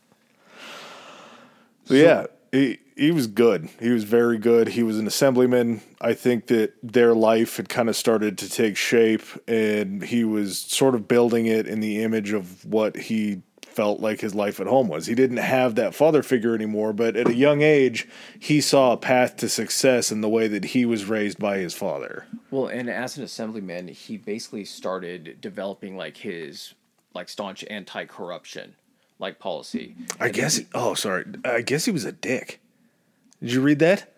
So, 1.85 1.95
so 1.95 2.01
yeah 2.01 2.27
he 2.53 2.79
he 2.95 3.11
was 3.11 3.27
good. 3.27 3.69
He 3.79 3.89
was 3.89 4.03
very 4.03 4.37
good. 4.37 4.69
He 4.69 4.83
was 4.83 4.99
an 4.99 5.07
assemblyman. 5.07 5.81
I 6.01 6.13
think 6.13 6.47
that 6.47 6.73
their 6.83 7.13
life 7.13 7.57
had 7.57 7.69
kind 7.69 7.89
of 7.89 7.95
started 7.95 8.37
to 8.39 8.49
take 8.49 8.77
shape, 8.77 9.23
and 9.47 10.03
he 10.03 10.23
was 10.23 10.59
sort 10.59 10.95
of 10.95 11.07
building 11.07 11.45
it 11.45 11.67
in 11.67 11.79
the 11.79 12.03
image 12.03 12.33
of 12.33 12.65
what 12.65 12.95
he 12.95 13.41
felt 13.61 13.99
like 13.99 14.21
his 14.21 14.35
life 14.35 14.59
at 14.59 14.67
home 14.67 14.87
was. 14.87 15.07
He 15.07 15.15
didn't 15.15 15.37
have 15.37 15.75
that 15.75 15.95
father 15.95 16.21
figure 16.21 16.53
anymore, 16.53 16.93
but 16.93 17.15
at 17.15 17.27
a 17.27 17.35
young 17.35 17.61
age, 17.61 18.07
he 18.39 18.61
saw 18.61 18.93
a 18.93 18.97
path 18.97 19.35
to 19.37 19.49
success 19.49 20.11
in 20.11 20.21
the 20.21 20.29
way 20.29 20.47
that 20.47 20.65
he 20.65 20.85
was 20.85 21.05
raised 21.05 21.39
by 21.39 21.57
his 21.57 21.73
father. 21.73 22.25
Well, 22.51 22.67
and 22.67 22.89
as 22.89 23.17
an 23.17 23.23
assemblyman, 23.23 23.87
he 23.87 24.17
basically 24.17 24.65
started 24.65 25.41
developing 25.41 25.97
like 25.97 26.17
his 26.17 26.75
like 27.15 27.29
staunch 27.29 27.63
anti-corruption 27.69 28.75
like 29.19 29.39
policy. 29.39 29.95
I 30.19 30.29
guess. 30.29 30.57
He, 30.57 30.67
oh, 30.73 30.93
sorry. 30.93 31.25
I 31.43 31.61
guess 31.61 31.85
he 31.85 31.91
was 31.91 32.05
a 32.05 32.11
dick. 32.11 32.59
Did 33.43 33.51
you 33.51 33.61
read 33.61 33.79
that? 33.79 34.09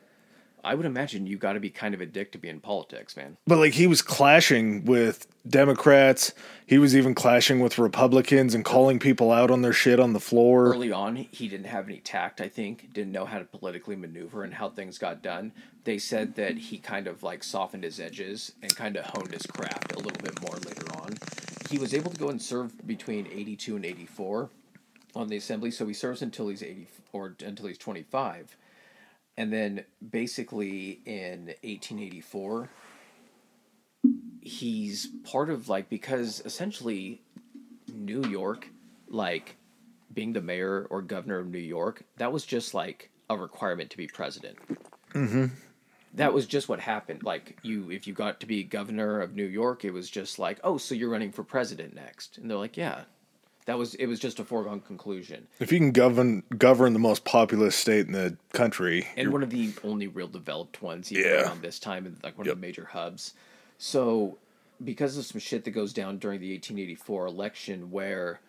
I 0.64 0.76
would 0.76 0.86
imagine 0.86 1.26
you 1.26 1.38
got 1.38 1.54
to 1.54 1.60
be 1.60 1.72
kind 1.72 1.96
of 1.96 2.02
a 2.02 2.06
dick 2.06 2.32
to 2.34 2.38
be 2.38 2.48
in 2.48 2.60
politics, 2.60 3.18
man. 3.18 3.38
But 3.48 3.58
like 3.58 3.74
he 3.74 3.88
was 3.88 4.04
clashing 4.04 4.86
with 4.86 5.28
Democrats. 5.48 6.34
He 6.68 6.78
was 6.78 6.96
even 6.96 7.16
clashing 7.16 7.60
with 7.60 7.80
Republicans 7.80 8.54
and 8.54 8.64
calling 8.64 9.00
people 9.00 9.32
out 9.32 9.50
on 9.50 9.64
their 9.64 9.74
shit 9.74 10.00
on 10.00 10.14
the 10.14 10.20
floor. 10.20 10.74
Early 10.74 10.92
on, 10.92 11.16
he 11.16 11.48
didn't 11.48 11.68
have 11.68 11.88
any 11.88 11.98
tact, 11.98 12.40
I 12.40 12.48
think. 12.50 12.94
Didn't 12.94 13.12
know 13.12 13.26
how 13.26 13.40
to 13.40 13.46
politically 13.46 13.96
maneuver 13.96 14.44
and 14.44 14.54
how 14.54 14.70
things 14.70 15.00
got 15.00 15.24
done. 15.24 15.52
They 15.86 15.98
said 15.98 16.36
that 16.36 16.58
he 16.58 16.78
kind 16.78 17.08
of 17.08 17.24
like 17.24 17.44
softened 17.44 17.84
his 17.84 18.00
edges 18.00 18.52
and 18.62 18.76
kind 18.76 18.96
of 18.96 19.06
honed 19.06 19.34
his 19.34 19.46
craft 19.48 19.94
a 19.94 20.00
little 20.00 20.22
bit 20.22 20.40
more 20.42 20.56
later 20.58 20.86
on. 21.00 21.16
He 21.70 21.80
was 21.80 21.96
able 21.96 22.12
to 22.12 22.18
go 22.18 22.30
and 22.30 22.40
serve 22.40 22.88
between 22.88 23.26
82 23.28 23.76
and 23.76 23.86
84 23.86 24.50
on 25.16 25.30
the 25.30 25.38
assembly, 25.38 25.72
so 25.72 25.88
he 25.88 25.94
serves 25.96 26.22
until 26.22 26.48
he's 26.48 26.62
80 26.62 26.88
or 27.12 27.36
until 27.44 27.68
he's 27.68 27.78
25. 27.80 28.56
And 29.38 29.52
then 29.52 29.84
basically 30.12 31.02
in 31.06 31.48
1884 31.64 32.70
he's 34.42 35.08
part 35.24 35.50
of 35.50 35.68
like 35.68 35.90
because 35.90 36.42
essentially 36.46 37.22
New 37.92 38.24
York 38.30 38.70
like 39.10 39.58
being 40.14 40.34
the 40.34 40.42
mayor 40.42 40.88
or 40.90 41.02
governor 41.02 41.40
of 41.40 41.48
New 41.48 41.58
York, 41.60 42.04
that 42.18 42.32
was 42.32 42.46
just 42.46 42.74
like 42.74 43.10
a 43.30 43.38
requirement 43.38 43.90
to 43.92 43.98
be 43.98 44.08
president. 44.08 44.58
hmm 45.12 45.48
That 46.14 46.34
was 46.34 46.46
just 46.46 46.70
what 46.70 46.80
happened. 46.80 47.24
Like 47.24 47.58
you, 47.64 47.92
if 47.92 48.08
you 48.08 48.14
got 48.14 48.40
to 48.40 48.46
be 48.46 48.64
governor 48.64 49.20
of 49.20 49.36
New 49.36 49.46
York, 49.46 49.84
it 49.84 49.92
was 49.92 50.10
just 50.10 50.40
like, 50.40 50.60
oh, 50.64 50.78
so 50.78 50.96
you're 50.96 51.10
running 51.10 51.32
for 51.32 51.44
president 51.44 51.94
next, 51.94 52.38
and 52.38 52.50
they're 52.50 52.58
like, 52.58 52.78
yeah, 52.78 53.02
that 53.66 53.78
was 53.78 53.96
it 53.96 54.06
was 54.06 54.20
just 54.20 54.40
a 54.40 54.44
foregone 54.44 54.80
conclusion. 54.80 55.48
If 55.60 55.72
you 55.72 55.80
can 55.80 55.92
govern 55.92 56.44
govern 56.58 56.94
the 56.94 57.00
most 57.00 57.26
populous 57.26 57.76
state 57.76 58.06
in 58.06 58.14
the 58.14 58.38
country, 58.54 59.08
and 59.18 59.32
one 59.32 59.44
of 59.44 59.50
the 59.50 59.74
only 59.84 60.08
real 60.08 60.28
developed 60.28 60.82
ones, 60.82 61.12
yeah. 61.12 61.44
around 61.44 61.62
this 61.62 61.80
time, 61.80 62.06
and 62.06 62.18
like 62.24 62.38
one 62.38 62.46
yep. 62.46 62.54
of 62.54 62.62
the 62.62 62.68
major 62.68 62.86
hubs. 62.86 63.34
So, 63.78 64.38
because 64.84 65.18
of 65.18 65.26
some 65.26 65.40
shit 65.40 65.66
that 65.66 65.72
goes 65.72 65.94
down 65.94 66.20
during 66.20 66.40
the 66.40 66.54
1884 66.54 67.26
election, 67.26 67.92
where 67.92 68.40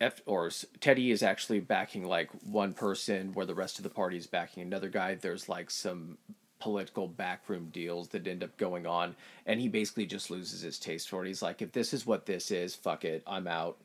F 0.00 0.22
or 0.24 0.50
Teddy 0.80 1.10
is 1.10 1.22
actually 1.22 1.60
backing 1.60 2.04
like 2.04 2.30
one 2.44 2.74
person, 2.74 3.34
where 3.34 3.44
the 3.44 3.54
rest 3.54 3.78
of 3.78 3.82
the 3.82 3.90
party 3.90 4.16
is 4.16 4.28
backing 4.28 4.62
another 4.62 4.88
guy. 4.88 5.16
There's 5.16 5.48
like 5.48 5.70
some 5.70 6.16
political 6.60 7.08
backroom 7.08 7.68
deals 7.72 8.08
that 8.08 8.26
end 8.26 8.44
up 8.44 8.56
going 8.56 8.86
on 8.86 9.16
and 9.46 9.60
he 9.60 9.68
basically 9.68 10.06
just 10.06 10.30
loses 10.30 10.60
his 10.60 10.78
taste 10.78 11.08
for 11.08 11.24
it. 11.24 11.28
He's 11.28 11.42
like 11.42 11.62
if 11.62 11.72
this 11.72 11.92
is 11.92 12.06
what 12.06 12.26
this 12.26 12.50
is 12.50 12.74
fuck 12.74 13.04
it 13.04 13.22
i'm 13.26 13.48
out. 13.48 13.78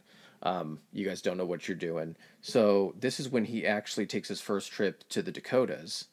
Um, 0.44 0.80
you 0.94 1.08
guys 1.08 1.22
don't 1.22 1.38
know 1.38 1.46
what 1.46 1.68
you're 1.68 1.78
doing. 1.78 2.16
So 2.42 2.94
this 3.00 3.20
is 3.20 3.30
when 3.30 3.46
he 3.46 3.66
actually 3.66 4.06
takes 4.06 4.28
his 4.28 4.42
first 4.42 4.72
trip 4.72 5.04
to 5.10 5.24
the 5.24 5.32
dakotas 5.32 6.06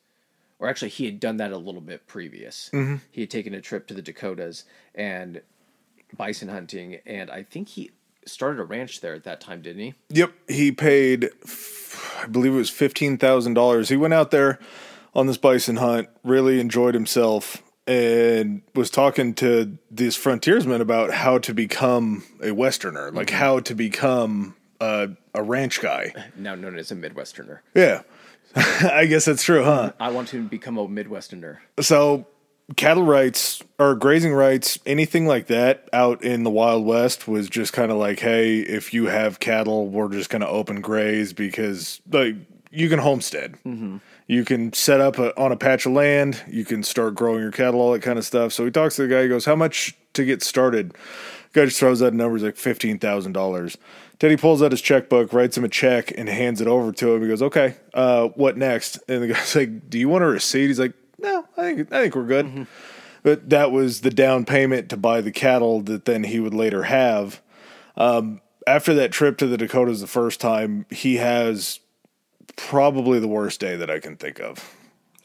or 0.58 0.68
actually 0.68 0.90
he 0.90 1.04
had 1.06 1.18
done 1.18 1.36
that 1.38 1.50
a 1.52 1.58
little 1.58 1.80
bit 1.80 2.06
previous. 2.06 2.70
Mm-hmm. 2.72 2.96
he 3.10 3.22
had 3.22 3.30
taken 3.30 3.52
a 3.52 3.60
trip 3.60 3.86
to 3.88 3.94
the 3.94 4.00
dakotas 4.00 4.64
and 4.94 5.42
bison 6.16 6.48
hunting 6.48 6.98
and 7.06 7.30
i 7.30 7.42
think 7.42 7.68
he 7.70 7.90
started 8.26 8.60
a 8.60 8.64
ranch 8.64 9.00
there 9.00 9.14
at 9.14 9.24
that 9.24 9.40
time 9.40 9.62
didn't 9.62 9.82
he? 9.82 9.94
Yep 10.10 10.32
he 10.48 10.70
paid 10.70 11.30
i 12.20 12.26
believe 12.26 12.52
it 12.52 12.56
was 12.56 12.70
$15000 12.70 13.88
he 13.88 13.96
went 13.96 14.14
out 14.14 14.30
there 14.30 14.58
on 15.14 15.26
this 15.26 15.36
bison 15.36 15.76
hunt, 15.76 16.08
really 16.24 16.60
enjoyed 16.60 16.94
himself, 16.94 17.62
and 17.86 18.62
was 18.74 18.90
talking 18.90 19.34
to 19.34 19.76
these 19.90 20.16
frontiersmen 20.16 20.80
about 20.80 21.12
how 21.12 21.38
to 21.38 21.52
become 21.52 22.24
a 22.42 22.52
Westerner, 22.52 23.10
like 23.10 23.28
mm-hmm. 23.28 23.36
how 23.36 23.60
to 23.60 23.74
become 23.74 24.54
a, 24.80 25.10
a 25.34 25.42
ranch 25.42 25.80
guy. 25.80 26.14
Now 26.36 26.54
known 26.54 26.78
as 26.78 26.90
a 26.90 26.96
Midwesterner. 26.96 27.60
Yeah. 27.74 28.02
I 28.56 29.06
guess 29.06 29.24
that's 29.24 29.42
true, 29.42 29.64
huh? 29.64 29.92
I 29.98 30.10
want 30.10 30.28
to 30.28 30.42
become 30.42 30.76
a 30.76 30.86
Midwesterner. 30.86 31.58
So, 31.80 32.26
cattle 32.76 33.04
rights 33.04 33.62
or 33.78 33.94
grazing 33.94 34.32
rights, 34.32 34.78
anything 34.86 35.26
like 35.26 35.46
that 35.46 35.88
out 35.92 36.22
in 36.22 36.42
the 36.42 36.50
Wild 36.50 36.84
West 36.84 37.26
was 37.26 37.48
just 37.48 37.72
kind 37.72 37.90
of 37.90 37.98
like, 37.98 38.20
hey, 38.20 38.58
if 38.58 38.92
you 38.92 39.06
have 39.06 39.40
cattle, 39.40 39.88
we're 39.88 40.10
just 40.10 40.30
going 40.30 40.42
to 40.42 40.48
open 40.48 40.80
graze 40.80 41.32
because 41.32 42.00
like 42.10 42.34
you 42.70 42.88
can 42.88 42.98
homestead. 42.98 43.56
Mm-hmm. 43.64 43.98
You 44.32 44.46
can 44.46 44.72
set 44.72 44.98
up 44.98 45.18
a, 45.18 45.38
on 45.38 45.52
a 45.52 45.56
patch 45.56 45.84
of 45.84 45.92
land. 45.92 46.42
You 46.48 46.64
can 46.64 46.82
start 46.82 47.14
growing 47.14 47.42
your 47.42 47.50
cattle, 47.50 47.80
all 47.80 47.92
that 47.92 48.00
kind 48.00 48.18
of 48.18 48.24
stuff. 48.24 48.54
So 48.54 48.64
he 48.64 48.70
talks 48.70 48.96
to 48.96 49.02
the 49.02 49.08
guy. 49.08 49.24
He 49.24 49.28
goes, 49.28 49.44
"How 49.44 49.54
much 49.54 49.94
to 50.14 50.24
get 50.24 50.42
started?" 50.42 50.92
The 51.52 51.60
guy 51.60 51.64
just 51.66 51.78
throws 51.78 52.02
out 52.02 52.14
numbers 52.14 52.42
like 52.42 52.56
fifteen 52.56 52.98
thousand 52.98 53.32
dollars. 53.32 53.76
Teddy 54.18 54.38
pulls 54.38 54.62
out 54.62 54.70
his 54.70 54.80
checkbook, 54.80 55.34
writes 55.34 55.58
him 55.58 55.64
a 55.64 55.68
check, 55.68 56.16
and 56.16 56.30
hands 56.30 56.62
it 56.62 56.66
over 56.66 56.92
to 56.92 57.14
him. 57.14 57.20
He 57.20 57.28
goes, 57.28 57.42
"Okay, 57.42 57.76
uh, 57.92 58.28
what 58.28 58.56
next?" 58.56 59.00
And 59.06 59.22
the 59.22 59.26
guy's 59.34 59.54
like, 59.54 59.90
"Do 59.90 59.98
you 59.98 60.08
want 60.08 60.24
a 60.24 60.28
receipt?" 60.28 60.68
He's 60.68 60.80
like, 60.80 60.94
"No, 61.18 61.44
I 61.58 61.62
think 61.74 61.92
I 61.92 62.00
think 62.00 62.16
we're 62.16 62.24
good." 62.24 62.46
Mm-hmm. 62.46 62.62
But 63.22 63.50
that 63.50 63.70
was 63.70 64.00
the 64.00 64.10
down 64.10 64.46
payment 64.46 64.88
to 64.88 64.96
buy 64.96 65.20
the 65.20 65.30
cattle 65.30 65.82
that 65.82 66.06
then 66.06 66.24
he 66.24 66.40
would 66.40 66.54
later 66.54 66.84
have. 66.84 67.42
Um, 67.98 68.40
after 68.66 68.94
that 68.94 69.12
trip 69.12 69.36
to 69.38 69.46
the 69.46 69.58
Dakotas 69.58 70.00
the 70.00 70.06
first 70.06 70.40
time, 70.40 70.86
he 70.88 71.16
has 71.16 71.80
probably 72.56 73.18
the 73.18 73.28
worst 73.28 73.60
day 73.60 73.76
that 73.76 73.90
I 73.90 73.98
can 73.98 74.16
think 74.16 74.40
of. 74.40 74.76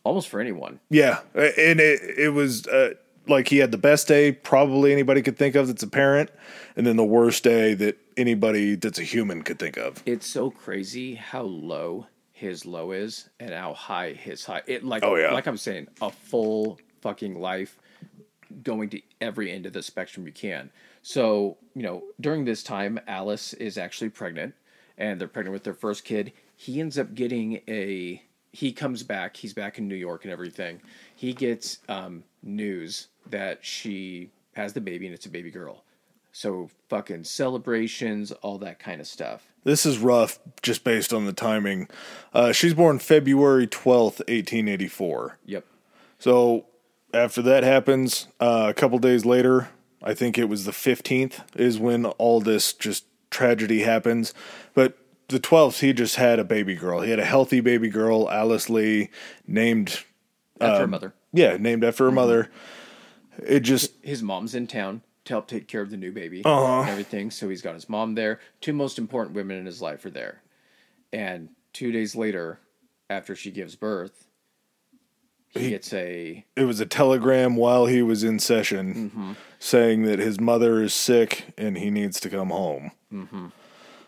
Almost 0.03 0.30
for 0.30 0.39
anyone. 0.39 0.80
Yeah, 0.89 1.19
and 1.36 1.80
it 1.80 2.01
it 2.17 2.30
was 2.34 2.65
uh, 2.67 2.93
like 3.28 3.49
he 3.49 3.57
had 3.57 3.71
the 3.71 3.78
best 3.78 4.07
day 4.07 4.32
probably 4.32 4.93
anybody 4.93 5.21
could 5.21 5.38
think 5.38 5.55
of 5.55 5.67
that's 5.67 5.84
a 5.84 5.88
parent, 5.88 6.32
and 6.75 6.86
then 6.86 6.95
the 6.95 7.05
worst 7.05 7.43
day 7.43 7.73
that 7.73 7.97
anybody 8.15 8.75
that's 8.75 8.99
a 8.99 9.03
human 9.03 9.43
could 9.43 9.59
think 9.59 9.78
of. 9.78 10.01
It's 10.05 10.25
so 10.25 10.49
crazy 10.49 11.15
how 11.15 11.41
low 11.41 12.07
his 12.32 12.65
low 12.65 12.91
is 12.91 13.30
and 13.39 13.51
how 13.51 13.73
high 13.73 14.13
his 14.13 14.45
high. 14.45 14.61
It 14.67 14.84
like 14.84 15.03
oh, 15.03 15.15
yeah. 15.15 15.32
like 15.32 15.47
I'm 15.47 15.57
saying, 15.57 15.88
a 16.01 16.11
full 16.11 16.80
fucking 17.01 17.39
life 17.39 17.78
going 18.63 18.89
to 18.89 19.01
every 19.21 19.51
end 19.51 19.65
of 19.65 19.73
the 19.73 19.84
spectrum 19.84 20.25
you 20.25 20.34
can. 20.34 20.69
So, 21.01 21.57
you 21.73 21.84
know, 21.84 22.03
during 22.19 22.45
this 22.45 22.63
time, 22.63 22.99
Alice 23.07 23.53
is 23.53 23.78
actually 23.78 24.09
pregnant 24.09 24.55
and 24.97 25.19
they're 25.19 25.28
pregnant 25.28 25.53
with 25.53 25.63
their 25.63 25.73
first 25.73 26.03
kid. 26.03 26.34
He 26.58 26.82
ends 26.82 26.99
up 26.99 27.16
getting 27.16 27.62
a, 27.70 28.22
he 28.51 28.74
comes 28.74 29.03
back, 29.03 29.38
he's 29.38 29.53
back 29.53 29.78
in 29.78 29.88
New 29.88 29.95
York 29.95 30.26
and 30.26 30.34
everything. 30.34 30.82
He 31.16 31.32
gets 31.32 31.80
um, 31.88 32.24
news 32.43 33.08
that 33.30 33.64
she 33.64 34.32
has 34.53 34.74
the 34.74 34.82
baby 34.82 35.05
and 35.05 35.16
it's 35.16 35.26
a 35.26 35.30
baby 35.30 35.51
girl. 35.51 35.84
So, 36.34 36.70
fucking 36.89 37.24
celebrations, 37.24 38.32
all 38.32 38.60
that 38.60 38.78
kind 38.78 39.01
of 39.01 39.08
stuff. 39.08 39.47
This 39.64 39.86
is 39.86 39.97
rough 39.97 40.39
just 40.62 40.84
based 40.84 41.14
on 41.14 41.26
the 41.26 41.34
timing. 41.34 41.88
Uh, 42.34 42.51
she's 42.51 42.74
born 42.74 42.99
February 42.99 43.66
12th, 43.68 44.20
1884. 44.28 45.39
Yep. 45.45 45.66
So 46.20 46.66
after 47.14 47.41
that 47.41 47.64
happens, 47.64 48.28
uh, 48.39 48.68
a 48.70 48.74
couple 48.74 48.99
days 48.99 49.26
later, 49.26 49.70
I 50.01 50.14
think 50.14 50.38
it 50.38 50.45
was 50.45 50.66
the 50.66 50.72
15th, 50.72 51.41
is 51.55 51.80
when 51.80 52.05
all 52.05 52.39
this 52.39 52.74
just 52.74 53.05
tragedy 53.30 53.82
happens. 53.82 54.34
The 55.30 55.39
12th, 55.39 55.80
he 55.80 55.91
just 55.93 56.15
had 56.15 56.39
a 56.39 56.43
baby 56.45 56.75
girl. 56.75 57.01
He 57.01 57.09
had 57.09 57.19
a 57.19 57.25
healthy 57.25 57.59
baby 57.59 57.89
girl, 57.89 58.30
Alice 58.30 58.69
Lee, 58.69 59.09
named. 59.45 60.03
After 60.61 60.78
her 60.78 60.84
um, 60.86 60.89
mother. 60.91 61.13
Yeah, 61.34 61.57
named 61.57 61.84
after 61.84 62.05
her 62.05 62.09
mm-hmm. 62.09 62.15
mother. 62.15 62.49
It 63.45 63.59
just. 63.61 63.93
his 64.01 64.23
mom's 64.23 64.55
in 64.55 64.67
town 64.67 65.01
to 65.25 65.34
help 65.34 65.47
take 65.47 65.67
care 65.67 65.82
of 65.82 65.89
the 65.89 65.97
new 65.97 66.11
baby 66.11 66.41
Uh-huh. 66.45 66.82
and 66.82 66.89
everything. 66.89 67.30
So 67.32 67.49
he's 67.49 67.61
got 67.61 67.73
his 67.73 67.89
mom 67.89 68.15
there. 68.15 68.39
Two 68.61 68.73
most 68.73 68.97
important 68.97 69.36
women 69.36 69.57
in 69.57 69.65
his 69.65 69.82
life 69.82 70.05
are 70.05 70.09
there. 70.09 70.41
And 71.11 71.49
two 71.73 71.91
days 71.91 72.15
later, 72.15 72.59
after 73.09 73.36
she 73.36 73.51
gives 73.51 73.75
birth, 73.75 74.28
he, 75.49 75.59
He- 75.65 75.69
gets 75.69 75.91
a 75.93 76.45
It 76.55 76.63
was 76.63 76.80
a 76.80 76.86
telegram 76.86 77.55
while 77.57 77.86
he 77.86 78.01
was 78.01 78.23
in 78.23 78.39
session 78.39 79.11
mm-hmm. 79.11 79.32
saying 79.59 80.03
that 80.03 80.19
his 80.19 80.39
mother 80.39 80.82
is 80.82 80.93
sick 80.93 81.53
and 81.57 81.78
he 81.78 81.89
needs 81.89 82.19
to 82.21 82.30
come 82.30 82.49
home. 82.49 82.91
Mm-hmm. 83.13 83.47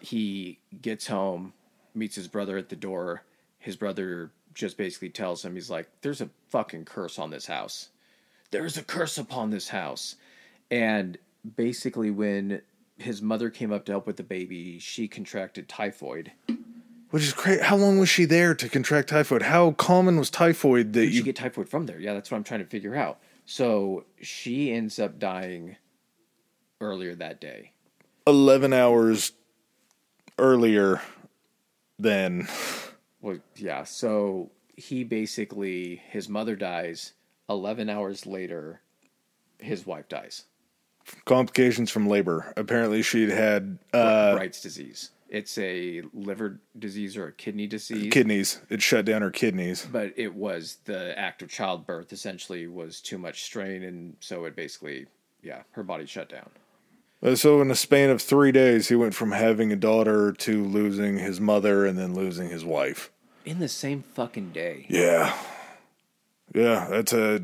He 0.01 0.59
gets 0.81 1.07
home, 1.07 1.53
meets 1.93 2.15
his 2.15 2.27
brother 2.27 2.57
at 2.57 2.69
the 2.69 2.75
door. 2.75 3.23
His 3.59 3.75
brother 3.75 4.31
just 4.53 4.77
basically 4.77 5.09
tells 5.09 5.43
him, 5.43 5.55
he's 5.55 5.69
like, 5.69 5.87
There's 6.01 6.21
a 6.21 6.29
fucking 6.49 6.85
curse 6.85 7.19
on 7.19 7.29
this 7.29 7.45
house. 7.45 7.89
There's 8.51 8.77
a 8.77 8.83
curse 8.83 9.17
upon 9.17 9.51
this 9.51 9.69
house. 9.69 10.15
And 10.71 11.17
basically, 11.55 12.11
when 12.11 12.61
his 12.97 13.21
mother 13.21 13.49
came 13.49 13.71
up 13.71 13.85
to 13.85 13.91
help 13.93 14.07
with 14.07 14.17
the 14.17 14.23
baby, 14.23 14.79
she 14.79 15.07
contracted 15.07 15.69
typhoid. 15.69 16.31
Which 17.11 17.23
is 17.23 17.33
crazy. 17.33 17.63
How 17.63 17.75
long 17.75 17.97
was 17.97 18.09
she 18.09 18.25
there 18.25 18.53
to 18.53 18.69
contract 18.69 19.09
typhoid? 19.09 19.41
How 19.43 19.71
common 19.71 20.17
was 20.17 20.29
typhoid 20.29 20.93
that 20.93 21.01
Did 21.01 21.15
you 21.15 21.23
get 21.23 21.35
typhoid 21.35 21.67
from 21.67 21.87
there? 21.87 21.99
Yeah, 21.99 22.13
that's 22.13 22.29
what 22.29 22.37
I'm 22.37 22.43
trying 22.43 22.59
to 22.59 22.67
figure 22.67 22.95
out. 22.95 23.19
So 23.45 24.05
she 24.21 24.71
ends 24.71 24.99
up 24.99 25.17
dying 25.17 25.77
earlier 26.79 27.15
that 27.15 27.41
day. 27.41 27.71
11 28.27 28.73
hours 28.73 29.31
earlier 30.39 31.01
than 31.97 32.47
Well, 33.21 33.39
yeah. 33.55 33.83
So 33.83 34.51
he 34.75 35.03
basically, 35.03 36.01
his 36.09 36.29
mother 36.29 36.55
dies. 36.55 37.13
11 37.49 37.89
hours 37.89 38.25
later, 38.25 38.81
his 39.57 39.85
wife 39.85 40.07
dies. 40.07 40.45
complications 41.25 41.89
from 41.91 42.07
labor. 42.07 42.53
Apparently, 42.55 43.01
she'd 43.01 43.29
had 43.29 43.79
uh, 43.93 44.35
Bright's 44.35 44.61
disease. 44.61 45.11
It's 45.29 45.57
a 45.59 46.01
liver 46.13 46.59
disease 46.77 47.15
or 47.17 47.27
a 47.27 47.31
kidney 47.31 47.67
disease. 47.67 48.11
kidneys. 48.11 48.61
It 48.69 48.81
shut 48.81 49.05
down 49.05 49.21
her 49.21 49.29
kidneys. 49.31 49.85
but 49.91 50.13
it 50.15 50.33
was 50.33 50.77
the 50.85 51.17
act 51.19 51.41
of 51.43 51.49
childbirth 51.49 52.11
essentially 52.13 52.67
was 52.67 52.99
too 52.99 53.17
much 53.19 53.43
strain. 53.43 53.83
And 53.83 54.15
so 54.19 54.45
it 54.45 54.55
basically, 54.55 55.05
yeah, 55.43 55.63
her 55.71 55.83
body 55.83 56.05
shut 56.07 56.29
down. 56.29 56.49
Uh, 57.21 57.35
So, 57.35 57.61
in 57.61 57.69
a 57.71 57.75
span 57.75 58.09
of 58.09 58.21
three 58.21 58.51
days, 58.51 58.87
he 58.89 58.95
went 58.95 59.13
from 59.13 59.31
having 59.31 59.71
a 59.71 59.75
daughter 59.75 60.31
to 60.31 60.63
losing 60.63 61.17
his 61.17 61.39
mother 61.41 61.85
and 61.85 61.97
then 61.97 62.13
losing 62.13 62.49
his 62.49 62.63
wife. 62.63 63.11
In 63.45 63.59
the 63.59 63.67
same 63.67 64.03
fucking 64.13 64.51
day. 64.51 64.85
Yeah. 64.89 65.35
Yeah, 66.53 66.87
that's 66.89 67.13
a 67.13 67.43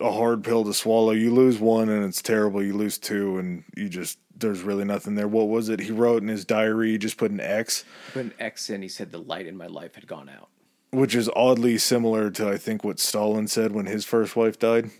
a 0.00 0.10
hard 0.12 0.42
pill 0.42 0.64
to 0.64 0.74
swallow. 0.74 1.12
You 1.12 1.32
lose 1.32 1.58
one 1.60 1.88
and 1.88 2.04
it's 2.04 2.22
terrible. 2.22 2.62
You 2.62 2.74
lose 2.74 2.98
two 2.98 3.38
and 3.38 3.62
you 3.76 3.88
just 3.88 4.18
there's 4.36 4.62
really 4.62 4.84
nothing 4.84 5.14
there. 5.14 5.28
What 5.28 5.48
was 5.48 5.68
it? 5.68 5.78
He 5.80 5.92
wrote 5.92 6.22
in 6.22 6.28
his 6.28 6.44
diary, 6.44 6.90
he 6.92 6.98
just 6.98 7.16
put 7.18 7.30
an 7.30 7.38
X, 7.40 7.84
Put 8.12 8.24
an 8.24 8.34
X 8.40 8.68
in, 8.70 8.82
he 8.82 8.88
said 8.88 9.12
the 9.12 9.18
light 9.18 9.46
in 9.46 9.56
my 9.56 9.68
life 9.68 9.94
had 9.94 10.06
gone 10.08 10.28
out. 10.28 10.48
which 10.90 11.14
is 11.14 11.30
oddly 11.36 11.78
similar 11.78 12.30
to 12.32 12.48
I 12.48 12.56
think 12.58 12.82
what 12.82 12.98
Stalin 12.98 13.46
said 13.46 13.72
when 13.72 13.86
his 13.86 14.04
first 14.04 14.34
wife 14.34 14.58
died. 14.58 14.90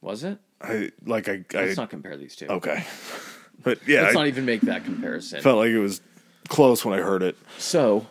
Was 0.00 0.22
it? 0.24 0.38
I 0.62 0.90
like 1.04 1.28
I, 1.28 1.44
I 1.54 1.64
Let's 1.64 1.76
not 1.76 1.90
compare 1.90 2.16
these 2.16 2.36
two. 2.36 2.46
okay. 2.46 2.84
But 3.68 3.86
yeah, 3.86 4.02
Let's 4.04 4.16
I 4.16 4.20
not 4.20 4.26
even 4.28 4.46
make 4.46 4.62
that 4.62 4.84
comparison. 4.86 5.42
felt 5.42 5.58
like 5.58 5.68
it 5.68 5.78
was 5.78 6.00
close 6.48 6.86
when 6.86 6.98
I 6.98 7.02
heard 7.02 7.22
it. 7.22 7.36
So, 7.58 8.06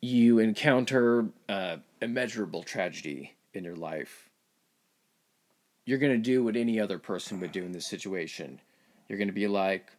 you 0.00 0.38
encounter 0.38 1.26
uh, 1.46 1.76
immeasurable 2.00 2.62
tragedy 2.62 3.34
in 3.52 3.64
your 3.64 3.76
life. 3.76 4.30
You're 5.84 5.98
going 5.98 6.12
to 6.12 6.18
do 6.22 6.42
what 6.42 6.56
any 6.56 6.80
other 6.80 6.98
person 6.98 7.38
would 7.40 7.52
do 7.52 7.64
in 7.64 7.72
this 7.72 7.86
situation. 7.86 8.62
You're 9.10 9.18
going 9.18 9.28
to 9.28 9.34
be 9.34 9.46
like, 9.46 9.92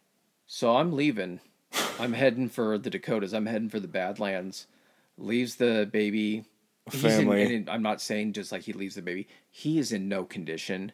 So 0.48 0.74
I'm 0.76 0.92
leaving. 0.96 1.38
I'm 2.00 2.12
heading 2.14 2.48
for 2.48 2.76
the 2.76 2.90
Dakotas. 2.90 3.32
I'm 3.32 3.46
heading 3.46 3.68
for 3.68 3.78
the 3.78 3.86
Badlands. 3.86 4.66
Leaves 5.18 5.54
the 5.54 5.88
baby. 5.92 6.44
He's 6.90 7.04
in- 7.04 7.10
Family. 7.10 7.54
in- 7.54 7.68
I'm 7.68 7.82
not 7.82 8.00
saying 8.00 8.32
just 8.32 8.50
like 8.50 8.62
he 8.62 8.72
leaves 8.72 8.96
the 8.96 9.02
baby. 9.02 9.28
He 9.52 9.78
is 9.78 9.92
in 9.92 10.08
no 10.08 10.24
condition 10.24 10.90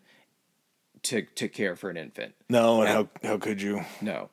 to 1.07 1.23
to 1.23 1.49
care 1.49 1.77
for 1.77 1.91
an 1.91 1.97
infant. 1.97 2.35
No, 2.49 2.83
and 2.83 2.91
how 2.91 3.09
how 3.23 3.39
could 3.39 3.61
you? 3.61 3.85
No. 4.01 4.31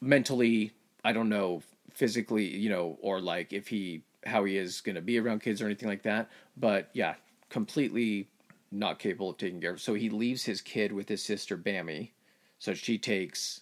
Mentally, 0.00 0.72
I 1.04 1.12
don't 1.12 1.28
know 1.28 1.62
physically, 1.92 2.46
you 2.46 2.68
know, 2.68 2.98
or 3.00 3.20
like 3.20 3.52
if 3.52 3.68
he 3.68 4.02
how 4.26 4.44
he 4.44 4.56
is 4.56 4.80
going 4.80 4.94
to 4.96 5.02
be 5.02 5.18
around 5.18 5.42
kids 5.42 5.60
or 5.60 5.66
anything 5.66 5.88
like 5.88 6.02
that, 6.02 6.30
but 6.56 6.88
yeah, 6.92 7.14
completely 7.50 8.28
not 8.72 8.98
capable 8.98 9.30
of 9.30 9.38
taking 9.38 9.60
care 9.60 9.72
of. 9.72 9.80
So 9.80 9.94
he 9.94 10.08
leaves 10.08 10.44
his 10.44 10.60
kid 10.60 10.92
with 10.92 11.08
his 11.08 11.22
sister 11.22 11.56
Bamie. 11.56 12.10
So 12.58 12.74
she 12.74 12.98
takes 12.98 13.60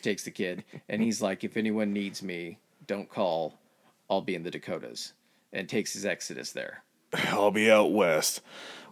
takes 0.00 0.22
the 0.22 0.30
kid 0.30 0.64
and 0.88 1.02
he's 1.02 1.20
like 1.20 1.44
if 1.44 1.56
anyone 1.56 1.92
needs 1.92 2.22
me, 2.22 2.58
don't 2.86 3.08
call. 3.08 3.58
I'll 4.10 4.22
be 4.22 4.34
in 4.34 4.42
the 4.42 4.50
Dakotas 4.50 5.12
and 5.52 5.68
takes 5.68 5.92
his 5.92 6.06
exodus 6.06 6.52
there. 6.52 6.82
I'll 7.28 7.50
be 7.50 7.70
out 7.70 7.92
west. 7.92 8.40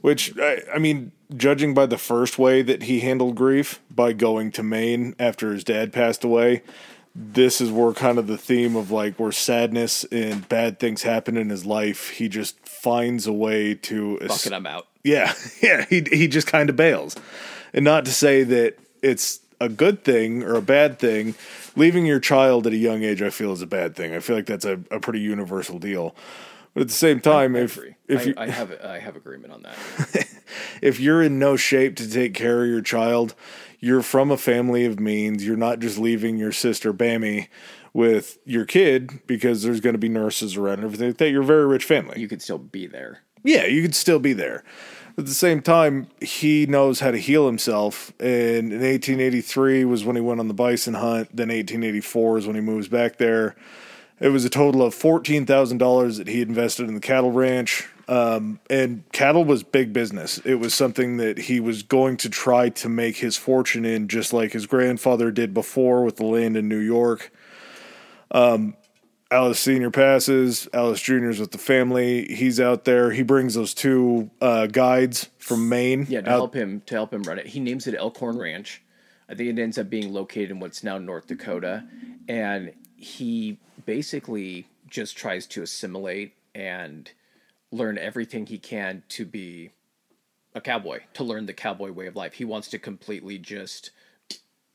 Which 0.07 0.39
I, 0.39 0.63
I 0.73 0.79
mean, 0.79 1.11
judging 1.37 1.75
by 1.75 1.87
the 1.87 1.99
first 1.99 2.39
way 2.39 2.63
that 2.63 2.85
he 2.85 3.01
handled 3.01 3.35
grief 3.35 3.81
by 3.91 4.13
going 4.13 4.53
to 4.53 4.63
Maine 4.63 5.17
after 5.19 5.53
his 5.53 5.65
dad 5.65 5.93
passed 5.93 6.23
away, 6.23 6.63
this 7.13 7.61
is 7.61 7.73
where 7.73 7.93
kind 7.93 8.17
of 8.17 8.29
the 8.29 8.39
theme 8.39 8.77
of 8.77 8.93
like 8.93 9.19
where 9.19 9.33
sadness 9.33 10.05
and 10.13 10.49
bad 10.49 10.79
things 10.79 11.03
happen 11.03 11.37
in 11.37 11.51
his 11.51 11.67
life, 11.67 12.11
he 12.11 12.29
just 12.29 12.57
finds 12.69 13.27
a 13.27 13.33
way 13.33 13.75
to 13.75 14.19
Fucking 14.19 14.53
I'm 14.53 14.69
out. 14.69 14.87
yeah, 15.03 15.35
yeah, 15.61 15.85
he 15.87 16.07
he 16.09 16.29
just 16.29 16.47
kind 16.47 16.71
of 16.71 16.77
bails. 16.77 17.17
And 17.75 17.85
not 17.85 18.05
to 18.05 18.13
say 18.13 18.45
that 18.45 18.79
it's 19.03 19.41
a 19.61 19.69
good 19.69 20.05
thing 20.05 20.45
or 20.45 20.55
a 20.55 20.63
bad 20.63 21.01
thing. 21.01 21.35
Leaving 21.75 22.07
your 22.07 22.21
child 22.21 22.69
at 22.69 22.73
a 22.73 22.77
young 22.77 23.03
age, 23.03 23.23
I 23.23 23.31
feel, 23.31 23.51
is 23.51 23.61
a 23.61 23.67
bad 23.67 23.97
thing. 23.97 24.15
I 24.15 24.21
feel 24.21 24.37
like 24.37 24.47
that's 24.47 24.65
a, 24.65 24.79
a 24.93 25.01
pretty 25.01 25.19
universal 25.19 25.81
deal. 25.81 26.15
But 26.77 26.83
at 26.83 26.89
the 26.89 26.95
same 26.95 27.21
time, 27.21 27.57
I 27.57 27.61
if 27.61 27.79
I, 28.11 28.23
you 28.23 28.35
I 28.37 28.51
have 28.51 28.79
I 28.85 28.99
have 28.99 29.17
agreement 29.17 29.51
on 29.51 29.63
that. 29.63 30.29
if 30.83 31.01
you're 31.01 31.23
in 31.23 31.39
no 31.39 31.57
shape 31.57 31.97
to 31.97 32.07
take 32.07 32.35
care 32.35 32.65
of 32.65 32.69
your 32.69 32.83
child, 32.83 33.35
you're 33.81 34.03
from 34.03 34.31
a 34.31 34.37
family 34.37 34.85
of 34.85 35.01
means. 35.01 35.43
You're 35.43 35.57
not 35.57 35.79
just 35.79 35.97
leaving 35.97 36.37
your 36.37 36.53
sister 36.53 36.93
Bamie 36.93 37.49
with 37.95 38.37
your 38.45 38.67
kid 38.67 39.21
because 39.27 39.63
there's 39.63 39.81
going 39.81 39.95
to 39.95 39.99
be 39.99 40.11
nurses 40.11 40.59
around 40.59 40.81
and 40.81 40.85
everything 40.85 41.07
like 41.07 41.17
that. 41.17 41.31
You're 41.31 41.45
a 41.45 41.47
very 41.47 41.65
rich 41.65 41.87
family. 41.87 42.21
You 42.21 42.29
could 42.29 42.43
still 42.43 42.59
be 42.59 42.87
there. 42.87 43.21
yeah, 43.43 43.65
you 43.65 43.81
could 43.81 43.95
still 43.95 44.19
be 44.19 44.35
there. 44.35 44.63
At 45.17 45.25
the 45.25 45.33
same 45.33 45.63
time, 45.63 46.09
he 46.21 46.67
knows 46.67 47.01
how 47.01 47.11
to 47.11 47.17
heal 47.17 47.47
himself. 47.47 48.13
And 48.21 48.71
in 48.71 48.83
1883 48.83 49.87
was 49.87 50.05
when 50.05 50.15
he 50.15 50.21
went 50.21 50.41
on 50.41 50.49
the 50.49 50.53
bison 50.53 50.93
hunt. 50.93 51.35
Then 51.35 51.49
1884 51.49 52.37
is 52.37 52.47
when 52.47 52.55
he 52.55 52.61
moves 52.61 52.89
back 52.89 53.17
there. 53.17 53.57
It 54.19 54.29
was 54.31 54.45
a 54.45 54.51
total 54.51 54.83
of 54.83 54.95
fourteen 54.95 55.47
thousand 55.47 55.79
dollars 55.79 56.19
that 56.19 56.29
he 56.29 56.41
invested 56.43 56.89
in 56.89 56.95
the 56.95 57.01
cattle 57.01 57.33
ranch. 57.33 57.89
Um, 58.09 58.61
and 58.71 59.03
cattle 59.13 59.45
was 59.45 59.65
big 59.65 59.93
business. 59.93 60.39
It 60.39 60.55
was 60.55 60.73
something 60.73 61.17
that 61.17 61.39
he 61.39 61.59
was 61.59 61.83
going 61.83 62.17
to 62.19 62.31
try 62.31 62.69
to 62.69 62.89
make 62.89 63.17
his 63.17 63.37
fortune 63.37 63.85
in, 63.85 64.07
just 64.07 64.33
like 64.33 64.53
his 64.53 64.67
grandfather 64.67 65.33
did 65.33 65.53
before 65.53 66.05
with 66.05 66.17
the 66.17 66.25
land 66.25 66.57
in 66.57 66.69
New 66.69 66.79
York. 66.79 67.33
Alice 69.29 69.59
Senior 69.59 69.91
passes. 69.91 70.69
Alice 70.73 71.01
Junior's 71.03 71.41
with 71.41 71.51
the 71.51 71.59
family. 71.59 72.33
He's 72.33 72.61
out 72.61 72.85
there. 72.85 73.11
He 73.11 73.23
brings 73.25 73.55
those 73.55 73.75
two 73.75 74.31
uh, 74.41 74.67
guides 74.67 75.31
from 75.39 75.69
Maine. 75.69 76.07
Yeah, 76.09 76.21
to 76.21 76.31
out- 76.31 76.37
help 76.37 76.55
him 76.55 76.83
to 76.87 76.95
help 76.95 77.13
him 77.13 77.23
run 77.25 77.39
it. 77.39 77.47
He 77.49 77.59
names 77.61 77.87
it 77.89 77.95
Elkhorn 77.97 78.39
Ranch. 78.39 78.83
I 79.29 79.35
think 79.35 79.59
it 79.59 79.61
ends 79.61 79.79
up 79.79 79.91
being 79.91 80.13
located 80.13 80.53
in 80.53 80.61
what's 80.61 80.85
now 80.85 80.99
North 80.99 81.27
Dakota, 81.27 81.85
and 82.29 82.73
he 82.97 83.59
basically 83.87 84.69
just 84.89 85.17
tries 85.17 85.47
to 85.47 85.63
assimilate 85.63 86.35
and 86.55 87.11
learn 87.73 87.99
everything 87.99 88.47
he 88.47 88.59
can 88.59 89.03
to 89.09 89.25
be 89.25 89.71
a 90.55 90.61
cowboy 90.61 91.01
to 91.15 91.25
learn 91.25 91.47
the 91.47 91.53
cowboy 91.53 91.93
way 91.93 92.07
of 92.07 92.17
life. 92.17 92.35
He 92.35 92.45
wants 92.45 92.69
to 92.69 92.79
completely 92.79 93.39
just 93.39 93.91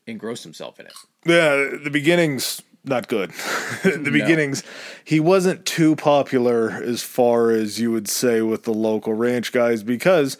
engross 0.06 0.42
himself 0.42 0.80
in 0.80 0.86
it. 0.86 0.92
Yeah, 1.24 1.78
the 1.82 1.90
beginnings 1.90 2.62
not 2.84 3.08
good. 3.08 3.30
the 3.84 4.10
beginnings, 4.12 4.64
he 5.04 5.20
wasn't 5.20 5.64
too 5.64 5.94
popular 5.94 6.70
as 6.70 7.02
far 7.02 7.50
as 7.50 7.78
you 7.78 7.92
would 7.92 8.08
say 8.08 8.42
with 8.42 8.64
the 8.64 8.72
local 8.72 9.14
ranch 9.14 9.52
guys 9.52 9.82
because 9.82 10.36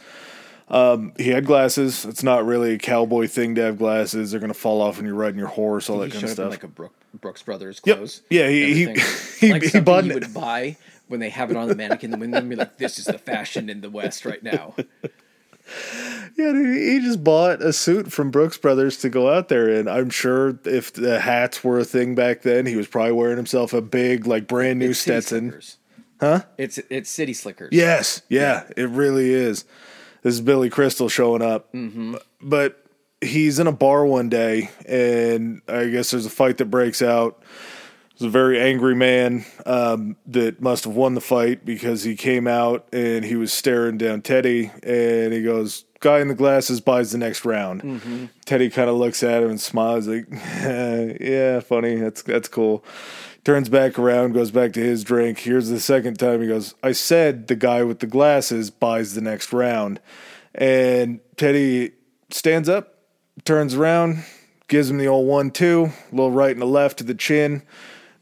um, 0.69 1.13
he 1.19 1.29
had 1.29 1.47
glasses. 1.47 2.05
It's 2.05 2.23
not 2.23 2.45
really 2.45 2.75
a 2.75 2.79
cowboy 2.79 3.29
thing 3.29 3.55
to 3.57 3.63
have 3.63 3.79
glasses. 3.79 4.31
They're 4.31 4.41
going 4.41 4.53
to 4.53 4.59
fall 4.59 4.81
off 4.81 4.97
when 4.97 5.07
you're 5.07 5.15
riding 5.15 5.39
your 5.39 5.49
horse, 5.49 5.89
all 5.89 5.99
that 5.99 6.13
kind 6.13 6.25
of 6.25 6.31
stuff. 6.31 6.51
like 6.51 6.65
a 6.65 6.69
Brook, 6.69 6.95
Brooks 7.21 7.43
Brothers 7.43 7.81
Yep. 7.85 7.97
clothes. 7.97 8.23
Yeah, 8.31 8.49
he- 8.49 8.75
he- 8.75 8.85
he- 9.41 9.53
like 9.53 9.63
he 9.63 9.69
something 9.69 9.85
bought 9.85 10.05
he 10.05 10.11
it. 10.11 10.15
would 10.15 10.35
buy 10.35 10.77
when 11.09 11.21
they 11.21 11.29
have 11.31 11.51
it 11.51 11.57
on 11.57 11.69
the 11.69 11.75
mannequin 11.75 12.13
and 12.15 12.33
then 12.35 12.49
be 12.49 12.57
like, 12.57 12.79
"This 12.79 12.99
is 12.99 13.05
the 13.07 13.19
fashion 13.19 13.69
in 13.69 13.81
the 13.81 13.91
West 13.91 14.25
right 14.25 14.43
now." 14.43 14.75
Yeah, 16.37 16.53
dude, 16.53 16.77
he 16.77 17.01
just 17.01 17.23
bought 17.23 17.63
a 17.63 17.73
suit 17.73 18.11
from 18.13 18.31
Brooks 18.31 18.59
Brothers 18.59 18.97
to 18.99 19.09
go 19.09 19.33
out 19.33 19.49
there 19.49 19.69
in. 19.69 19.87
I'm 19.87 20.11
sure 20.11 20.59
if 20.65 20.93
the 20.93 21.21
hats 21.21 21.63
were 21.63 21.79
a 21.79 21.85
thing 21.85 22.15
back 22.15 22.43
then, 22.43 22.67
he 22.67 22.75
was 22.77 22.87
probably 22.89 23.13
wearing 23.13 23.37
himself 23.37 23.73
a 23.73 23.81
big, 23.81 24.27
like 24.27 24.49
brand 24.49 24.79
new 24.79 24.91
It's 24.91 24.99
Stetson. 25.01 25.51
Slickers. 25.51 25.77
Huh? 26.21 26.43
It's 26.59 26.79
it's 26.91 27.11
city 27.11 27.33
slickers. 27.35 27.71
Yes, 27.73 28.23
yeah, 28.29 28.65
it 28.77 28.89
really 28.89 29.31
is. 29.33 29.65
This 30.23 30.35
is 30.35 30.41
Billy 30.41 30.71
Crystal 30.71 31.09
showing 31.09 31.43
up. 31.43 31.73
Mm-hmm. 31.73 32.17
But 32.41 32.82
he's 33.23 33.59
in 33.59 33.67
a 33.67 33.73
bar 33.73 34.05
one 34.05 34.29
day, 34.29 34.71
and 34.87 35.63
I 35.69 35.87
guess 35.89 36.11
there's 36.11 36.27
a 36.27 36.31
fight 36.31 36.59
that 36.59 36.67
breaks 36.67 37.01
out. 37.03 37.43
There's 38.19 38.29
a 38.29 38.31
very 38.31 38.61
angry 38.61 38.95
man 38.95 39.45
um, 39.65 40.17
that 40.27 40.61
must 40.61 40.85
have 40.85 40.95
won 40.95 41.15
the 41.15 41.21
fight 41.21 41.65
because 41.65 42.05
he 42.05 42.15
came 42.15 42.47
out 42.47 42.87
and 42.93 43.25
he 43.25 43.37
was 43.37 43.53
staring 43.53 43.97
down 43.99 44.23
Teddy, 44.23 44.71
and 44.83 45.33
he 45.33 45.43
goes, 45.43 45.85
"Guy 46.01 46.21
in 46.21 46.29
the 46.29 46.35
glasses 46.35 46.81
buys 46.81 47.13
the 47.13 47.19
next 47.19 47.45
round." 47.45 48.31
Teddy 48.45 48.69
kind 48.69 48.91
of 48.91 48.97
looks 48.97 49.23
at 49.23 49.43
him 49.43 49.51
and 49.51 49.61
smiles, 49.61 50.07
like, 50.07 50.27
"Yeah, 50.31 51.61
funny. 51.61 51.97
That's 51.97 52.23
that's 52.23 52.49
cool." 52.49 52.85
Turns 53.45 53.69
back 53.69 53.99
around, 53.99 54.35
goes 54.35 54.53
back 54.53 54.73
to 54.75 54.81
his 54.81 55.03
drink. 55.03 55.41
Here's 55.41 55.69
the 55.69 55.81
second 55.81 56.17
time 56.17 56.43
he 56.43 56.47
goes, 56.47 56.77
I 56.81 56.93
said 56.93 57.49
the 57.49 57.57
guy 57.57 57.83
with 57.83 57.99
the 57.99 58.07
glasses 58.07 58.71
buys 58.71 59.15
the 59.15 59.21
next 59.21 59.53
round. 59.53 59.99
And 60.55 61.19
Teddy 61.37 61.91
stands 62.31 62.69
up, 62.69 62.92
turns 63.45 63.75
around, 63.75 64.25
gives 64.69 64.91
him 64.91 64.99
the 64.99 65.09
old 65.09 65.27
one 65.27 65.51
two, 65.51 65.91
a 66.11 66.15
little 66.15 66.31
right 66.31 66.55
and 66.55 66.63
a 66.63 66.67
left 66.67 66.99
to 66.99 67.05
the 67.05 67.15
chin, 67.15 67.63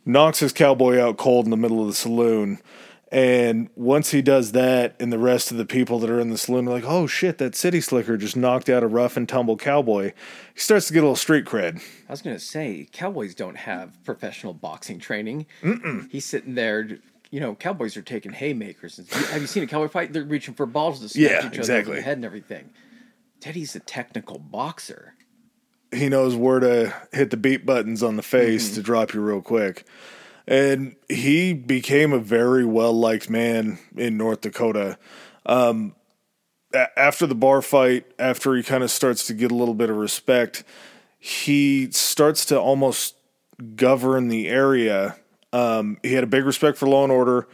knocks 0.05 0.41
his 0.41 0.53
cowboy 0.53 0.99
out 0.99 1.17
cold 1.17 1.45
in 1.47 1.51
the 1.51 1.57
middle 1.57 1.81
of 1.81 1.87
the 1.87 1.95
saloon. 1.95 2.59
And 3.13 3.69
once 3.75 4.13
he 4.13 4.23
does 4.23 4.53
that, 4.53 4.95
and 5.01 5.13
the 5.13 5.19
rest 5.19 5.51
of 5.51 5.57
the 5.57 5.65
people 5.67 5.99
that 5.99 6.09
are 6.11 6.21
in 6.21 6.31
the 6.31 6.39
saloon 6.39 6.69
are 6.69 6.71
like, 6.71 6.85
oh 6.87 7.09
shit, 7.09 7.39
that 7.39 7.57
city 7.57 7.81
slicker 7.81 8.17
just 8.17 8.37
knocked 8.37 8.69
out 8.69 8.85
a 8.85 8.87
rough 8.87 9.17
and 9.17 9.29
tumble 9.29 9.57
cowboy, 9.57 10.13
he 10.55 10.61
starts 10.61 10.87
to 10.87 10.93
get 10.93 11.01
a 11.01 11.03
little 11.03 11.17
street 11.17 11.45
cred. 11.45 11.83
I 12.09 12.13
was 12.13 12.23
gonna 12.23 12.39
say 12.39 12.87
cowboys 12.93 13.35
don't 13.35 13.57
have 13.57 14.03
professional 14.05 14.55
boxing 14.55 15.01
training. 15.01 15.47
Mm-mm. 15.63 16.09
He's 16.11 16.25
sitting 16.25 16.55
there. 16.55 16.99
You 17.33 17.39
know, 17.41 17.55
cowboys 17.57 17.97
are 17.97 18.03
taking 18.03 18.33
haymakers. 18.33 18.97
Have 19.31 19.41
you 19.41 19.47
seen 19.49 19.63
a 19.65 19.67
cowboy 19.67 19.89
fight? 19.89 20.13
They're 20.13 20.25
reaching 20.25 20.55
for 20.55 20.67
balls 20.67 21.01
to 21.01 21.09
smash 21.09 21.23
Yeah, 21.23 21.39
each 21.39 21.39
other 21.39 21.49
over 21.49 21.59
exactly. 21.59 21.97
the 21.97 22.03
head 22.03 22.17
and 22.19 22.25
everything. 22.25 22.71
Teddy's 23.41 23.75
a 23.75 23.81
technical 23.81 24.39
boxer. 24.39 25.15
he 25.93 26.09
knows 26.09 26.37
where 26.37 26.61
to 26.61 26.95
hit 27.13 27.31
the 27.31 27.37
beat 27.37 27.67
buttons 27.67 28.03
on 28.03 28.17
the 28.17 28.23
face 28.23 28.75
to 28.75 28.83
drop 28.83 29.13
you 29.15 29.21
real 29.21 29.43
quick. 29.43 29.85
And 30.47 30.97
he 31.09 31.53
became 31.53 32.13
a 32.13 32.19
very 32.19 32.65
well 32.65 32.93
liked 32.93 33.29
man 33.31 33.79
in 33.97 34.17
North 34.17 34.41
Dakota. 34.43 34.99
Um, 35.47 35.95
a- 36.75 36.99
after 36.99 37.27
the 37.27 37.35
bar 37.35 37.63
fight, 37.63 38.07
after 38.19 38.55
he 38.55 38.63
kind 38.63 38.83
of 38.85 38.91
starts 38.91 39.27
to 39.29 39.35
get 39.35 39.51
a 39.51 39.55
little 39.55 39.75
bit 39.75 39.91
of 39.91 39.97
respect, 39.97 40.65
he 41.19 41.91
starts 41.93 42.45
to 42.47 42.61
almost 42.61 43.15
govern 43.75 44.29
the 44.29 44.49
area. 44.49 45.17
Um, 45.53 45.99
he 46.03 46.13
had 46.15 46.25
a 46.25 46.29
big 46.29 46.45
respect 46.45 46.79
for 46.79 46.89
law 46.89 47.03
and 47.05 47.13
order 47.13 47.49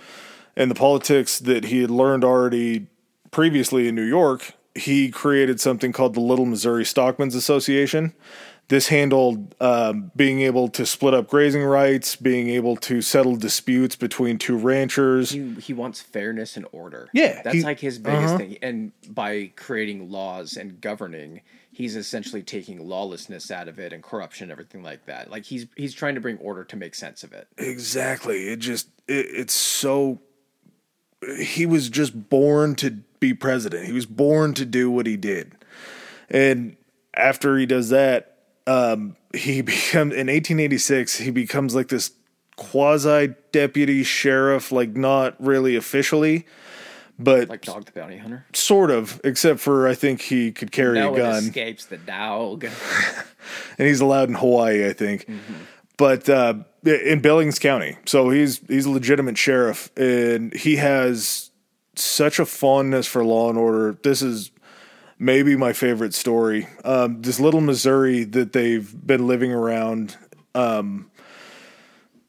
and 0.57 0.71
the 0.71 0.75
politics 0.75 1.39
that 1.41 1.65
he 1.65 1.81
had 1.81 1.91
learned 1.91 2.25
already 2.25 2.87
previously 3.31 3.89
in 3.89 3.95
New 3.95 4.03
York. 4.05 4.53
He 4.77 5.11
created 5.11 5.61
something 5.61 5.93
called 5.93 6.15
the 6.15 6.21
Little 6.21 6.45
Missouri 6.47 6.85
Stockmen's 6.85 7.35
Association. 7.35 8.13
This 8.69 8.89
handled 8.89 9.55
um, 9.61 10.11
being 10.17 10.41
able 10.41 10.67
to 10.71 10.85
split 10.85 11.15
up 11.15 11.29
grazing 11.29 11.63
rights, 11.63 12.17
being 12.17 12.49
able 12.49 12.75
to 12.79 13.01
settle 13.01 13.37
disputes 13.37 13.95
between 13.95 14.39
two 14.39 14.57
ranchers. 14.57 15.31
He 15.31 15.55
he 15.61 15.73
wants 15.73 16.01
fairness 16.01 16.57
and 16.57 16.67
order. 16.73 17.09
Yeah, 17.13 17.43
that's 17.43 17.59
he- 17.59 17.63
like 17.63 17.79
his 17.79 18.01
biggest 18.01 18.37
thing. 18.37 18.59
And 18.63 18.91
by 19.09 19.53
creating 19.55 20.11
laws 20.11 20.57
and 20.57 20.81
governing, 20.81 21.43
he's 21.71 21.95
essentially 21.95 22.43
taking 22.43 22.89
lawlessness 22.89 23.53
out 23.53 23.69
of 23.69 23.79
it 23.79 23.93
and 23.93 24.03
corruption, 24.03 24.47
and 24.47 24.53
everything 24.53 24.83
like 24.83 25.07
that. 25.07 25.31
Like 25.31 25.45
he's 25.45 25.67
he's 25.77 25.95
trying 25.95 26.17
to 26.17 26.21
bring 26.21 26.37
order 26.39 26.65
to 26.65 26.77
make 26.77 26.97
sense 26.97 27.23
of 27.23 27.33
it. 27.33 27.47
Exactly. 27.59 28.49
It 28.49 28.57
just 28.57 28.89
it, 29.07 29.27
it's 29.31 29.55
so 29.55 30.21
he 31.41 31.67
was 31.67 31.89
just 31.89 32.29
born 32.29 32.75
to 32.77 32.91
be 33.21 33.33
president. 33.35 33.87
He 33.87 33.93
was 33.93 34.07
born 34.07 34.55
to 34.55 34.65
do 34.65 34.91
what 34.91 35.07
he 35.07 35.17
did. 35.17 35.53
And 36.29 36.77
after 37.15 37.57
he 37.57 37.67
does 37.67 37.89
that, 37.91 38.37
um, 38.67 39.17
he 39.35 39.61
becomes 39.63 40.13
in 40.13 40.27
1886. 40.29 41.19
He 41.19 41.31
becomes 41.31 41.75
like 41.75 41.89
this 41.89 42.11
quasi 42.57 43.35
deputy 43.53 44.03
sheriff, 44.03 44.73
like 44.73 44.97
not 44.97 45.35
really 45.43 45.77
officially, 45.77 46.47
but 47.19 47.49
Like 47.49 47.63
Dog 47.63 47.85
the 47.87 47.93
Bounty 47.93 48.19
Hunter. 48.19 48.45
sort 48.53 48.91
of. 48.91 49.21
Except 49.25 49.59
for 49.61 49.89
I 49.89 49.95
think 49.95 50.21
he 50.23 50.53
could 50.53 50.73
carry 50.73 50.99
No 50.99 51.15
a 51.15 51.17
gun. 51.17 51.45
escapes 51.45 51.87
the 51.87 51.97
dog. 51.99 52.65
and 53.79 53.89
he's 53.89 54.01
allowed 54.01 54.29
in 54.29 54.35
Hawaii, 54.35 54.87
I 54.89 54.93
think. 54.93 55.27
But 55.97 56.29
uh, 56.29 56.55
in 56.85 57.21
Billings 57.21 57.59
County, 57.59 57.97
so 58.05 58.31
he's 58.31 58.61
he's 58.69 58.87
a 58.87 58.91
legitimate 58.91 59.39
sheriff, 59.39 59.91
and 59.97 60.53
he 60.55 60.77
has 60.77 61.51
such 61.95 62.39
a 62.39 62.45
fondness 62.45 63.07
for 63.07 63.25
law 63.25 63.49
and 63.49 63.59
order. 63.59 63.97
This 64.03 64.21
is 64.21 64.51
maybe 65.19 65.57
my 65.57 65.73
favorite 65.73 66.13
story. 66.13 66.69
Um, 66.85 67.23
this 67.23 67.41
little 67.41 67.63
Missouri 67.63 68.25
that 68.25 68.53
they've 68.53 69.07
been 69.07 69.27
living 69.27 69.53
around 69.53 70.17
um, 70.55 71.11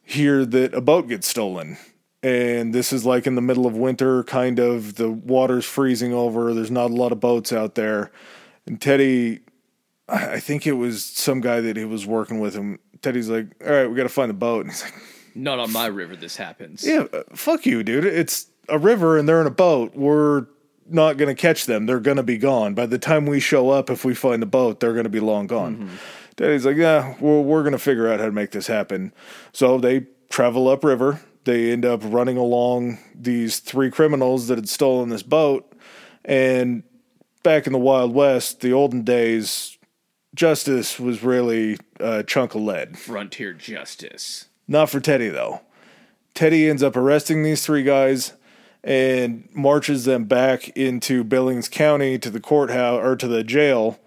here, 0.01 0.45
that 0.45 0.73
a 0.73 0.81
boat 0.81 1.09
gets 1.09 1.27
stolen. 1.27 1.77
And 2.23 2.73
this 2.73 2.91
is 2.91 3.05
like 3.05 3.27
in 3.27 3.35
the 3.35 3.41
middle 3.41 3.67
of 3.67 3.75
winter, 3.75 4.23
kind 4.23 4.59
of. 4.59 4.95
The 4.95 5.11
water's 5.11 5.65
freezing 5.65 6.13
over. 6.13 6.53
There's 6.53 6.71
not 6.71 6.89
a 6.89 6.95
lot 6.95 7.11
of 7.11 7.19
boats 7.19 7.53
out 7.53 7.75
there. 7.75 8.11
And 8.65 8.81
Teddy 8.81 9.41
I 10.09 10.39
think 10.39 10.65
it 10.65 10.73
was 10.73 11.03
some 11.03 11.41
guy 11.41 11.59
that 11.59 11.75
he 11.75 11.83
was 11.83 12.05
working 12.05 12.39
with 12.39 12.55
him. 12.55 12.79
Teddy's 13.01 13.29
like, 13.29 13.47
"All 13.65 13.71
right, 13.71 13.87
we 13.87 13.95
got 13.95 14.03
to 14.03 14.09
find 14.09 14.29
the 14.29 14.33
boat." 14.33 14.65
And 14.65 14.71
he's 14.71 14.83
like, 14.83 14.93
Not 15.35 15.59
on 15.59 15.71
my 15.71 15.87
river. 15.87 16.15
This 16.15 16.35
happens. 16.35 16.83
"Yeah, 16.85 17.05
uh, 17.13 17.23
fuck 17.33 17.65
you, 17.65 17.83
dude. 17.83 18.05
It's 18.05 18.47
a 18.69 18.77
river 18.77 19.17
and 19.17 19.27
they're 19.27 19.41
in 19.41 19.47
a 19.47 19.51
boat. 19.51 19.95
We're 19.95 20.45
not 20.89 21.17
going 21.17 21.33
to 21.33 21.39
catch 21.39 21.65
them. 21.65 21.85
They're 21.85 21.99
going 21.99 22.17
to 22.17 22.23
be 22.23 22.37
gone 22.37 22.73
by 22.73 22.85
the 22.85 22.97
time 22.97 23.25
we 23.25 23.39
show 23.39 23.69
up. 23.69 23.89
If 23.89 24.03
we 24.05 24.13
find 24.13 24.41
the 24.41 24.47
boat, 24.47 24.79
they're 24.79 24.93
going 24.93 25.03
to 25.05 25.09
be 25.09 25.19
long 25.19 25.47
gone." 25.47 25.89
Teddy's 26.35 26.65
like, 26.65 26.77
"Yeah, 26.77 27.15
well, 27.19 27.43
we're 27.43 27.63
going 27.63 27.73
to 27.73 27.79
figure 27.79 28.07
out 28.11 28.19
how 28.19 28.25
to 28.25 28.31
make 28.31 28.51
this 28.51 28.67
happen." 28.67 29.13
So 29.53 29.77
they 29.77 30.07
travel 30.29 30.67
upriver. 30.67 31.21
They 31.45 31.71
end 31.71 31.85
up 31.85 32.01
running 32.03 32.35
along 32.37 32.99
these 33.15 33.59
three 33.59 33.89
criminals 33.89 34.47
that 34.47 34.57
had 34.57 34.67
stolen 34.69 35.09
this 35.09 35.23
boat, 35.23 35.73
and 36.25 36.83
back 37.43 37.65
in 37.65 37.73
the 37.73 37.79
Wild 37.79 38.13
West, 38.13 38.59
the 38.59 38.73
olden 38.73 39.03
days, 39.03 39.76
justice 40.37 40.99
was 40.99 41.23
really 41.23 41.77
a 41.99 42.23
chunk 42.23 42.55
of 42.55 42.61
lead. 42.61 42.97
Frontier 42.97 43.53
justice. 43.53 44.45
Not 44.67 44.89
for 44.89 44.99
Teddy, 44.99 45.29
though. 45.29 45.61
Teddy 46.33 46.69
ends 46.69 46.83
up 46.83 46.95
arresting 46.95 47.43
these 47.43 47.65
three 47.65 47.83
guys 47.83 48.33
and 48.83 49.49
marches 49.53 50.05
them 50.05 50.25
back 50.25 50.69
into 50.69 51.23
Billings 51.23 51.67
County 51.67 52.17
to 52.19 52.29
the 52.29 52.39
courthouse 52.39 53.03
or 53.03 53.15
to 53.15 53.27
the 53.27 53.43
jail. 53.43 53.99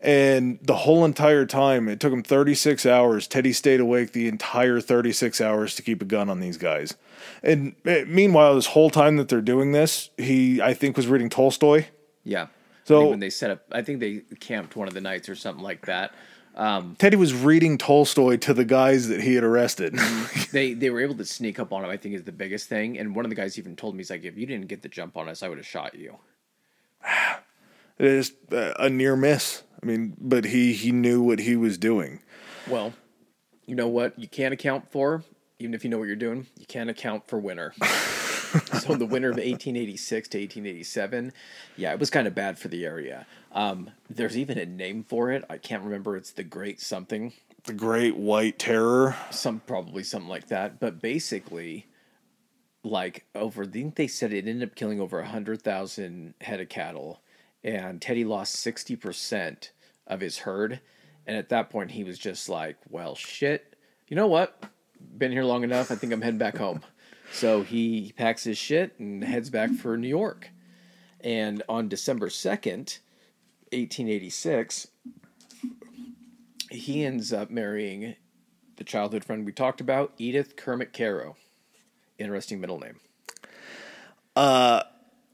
And 0.00 0.58
the 0.62 0.76
whole 0.76 1.04
entire 1.04 1.46
time, 1.46 1.88
it 1.88 1.98
took 1.98 2.12
him 2.12 2.22
36 2.22 2.84
hours. 2.86 3.26
Teddy 3.26 3.52
stayed 3.52 3.80
awake 3.80 4.12
the 4.12 4.28
entire 4.28 4.80
36 4.80 5.40
hours 5.40 5.74
to 5.76 5.82
keep 5.82 6.02
a 6.02 6.04
gun 6.04 6.28
on 6.28 6.40
these 6.40 6.56
guys. 6.56 6.94
And 7.42 7.74
eh, 7.84 8.04
meanwhile, 8.06 8.54
this 8.54 8.66
whole 8.66 8.90
time 8.90 9.16
that 9.16 9.28
they're 9.28 9.40
doing 9.40 9.72
this, 9.72 10.10
he, 10.16 10.60
I 10.60 10.74
think, 10.74 10.96
was 10.96 11.08
reading 11.08 11.30
Tolstoy. 11.30 11.86
Yeah. 12.22 12.48
So- 12.88 13.08
when 13.10 13.20
they 13.20 13.30
set 13.30 13.50
up, 13.50 13.62
I 13.70 13.82
think 13.82 14.00
they 14.00 14.22
camped 14.40 14.76
one 14.76 14.88
of 14.88 14.94
the 14.94 15.00
nights 15.00 15.28
or 15.28 15.34
something 15.34 15.62
like 15.62 15.86
that. 15.86 16.12
Um, 16.56 16.96
Teddy 16.98 17.16
was 17.16 17.32
reading 17.34 17.78
Tolstoy 17.78 18.36
to 18.38 18.52
the 18.52 18.64
guys 18.64 19.06
that 19.08 19.20
he 19.20 19.36
had 19.36 19.44
arrested. 19.44 19.94
they 20.52 20.74
they 20.74 20.90
were 20.90 21.00
able 21.00 21.14
to 21.14 21.24
sneak 21.24 21.60
up 21.60 21.72
on 21.72 21.84
him. 21.84 21.90
I 21.90 21.96
think 21.96 22.16
is 22.16 22.24
the 22.24 22.32
biggest 22.32 22.68
thing. 22.68 22.98
And 22.98 23.14
one 23.14 23.24
of 23.24 23.28
the 23.28 23.36
guys 23.36 23.58
even 23.58 23.76
told 23.76 23.94
me 23.94 23.98
he's 24.00 24.10
like, 24.10 24.24
if 24.24 24.36
you 24.36 24.44
didn't 24.44 24.66
get 24.66 24.82
the 24.82 24.88
jump 24.88 25.16
on 25.16 25.28
us, 25.28 25.44
I 25.44 25.48
would 25.48 25.58
have 25.58 25.66
shot 25.66 25.94
you. 25.94 26.16
it 27.98 28.06
is 28.06 28.32
a 28.50 28.90
near 28.90 29.14
miss. 29.14 29.62
I 29.80 29.86
mean, 29.86 30.16
but 30.20 30.46
he 30.46 30.72
he 30.72 30.90
knew 30.90 31.22
what 31.22 31.38
he 31.38 31.54
was 31.54 31.78
doing. 31.78 32.22
Well, 32.66 32.92
you 33.66 33.76
know 33.76 33.88
what? 33.88 34.18
You 34.18 34.26
can't 34.26 34.52
account 34.52 34.90
for 34.90 35.22
even 35.58 35.74
if 35.74 35.84
you 35.84 35.90
know 35.90 35.98
what 35.98 36.06
you're 36.06 36.16
doing. 36.16 36.46
You 36.58 36.66
can't 36.66 36.90
account 36.90 37.26
for 37.26 37.38
winter. 37.38 37.74
so 38.80 38.92
in 38.92 38.98
the 38.98 39.06
winter 39.06 39.28
of 39.28 39.36
1886 39.36 40.28
to 40.28 40.38
1887, 40.38 41.32
yeah, 41.76 41.92
it 41.92 42.00
was 42.00 42.10
kind 42.10 42.26
of 42.26 42.34
bad 42.34 42.58
for 42.58 42.68
the 42.68 42.84
area. 42.84 43.26
Um, 43.52 43.90
there's 44.08 44.36
even 44.36 44.58
a 44.58 44.66
name 44.66 45.04
for 45.04 45.30
it. 45.30 45.44
I 45.48 45.58
can't 45.58 45.82
remember. 45.82 46.16
It's 46.16 46.32
the 46.32 46.44
Great 46.44 46.80
something, 46.80 47.32
The 47.64 47.72
Great 47.72 48.16
White 48.16 48.58
Terror. 48.58 49.16
some 49.30 49.60
probably 49.60 50.02
something 50.02 50.28
like 50.28 50.48
that. 50.48 50.80
But 50.80 51.00
basically, 51.00 51.86
like 52.82 53.24
over, 53.34 53.64
I 53.64 53.66
think 53.66 53.96
they 53.96 54.06
said 54.06 54.32
it 54.32 54.46
ended 54.46 54.68
up 54.68 54.74
killing 54.74 55.00
over 55.00 55.22
hundred 55.22 55.62
thousand 55.62 56.34
head 56.40 56.60
of 56.60 56.68
cattle, 56.68 57.20
and 57.64 58.00
Teddy 58.00 58.24
lost 58.24 58.54
sixty 58.54 58.96
percent 58.96 59.72
of 60.06 60.20
his 60.20 60.38
herd. 60.38 60.80
And 61.26 61.36
at 61.36 61.50
that 61.50 61.68
point, 61.68 61.90
he 61.90 62.04
was 62.04 62.18
just 62.18 62.48
like, 62.48 62.76
"Well, 62.88 63.14
shit. 63.14 63.76
You 64.08 64.16
know 64.16 64.26
what? 64.26 64.64
Been 65.18 65.32
here 65.32 65.44
long 65.44 65.62
enough. 65.64 65.90
I 65.90 65.94
think 65.94 66.12
I'm 66.12 66.22
heading 66.22 66.38
back 66.38 66.56
home." 66.56 66.80
So 67.32 67.62
he 67.62 68.12
packs 68.16 68.44
his 68.44 68.58
shit 68.58 68.98
and 68.98 69.22
heads 69.22 69.50
back 69.50 69.70
for 69.70 69.96
New 69.96 70.08
York. 70.08 70.50
And 71.20 71.62
on 71.68 71.88
December 71.88 72.28
2nd, 72.28 72.98
1886, 73.72 74.88
he 76.70 77.04
ends 77.04 77.32
up 77.32 77.50
marrying 77.50 78.16
the 78.76 78.84
childhood 78.84 79.24
friend 79.24 79.44
we 79.44 79.52
talked 79.52 79.80
about, 79.80 80.12
Edith 80.18 80.56
Kermit 80.56 80.92
Carow. 80.92 81.36
Interesting 82.18 82.60
middle 82.60 82.78
name. 82.78 83.00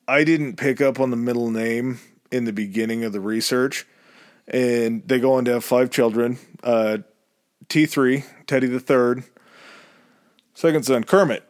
I 0.06 0.24
didn't 0.24 0.56
pick 0.56 0.80
up 0.80 1.00
on 1.00 1.10
the 1.10 1.16
middle 1.16 1.50
name 1.50 2.00
in 2.30 2.44
the 2.44 2.52
beginning 2.52 3.04
of 3.04 3.12
the 3.12 3.20
research, 3.20 3.86
and 4.46 5.06
they 5.06 5.18
go 5.18 5.34
on 5.34 5.44
to 5.46 5.52
have 5.52 5.64
five 5.64 5.90
children. 5.90 6.38
Uh, 6.62 6.98
T 7.68 7.86
three, 7.86 8.24
Teddy 8.46 8.66
the 8.66 8.80
third, 8.80 9.24
second 10.52 10.84
son 10.84 11.04
Kermit. 11.04 11.44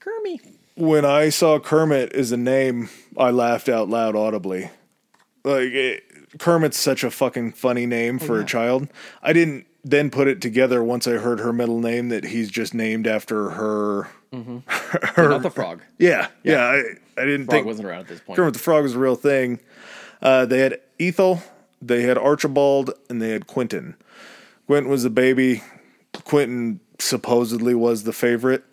Kermit. 0.00 0.40
When 0.76 1.04
I 1.04 1.28
saw 1.28 1.58
Kermit 1.58 2.12
as 2.12 2.32
a 2.32 2.36
name, 2.36 2.88
I 3.16 3.30
laughed 3.30 3.68
out 3.68 3.88
loud 3.88 4.16
audibly. 4.16 4.70
Like 5.44 5.72
it, 5.72 6.38
Kermit's 6.38 6.78
such 6.78 7.04
a 7.04 7.10
fucking 7.10 7.52
funny 7.52 7.86
name 7.86 8.18
for 8.18 8.36
yeah. 8.36 8.42
a 8.42 8.46
child. 8.46 8.88
I 9.22 9.32
didn't 9.32 9.66
then 9.84 10.10
put 10.10 10.28
it 10.28 10.40
together 10.40 10.82
once 10.82 11.06
I 11.06 11.12
heard 11.12 11.40
her 11.40 11.52
middle 11.52 11.80
name 11.80 12.08
that 12.10 12.24
he's 12.24 12.50
just 12.50 12.74
named 12.74 13.06
after 13.06 13.50
her. 13.50 14.08
Not 14.32 15.42
the 15.42 15.50
frog. 15.52 15.82
Yeah, 15.98 16.28
yeah. 16.42 16.64
I, 16.64 17.20
I 17.20 17.24
didn't 17.24 17.46
Frog 17.46 17.50
think 17.50 17.66
wasn't 17.66 17.88
around 17.88 18.00
at 18.00 18.08
this 18.08 18.20
point. 18.20 18.36
Kermit 18.36 18.54
the 18.54 18.60
Frog 18.60 18.84
was 18.84 18.94
a 18.94 18.98
real 18.98 19.16
thing. 19.16 19.60
Uh, 20.22 20.46
they 20.46 20.60
had 20.60 20.80
Ethel, 21.00 21.42
they 21.82 22.02
had 22.02 22.16
Archibald, 22.16 22.92
and 23.10 23.20
they 23.20 23.30
had 23.30 23.46
Quentin. 23.46 23.96
Quentin 24.66 24.90
was 24.90 25.02
the 25.02 25.10
baby. 25.10 25.62
Quentin 26.24 26.80
supposedly 26.98 27.74
was 27.74 28.04
the 28.04 28.12
favorite. 28.12 28.64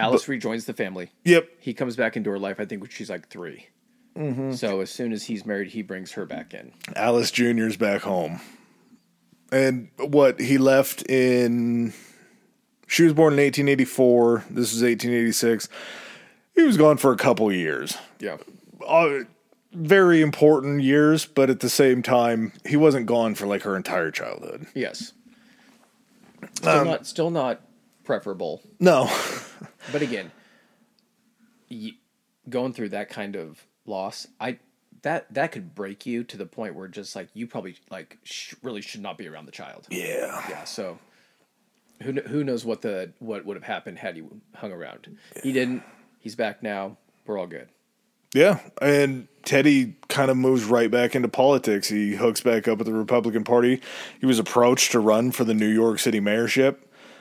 Alice 0.00 0.28
rejoins 0.28 0.64
the 0.64 0.72
family. 0.72 1.10
Yep. 1.24 1.48
He 1.58 1.74
comes 1.74 1.96
back 1.96 2.16
into 2.16 2.30
her 2.30 2.38
life, 2.38 2.58
I 2.58 2.64
think, 2.64 2.82
when 2.82 2.90
she's 2.90 3.10
like 3.10 3.28
3 3.28 3.66
So 4.54 4.80
as 4.80 4.90
soon 4.90 5.12
as 5.12 5.24
he's 5.24 5.46
married, 5.46 5.68
he 5.68 5.82
brings 5.82 6.12
her 6.12 6.26
back 6.26 6.54
in. 6.54 6.72
Alice 6.96 7.30
Jr.'s 7.30 7.76
back 7.76 8.02
home. 8.02 8.40
And 9.52 9.88
what 9.96 10.40
he 10.40 10.58
left 10.58 11.02
in. 11.08 11.92
She 12.86 13.04
was 13.04 13.12
born 13.12 13.34
in 13.34 13.38
1884. 13.38 14.44
This 14.50 14.72
was 14.72 14.82
1886. 14.82 15.68
He 16.54 16.62
was 16.62 16.76
gone 16.76 16.96
for 16.96 17.12
a 17.12 17.16
couple 17.16 17.52
years. 17.52 17.96
Yeah. 18.18 18.38
Uh, 18.84 19.20
very 19.72 20.20
important 20.20 20.82
years, 20.82 21.26
but 21.26 21.50
at 21.50 21.60
the 21.60 21.68
same 21.68 22.02
time, 22.02 22.52
he 22.66 22.76
wasn't 22.76 23.06
gone 23.06 23.34
for 23.34 23.46
like 23.46 23.62
her 23.62 23.76
entire 23.76 24.10
childhood. 24.10 24.66
Yes. 24.74 25.12
Still 26.54 26.84
not 26.84 27.06
still 27.06 27.30
not 27.30 27.60
preferable. 28.10 28.60
No. 28.80 29.08
But 29.92 30.02
again, 30.02 30.30
y 31.70 31.92
going 32.48 32.72
through 32.74 32.90
that 32.90 33.08
kind 33.08 33.34
of 33.36 33.64
loss, 33.86 34.26
I 34.40 34.58
that 35.02 35.32
that 35.32 35.52
could 35.52 35.74
break 35.74 36.04
you 36.06 36.22
to 36.24 36.36
the 36.36 36.44
point 36.46 36.74
where 36.74 36.86
just 36.86 37.16
like 37.16 37.28
you 37.34 37.46
probably 37.46 37.76
like 37.90 38.18
sh- 38.22 38.54
really 38.62 38.82
should 38.82 39.00
not 39.00 39.16
be 39.16 39.26
around 39.26 39.46
the 39.46 39.52
child. 39.52 39.86
yeah. 39.90 40.44
Yeah. 40.50 40.64
So 40.64 40.98
who 42.02 42.12
kn- 42.14 42.26
who 42.26 42.44
knows 42.44 42.64
what 42.64 42.82
the 42.82 43.12
what 43.20 43.44
would 43.46 43.56
have 43.56 43.64
happened 43.64 43.98
had 43.98 44.16
he 44.16 44.22
hung 44.54 44.72
around? 44.72 45.16
He 45.42 45.52
didn't. 45.52 45.82
He's 46.18 46.34
back 46.36 46.62
now. 46.62 46.98
We're 47.26 47.38
all 47.38 47.46
good. 47.46 47.68
Yeah, 48.34 48.60
and 48.82 49.26
Teddy 49.44 49.96
kind 50.08 50.30
of 50.30 50.36
moves 50.36 50.64
right 50.64 50.90
back 50.90 51.14
into 51.16 51.28
politics. 51.28 51.88
He 51.88 52.14
hooks 52.16 52.40
back 52.42 52.68
up 52.68 52.78
with 52.78 52.86
the 52.86 52.92
Republican 52.92 53.44
Party. 53.44 53.80
He 54.20 54.26
was 54.26 54.38
approached 54.38 54.92
to 54.92 55.00
run 55.00 55.32
for 55.32 55.44
the 55.44 55.54
New 55.54 55.68
York 55.68 55.98
City 55.98 56.20
mayorship. 56.20 56.76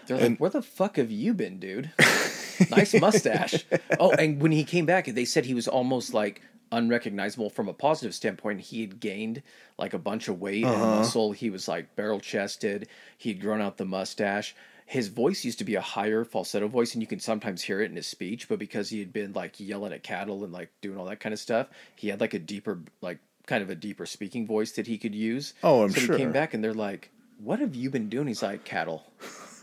They're 0.10 0.30
like, 0.30 0.39
"Where 0.39 0.49
the 0.49 0.62
fuck 0.62 0.97
have 0.97 1.12
you 1.12 1.34
been, 1.34 1.60
dude? 1.60 1.91
nice 2.72 2.93
mustache." 2.99 3.66
oh, 3.99 4.12
and 4.12 4.41
when 4.41 4.51
he 4.51 4.64
came 4.64 4.86
back, 4.86 5.05
they 5.05 5.26
said 5.26 5.45
he 5.45 5.53
was 5.53 5.68
almost 5.68 6.14
like 6.14 6.41
unrecognizable 6.72 7.49
from 7.49 7.68
a 7.68 7.74
positive 7.74 8.14
standpoint. 8.14 8.62
He 8.62 8.82
had 8.82 8.99
gained 8.99 9.41
like 9.78 9.93
a 9.93 9.99
bunch 9.99 10.28
of 10.28 10.39
weight 10.39 10.66
and 10.66 10.76
uh-huh. 10.76 10.95
muscle. 10.97 11.32
He 11.32 11.49
was 11.49 11.68
like 11.68 11.95
barrel 11.95 12.20
chested. 12.20 12.88
He'd 13.18 13.41
grown 13.41 13.62
out 13.62 13.78
the 13.78 13.86
mustache. 13.86 14.55
His 14.86 15.07
voice 15.10 15.45
used 15.45 15.60
to 15.60 15.66
be 15.66 15.76
a 15.76 15.82
higher 15.82 16.26
falsetto 16.26 16.68
voice, 16.68 16.93
and 16.93 17.03
you 17.03 17.07
can 17.07 17.20
sometimes 17.20 17.62
hear 17.62 17.80
it 17.80 17.91
in 17.91 17.95
his 17.95 18.07
speech. 18.07 18.49
But 18.49 18.57
because 18.57 18.89
he 18.89 18.99
had 18.99 19.14
been 19.14 19.34
like 19.34 19.60
yelling 19.60 19.93
at 19.93 20.01
cattle 20.01 20.43
and 20.43 20.51
like 20.51 20.72
doing 20.82 20.97
all 20.97 21.05
that 21.05 21.20
kind 21.20 21.34
of 21.34 21.39
stuff, 21.39 21.68
he 21.95 22.07
had 22.10 22.20
like 22.20 22.34
a 22.34 22.39
deeper, 22.39 22.80
like 23.01 23.20
kind 23.45 23.62
of 23.62 23.70
a 23.70 23.76
deeper 23.76 24.07
speaking 24.07 24.47
voice 24.47 24.72
that 24.74 24.88
he 24.88 24.97
could 24.97 25.14
use. 25.14 25.53
Oh, 25.64 25.84
I'm 25.84 25.91
so 25.91 26.01
sure. 26.01 26.18
he 26.18 26.24
came 26.24 26.32
back, 26.32 26.55
and 26.55 26.64
they're 26.64 26.74
like, 26.74 27.12
"What 27.38 27.60
have 27.60 27.76
you 27.76 27.91
been 27.91 28.10
doing?" 28.10 28.28
He's 28.28 28.41
like, 28.41 28.66
"Cattle." 28.66 29.12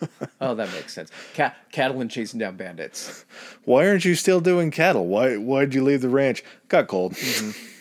oh, 0.40 0.54
that 0.54 0.72
makes 0.72 0.92
sense. 0.92 1.10
Cat, 1.34 1.56
cattle 1.72 2.00
and 2.00 2.10
chasing 2.10 2.40
down 2.40 2.56
bandits. 2.56 3.24
Why 3.64 3.88
aren't 3.88 4.04
you 4.04 4.14
still 4.14 4.40
doing 4.40 4.70
cattle? 4.70 5.06
Why 5.06 5.36
why'd 5.36 5.74
you 5.74 5.82
leave 5.82 6.02
the 6.02 6.08
ranch? 6.08 6.44
Got 6.68 6.88
cold. 6.88 7.12
Mm-hmm. 7.14 7.50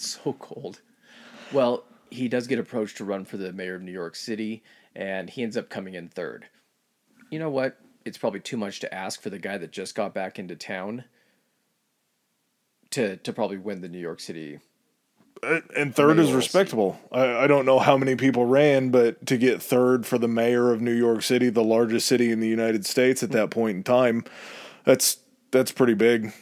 So 0.00 0.32
cold. 0.34 0.80
Well, 1.52 1.82
he 2.08 2.28
does 2.28 2.46
get 2.46 2.60
approached 2.60 2.98
to 2.98 3.04
run 3.04 3.24
for 3.24 3.36
the 3.36 3.52
mayor 3.52 3.74
of 3.74 3.82
New 3.82 3.90
York 3.90 4.14
City, 4.14 4.62
and 4.94 5.28
he 5.28 5.42
ends 5.42 5.56
up 5.56 5.68
coming 5.68 5.94
in 5.94 6.08
third. 6.08 6.46
You 7.30 7.40
know 7.40 7.50
what? 7.50 7.80
It's 8.04 8.16
probably 8.16 8.38
too 8.38 8.56
much 8.56 8.78
to 8.78 8.94
ask 8.94 9.20
for 9.20 9.28
the 9.28 9.40
guy 9.40 9.58
that 9.58 9.72
just 9.72 9.96
got 9.96 10.14
back 10.14 10.38
into 10.38 10.54
town 10.54 11.02
to 12.90 13.16
to 13.16 13.32
probably 13.32 13.58
win 13.58 13.80
the 13.80 13.88
New 13.88 13.98
York 13.98 14.20
City. 14.20 14.60
And 15.42 15.94
third 15.94 16.18
is 16.18 16.32
respectable. 16.32 16.98
I, 17.12 17.44
I 17.44 17.46
don't 17.46 17.66
know 17.66 17.78
how 17.78 17.96
many 17.96 18.16
people 18.16 18.46
ran, 18.46 18.90
but 18.90 19.26
to 19.26 19.36
get 19.36 19.62
third 19.62 20.06
for 20.06 20.18
the 20.18 20.28
mayor 20.28 20.72
of 20.72 20.80
New 20.80 20.92
York 20.92 21.22
City, 21.22 21.50
the 21.50 21.64
largest 21.64 22.06
city 22.06 22.30
in 22.30 22.40
the 22.40 22.48
United 22.48 22.86
States 22.86 23.22
at 23.22 23.30
that 23.32 23.50
point 23.50 23.76
in 23.76 23.82
time, 23.82 24.24
that's 24.84 25.18
that's 25.50 25.72
pretty 25.72 25.94
big. 25.94 26.32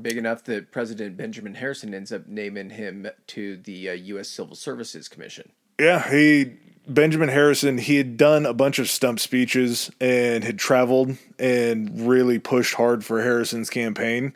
Big 0.00 0.16
enough 0.16 0.44
that 0.44 0.70
President 0.70 1.16
Benjamin 1.16 1.54
Harrison 1.54 1.92
ends 1.92 2.12
up 2.12 2.26
naming 2.26 2.70
him 2.70 3.08
to 3.26 3.56
the 3.58 3.90
uh, 3.90 3.92
U.S. 3.92 4.28
Civil 4.28 4.54
Services 4.54 5.08
Commission. 5.08 5.50
Yeah, 5.78 6.10
he 6.10 6.52
Benjamin 6.88 7.28
Harrison, 7.28 7.78
he 7.78 7.96
had 7.96 8.16
done 8.16 8.46
a 8.46 8.54
bunch 8.54 8.78
of 8.78 8.88
stump 8.88 9.20
speeches 9.20 9.90
and 10.00 10.42
had 10.42 10.58
traveled 10.58 11.16
and 11.38 12.08
really 12.08 12.38
pushed 12.38 12.74
hard 12.74 13.04
for 13.04 13.22
Harrison's 13.22 13.70
campaign. 13.70 14.34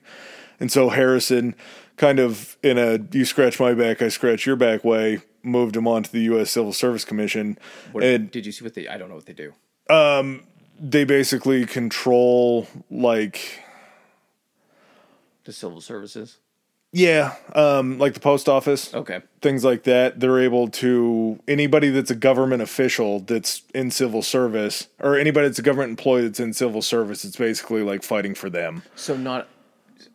And 0.61 0.71
so 0.71 0.89
Harrison 0.89 1.55
kind 1.97 2.19
of 2.19 2.57
in 2.63 2.79
a 2.79 2.99
you 3.13 3.25
scratch 3.25 3.59
my 3.61 3.75
back, 3.75 4.03
I 4.03 4.09
scratch 4.09 4.47
your 4.47 4.57
back 4.57 4.85
way, 4.85 5.21
moved 5.43 5.77
him 5.77 5.87
on 5.89 6.03
to 6.03 6.13
the 6.13 6.21
US 6.35 6.51
Civil 6.51 6.73
Service 6.73 7.05
Commission. 7.05 7.59
What, 7.93 8.05
and 8.05 8.31
did 8.31 8.47
you 8.47 8.53
see 8.53 8.65
what 8.65 8.75
they? 8.75 8.89
I 8.89 8.97
don't 8.99 9.09
know 9.09 9.15
what 9.17 9.27
they 9.27 9.33
do. 9.33 9.53
Um, 9.91 10.43
they 10.81 11.05
basically 11.05 11.67
control 11.67 12.67
like 12.91 13.61
The 15.45 15.53
civil 15.53 15.81
services. 15.81 16.39
yeah, 16.93 17.35
um 17.55 17.99
like 17.99 18.15
the 18.15 18.21
post 18.21 18.49
office. 18.49 18.93
Okay. 18.95 19.21
things 19.43 19.63
like 19.65 19.83
that 19.85 20.21
they're 20.21 20.41
able 20.41 20.69
to 20.69 21.39
anybody 21.47 21.91
that's 21.91 22.11
a 22.11 22.15
government 22.15 22.63
official 22.63 23.21
that's 23.21 23.63
in 23.75 23.91
civil 23.91 24.23
service 24.23 24.89
or 25.01 25.17
anybody 25.19 25.47
that's 25.49 25.59
a 25.59 25.63
government 25.63 25.91
employee 25.91 26.23
that's 26.23 26.41
in 26.41 26.53
civil 26.55 26.81
service 26.83 27.25
it's 27.25 27.37
basically 27.37 27.83
like 27.83 28.03
fighting 28.03 28.35
for 28.35 28.49
them 28.49 28.83
So 28.97 29.17
not. 29.17 29.49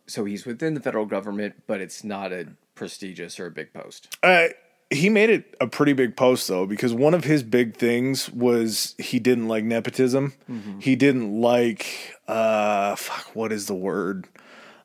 So 0.06 0.24
he's 0.24 0.44
within 0.46 0.74
the 0.74 0.80
federal 0.80 1.06
government, 1.06 1.62
but 1.66 1.80
it's 1.80 2.02
not 2.04 2.32
a 2.32 2.48
prestigious 2.74 3.38
or 3.40 3.46
a 3.46 3.50
big 3.50 3.72
post. 3.72 4.16
uh, 4.22 4.48
he 4.92 5.08
made 5.08 5.30
it 5.30 5.54
a 5.60 5.68
pretty 5.68 5.92
big 5.92 6.16
post 6.16 6.48
though 6.48 6.66
because 6.66 6.92
one 6.92 7.14
of 7.14 7.22
his 7.22 7.44
big 7.44 7.76
things 7.76 8.28
was 8.30 8.96
he 8.98 9.20
didn't 9.20 9.46
like 9.46 9.62
nepotism 9.62 10.32
he 10.80 10.96
didn't 10.96 11.40
like 11.40 12.16
uh 12.26 12.96
fuck 12.96 13.36
what 13.36 13.52
is 13.52 13.66
the 13.66 13.74
word 13.74 14.26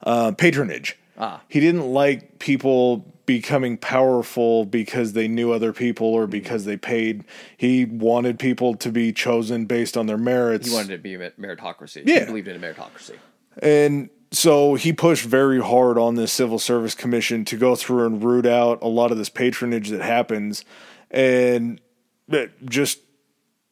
uh 0.03 0.32
patronage 0.34 0.95
Ah. 1.18 1.41
he 1.47 1.60
didn't 1.60 1.88
like 1.88 2.38
people 2.38 2.97
becoming 3.26 3.78
powerful 3.80 4.64
because 4.66 5.14
they 5.14 5.28
knew 5.28 5.51
other 5.51 5.74
people 5.74 6.06
or 6.06 6.28
because 6.28 6.66
they 6.66 6.78
paid 6.78 7.24
he 7.58 7.86
wanted 7.86 8.38
people 8.38 8.76
to 8.76 8.91
be 8.91 9.12
chosen 9.12 9.66
based 9.66 9.97
on 9.97 10.06
their 10.06 10.20
merits 10.20 10.68
He 10.68 10.74
wanted 10.76 10.91
it 10.91 10.97
to 10.97 11.01
be 11.01 11.16
a 11.16 11.32
meritocracy. 11.32 12.03
Yeah. 12.06 12.20
He 12.20 12.26
believed 12.28 12.47
in 12.47 12.58
a 12.58 12.60
meritocracy. 12.60 13.16
And 13.60 14.10
so 14.36 14.76
he 14.76 14.92
pushed 14.92 15.26
very 15.26 15.62
hard 15.62 15.98
on 15.98 16.16
this 16.16 16.32
civil 16.32 16.60
service 16.60 16.96
commission 16.96 17.46
to 17.46 17.58
go 17.58 17.76
through 17.76 18.06
and 18.06 18.24
root 18.24 18.46
out 18.46 18.82
a 18.82 18.88
lot 18.88 19.12
of 19.12 19.18
this 19.18 19.30
patronage 19.30 19.90
that 19.90 20.02
happens. 20.02 20.66
And 21.12 21.80
it 22.28 22.52
just 22.66 23.00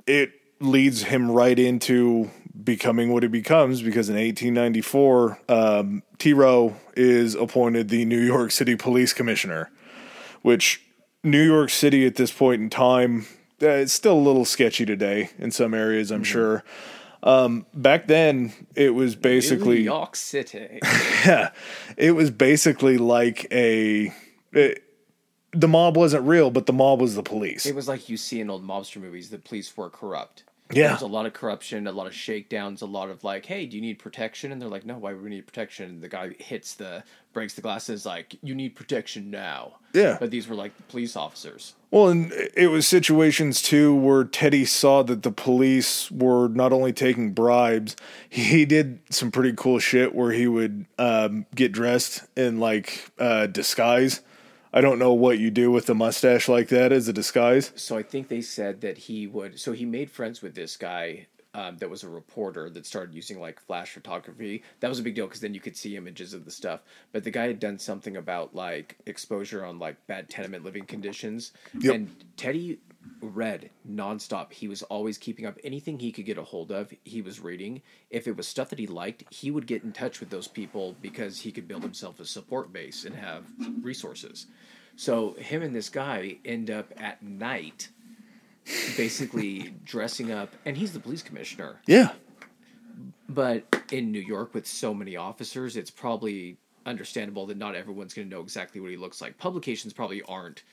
it 0.06 0.32
leads 0.60 1.04
him 1.04 1.32
right 1.32 1.58
into 1.58 2.30
becoming 2.64 3.12
what 3.12 3.24
he 3.24 3.30
becomes 3.30 3.82
because 3.82 4.10
in 4.10 4.16
1894, 4.16 5.40
um, 5.50 6.04
T. 6.18 6.34
Rowe 6.34 6.76
is 6.96 7.36
appointed 7.36 7.90
the 7.90 8.06
New 8.06 8.22
York 8.22 8.52
City 8.52 8.76
Police 8.76 9.12
Commissioner, 9.14 9.72
which 10.42 10.82
New 11.24 11.44
York 11.44 11.70
City 11.70 12.06
at 12.06 12.16
this 12.16 12.32
point 12.32 12.62
in 12.62 12.70
time, 12.70 13.26
uh, 13.62 13.68
it's 13.68 13.94
still 13.94 14.14
a 14.14 14.20
little 14.20 14.46
sketchy 14.46 14.86
today 14.86 15.30
in 15.38 15.52
some 15.52 15.74
areas, 15.74 16.12
I'm 16.12 16.24
sure. 16.24 16.64
Um, 17.24 17.66
back 17.74 18.08
then, 18.08 18.52
it 18.76 18.94
was 18.94 19.16
basically 19.16 19.78
New 19.78 19.86
York 19.86 20.16
City. 20.18 20.80
yeah, 21.26 21.52
it 21.98 22.12
was 22.12 22.30
basically 22.30 22.98
like 22.98 23.48
a. 23.52 24.14
It, 24.52 24.84
the 25.54 25.68
mob 25.68 25.96
wasn't 25.96 26.26
real, 26.26 26.52
but 26.52 26.66
the 26.66 26.74
mob 26.74 27.00
was 27.00 27.16
the 27.16 27.24
police. 27.24 27.66
It 27.66 27.76
was 27.76 27.88
like 27.88 28.10
you 28.10 28.18
see 28.18 28.42
in 28.42 28.50
old 28.50 28.68
mobster 28.68 29.00
movies. 29.00 29.30
The 29.30 29.38
police 29.38 29.76
were 29.78 29.90
corrupt. 29.90 30.44
Yeah. 30.72 30.90
There's 30.90 31.02
a 31.02 31.08
lot 31.08 31.26
of 31.26 31.34
corruption, 31.34 31.88
a 31.88 31.92
lot 31.92 32.08
of 32.08 32.16
shakedowns, 32.16 32.82
a 32.82 32.86
lot 32.86 33.10
of 33.10 33.24
like, 33.24 33.46
hey, 33.46 33.66
do 33.66 33.76
you 33.76 33.82
need 33.82 34.00
protection? 34.00 34.52
And 34.52 34.62
they're 34.62 34.70
like, 34.70 34.86
no, 34.86 34.98
why 34.98 35.14
would 35.14 35.22
we 35.22 35.30
need 35.30 35.46
protection? 35.46 35.90
And 35.90 36.02
the 36.02 36.08
guy 36.08 36.32
hits 36.40 36.74
the, 36.76 37.04
breaks 37.34 37.54
the 37.54 37.62
glasses, 37.62 38.06
like, 38.06 38.36
you 38.42 38.56
need 38.56 38.76
protection 38.76 39.30
now. 39.30 39.74
Yeah. 39.94 40.18
But 40.20 40.32
these 40.32 40.48
were 40.48 40.56
like 40.56 40.72
police 40.88 41.16
officers. 41.16 41.76
Well, 41.92 42.10
and 42.10 42.32
it 42.56 42.72
was 42.72 42.88
situations 42.88 43.62
too 43.62 43.94
where 43.94 44.24
Teddy 44.24 44.66
saw 44.66 45.04
that 45.04 45.22
the 45.22 45.32
police 45.32 46.10
were 46.10 46.48
not 46.48 46.74
only 46.74 46.94
taking 46.94 47.34
bribes, 47.34 47.96
he 48.28 48.66
did 48.66 49.00
some 49.12 49.30
pretty 49.30 49.54
cool 49.56 49.78
shit 49.78 50.16
where 50.16 50.32
he 50.32 50.48
would 50.48 50.86
um, 50.98 51.46
get 51.54 51.72
dressed 51.72 52.24
in 52.36 52.60
like 52.60 53.12
uh, 53.20 53.46
disguise. 53.46 54.22
I 54.74 54.82
don't 54.82 54.98
know 54.98 55.14
what 55.14 55.38
you 55.38 55.52
do 55.52 55.70
with 55.72 55.88
a 55.90 55.94
mustache 55.94 56.50
like 56.50 56.70
that 56.70 56.92
as 56.92 57.08
a 57.08 57.14
disguise. 57.14 57.72
So 57.76 57.96
I 57.98 58.04
think 58.04 58.28
they 58.28 58.42
said 58.42 58.82
that 58.82 58.98
he 58.98 59.28
would. 59.28 59.60
So 59.60 59.72
he 59.72 59.86
made 59.86 60.10
friends 60.10 60.42
with 60.42 60.56
this 60.56 60.78
guy 60.78 61.28
um, 61.54 61.78
that 61.78 61.90
was 61.90 62.04
a 62.04 62.10
reporter 62.10 62.70
that 62.72 62.86
started 62.86 63.14
using 63.14 63.40
like 63.40 63.60
flash 63.60 63.92
photography. 63.92 64.64
That 64.80 64.90
was 64.90 65.00
a 65.00 65.04
big 65.04 65.14
deal 65.14 65.28
because 65.28 65.42
then 65.42 65.54
you 65.54 65.60
could 65.60 65.78
see 65.78 65.96
images 65.96 66.34
of 66.34 66.46
the 66.46 66.52
stuff. 66.52 66.82
But 67.12 67.24
the 67.24 67.30
guy 67.30 67.46
had 67.46 67.60
done 67.60 67.78
something 67.78 68.18
about 68.18 68.56
like 68.56 68.98
exposure 69.06 69.64
on 69.64 69.78
like 69.78 69.96
bad 70.08 70.30
tenement 70.30 70.64
living 70.64 70.86
conditions. 70.86 71.52
Yep. 71.80 71.94
And 71.94 72.36
Teddy 72.36 72.80
read 73.22 73.70
nonstop. 73.90 74.52
He 74.54 74.68
was 74.68 74.84
always 74.84 75.18
keeping 75.18 75.46
up 75.46 75.58
anything 75.64 76.00
he 76.00 76.12
could 76.12 76.26
get 76.26 76.38
a 76.38 76.44
hold 76.44 76.72
of. 76.72 76.94
He 77.04 77.22
was 77.22 77.40
reading. 77.40 77.82
If 78.10 78.28
it 78.28 78.36
was 78.38 78.48
stuff 78.48 78.70
that 78.70 78.80
he 78.80 78.88
liked, 78.88 79.24
he 79.34 79.52
would 79.52 79.68
get 79.68 79.84
in 79.84 79.92
touch 79.94 80.20
with 80.20 80.30
those 80.30 80.48
people 80.48 80.96
because 81.02 81.40
he 81.42 81.52
could 81.52 81.68
build 81.68 81.84
himself 81.84 82.20
a 82.20 82.26
support 82.26 82.72
base 82.74 83.06
and 83.06 83.16
have 83.16 83.46
resources. 83.82 84.48
So 84.96 85.34
him 85.34 85.62
and 85.64 85.74
this 85.76 85.90
guy 85.90 86.38
end 86.46 86.70
up 86.70 86.92
at 86.98 87.24
night 87.24 87.90
basically 88.96 89.74
dressing 89.86 90.32
up 90.32 90.54
and 90.66 90.78
he's 90.78 90.94
the 90.94 91.00
police 91.00 91.22
commissioner 91.22 91.82
Yeah. 91.86 92.14
but 93.28 93.64
in 93.92 94.12
new 94.12 94.22
york 94.22 94.54
with 94.54 94.66
so 94.66 94.94
many 94.94 95.16
officers 95.18 95.76
it's 95.76 95.92
probably 95.92 96.58
understandable 96.86 97.46
that 97.48 97.58
not 97.58 97.76
everyone's 97.76 98.14
going 98.14 98.30
to 98.30 98.34
know 98.36 98.42
exactly 98.42 98.80
what 98.80 98.92
he 98.92 98.98
looks 98.98 99.22
like 99.22 99.38
publications 99.38 99.92
probably 99.94 100.22
aren't 100.24 100.64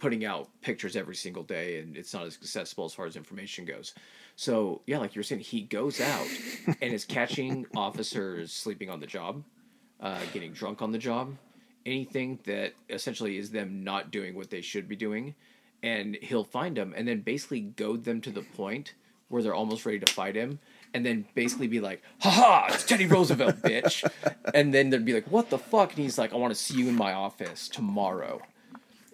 putting 0.00 0.24
out 0.24 0.48
pictures 0.62 0.96
every 0.96 1.14
single 1.14 1.42
day 1.42 1.78
and 1.78 1.96
it's 1.96 2.12
not 2.12 2.26
as 2.26 2.36
accessible 2.40 2.86
as 2.86 2.94
far 2.94 3.06
as 3.06 3.16
information 3.16 3.64
goes. 3.64 3.94
So 4.36 4.80
yeah 4.86 4.98
like 4.98 5.14
you 5.14 5.20
were 5.20 5.24
saying 5.24 5.42
he 5.42 5.62
goes 5.62 6.00
out 6.00 6.26
and 6.66 6.92
is 6.92 7.04
catching 7.04 7.66
officers 7.76 8.52
sleeping 8.52 8.90
on 8.90 9.00
the 9.00 9.06
job 9.06 9.44
uh, 10.00 10.20
getting 10.32 10.52
drunk 10.52 10.82
on 10.82 10.92
the 10.92 10.98
job 10.98 11.36
anything 11.86 12.38
that 12.44 12.72
essentially 12.88 13.38
is 13.38 13.50
them 13.50 13.84
not 13.84 14.10
doing 14.10 14.34
what 14.34 14.50
they 14.50 14.60
should 14.60 14.88
be 14.88 14.96
doing 14.96 15.34
and 15.82 16.16
he'll 16.16 16.44
find 16.44 16.76
them 16.76 16.92
and 16.96 17.06
then 17.08 17.20
basically 17.20 17.60
goad 17.60 18.04
them 18.04 18.20
to 18.20 18.30
the 18.30 18.42
point 18.42 18.94
where 19.28 19.42
they're 19.42 19.54
almost 19.54 19.86
ready 19.86 19.98
to 19.98 20.12
fight 20.12 20.34
him 20.34 20.58
and 20.92 21.06
then 21.06 21.24
basically 21.34 21.68
be 21.68 21.80
like 21.80 22.02
haha 22.20 22.66
it's 22.72 22.84
teddy 22.84 23.06
roosevelt 23.06 23.56
bitch. 23.62 24.08
And 24.54 24.74
then 24.74 24.90
they'd 24.90 25.04
be 25.04 25.12
like 25.12 25.30
what 25.30 25.48
the 25.50 25.58
fuck? 25.58 25.90
And 25.90 25.98
he's 25.98 26.18
like 26.18 26.32
i 26.32 26.36
want 26.36 26.52
to 26.52 26.60
see 26.60 26.78
you 26.78 26.88
in 26.88 26.96
my 26.96 27.12
office 27.12 27.68
tomorrow 27.68 28.42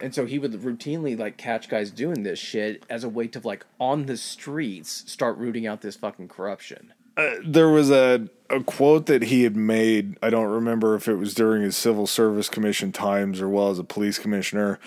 and 0.00 0.14
so 0.14 0.26
he 0.26 0.38
would 0.38 0.52
routinely 0.52 1.18
like 1.18 1.36
catch 1.36 1.68
guys 1.68 1.90
doing 1.90 2.22
this 2.22 2.38
shit 2.38 2.84
as 2.90 3.04
a 3.04 3.08
way 3.08 3.26
to 3.26 3.40
like 3.40 3.64
on 3.80 4.06
the 4.06 4.16
streets 4.16 5.04
start 5.10 5.36
rooting 5.38 5.66
out 5.66 5.80
this 5.80 5.96
fucking 5.96 6.28
corruption 6.28 6.92
uh, 7.16 7.36
there 7.44 7.70
was 7.70 7.90
a, 7.90 8.28
a 8.50 8.62
quote 8.62 9.06
that 9.06 9.22
he 9.22 9.44
had 9.44 9.56
made. 9.56 10.18
I 10.22 10.28
don't 10.30 10.48
remember 10.48 10.94
if 10.94 11.08
it 11.08 11.14
was 11.14 11.34
during 11.34 11.62
his 11.62 11.76
civil 11.76 12.06
service 12.06 12.48
commission 12.48 12.92
times 12.92 13.40
or 13.40 13.48
while 13.48 13.70
as 13.70 13.78
a 13.78 13.84
police 13.84 14.18
commissioner, 14.18 14.78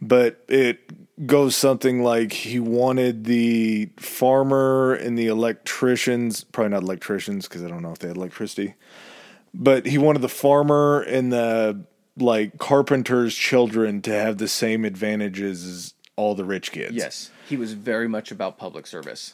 but 0.00 0.44
it 0.48 1.26
goes 1.26 1.56
something 1.56 2.02
like 2.02 2.32
he 2.32 2.60
wanted 2.60 3.24
the 3.24 3.88
farmer 3.96 4.94
and 4.94 5.18
the 5.18 5.28
electricians, 5.28 6.44
probably 6.44 6.70
not 6.70 6.82
electricians 6.82 7.48
because 7.48 7.64
I 7.64 7.68
don't 7.68 7.82
know 7.82 7.92
if 7.92 7.98
they 7.98 8.08
had 8.08 8.18
electricity, 8.18 8.74
but 9.54 9.86
he 9.86 9.96
wanted 9.96 10.20
the 10.20 10.28
farmer 10.28 11.00
and 11.00 11.32
the 11.32 11.84
like 12.22 12.58
carpenter's 12.58 13.34
children 13.34 14.02
to 14.02 14.10
have 14.12 14.38
the 14.38 14.48
same 14.48 14.84
advantages 14.84 15.64
as 15.66 15.94
all 16.16 16.34
the 16.34 16.44
rich 16.44 16.72
kids. 16.72 16.94
yes. 16.94 17.30
He 17.48 17.56
was 17.56 17.72
very 17.72 18.08
much 18.08 18.30
about 18.30 18.58
public 18.58 18.86
service. 18.86 19.32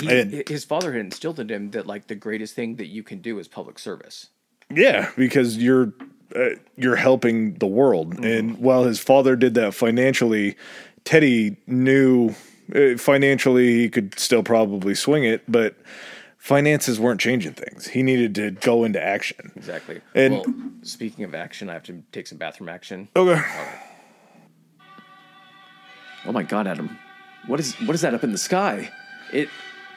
He, 0.00 0.08
And- 0.10 0.42
his 0.48 0.64
father 0.64 0.92
had 0.92 1.00
instilled 1.00 1.40
in 1.40 1.48
him 1.48 1.70
that 1.70 1.86
like 1.86 2.06
the 2.08 2.14
greatest 2.14 2.54
thing 2.54 2.76
that 2.76 2.86
you 2.86 3.02
can 3.02 3.20
do 3.20 3.38
is 3.38 3.48
public 3.48 3.78
service. 3.78 4.28
Yeah, 4.74 5.10
because 5.16 5.56
you're 5.56 5.92
uh, 6.34 6.56
you're 6.76 6.96
helping 6.96 7.54
the 7.54 7.68
world, 7.68 8.18
and 8.24 8.58
while 8.58 8.82
his 8.82 8.98
father 8.98 9.36
did 9.36 9.54
that 9.54 9.74
financially, 9.74 10.56
Teddy 11.04 11.56
knew 11.68 12.34
uh, 12.74 12.96
financially 12.98 13.74
he 13.82 13.88
could 13.88 14.18
still 14.18 14.42
probably 14.42 14.96
swing 14.96 15.22
it, 15.22 15.44
but 15.46 15.76
finances 16.46 17.00
weren't 17.00 17.20
changing 17.20 17.52
things. 17.54 17.88
He 17.88 18.04
needed 18.04 18.36
to 18.36 18.52
go 18.52 18.84
into 18.84 19.02
action. 19.02 19.50
Exactly. 19.56 20.00
And- 20.14 20.32
well, 20.34 20.44
speaking 20.82 21.24
of 21.24 21.34
action, 21.34 21.68
I 21.68 21.72
have 21.72 21.82
to 21.84 22.04
take 22.12 22.28
some 22.28 22.38
bathroom 22.38 22.68
action. 22.68 23.08
Okay. 23.16 23.42
Oh 26.24 26.30
my 26.32 26.44
god, 26.44 26.68
Adam. 26.68 26.98
What 27.48 27.58
is 27.58 27.74
what 27.80 27.94
is 27.94 28.00
that 28.02 28.14
up 28.14 28.22
in 28.24 28.30
the 28.32 28.38
sky? 28.38 28.90
It 29.32 29.48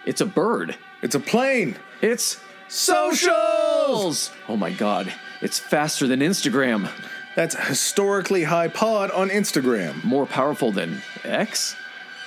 it's 0.05 0.21
a 0.21 0.25
bird. 0.25 0.75
It's 1.03 1.13
a 1.15 1.19
plane. 1.19 1.75
It's 2.01 2.39
socials. 2.67 4.31
Oh 4.47 4.57
my 4.57 4.71
god. 4.71 5.13
It's 5.41 5.59
faster 5.59 6.07
than 6.07 6.19
Instagram. 6.19 6.89
That's 7.35 7.55
historically 7.67 8.43
high 8.43 8.67
pod 8.69 9.11
on 9.11 9.29
Instagram. 9.29 10.03
More 10.03 10.25
powerful 10.25 10.71
than 10.71 11.01
X. 11.23 11.75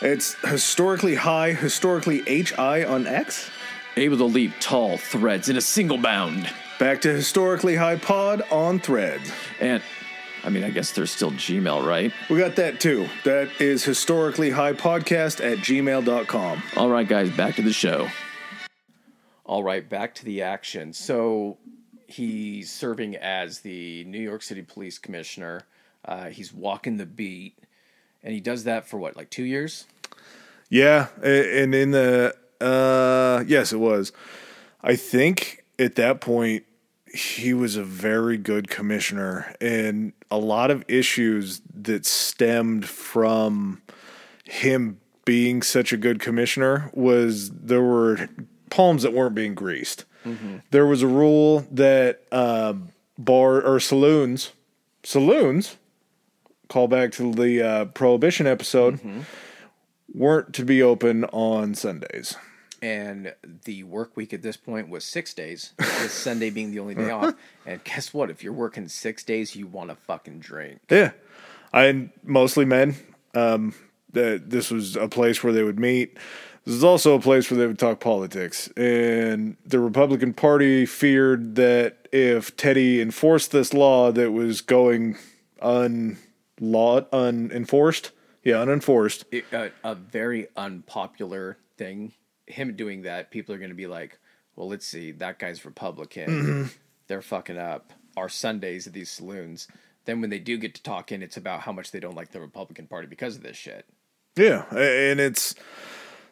It's 0.00 0.34
historically 0.48 1.14
high, 1.16 1.52
historically 1.52 2.22
HI 2.26 2.84
on 2.84 3.06
X. 3.06 3.50
Able 3.96 4.16
to 4.18 4.24
leap 4.24 4.52
tall 4.60 4.96
threads 4.96 5.48
in 5.48 5.56
a 5.56 5.60
single 5.60 5.98
bound. 5.98 6.48
Back 6.78 7.02
to 7.02 7.12
historically 7.12 7.76
high 7.76 7.96
pod 7.96 8.42
on 8.50 8.78
threads. 8.80 9.30
And 9.60 9.82
I 10.44 10.50
mean, 10.50 10.64
I 10.64 10.70
guess 10.70 10.92
there's 10.92 11.10
still 11.10 11.30
Gmail, 11.30 11.86
right? 11.86 12.12
We 12.28 12.38
got 12.38 12.56
that 12.56 12.80
too. 12.80 13.08
That 13.24 13.48
is 13.60 13.84
historically 13.84 14.50
high 14.50 14.72
podcast 14.72 15.44
at 15.44 15.58
gmail.com. 15.58 16.62
All 16.76 16.88
right, 16.88 17.06
guys, 17.06 17.30
back 17.30 17.56
to 17.56 17.62
the 17.62 17.72
show. 17.72 18.08
All 19.44 19.62
right, 19.62 19.88
back 19.88 20.14
to 20.16 20.24
the 20.24 20.42
action. 20.42 20.92
So 20.92 21.58
he's 22.06 22.70
serving 22.70 23.16
as 23.16 23.60
the 23.60 24.04
New 24.04 24.20
York 24.20 24.42
City 24.42 24.62
Police 24.62 24.98
Commissioner. 24.98 25.62
Uh, 26.04 26.26
he's 26.30 26.52
walking 26.52 26.96
the 26.96 27.06
beat, 27.06 27.58
and 28.24 28.32
he 28.34 28.40
does 28.40 28.64
that 28.64 28.88
for 28.88 28.96
what, 28.98 29.16
like 29.16 29.30
two 29.30 29.44
years? 29.44 29.86
Yeah, 30.68 31.08
and 31.22 31.74
in 31.74 31.90
the 31.90 32.34
uh 32.62 33.44
yes, 33.46 33.72
it 33.72 33.78
was. 33.78 34.12
I 34.82 34.96
think 34.96 35.64
at 35.78 35.94
that 35.96 36.20
point 36.20 36.64
he 37.14 37.52
was 37.52 37.76
a 37.76 37.84
very 37.84 38.38
good 38.38 38.68
commissioner 38.70 39.54
and 39.60 40.12
a 40.30 40.38
lot 40.38 40.70
of 40.70 40.82
issues 40.88 41.60
that 41.74 42.06
stemmed 42.06 42.86
from 42.88 43.82
him 44.44 44.98
being 45.24 45.62
such 45.62 45.92
a 45.92 45.96
good 45.96 46.18
commissioner 46.20 46.90
was 46.94 47.50
there 47.50 47.82
were 47.82 48.28
palms 48.70 49.02
that 49.02 49.12
weren't 49.12 49.34
being 49.34 49.54
greased. 49.54 50.04
There 50.70 50.86
was 50.86 51.02
a 51.02 51.06
rule 51.06 51.66
that 51.70 52.22
um, 52.32 52.88
bar 53.18 53.60
or 53.60 53.78
saloons, 53.80 54.52
saloons, 55.02 55.76
call 56.68 56.88
back 56.88 57.12
to 57.12 57.32
the 57.34 57.60
uh, 57.62 57.84
prohibition 57.86 58.46
episode, 58.46 59.00
weren't 60.14 60.54
to 60.54 60.64
be 60.64 60.82
open 60.82 61.24
on 61.26 61.74
Sundays. 61.74 62.36
And 62.82 63.32
the 63.64 63.84
work 63.84 64.16
week 64.16 64.34
at 64.34 64.42
this 64.42 64.56
point 64.56 64.88
was 64.88 65.04
six 65.04 65.32
days, 65.32 65.72
with 65.78 66.10
Sunday 66.10 66.50
being 66.50 66.72
the 66.72 66.80
only 66.80 66.96
day 66.96 67.10
off. 67.10 67.34
And 67.64 67.82
guess 67.84 68.12
what? 68.12 68.28
If 68.28 68.42
you're 68.42 68.52
working 68.52 68.88
six 68.88 69.22
days, 69.22 69.54
you 69.54 69.68
want 69.68 69.90
to 69.90 69.96
fucking 69.96 70.40
drink. 70.40 70.80
Yeah, 70.90 71.12
I 71.72 72.10
mostly 72.24 72.64
men. 72.64 72.96
Um, 73.34 73.74
that 74.12 74.50
this 74.50 74.70
was 74.70 74.96
a 74.96 75.08
place 75.08 75.42
where 75.42 75.52
they 75.52 75.62
would 75.62 75.78
meet. 75.78 76.18
This 76.64 76.74
is 76.74 76.84
also 76.84 77.14
a 77.14 77.20
place 77.20 77.50
where 77.50 77.58
they 77.58 77.66
would 77.66 77.78
talk 77.78 77.98
politics, 77.98 78.68
and 78.76 79.56
the 79.66 79.80
Republican 79.80 80.32
Party 80.32 80.86
feared 80.86 81.56
that 81.56 82.08
if 82.12 82.56
Teddy 82.56 83.00
enforced 83.00 83.50
this 83.50 83.74
law 83.74 84.12
that 84.12 84.30
was 84.30 84.60
going 84.60 85.16
unlaw 85.60 87.06
unenforced, 87.12 88.12
yeah, 88.44 88.60
unenforced, 88.60 89.24
It, 89.32 89.44
uh, 89.52 89.68
a 89.82 89.94
very 89.96 90.46
unpopular 90.56 91.58
thing. 91.76 92.12
Him 92.46 92.74
doing 92.76 93.02
that, 93.02 93.30
people 93.30 93.54
are 93.54 93.58
going 93.58 93.70
to 93.70 93.76
be 93.76 93.86
like, 93.86 94.18
well, 94.56 94.68
let's 94.68 94.86
see, 94.86 95.12
that 95.12 95.38
guy's 95.38 95.64
Republican. 95.64 96.28
Mm-hmm. 96.28 96.64
They're 97.06 97.22
fucking 97.22 97.58
up 97.58 97.92
our 98.16 98.28
Sundays 98.28 98.86
at 98.86 98.92
these 98.92 99.10
saloons. 99.10 99.68
Then 100.04 100.20
when 100.20 100.30
they 100.30 100.38
do 100.38 100.58
get 100.58 100.74
to 100.74 100.82
talking, 100.82 101.22
it's 101.22 101.36
about 101.36 101.60
how 101.60 101.72
much 101.72 101.90
they 101.90 102.00
don't 102.00 102.16
like 102.16 102.32
the 102.32 102.40
Republican 102.40 102.86
Party 102.86 103.06
because 103.06 103.36
of 103.36 103.42
this 103.42 103.56
shit. 103.56 103.86
Yeah, 104.36 104.64
and 104.74 105.20
it's 105.20 105.54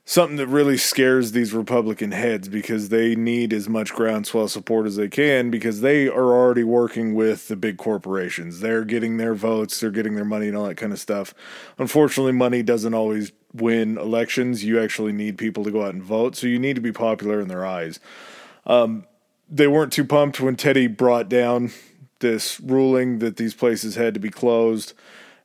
something 0.04 0.36
that 0.36 0.46
really 0.46 0.76
scares 0.76 1.32
these 1.32 1.52
Republican 1.52 2.10
heads 2.12 2.48
because 2.48 2.88
they 2.88 3.14
need 3.14 3.52
as 3.52 3.68
much 3.68 3.92
groundswell 3.92 4.48
support 4.48 4.86
as 4.86 4.96
they 4.96 5.08
can 5.08 5.50
because 5.50 5.82
they 5.82 6.08
are 6.08 6.32
already 6.32 6.64
working 6.64 7.14
with 7.14 7.48
the 7.48 7.56
big 7.56 7.76
corporations. 7.76 8.60
They're 8.60 8.84
getting 8.84 9.18
their 9.18 9.34
votes, 9.34 9.78
they're 9.78 9.90
getting 9.90 10.16
their 10.16 10.24
money 10.24 10.48
and 10.48 10.56
all 10.56 10.66
that 10.66 10.76
kind 10.76 10.92
of 10.92 10.98
stuff. 10.98 11.34
Unfortunately, 11.78 12.32
money 12.32 12.62
doesn't 12.62 12.94
always 12.94 13.32
win 13.52 13.98
elections. 13.98 14.64
You 14.64 14.80
actually 14.80 15.12
need 15.12 15.38
people 15.38 15.64
to 15.64 15.70
go 15.70 15.84
out 15.84 15.94
and 15.94 16.02
vote, 16.02 16.36
so 16.36 16.46
you 16.46 16.58
need 16.58 16.76
to 16.76 16.82
be 16.82 16.92
popular 16.92 17.40
in 17.40 17.48
their 17.48 17.64
eyes. 17.66 18.00
Um, 18.66 19.06
they 19.48 19.66
weren't 19.66 19.92
too 19.92 20.04
pumped 20.04 20.40
when 20.40 20.56
Teddy 20.56 20.86
brought 20.86 21.28
down 21.28 21.72
this 22.20 22.60
ruling 22.60 23.18
that 23.18 23.36
these 23.36 23.54
places 23.54 23.96
had 23.96 24.14
to 24.14 24.20
be 24.20 24.30
closed 24.30 24.92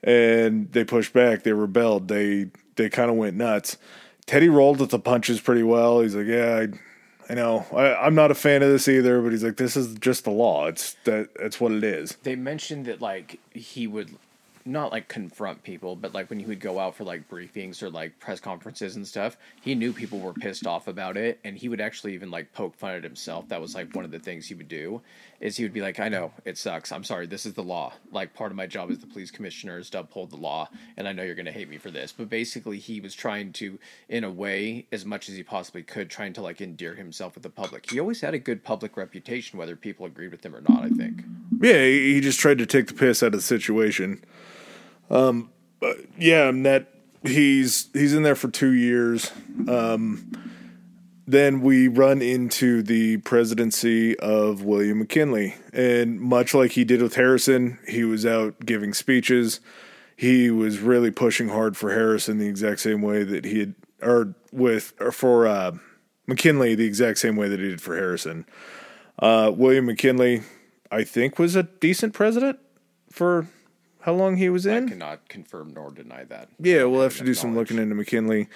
and 0.06 0.72
they 0.72 0.84
pushed 0.84 1.12
back. 1.12 1.44
They 1.44 1.54
rebelled. 1.54 2.08
They 2.08 2.52
they 2.76 2.90
kind 2.90 3.10
of 3.10 3.18
went 3.18 3.36
nuts. 3.36 3.78
Teddy 4.26 4.50
rolled 4.50 4.80
with 4.80 4.92
the 4.92 5.00
punches 5.00 5.42
pretty 5.42 5.64
well. 5.64 6.02
He's 6.02 6.16
like, 6.16 6.28
yeah, 6.28 6.66
I, 7.30 7.32
I 7.32 7.36
know. 7.36 7.66
I, 7.74 7.96
I'm 7.96 8.16
not 8.16 8.32
a 8.32 8.36
fan 8.36 8.64
of 8.64 8.70
this 8.70 8.88
either, 8.88 9.22
but 9.22 9.32
he's 9.32 9.44
like, 9.44 9.58
this 9.58 9.76
is 9.76 9.96
just 9.96 10.24
the 10.24 10.32
law. 10.32 10.68
It's 10.68 10.94
that. 11.06 11.30
That's 11.40 11.60
what 11.60 11.72
it 11.72 11.84
is. 11.84 12.18
They 12.24 12.36
mentioned 12.36 12.86
that 12.86 13.02
like 13.02 13.40
he 13.52 13.88
would 13.88 14.16
not 14.66 14.92
like 14.92 15.08
confront 15.08 15.62
people, 15.64 15.96
but 15.96 16.14
like 16.14 16.30
when 16.30 16.40
he 16.40 16.46
would 16.46 16.60
go 16.60 16.80
out 16.80 16.96
for 16.96 17.04
like 17.04 17.30
briefings 17.30 17.84
or 17.84 17.90
like 17.90 18.20
press 18.20 18.40
conferences 18.40 18.96
and 18.96 19.08
stuff, 19.08 19.38
he 19.62 19.76
knew 19.76 19.94
people 19.94 20.20
were 20.20 20.34
pissed 20.34 20.66
off 20.66 20.88
about 20.88 21.18
it, 21.18 21.40
and 21.44 21.56
he 21.56 21.70
would 21.70 21.80
actually 21.80 22.14
even 22.16 22.32
like 22.32 22.52
poke 22.52 22.76
fun 22.76 22.96
at 22.96 23.04
himself. 23.04 23.48
That 23.50 23.62
was 23.62 23.76
like 23.76 23.96
one 23.96 24.06
of 24.06 24.12
the 24.12 24.20
things 24.20 24.48
he 24.48 24.56
would 24.56 24.68
do, 24.68 25.02
is 25.40 25.56
he 25.58 25.64
would 25.64 25.74
be 25.74 25.82
like, 25.82 26.00
"I 26.00 26.10
know 26.10 26.32
it 26.46 26.58
sucks. 26.58 26.92
I'm 26.92 27.04
sorry. 27.04 27.28
This 27.28 27.46
is 27.46 27.54
the 27.54 27.64
law. 27.64 27.94
Like 28.12 28.34
part 28.34 28.52
of 28.52 28.58
my 28.58 28.66
job 28.66 28.90
as 28.90 28.98
the 28.98 29.08
police 29.08 29.30
commissioner 29.30 29.78
is 29.78 29.92
to 29.92 30.00
uphold 30.00 30.32
the 30.32 30.38
law, 30.38 30.70
and 30.98 31.08
I 31.08 31.12
know 31.12 31.22
you're 31.22 31.36
gonna 31.36 31.52
hate 31.52 31.70
me 31.70 31.78
for 31.78 31.92
this." 31.92 32.12
But 32.12 32.30
basically, 32.30 32.80
he 32.80 33.00
was 33.00 33.14
trying 33.14 33.54
to, 33.54 33.78
in 34.10 34.24
a 34.24 34.32
way, 34.32 34.88
as 34.92 35.06
much 35.06 35.30
as 35.30 35.36
he 35.36 35.44
possibly 35.44 35.84
could, 35.84 36.10
trying 36.10 36.34
to 36.34 36.42
like 36.42 36.60
endear 36.60 36.96
himself 36.96 37.36
with 37.36 37.44
the 37.44 37.50
public. 37.52 37.92
He 37.92 38.00
always 38.00 38.22
had 38.22 38.34
a 38.34 38.40
good 38.40 38.64
public 38.64 38.98
reputation, 38.98 39.60
whether 39.60 39.76
people 39.76 40.08
agreed 40.08 40.32
with 40.32 40.44
him 40.44 40.56
or 40.56 40.62
not. 40.62 40.84
I 40.84 40.90
think. 40.90 41.24
Yeah, 41.62 41.84
he, 41.84 42.16
he 42.16 42.22
just 42.22 42.40
tried 42.40 42.58
to 42.58 42.66
take 42.66 42.88
the 42.88 42.94
piss 42.94 43.22
out 43.22 43.28
of 43.28 43.34
the 43.34 43.42
situation. 43.42 44.24
Um, 45.10 45.52
yeah, 46.18 46.50
and 46.50 46.66
that 46.66 46.92
he's 47.24 47.90
he's 47.94 48.14
in 48.14 48.24
there 48.24 48.36
for 48.36 48.50
two 48.50 48.74
years. 48.74 49.32
Um, 49.68 50.32
then 51.28 51.62
we 51.62 51.88
run 51.88 52.22
into 52.22 52.84
the 52.84 53.18
presidency 53.18 54.18
of 54.20 54.64
William 54.64 55.00
McKinley, 55.00 55.56
and 55.74 56.20
much 56.20 56.54
like 56.54 56.74
he 56.74 56.84
did 56.84 57.02
with 57.02 57.16
Harrison, 57.16 57.80
he 57.88 58.04
was 58.04 58.26
out 58.26 58.66
giving 58.66 58.94
speeches. 58.94 59.60
He 60.16 60.50
was 60.50 60.80
really 60.80 61.12
pushing 61.12 61.50
hard 61.50 61.76
for 61.76 61.92
Harrison 61.92 62.38
the 62.38 62.48
exact 62.48 62.80
same 62.80 63.02
way 63.02 63.24
that 63.24 63.44
he 63.44 63.60
had, 63.60 63.76
or 64.02 64.36
with 64.52 64.94
or 65.00 65.12
for 65.12 65.48
uh, 65.48 65.72
McKinley 66.28 66.76
the 66.76 66.86
exact 66.86 67.18
same 67.18 67.36
way 67.36 67.50
that 67.50 67.60
he 67.60 67.70
did 67.70 67.82
for 67.82 67.96
Harrison. 67.96 68.46
Uh, 69.18 69.52
William 69.54 69.86
McKinley, 69.86 70.44
I 70.92 71.04
think, 71.04 71.40
was 71.40 71.56
a 71.56 71.64
decent 71.64 72.14
president 72.14 72.60
for 73.10 73.48
how 74.06 74.14
long 74.14 74.38
he 74.38 74.50
was 74.50 74.68
in? 74.68 74.86
I 74.86 74.88
cannot 74.88 75.30
confirm 75.30 75.74
nor 75.74 75.90
deny 75.90 76.26
that. 76.26 76.50
Yeah, 76.60 76.84
we'll 76.84 77.02
have 77.02 77.18
to 77.18 77.24
do 77.24 77.34
some 77.34 77.56
looking 77.56 77.80
into 77.80 77.96
McKinley. 77.96 78.48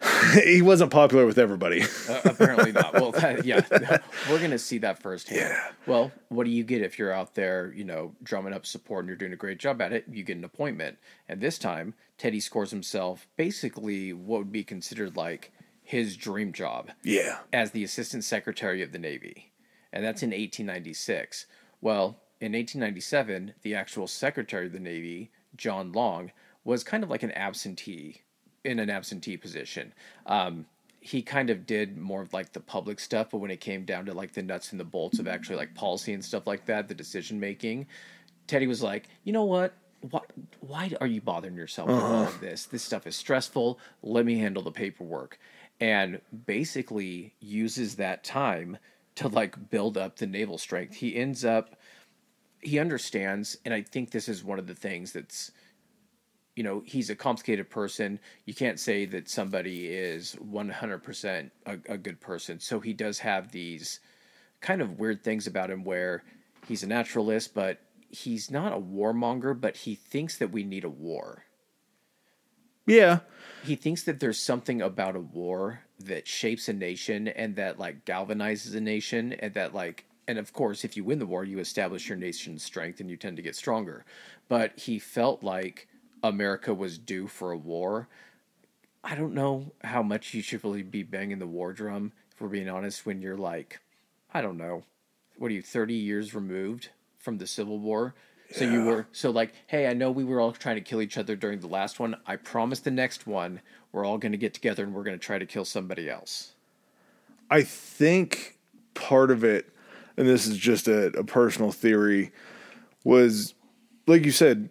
he 0.44 0.62
wasn't 0.62 0.92
popular 0.92 1.26
with 1.26 1.36
everybody. 1.36 1.82
Uh, 2.08 2.20
apparently 2.26 2.70
not. 2.70 2.92
Well, 2.92 3.12
that, 3.12 3.46
yeah, 3.46 3.62
we're 4.30 4.38
gonna 4.38 4.58
see 4.58 4.76
that 4.78 5.00
firsthand. 5.00 5.40
Yeah. 5.40 5.70
Well, 5.86 6.12
what 6.28 6.44
do 6.44 6.50
you 6.50 6.62
get 6.62 6.82
if 6.82 6.98
you're 6.98 7.10
out 7.10 7.34
there, 7.34 7.72
you 7.74 7.82
know, 7.82 8.14
drumming 8.22 8.52
up 8.52 8.66
support 8.66 9.00
and 9.00 9.08
you're 9.08 9.16
doing 9.16 9.32
a 9.32 9.36
great 9.36 9.58
job 9.58 9.80
at 9.80 9.92
it? 9.92 10.04
You 10.08 10.22
get 10.22 10.36
an 10.36 10.44
appointment, 10.44 10.98
and 11.28 11.40
this 11.40 11.58
time 11.58 11.94
Teddy 12.18 12.40
scores 12.40 12.70
himself 12.70 13.26
basically 13.36 14.12
what 14.12 14.38
would 14.40 14.52
be 14.52 14.62
considered 14.62 15.16
like 15.16 15.50
his 15.82 16.16
dream 16.16 16.52
job 16.52 16.90
yeah. 17.02 17.38
as 17.52 17.70
the 17.70 17.82
assistant 17.82 18.22
secretary 18.22 18.82
of 18.82 18.92
the 18.92 18.98
Navy, 18.98 19.50
and 19.92 20.04
that's 20.04 20.22
in 20.22 20.28
1896. 20.28 21.46
Well, 21.80 22.18
in 22.44 22.52
1897, 22.52 23.54
the 23.62 23.74
actual 23.74 24.06
secretary 24.06 24.66
of 24.66 24.72
the 24.72 24.78
Navy, 24.78 25.30
John 25.56 25.92
Long, 25.92 26.30
was 26.62 26.84
kind 26.84 27.02
of 27.02 27.08
like 27.08 27.22
an 27.22 27.32
absentee 27.32 28.20
in 28.64 28.78
an 28.78 28.90
absentee 28.90 29.38
position. 29.38 29.94
Um, 30.26 30.66
he 31.00 31.22
kind 31.22 31.48
of 31.48 31.64
did 31.64 31.96
more 31.96 32.20
of 32.20 32.34
like 32.34 32.52
the 32.52 32.60
public 32.60 33.00
stuff, 33.00 33.28
but 33.30 33.38
when 33.38 33.50
it 33.50 33.60
came 33.60 33.86
down 33.86 34.04
to 34.04 34.12
like 34.12 34.34
the 34.34 34.42
nuts 34.42 34.72
and 34.72 34.80
the 34.80 34.84
bolts 34.84 35.18
of 35.18 35.26
actually 35.26 35.56
like 35.56 35.74
policy 35.74 36.12
and 36.12 36.22
stuff 36.22 36.46
like 36.46 36.66
that, 36.66 36.86
the 36.86 36.94
decision 36.94 37.40
making, 37.40 37.86
Teddy 38.46 38.66
was 38.66 38.82
like, 38.82 39.08
you 39.24 39.32
know 39.32 39.44
what? 39.44 39.72
Why, 40.10 40.20
why 40.60 40.92
are 41.00 41.06
you 41.06 41.22
bothering 41.22 41.56
yourself 41.56 41.88
with 41.88 41.96
all 41.96 42.24
of 42.24 42.40
this? 42.42 42.66
This 42.66 42.82
stuff 42.82 43.06
is 43.06 43.16
stressful. 43.16 43.78
Let 44.02 44.26
me 44.26 44.36
handle 44.36 44.62
the 44.62 44.70
paperwork. 44.70 45.38
And 45.80 46.20
basically 46.44 47.32
uses 47.40 47.96
that 47.96 48.22
time 48.22 48.76
to 49.14 49.28
like 49.28 49.70
build 49.70 49.96
up 49.96 50.16
the 50.16 50.26
naval 50.26 50.58
strength. 50.58 50.96
He 50.96 51.16
ends 51.16 51.42
up, 51.42 51.76
he 52.64 52.78
understands, 52.78 53.56
and 53.64 53.74
I 53.74 53.82
think 53.82 54.10
this 54.10 54.28
is 54.28 54.42
one 54.42 54.58
of 54.58 54.66
the 54.66 54.74
things 54.74 55.12
that's, 55.12 55.52
you 56.56 56.62
know, 56.62 56.82
he's 56.84 57.10
a 57.10 57.16
complicated 57.16 57.68
person. 57.68 58.18
You 58.46 58.54
can't 58.54 58.80
say 58.80 59.04
that 59.06 59.28
somebody 59.28 59.88
is 59.88 60.36
100% 60.36 61.50
a, 61.66 61.78
a 61.88 61.98
good 61.98 62.20
person. 62.20 62.60
So 62.60 62.80
he 62.80 62.92
does 62.92 63.18
have 63.20 63.52
these 63.52 64.00
kind 64.60 64.80
of 64.80 64.98
weird 64.98 65.22
things 65.22 65.46
about 65.46 65.70
him 65.70 65.84
where 65.84 66.24
he's 66.66 66.82
a 66.82 66.86
naturalist, 66.86 67.54
but 67.54 67.80
he's 68.08 68.50
not 68.50 68.72
a 68.72 68.80
warmonger, 68.80 69.58
but 69.58 69.76
he 69.76 69.94
thinks 69.94 70.38
that 70.38 70.50
we 70.50 70.64
need 70.64 70.84
a 70.84 70.88
war. 70.88 71.44
Yeah. 72.86 73.20
He 73.64 73.76
thinks 73.76 74.02
that 74.04 74.20
there's 74.20 74.38
something 74.38 74.80
about 74.80 75.16
a 75.16 75.20
war 75.20 75.80
that 76.00 76.26
shapes 76.26 76.68
a 76.68 76.72
nation 76.72 77.28
and 77.28 77.56
that 77.56 77.78
like 77.78 78.04
galvanizes 78.04 78.74
a 78.74 78.80
nation 78.80 79.32
and 79.32 79.54
that 79.54 79.74
like 79.74 80.04
and 80.26 80.38
of 80.38 80.52
course 80.52 80.84
if 80.84 80.96
you 80.96 81.04
win 81.04 81.18
the 81.18 81.26
war 81.26 81.44
you 81.44 81.58
establish 81.58 82.08
your 82.08 82.18
nation's 82.18 82.62
strength 82.62 83.00
and 83.00 83.10
you 83.10 83.16
tend 83.16 83.36
to 83.36 83.42
get 83.42 83.56
stronger. 83.56 84.04
But 84.48 84.78
he 84.78 84.98
felt 84.98 85.42
like 85.42 85.88
America 86.22 86.72
was 86.72 86.98
due 86.98 87.26
for 87.26 87.52
a 87.52 87.56
war. 87.56 88.08
I 89.02 89.14
don't 89.14 89.34
know 89.34 89.72
how 89.82 90.02
much 90.02 90.32
you 90.32 90.40
should 90.40 90.64
really 90.64 90.82
be 90.82 91.02
banging 91.02 91.38
the 91.38 91.46
war 91.46 91.72
drum, 91.72 92.12
if 92.32 92.40
we're 92.40 92.48
being 92.48 92.70
honest, 92.70 93.04
when 93.04 93.20
you're 93.20 93.36
like, 93.36 93.80
I 94.32 94.40
don't 94.40 94.56
know, 94.56 94.84
what 95.36 95.50
are 95.50 95.54
you, 95.54 95.62
30 95.62 95.94
years 95.94 96.34
removed 96.34 96.88
from 97.18 97.36
the 97.36 97.46
Civil 97.46 97.78
War? 97.78 98.14
So 98.52 98.64
you 98.64 98.84
were, 98.84 99.06
so 99.10 99.30
like, 99.30 99.52
hey, 99.66 99.86
I 99.88 99.94
know 99.94 100.10
we 100.10 100.22
were 100.22 100.40
all 100.40 100.52
trying 100.52 100.76
to 100.76 100.80
kill 100.80 101.02
each 101.02 101.18
other 101.18 101.34
during 101.34 101.60
the 101.60 101.66
last 101.66 101.98
one. 101.98 102.16
I 102.26 102.36
promise 102.36 102.80
the 102.80 102.90
next 102.90 103.26
one, 103.26 103.60
we're 103.90 104.04
all 104.04 104.18
going 104.18 104.32
to 104.32 104.38
get 104.38 104.54
together 104.54 104.84
and 104.84 104.94
we're 104.94 105.02
going 105.02 105.18
to 105.18 105.24
try 105.24 105.38
to 105.38 105.46
kill 105.46 105.64
somebody 105.64 106.08
else. 106.08 106.52
I 107.50 107.62
think 107.62 108.58
part 108.94 109.30
of 109.30 109.42
it, 109.44 109.73
and 110.16 110.28
this 110.28 110.46
is 110.46 110.56
just 110.56 110.88
a, 110.88 111.06
a 111.18 111.24
personal 111.24 111.72
theory, 111.72 112.32
was 113.04 113.54
like 114.06 114.24
you 114.24 114.30
said, 114.32 114.70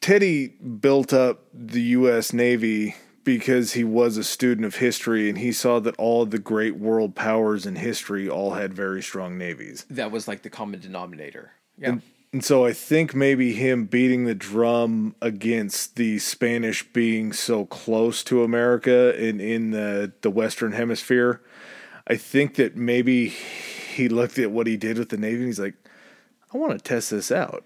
Teddy 0.00 0.48
built 0.48 1.12
up 1.12 1.44
the 1.52 1.82
U.S. 1.82 2.32
Navy 2.32 2.96
because 3.22 3.72
he 3.72 3.84
was 3.84 4.16
a 4.16 4.24
student 4.24 4.66
of 4.66 4.76
history 4.76 5.28
and 5.28 5.38
he 5.38 5.50
saw 5.52 5.80
that 5.80 5.96
all 5.96 6.26
the 6.26 6.38
great 6.38 6.76
world 6.76 7.14
powers 7.14 7.64
in 7.64 7.76
history 7.76 8.28
all 8.28 8.52
had 8.52 8.74
very 8.74 9.02
strong 9.02 9.38
navies. 9.38 9.86
That 9.88 10.10
was 10.10 10.28
like 10.28 10.42
the 10.42 10.50
common 10.50 10.80
denominator. 10.80 11.52
Yeah. 11.78 11.96
And 12.32 12.44
so 12.44 12.66
I 12.66 12.72
think 12.72 13.14
maybe 13.14 13.52
him 13.52 13.84
beating 13.86 14.24
the 14.24 14.34
drum 14.34 15.14
against 15.22 15.96
the 15.96 16.18
Spanish 16.18 16.82
being 16.92 17.32
so 17.32 17.64
close 17.64 18.24
to 18.24 18.42
America 18.42 19.14
and 19.16 19.40
in 19.40 19.70
the, 19.70 20.12
the 20.20 20.30
Western 20.30 20.72
Hemisphere, 20.72 21.40
I 22.06 22.16
think 22.16 22.56
that 22.56 22.76
maybe 22.76 23.34
he 23.94 24.08
looked 24.08 24.38
at 24.38 24.50
what 24.50 24.66
he 24.66 24.76
did 24.76 24.98
with 24.98 25.08
the 25.08 25.16
Navy 25.16 25.38
and 25.38 25.46
he's 25.46 25.60
like, 25.60 25.74
I 26.52 26.58
want 26.58 26.72
to 26.72 26.78
test 26.78 27.10
this 27.10 27.32
out. 27.32 27.64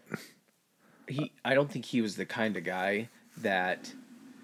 he 1.07 1.33
I 1.45 1.55
don't 1.55 1.71
think 1.71 1.87
he 1.87 2.01
was 2.01 2.17
the 2.17 2.27
kind 2.27 2.57
of 2.57 2.65
guy 2.65 3.09
that 3.39 3.93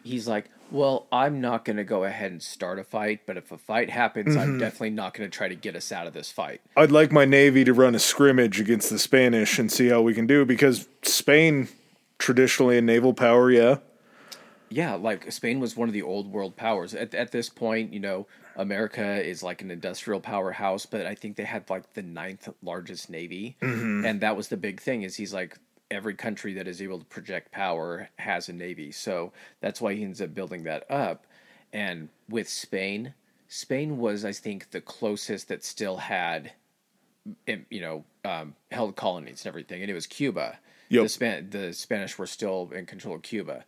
he's 0.03 0.29
like, 0.29 0.51
well, 0.71 1.07
I'm 1.13 1.41
not 1.41 1.65
going 1.65 1.77
to 1.77 1.85
go 1.85 2.05
ahead 2.05 2.33
and 2.33 2.43
start 2.43 2.79
a 2.79 2.85
fight, 2.85 3.21
but 3.27 3.37
if 3.37 3.53
a 3.53 3.59
fight 3.59 3.91
happens, 3.91 4.37
I'm 4.37 4.51
mm-hmm. 4.51 4.59
definitely 4.59 4.91
not 4.91 5.15
going 5.15 5.31
to 5.31 5.37
try 5.37 5.49
to 5.49 5.55
get 5.55 5.77
us 5.77 5.93
out 5.93 6.07
of 6.07 6.15
this 6.15 6.33
fight. 6.33 6.61
I'd 6.77 6.91
like 6.91 7.13
my 7.13 7.25
Navy 7.25 7.65
to 7.65 7.73
run 7.73 7.95
a 7.95 7.99
scrimmage 7.99 8.61
against 8.61 8.91
the 8.91 8.99
Spanish 8.99 9.59
and 9.59 9.71
see 9.71 9.89
how 9.89 10.03
we 10.03 10.15
can 10.15 10.27
do 10.27 10.45
because 10.45 10.89
Spain, 11.03 11.69
traditionally 12.19 12.79
a 12.79 12.83
naval 12.83 13.15
power, 13.15 13.51
yeah. 13.51 13.77
Yeah, 14.75 14.95
like 14.95 15.31
Spain 15.31 15.61
was 15.61 15.77
one 15.77 15.89
of 15.89 15.93
the 15.93 16.03
old 16.03 16.33
world 16.33 16.57
powers. 16.57 16.95
At 16.95 17.15
at 17.15 17.31
this 17.31 17.49
point, 17.49 17.93
you 17.93 18.01
know, 18.01 18.27
America 18.57 19.25
is 19.25 19.41
like 19.41 19.63
an 19.63 19.71
industrial 19.71 20.19
powerhouse, 20.19 20.85
but 20.85 21.07
I 21.07 21.15
think 21.15 21.37
they 21.37 21.45
had 21.45 21.71
like 21.71 21.93
the 21.95 22.03
ninth 22.03 22.49
largest 22.61 23.09
navy, 23.09 23.57
and 23.61 24.21
that 24.21 24.37
was 24.37 24.49
the 24.49 24.57
big 24.57 24.81
thing. 24.81 25.03
Is 25.03 25.15
he's 25.15 25.33
like 25.33 25.59
every 25.93 26.15
country 26.15 26.55
that 26.55 26.67
is 26.67 26.83
able 26.83 26.99
to 26.99 27.05
project 27.05 27.53
power 27.53 28.09
has 28.19 28.49
a 28.49 28.53
navy, 28.53 28.91
so 28.91 29.33
that's 29.61 29.81
why 29.81 29.95
he 29.95 30.03
ends 30.03 30.21
up 30.21 30.35
building 30.35 30.65
that 30.65 30.91
up. 30.91 31.25
And 31.73 32.09
with 32.29 32.49
Spain, 32.49 33.15
Spain 33.47 33.99
was, 33.99 34.25
I 34.25 34.33
think, 34.33 34.73
the 34.73 34.81
closest 34.81 35.47
that 35.49 35.63
still 35.63 35.99
had, 35.99 36.51
you 37.47 37.81
know, 37.81 38.05
um, 38.25 38.57
held 38.73 38.97
colonies 38.97 39.43
and 39.43 39.47
everything, 39.47 39.83
and 39.83 39.91
it 39.91 39.95
was 39.95 40.09
Cuba. 40.09 40.59
Yep. 40.89 41.03
The 41.05 41.09
Span- 41.09 41.51
the 41.51 41.73
Spanish 41.73 42.19
were 42.19 42.27
still 42.27 42.73
in 42.75 42.87
control 42.87 43.15
of 43.15 43.23
Cuba, 43.23 43.65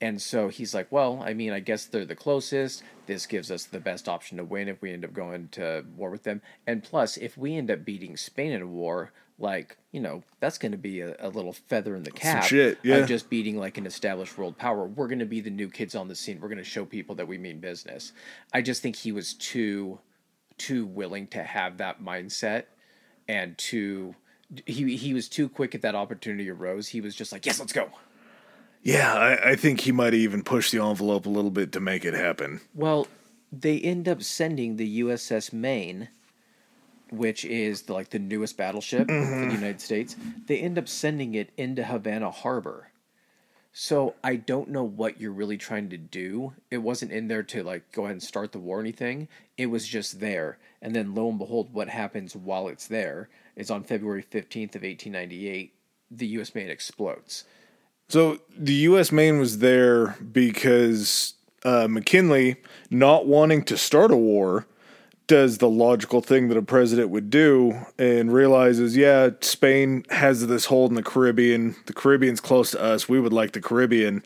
and 0.00 0.20
so 0.20 0.48
he's 0.48 0.74
like, 0.74 0.90
well, 0.90 1.22
I 1.22 1.34
mean, 1.34 1.52
I 1.52 1.60
guess 1.60 1.84
they're 1.84 2.04
the 2.04 2.14
closest. 2.14 2.82
This 3.06 3.26
gives 3.26 3.50
us 3.50 3.64
the 3.64 3.80
best 3.80 4.08
option 4.08 4.38
to 4.38 4.44
win 4.44 4.68
if 4.68 4.80
we 4.80 4.92
end 4.92 5.04
up 5.04 5.12
going 5.12 5.48
to 5.52 5.84
war 5.96 6.10
with 6.10 6.22
them, 6.22 6.42
and 6.66 6.82
plus, 6.82 7.16
if 7.16 7.36
we 7.36 7.56
end 7.56 7.70
up 7.70 7.84
beating 7.84 8.16
Spain 8.16 8.52
in 8.52 8.62
a 8.62 8.66
war. 8.66 9.12
Like 9.38 9.78
you 9.90 10.00
know, 10.00 10.22
that's 10.38 10.58
going 10.58 10.72
to 10.72 10.78
be 10.78 11.00
a, 11.00 11.16
a 11.18 11.30
little 11.30 11.54
feather 11.54 11.96
in 11.96 12.02
the 12.02 12.10
cap 12.10 12.42
shit, 12.44 12.78
yeah. 12.82 12.96
of 12.96 13.08
just 13.08 13.30
beating 13.30 13.56
like 13.56 13.78
an 13.78 13.86
established 13.86 14.36
world 14.36 14.58
power. 14.58 14.84
We're 14.84 15.08
going 15.08 15.20
to 15.20 15.24
be 15.24 15.40
the 15.40 15.48
new 15.48 15.70
kids 15.70 15.94
on 15.94 16.08
the 16.08 16.14
scene. 16.14 16.38
We're 16.42 16.48
going 16.48 16.58
to 16.58 16.64
show 16.64 16.84
people 16.84 17.14
that 17.14 17.26
we 17.26 17.38
mean 17.38 17.58
business. 17.58 18.12
I 18.52 18.60
just 18.60 18.82
think 18.82 18.96
he 18.96 19.12
was 19.12 19.32
too 19.32 19.98
too 20.58 20.84
willing 20.84 21.26
to 21.28 21.42
have 21.42 21.78
that 21.78 22.02
mindset 22.02 22.64
and 23.28 23.56
too 23.56 24.14
he 24.66 24.96
he 24.96 25.14
was 25.14 25.28
too 25.28 25.48
quick 25.48 25.74
at 25.74 25.82
that 25.82 25.94
opportunity 25.94 26.50
arose. 26.50 26.88
He 26.88 27.00
was 27.00 27.14
just 27.14 27.32
like, 27.32 27.46
"Yes, 27.46 27.60
let's 27.60 27.72
go." 27.72 27.90
Yeah, 28.82 29.12
I, 29.14 29.50
I 29.50 29.56
think 29.56 29.80
he 29.80 29.92
might 29.92 30.14
even 30.14 30.42
push 30.42 30.70
the 30.70 30.82
envelope 30.82 31.26
a 31.26 31.30
little 31.30 31.50
bit 31.50 31.72
to 31.72 31.80
make 31.80 32.04
it 32.04 32.14
happen. 32.14 32.60
Well, 32.74 33.08
they 33.52 33.78
end 33.78 34.08
up 34.08 34.22
sending 34.22 34.76
the 34.76 35.00
USS 35.00 35.52
Maine, 35.52 36.08
which 37.10 37.44
is 37.44 37.82
the, 37.82 37.92
like 37.92 38.10
the 38.10 38.18
newest 38.18 38.56
battleship 38.56 39.08
for 39.08 39.12
the 39.12 39.20
mm-hmm. 39.20 39.50
United 39.50 39.80
States. 39.80 40.16
They 40.46 40.58
end 40.58 40.78
up 40.78 40.88
sending 40.88 41.34
it 41.34 41.50
into 41.56 41.84
Havana 41.84 42.30
Harbor. 42.30 42.90
So 43.72 44.14
I 44.24 44.36
don't 44.36 44.70
know 44.70 44.82
what 44.82 45.20
you're 45.20 45.30
really 45.30 45.56
trying 45.56 45.90
to 45.90 45.96
do. 45.96 46.54
It 46.70 46.78
wasn't 46.78 47.12
in 47.12 47.28
there 47.28 47.44
to 47.44 47.62
like 47.62 47.92
go 47.92 48.04
ahead 48.04 48.12
and 48.12 48.22
start 48.22 48.52
the 48.52 48.58
war 48.58 48.78
or 48.78 48.80
anything. 48.80 49.28
It 49.56 49.66
was 49.66 49.86
just 49.86 50.20
there. 50.20 50.58
And 50.82 50.94
then 50.94 51.14
lo 51.14 51.28
and 51.28 51.38
behold, 51.38 51.72
what 51.72 51.88
happens 51.88 52.34
while 52.34 52.66
it's 52.66 52.88
there 52.88 53.28
is 53.54 53.70
on 53.70 53.84
February 53.84 54.22
15th 54.22 54.74
of 54.74 54.82
1898, 54.82 55.74
the 56.10 56.26
US 56.26 56.54
Maine 56.54 56.68
explodes. 56.70 57.44
So 58.10 58.40
the 58.58 58.72
U.S. 58.72 59.12
Maine 59.12 59.38
was 59.38 59.58
there 59.58 60.16
because 60.32 61.34
uh, 61.64 61.86
McKinley, 61.88 62.56
not 62.90 63.26
wanting 63.26 63.62
to 63.66 63.76
start 63.76 64.10
a 64.10 64.16
war, 64.16 64.66
does 65.28 65.58
the 65.58 65.68
logical 65.70 66.20
thing 66.20 66.48
that 66.48 66.56
a 66.56 66.62
president 66.62 67.10
would 67.10 67.30
do 67.30 67.86
and 67.98 68.32
realizes, 68.32 68.96
yeah, 68.96 69.30
Spain 69.42 70.04
has 70.10 70.48
this 70.48 70.64
hold 70.64 70.90
in 70.90 70.96
the 70.96 71.04
Caribbean. 71.04 71.76
The 71.86 71.92
Caribbean's 71.92 72.40
close 72.40 72.72
to 72.72 72.82
us. 72.82 73.08
We 73.08 73.20
would 73.20 73.32
like 73.32 73.52
the 73.52 73.60
Caribbean. 73.60 74.24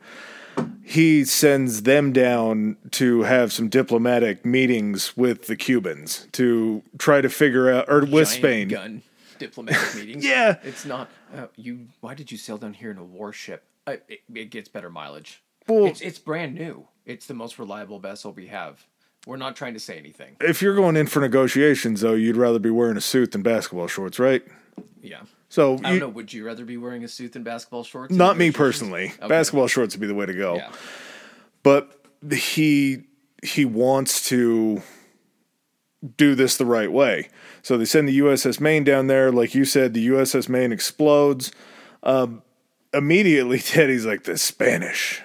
He 0.83 1.27
sends 1.27 1.83
them 1.83 2.15
down 2.15 2.79
to 2.93 3.25
have 3.25 3.53
some 3.53 3.69
diplomatic 3.69 4.47
meetings 4.47 5.15
with 5.15 5.47
the 5.47 5.57
Cubans 5.57 6.27
to 6.33 6.83
try 6.97 7.21
to 7.21 7.29
figure 7.29 7.71
out, 7.71 7.85
or 7.89 8.01
with 8.01 8.11
Giant 8.11 8.29
Spain. 8.29 8.69
gun 8.69 9.03
diplomatic 9.39 9.95
meetings. 9.97 10.25
Yeah. 10.25 10.57
it's 10.63 10.87
not. 10.87 11.11
Uh, 11.37 11.49
you. 11.57 11.89
Why 12.01 12.15
did 12.15 12.33
you 12.33 12.39
sail 12.39 12.57
down 12.57 12.73
here 12.73 12.91
in 12.91 12.97
a 12.97 13.05
warship? 13.05 13.65
It, 13.87 14.21
it 14.35 14.51
gets 14.51 14.69
better 14.69 14.91
mileage. 14.91 15.43
Well- 15.69 15.87
it's 15.87 16.01
it's 16.01 16.19
brand 16.19 16.55
new. 16.55 16.89
It's 17.07 17.27
the 17.27 17.35
most 17.35 17.59
reliable 17.59 17.99
vessel 17.99 18.33
we 18.33 18.47
have. 18.47 18.87
We're 19.27 19.37
not 19.37 19.57
trying 19.57 19.75
to 19.75 19.81
say 19.81 19.99
anything. 19.99 20.37
If 20.41 20.61
you're 20.63 20.75
going 20.75 20.97
in 20.97 21.07
for 21.07 21.21
negotiations, 21.21 22.03
though, 22.03 22.15
you'd 22.15 22.37
rather 22.37 22.59
be 22.59 22.71
wearing 22.71 22.97
a 22.97 23.01
suit 23.01 23.33
than 23.33 23.43
basketball 23.43 23.89
shorts, 23.89 24.19
right? 24.19 24.43
Yeah. 25.03 25.23
So 25.49 25.75
I 25.75 25.77
don't 25.83 25.95
you- 25.95 26.01
know. 26.01 26.09
Would 26.09 26.33
you 26.33 26.45
rather 26.47 26.65
be 26.65 26.77
wearing 26.77 27.05
a 27.05 27.09
suit 27.09 27.33
than 27.33 27.43
basketball 27.43 27.85
shorts? 27.85 28.15
Not 28.15 28.37
me 28.37 28.51
personally. 28.51 29.13
Okay. 29.19 29.29
Basketball 29.29 29.67
shorts 29.69 29.95
would 29.95 30.01
be 30.01 30.07
the 30.07 30.15
way 30.15 30.27
to 30.27 30.35
go. 30.35 30.57
Yeah. 30.57 30.73
But 31.63 32.05
he 32.33 33.05
he 33.43 33.65
wants 33.65 34.27
to 34.29 34.83
do 36.17 36.35
this 36.35 36.57
the 36.57 36.67
right 36.67 36.91
way. 36.93 37.29
So 37.63 37.79
they 37.79 37.85
send 37.87 38.09
the 38.09 38.19
USS 38.19 38.61
Maine 38.61 38.85
down 38.85 39.07
there. 39.07 39.33
Like 39.33 39.55
you 39.55 39.65
said, 39.65 39.95
the 39.95 40.07
USS 40.09 40.49
Maine 40.49 40.73
explodes. 40.73 41.51
Um, 42.03 42.43
immediately, 42.95 43.59
Teddy's 43.61 44.07
like 44.07 44.25
the 44.25 44.39
Spanish, 44.39 45.21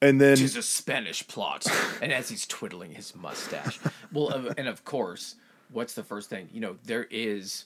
and 0.00 0.20
then 0.20 0.32
It's 0.40 0.56
a 0.56 0.62
Spanish 0.62 1.26
plot. 1.26 1.66
and 2.02 2.12
as 2.12 2.28
he's 2.28 2.46
twiddling 2.46 2.92
his 2.94 3.14
mustache. 3.16 3.78
Well, 4.12 4.52
and 4.58 4.68
of 4.68 4.84
course, 4.84 5.36
what's 5.70 5.94
the 5.94 6.02
first 6.04 6.28
thing? 6.30 6.48
You 6.52 6.60
know, 6.60 6.76
there 6.84 7.06
is 7.10 7.64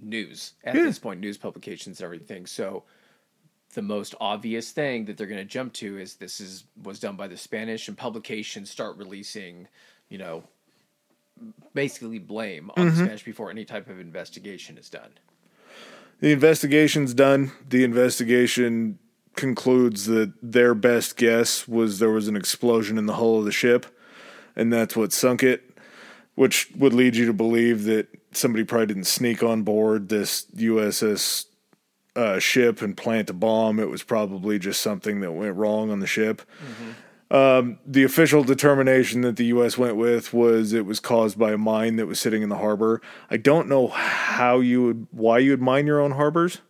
news 0.00 0.52
at 0.64 0.74
Yeah. 0.74 0.82
this 0.84 0.98
point, 0.98 1.20
news 1.20 1.38
publications 1.38 2.00
everything. 2.02 2.44
So 2.46 2.84
the 3.74 3.82
most 3.82 4.14
obvious 4.20 4.70
thing 4.72 5.04
that 5.06 5.16
they're 5.16 5.26
going 5.26 5.38
to 5.38 5.44
jump 5.44 5.72
to 5.74 5.98
is 5.98 6.14
this 6.14 6.40
is 6.40 6.64
was 6.82 6.98
done 7.00 7.16
by 7.16 7.28
the 7.28 7.36
Spanish, 7.36 7.88
and 7.88 7.96
publications 7.96 8.68
start 8.70 8.96
releasing, 8.96 9.68
you 10.08 10.18
know, 10.18 10.44
basically 11.74 12.18
blame 12.18 12.70
on 12.76 12.86
Mm-hmm. 12.86 12.96
the 12.98 13.04
Spanish 13.04 13.24
before 13.24 13.50
any 13.50 13.64
type 13.64 13.88
of 13.88 14.00
investigation 14.00 14.78
is 14.78 14.88
done. 14.90 15.10
The 16.20 16.32
investigation's 16.32 17.14
done. 17.14 17.52
The 17.68 17.84
investigation 17.84 18.98
concludes 19.34 20.06
that 20.06 20.32
their 20.42 20.74
best 20.74 21.16
guess 21.16 21.68
was 21.68 21.98
there 21.98 22.10
was 22.10 22.26
an 22.26 22.36
explosion 22.36 22.96
in 22.96 23.06
the 23.06 23.14
hull 23.14 23.38
of 23.38 23.44
the 23.44 23.52
ship, 23.52 23.86
and 24.54 24.72
that's 24.72 24.96
what 24.96 25.12
sunk 25.12 25.42
it, 25.42 25.78
which 26.34 26.70
would 26.76 26.94
lead 26.94 27.16
you 27.16 27.26
to 27.26 27.32
believe 27.34 27.84
that 27.84 28.08
somebody 28.32 28.64
probably 28.64 28.86
didn't 28.86 29.04
sneak 29.04 29.42
on 29.42 29.62
board 29.62 30.08
this 30.08 30.46
USS 30.56 31.46
uh, 32.14 32.38
ship 32.38 32.80
and 32.80 32.96
plant 32.96 33.28
a 33.28 33.34
bomb. 33.34 33.78
It 33.78 33.90
was 33.90 34.02
probably 34.02 34.58
just 34.58 34.80
something 34.80 35.20
that 35.20 35.32
went 35.32 35.56
wrong 35.56 35.90
on 35.90 36.00
the 36.00 36.06
ship. 36.06 36.42
Um, 37.28 37.78
the 37.84 38.04
official 38.04 38.44
determination 38.44 39.22
that 39.22 39.36
the 39.36 39.46
U.S. 39.46 39.76
went 39.76 39.96
with 39.96 40.32
was 40.32 40.72
it 40.72 40.86
was 40.86 41.00
caused 41.00 41.38
by 41.38 41.52
a 41.52 41.58
mine 41.58 41.96
that 41.96 42.06
was 42.06 42.20
sitting 42.20 42.42
in 42.42 42.48
the 42.48 42.58
harbor. 42.58 43.00
I 43.28 43.36
don't 43.36 43.68
know 43.68 43.88
how 43.88 44.60
you 44.60 44.84
would, 44.84 45.06
why 45.10 45.38
you 45.38 45.50
would 45.50 45.60
mine 45.62 45.86
your 45.86 46.00
own 46.00 46.12
harbors. 46.12 46.60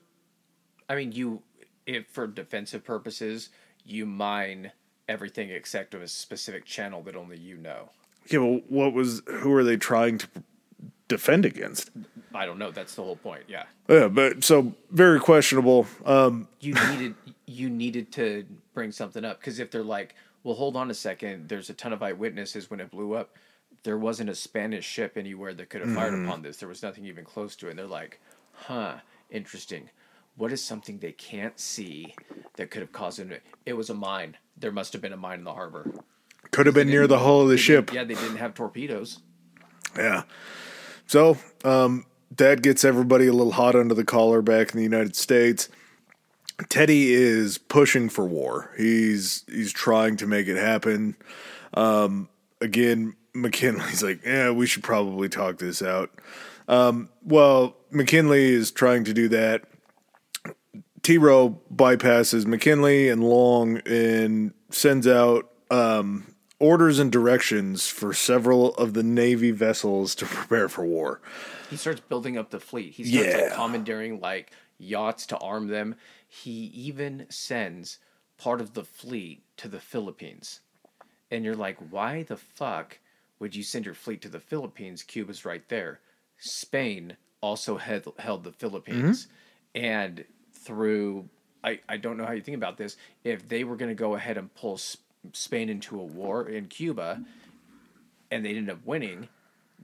I 0.89 0.95
mean, 0.95 1.13
you, 1.13 1.43
if 1.85 2.07
for 2.07 2.27
defensive 2.27 2.85
purposes, 2.85 3.51
you 3.85 4.07
mine 4.07 4.73
everything 5.09 5.51
except 5.51 5.95
of 5.95 6.01
a 6.01 6.09
specific 6.09 6.65
channel 6.65 7.03
that 7.03 7.17
only 7.17 7.39
you 7.39 7.59
know. 7.59 7.91
Yeah, 8.31 8.39
well, 8.39 8.61
what 8.69 8.93
was, 8.95 9.23
who 9.27 9.53
are 9.53 9.63
they 9.63 9.77
trying 9.77 10.19
to 10.19 10.29
defend 11.07 11.45
against? 11.45 11.91
I 12.35 12.47
don't 12.47 12.59
know. 12.59 12.71
That's 12.71 12.95
the 12.95 13.03
whole 13.03 13.17
point. 13.17 13.45
Yeah, 13.47 13.65
Yeah, 13.89 14.09
but 14.09 14.43
so 14.43 14.75
very 14.91 15.21
questionable. 15.21 15.87
Um, 16.05 16.49
you 16.61 16.75
needed 16.75 17.15
you 17.47 17.71
needed 17.71 18.13
to 18.13 18.45
bring 18.75 18.93
something 18.93 19.25
up 19.25 19.39
because 19.41 19.59
if 19.61 19.71
they're 19.71 19.83
like, 19.83 20.15
well, 20.47 20.55
hold 20.55 20.77
on 20.77 20.93
a 20.93 20.95
second, 20.95 21.49
there's 21.49 21.71
a 21.71 21.75
ton 21.75 21.93
of 21.93 22.05
eyewitnesses 22.05 22.71
when 22.71 22.79
it 22.79 22.89
blew 22.89 23.15
up. 23.15 23.35
There 23.83 23.99
wasn't 23.99 24.31
a 24.31 24.35
Spanish 24.37 24.85
ship 24.85 25.17
anywhere 25.17 25.53
that 25.53 25.71
could 25.71 25.81
have 25.81 25.93
fired 25.93 26.15
upon 26.25 26.43
this. 26.43 26.59
There 26.59 26.69
was 26.69 26.85
nothing 26.85 27.05
even 27.05 27.25
close 27.25 27.57
to 27.57 27.67
it. 27.67 27.71
And 27.71 27.79
they're 27.81 27.87
like, 27.87 28.21
huh, 28.53 28.99
interesting. 29.29 29.91
What 30.37 30.53
is 30.53 30.63
something 30.63 30.99
they 30.99 31.11
can't 31.11 31.59
see 31.59 32.15
that 32.55 32.71
could 32.71 32.83
have 32.83 32.93
caused 32.93 33.19
it? 33.19 33.43
It 33.65 33.73
was 33.73 33.91
a 33.91 33.95
mine. 33.95 34.37
There 34.57 34.71
must 34.71 34.93
have 34.93 35.03
been 35.03 35.13
a 35.13 35.17
mine 35.17 35.41
in 35.41 35.45
the 35.45 35.53
harbor. 35.53 35.91
could 36.53 36.67
have 36.67 36.77
been 36.77 36.91
near 36.91 37.09
the 37.09 37.19
hull 37.19 37.41
of 37.41 37.49
the 37.49 37.59
ship. 37.59 37.93
Yeah, 37.93 38.05
they 38.05 38.15
didn't 38.15 38.37
have 38.37 38.55
torpedoes. 38.55 39.19
Yeah. 39.97 40.23
So, 41.09 41.39
um, 41.65 42.07
that 42.37 42.63
gets 42.63 42.85
everybody 42.85 43.27
a 43.27 43.33
little 43.33 43.53
hot 43.53 43.75
under 43.75 43.95
the 43.95 44.05
collar 44.05 44.43
back 44.43 44.71
in 44.71 44.77
the 44.77 44.85
United 44.85 45.17
States. 45.17 45.69
Teddy 46.69 47.13
is 47.13 47.59
pushing 47.59 48.09
for 48.09 48.25
war. 48.25 48.71
He's 48.77 49.45
he's 49.49 49.73
trying 49.73 50.17
to 50.19 50.27
make 50.27 50.49
it 50.49 50.57
happen. 50.57 51.17
Um, 51.75 52.29
again, 52.61 53.15
McKinley's 53.35 54.03
like, 54.03 54.25
yeah, 54.25 54.51
we 54.51 54.67
should 54.67 54.83
probably 54.83 55.29
talk 55.29 55.59
this 55.59 55.83
out. 55.83 56.11
Um, 56.69 57.11
well, 57.23 57.77
McKinley 57.91 58.53
is 58.53 58.71
trying 58.71 59.05
to 59.05 59.13
do 59.13 59.29
that. 59.29 59.65
T 61.03 61.19
Row 61.19 61.61
bypasses 61.73 62.47
McKinley 62.47 63.09
and 63.09 63.23
Long 63.23 63.79
and 63.87 64.53
sends 64.71 65.07
out 65.07 65.51
um, 65.71 66.35
orders 66.59 66.99
and 66.99 67.13
directions 67.13 67.87
for 67.87 68.13
several 68.13 68.75
of 68.75 68.95
the 68.95 69.03
Navy 69.03 69.51
vessels 69.51 70.15
to 70.17 70.25
prepare 70.27 70.69
for 70.69 70.85
war. 70.85 71.21
He 71.71 71.77
starts 71.77 72.01
building 72.01 72.39
up 72.39 72.51
the 72.51 72.61
fleet. 72.61 72.95
He 72.95 73.05
starts 73.05 73.43
like 73.43 73.55
commandeering 73.55 74.21
like 74.21 74.51
yachts 74.79 75.27
to 75.27 75.39
arm 75.39 75.69
them. 75.69 75.97
He 76.27 76.71
even 76.75 77.27
sends 77.29 77.99
part 78.39 78.61
of 78.61 78.75
the 78.75 78.85
fleet 78.85 79.43
to 79.59 79.69
the 79.69 79.81
Philippines. 79.81 80.61
And 81.31 81.45
you're 81.45 81.57
like, 81.57 81.79
why 81.91 82.23
the 82.23 82.37
fuck 82.37 82.99
would 83.39 83.55
you 83.55 83.63
send 83.63 83.85
your 83.85 83.95
fleet 83.95 84.23
to 84.23 84.29
the 84.29 84.41
Philippines? 84.41 85.03
Cuba's 85.03 85.45
right 85.45 85.69
there. 85.69 86.01
Spain 86.39 87.17
also 87.41 87.77
had 87.77 88.05
held 88.19 88.45
the 88.45 88.53
Philippines. 88.53 89.27
Mm-hmm. 89.75 89.85
And 89.85 90.25
through 90.53 91.29
I, 91.67 91.81
I 91.89 91.97
don't 91.97 92.17
know 92.17 92.25
how 92.25 92.33
you 92.33 92.41
think 92.41 92.57
about 92.57 92.79
this. 92.79 92.97
If 93.25 93.49
they 93.49 93.65
were 93.65 93.77
going 93.77 93.91
to 93.91 93.95
go 93.95 94.15
ahead 94.15 94.39
and 94.39 94.55
pull 94.55 94.75
S- 94.75 94.97
Spain 95.33 95.69
into 95.69 96.01
a 96.01 96.05
war 96.05 96.49
in 96.49 96.67
Cuba 96.67 97.23
and 98.31 98.45
they 98.45 98.51
ended 98.51 98.71
up 98.71 98.87
winning, 98.87 99.29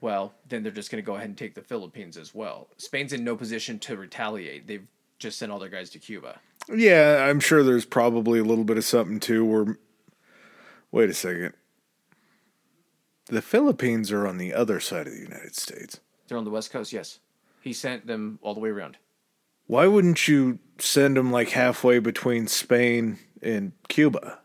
well, 0.01 0.32
then 0.48 0.62
they're 0.62 0.70
just 0.70 0.90
going 0.90 1.02
to 1.02 1.06
go 1.06 1.16
ahead 1.16 1.28
and 1.28 1.36
take 1.36 1.55
the 1.55 1.62
Philippines 1.62 2.16
as 2.16 2.35
well. 2.35 2.69
Spain's 2.77 3.12
in 3.12 3.24
no 3.24 3.36
position 3.36 3.81
to 3.81 3.97
retaliate. 3.97 4.69
They've 4.69 4.86
just 5.23 5.39
sent 5.39 5.51
all 5.51 5.59
their 5.59 5.69
guys 5.69 5.89
to 5.90 5.99
Cuba. 5.99 6.40
Yeah, 6.73 7.24
I'm 7.28 7.40
sure 7.40 7.62
there's 7.62 7.85
probably 7.86 8.39
a 8.39 8.44
little 8.44 8.65
bit 8.65 8.77
of 8.77 8.85
something 8.85 9.20
too 9.20 9.44
where. 9.44 9.78
Wait 10.90 11.09
a 11.09 11.15
second. 11.15 11.55
the 13.27 13.40
Philippines 13.40 14.12
are 14.12 14.27
on 14.27 14.36
the 14.36 14.53
other 14.53 14.78
side 14.78 15.07
of 15.07 15.15
the 15.15 15.20
United 15.20 15.57
States. 15.57 16.01
They're 16.28 16.36
on 16.36 16.44
the 16.44 16.51
west 16.51 16.70
coast. 16.70 16.93
Yes, 16.93 17.20
he 17.62 17.73
sent 17.73 18.07
them 18.07 18.39
all 18.43 18.53
the 18.53 18.61
way 18.61 18.69
around. 18.69 18.99
Why 19.66 19.86
wouldn't 19.86 20.28
you 20.28 20.59
send 20.78 21.16
them 21.16 21.32
like 21.32 21.51
halfway 21.51 21.99
between 21.99 22.47
Spain 22.47 23.19
and 23.43 23.73
Cuba? 23.89 24.39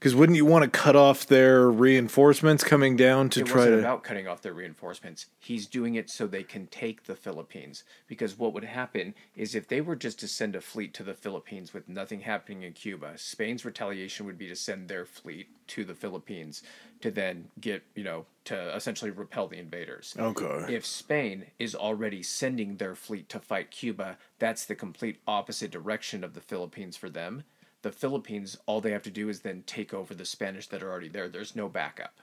Because 0.00 0.14
wouldn't 0.14 0.36
you 0.36 0.46
want 0.46 0.64
to 0.64 0.70
cut 0.70 0.96
off 0.96 1.26
their 1.26 1.70
reinforcements 1.70 2.64
coming 2.64 2.96
down 2.96 3.28
to 3.28 3.40
it 3.40 3.46
try 3.46 3.56
wasn't 3.56 3.74
to? 3.74 3.78
about 3.80 4.02
cutting 4.02 4.26
off 4.26 4.40
their 4.40 4.54
reinforcements. 4.54 5.26
He's 5.38 5.66
doing 5.66 5.94
it 5.94 6.08
so 6.08 6.26
they 6.26 6.42
can 6.42 6.68
take 6.68 7.04
the 7.04 7.14
Philippines. 7.14 7.84
Because 8.06 8.38
what 8.38 8.54
would 8.54 8.64
happen 8.64 9.14
is 9.36 9.54
if 9.54 9.68
they 9.68 9.82
were 9.82 9.96
just 9.96 10.18
to 10.20 10.28
send 10.28 10.56
a 10.56 10.62
fleet 10.62 10.94
to 10.94 11.02
the 11.02 11.12
Philippines 11.12 11.74
with 11.74 11.86
nothing 11.86 12.20
happening 12.20 12.62
in 12.62 12.72
Cuba, 12.72 13.12
Spain's 13.16 13.62
retaliation 13.62 14.24
would 14.24 14.38
be 14.38 14.48
to 14.48 14.56
send 14.56 14.88
their 14.88 15.04
fleet 15.04 15.48
to 15.66 15.84
the 15.84 15.94
Philippines 15.94 16.62
to 17.02 17.10
then 17.10 17.48
get, 17.60 17.82
you 17.94 18.02
know, 18.02 18.24
to 18.46 18.74
essentially 18.74 19.10
repel 19.10 19.48
the 19.48 19.58
invaders. 19.58 20.16
okay. 20.18 20.74
If 20.74 20.86
Spain 20.86 21.44
is 21.58 21.74
already 21.74 22.22
sending 22.22 22.78
their 22.78 22.94
fleet 22.94 23.28
to 23.28 23.38
fight 23.38 23.70
Cuba, 23.70 24.16
that's 24.38 24.64
the 24.64 24.74
complete 24.74 25.18
opposite 25.26 25.70
direction 25.70 26.24
of 26.24 26.32
the 26.32 26.40
Philippines 26.40 26.96
for 26.96 27.10
them. 27.10 27.44
The 27.82 27.92
Philippines, 27.92 28.58
all 28.66 28.80
they 28.80 28.90
have 28.90 29.02
to 29.04 29.10
do 29.10 29.28
is 29.28 29.40
then 29.40 29.62
take 29.66 29.94
over 29.94 30.14
the 30.14 30.24
Spanish 30.26 30.66
that 30.68 30.82
are 30.82 30.90
already 30.90 31.08
there. 31.08 31.28
There's 31.28 31.56
no 31.56 31.68
backup. 31.68 32.20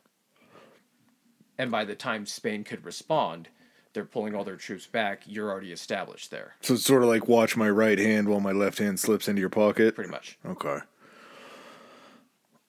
And 1.57 1.71
by 1.71 1.83
the 1.85 1.95
time 1.95 2.25
Spain 2.27 2.63
could 2.63 2.85
respond, 2.85 3.49
they're 3.93 4.05
pulling 4.05 4.35
all 4.35 4.43
their 4.43 4.55
troops 4.57 4.85
back. 4.85 5.23
You're 5.25 5.49
already 5.49 5.71
established 5.71 6.29
there, 6.29 6.55
So 6.61 6.75
it's 6.75 6.83
sort 6.83 7.01
of 7.01 7.09
like 7.09 7.27
watch 7.27 7.57
my 7.57 7.69
right 7.69 7.97
hand 7.97 8.29
while 8.29 8.39
my 8.39 8.51
left 8.51 8.77
hand 8.77 8.99
slips 8.99 9.27
into 9.27 9.39
your 9.39 9.49
pocket. 9.49 9.95
pretty 9.95 10.11
much. 10.11 10.37
Okay. 10.45 10.77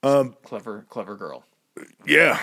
Um, 0.02 0.36
Clever, 0.44 0.86
clever 0.88 1.16
girl. 1.16 1.44
Yeah, 2.06 2.40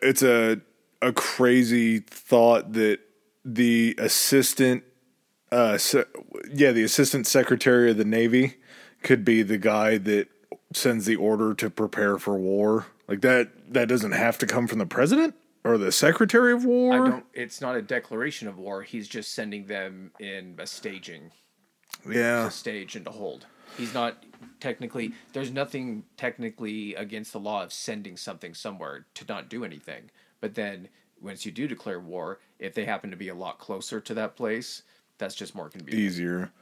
it's 0.00 0.22
a 0.22 0.60
a 1.02 1.12
crazy 1.12 1.98
thought 1.98 2.72
that 2.74 3.00
the 3.44 3.94
assistant, 3.98 4.84
uh, 5.50 5.76
se- 5.78 6.04
yeah, 6.52 6.70
the 6.72 6.84
assistant 6.84 7.26
secretary 7.26 7.90
of 7.90 7.96
the 7.96 8.04
navy 8.04 8.54
could 9.02 9.24
be 9.24 9.42
the 9.42 9.58
guy 9.58 9.98
that 9.98 10.28
sends 10.72 11.06
the 11.06 11.16
order 11.16 11.54
to 11.54 11.70
prepare 11.70 12.18
for 12.18 12.36
war. 12.36 12.86
Like 13.08 13.20
that, 13.22 13.72
that 13.72 13.88
doesn't 13.88 14.12
have 14.12 14.38
to 14.38 14.46
come 14.46 14.66
from 14.66 14.78
the 14.78 14.86
president 14.86 15.34
or 15.64 15.78
the 15.78 15.92
secretary 15.92 16.52
of 16.52 16.64
war. 16.64 16.94
I 16.94 17.10
don't. 17.10 17.24
It's 17.32 17.60
not 17.60 17.76
a 17.76 17.82
declaration 17.82 18.48
of 18.48 18.58
war. 18.58 18.82
He's 18.82 19.08
just 19.08 19.34
sending 19.34 19.66
them 19.66 20.12
in 20.18 20.56
a 20.58 20.66
staging 20.66 21.30
yeah, 22.08 22.44
to 22.44 22.50
stage 22.50 22.96
and 22.96 23.04
to 23.04 23.10
hold. 23.10 23.46
He's 23.76 23.94
not 23.94 24.24
technically. 24.60 25.12
There's 25.32 25.50
nothing 25.50 26.04
technically 26.16 26.94
against 26.94 27.32
the 27.32 27.40
law 27.40 27.62
of 27.62 27.72
sending 27.72 28.16
something 28.16 28.54
somewhere 28.54 29.06
to 29.14 29.24
not 29.28 29.48
do 29.48 29.64
anything. 29.64 30.10
But 30.40 30.54
then 30.54 30.88
once 31.20 31.46
you 31.46 31.52
do 31.52 31.68
declare 31.68 32.00
war, 32.00 32.40
if 32.58 32.74
they 32.74 32.84
happen 32.84 33.10
to 33.10 33.16
be 33.16 33.28
a 33.28 33.34
lot 33.34 33.58
closer 33.58 34.00
to 34.00 34.14
that 34.14 34.36
place, 34.36 34.82
that's 35.18 35.34
just 35.34 35.54
more 35.54 35.68
convenient. 35.68 36.00
easier. 36.00 36.52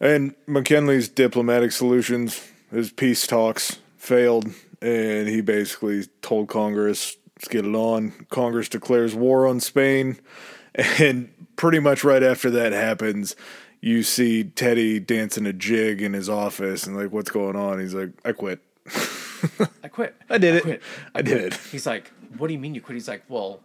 And 0.00 0.34
McKinley's 0.46 1.08
diplomatic 1.08 1.72
solutions, 1.72 2.46
his 2.70 2.90
peace 2.90 3.26
talks 3.26 3.78
failed, 3.96 4.46
and 4.82 5.28
he 5.28 5.40
basically 5.40 6.04
told 6.20 6.48
Congress, 6.48 7.16
let's 7.36 7.48
get 7.48 7.64
it 7.64 7.74
on. 7.74 8.12
Congress 8.28 8.68
declares 8.68 9.14
war 9.14 9.46
on 9.46 9.60
Spain, 9.60 10.18
and 10.74 11.32
pretty 11.56 11.78
much 11.78 12.04
right 12.04 12.22
after 12.22 12.50
that 12.50 12.72
happens, 12.72 13.36
you 13.80 14.02
see 14.02 14.44
Teddy 14.44 14.98
dancing 14.98 15.46
a 15.46 15.52
jig 15.52 16.02
in 16.02 16.12
his 16.12 16.28
office, 16.28 16.86
and 16.86 16.96
like, 16.96 17.12
what's 17.12 17.30
going 17.30 17.56
on? 17.56 17.80
He's 17.80 17.94
like, 17.94 18.10
I 18.24 18.32
quit. 18.32 18.60
I 19.82 19.88
quit. 19.88 20.16
I 20.28 20.38
did 20.38 20.56
it. 20.56 20.62
quit. 20.62 20.82
I 21.14 21.22
did 21.22 21.38
it. 21.38 21.54
He's 21.70 21.86
like, 21.86 22.10
"What 22.38 22.48
do 22.48 22.54
you 22.54 22.58
mean 22.58 22.74
you 22.74 22.80
quit?" 22.80 22.94
He's 22.94 23.08
like, 23.08 23.24
"Well, 23.28 23.60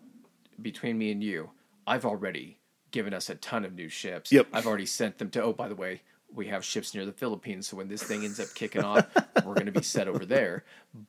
between 0.62 0.98
me 0.98 1.12
and 1.12 1.24
you, 1.24 1.52
I've 1.88 2.06
already 2.06 2.58
given 2.92 3.14
us 3.14 3.30
a 3.30 3.36
ton 3.36 3.66
of 3.66 3.74
new 3.76 3.90
ships. 3.90 4.32
Yep. 4.32 4.48
I've 4.54 4.68
already 4.68 4.86
sent 4.86 5.18
them 5.18 5.30
to. 5.32 5.44
Oh, 5.44 5.54
by 5.54 5.68
the 5.68 5.76
way, 5.76 6.02
we 6.34 6.48
have 6.48 6.64
ships 6.64 6.94
near 6.94 7.06
the 7.06 7.12
Philippines, 7.12 7.68
so 7.68 7.78
when 7.78 7.88
this 7.88 8.04
thing 8.04 8.24
ends 8.24 8.40
up 8.40 8.48
kicking 8.54 8.84
off, 8.84 9.06
we're 9.46 9.54
going 9.54 9.66
to 9.66 9.72
be 9.72 9.82
set 9.82 10.08
over 10.08 10.26
there. 10.26 10.64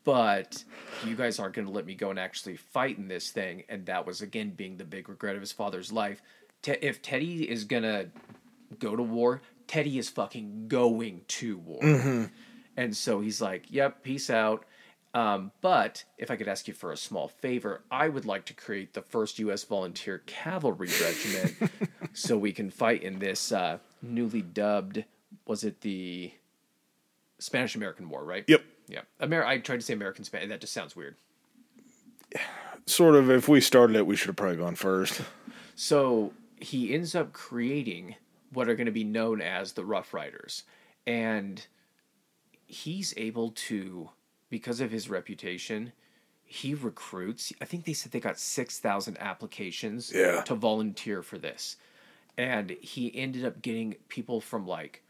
But 0.05 0.65
you 1.05 1.15
guys 1.15 1.39
aren't 1.39 1.55
going 1.55 1.67
to 1.67 1.73
let 1.73 1.87
me 1.87 1.95
go 1.95 2.11
and 2.11 2.19
actually 2.19 2.57
fight 2.57 2.99
in 2.99 3.09
this 3.09 3.31
thing." 3.31 3.65
And 3.69 3.87
that 3.87 4.07
was 4.07 4.23
again 4.23 4.51
being 4.51 4.77
the 4.77 4.85
big 4.85 5.09
regret 5.09 5.35
of 5.35 5.41
his 5.41 5.53
father's 5.53 5.93
life. 5.93 6.23
Te- 6.63 6.79
if 6.83 7.03
Teddy 7.03 7.49
is 7.49 7.65
gonna 7.65 8.07
go 8.79 8.97
to 8.97 9.03
war, 9.03 9.43
Teddy 9.67 9.99
is 9.99 10.09
fucking 10.09 10.69
going 10.69 11.23
to 11.29 11.59
war. 11.59 11.81
Mm-hmm. 11.81 12.25
And 12.77 12.97
so 12.97 13.21
he's 13.21 13.41
like, 13.41 13.67
"Yep, 13.71 14.03
peace 14.03 14.31
out." 14.31 14.65
Um, 15.13 15.51
but 15.61 16.05
if 16.19 16.31
I 16.31 16.37
could 16.37 16.47
ask 16.49 16.69
you 16.69 16.75
for 16.75 16.93
a 16.93 16.97
small 16.97 17.27
favor, 17.29 17.83
I 17.91 18.09
would 18.09 18.25
like 18.27 18.45
to 18.47 18.55
create 18.55 18.95
the 18.95 19.03
first 19.03 19.39
U.S. 19.41 19.65
Volunteer 19.65 20.23
Cavalry 20.27 20.89
Regiment, 21.03 21.73
so 22.13 22.39
we 22.39 22.53
can 22.53 22.71
fight 22.71 23.03
in 23.03 23.19
this 23.19 23.51
uh, 23.51 23.79
newly 24.03 24.43
dubbed. 24.43 25.05
Was 25.47 25.65
it 25.65 25.81
the 25.81 26.33
Spanish 27.41 27.75
American 27.75 28.09
War? 28.09 28.25
Right. 28.25 28.45
Yep. 28.47 28.63
Yeah. 28.89 29.01
Amer- 29.21 29.45
I 29.45 29.59
tried 29.59 29.77
to 29.81 29.83
say 29.83 29.95
American 29.95 30.25
Spanish. 30.25 30.49
That 30.49 30.61
just 30.61 30.73
sounds 30.73 30.95
weird. 30.95 31.17
Sort 32.87 33.15
of, 33.17 33.31
if 33.31 33.49
we 33.49 33.61
started 33.61 33.97
it, 33.97 34.07
we 34.07 34.17
should 34.17 34.29
have 34.29 34.37
probably 34.37 34.57
gone 34.57 34.75
first. 34.77 35.21
So 35.77 36.35
he 36.61 36.93
ends 36.93 37.15
up 37.15 37.33
creating 37.33 38.17
what 38.53 38.69
are 38.69 38.75
going 38.75 38.85
to 38.85 38.93
be 38.93 39.03
known 39.03 39.41
as 39.41 39.73
the 39.73 39.83
Rough 39.85 40.13
Riders. 40.13 40.65
And 41.07 41.67
he's 42.67 43.15
able 43.17 43.53
to, 43.53 44.11
because 44.51 44.81
of 44.81 44.91
his 44.91 45.09
reputation, 45.09 45.93
he 46.45 46.75
recruits. 46.75 47.53
I 47.61 47.65
think 47.65 47.85
they 47.85 47.93
said 47.93 48.13
they 48.13 48.21
got 48.21 48.39
6,000 48.39 49.17
applications 49.19 50.13
Yeah. 50.13 50.43
to 50.43 50.55
volunteer 50.55 51.23
for 51.23 51.39
this. 51.39 51.77
And 52.37 52.71
he 52.81 53.15
ended 53.17 53.45
up 53.45 53.63
getting 53.63 53.97
people 54.09 54.41
from 54.41 54.67
like 54.67 55.03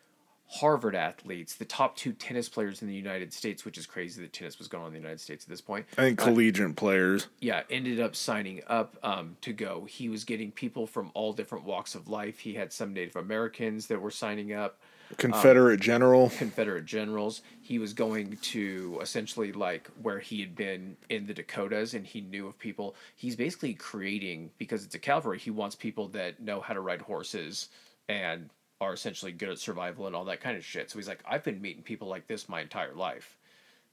Harvard 0.55 0.97
athletes, 0.97 1.55
the 1.55 1.65
top 1.65 1.97
two 1.97 2.13
tennis 2.13 2.49
players 2.49 2.83
in 2.83 2.89
the 2.89 2.95
United 2.95 3.33
States, 3.33 3.65
which 3.65 3.79
is 3.79 3.87
crazy 3.87 4.21
that 4.21 4.33
tennis 4.33 4.59
was 4.59 4.67
going 4.67 4.83
on 4.83 4.89
in 4.89 4.95
the 4.95 4.99
United 4.99 5.21
States 5.21 5.45
at 5.45 5.49
this 5.49 5.61
point 5.61 5.87
I 5.97 6.03
think 6.03 6.19
collegiate 6.19 6.75
players. 6.75 7.29
yeah, 7.41 7.63
ended 7.71 8.01
up 8.01 8.17
signing 8.17 8.61
up 8.67 8.97
um, 9.05 9.37
to 9.43 9.53
go. 9.53 9.85
He 9.89 10.09
was 10.09 10.25
getting 10.25 10.51
people 10.51 10.89
from 10.89 11.13
all 11.15 11.33
different 11.33 11.65
walks 11.65 11.95
of 11.95 12.09
life. 12.09 12.41
He 12.41 12.55
had 12.55 12.73
some 12.73 12.93
Native 12.93 13.15
Americans 13.15 13.87
that 13.87 14.01
were 14.01 14.11
signing 14.11 14.53
up, 14.53 14.81
Confederate 15.17 15.75
um, 15.75 15.81
general. 15.81 16.31
Confederate 16.31 16.85
generals. 16.85 17.43
He 17.63 17.79
was 17.79 17.93
going 17.93 18.37
to 18.43 18.99
essentially 19.01 19.53
like 19.53 19.89
where 20.03 20.19
he 20.19 20.41
had 20.41 20.55
been 20.55 20.97
in 21.09 21.27
the 21.27 21.35
Dakotas 21.35 21.95
and 21.95 22.07
he 22.07 22.21
knew 22.21 22.47
of 22.47 22.59
people. 22.59 22.95
He's 23.17 23.37
basically 23.37 23.75
creating, 23.75 24.51
because 24.59 24.85
it's 24.85 24.95
a 24.95 24.99
cavalry, 24.99 25.39
he 25.39 25.51
wants 25.51 25.75
people 25.77 26.09
that 26.09 26.41
know 26.41 26.61
how 26.61 26.75
to 26.75 26.81
ride 26.81 27.03
horses 27.03 27.69
and 28.09 28.51
are 28.81 28.93
essentially 28.93 29.33
good 29.33 29.49
at 29.49 29.59
survival 29.59 30.07
and 30.07 30.17
all 30.17 30.25
that 30.25 30.41
kind 30.41 30.57
of 30.57 30.65
shit. 30.65 30.91
So 30.91 30.99
he's 30.99 31.09
like, 31.09 31.23
I've 31.29 31.45
been 31.45 31.61
meeting 31.61 31.83
people 31.83 32.09
like 32.09 32.27
this 32.27 32.49
my 32.49 32.61
entire 32.61 32.95
life. 32.95 33.37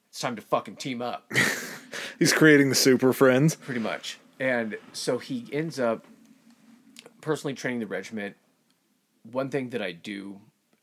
It's 0.10 0.20
time 0.20 0.36
to 0.38 0.42
fucking 0.42 0.78
team 0.78 1.02
up. 1.02 1.30
He's 2.20 2.32
creating 2.32 2.70
the 2.70 2.76
super 2.76 3.12
friends. 3.12 3.56
pretty 3.56 3.82
much. 3.82 4.18
And 4.40 4.78
so 4.94 5.18
he 5.18 5.48
ends 5.52 5.80
up 5.80 6.06
personally 7.22 7.54
training 7.54 7.80
the 7.80 7.88
regiment. 7.88 8.36
One 9.32 9.50
thing 9.50 9.72
that 9.72 9.82
I 9.82 9.92
do 9.92 10.40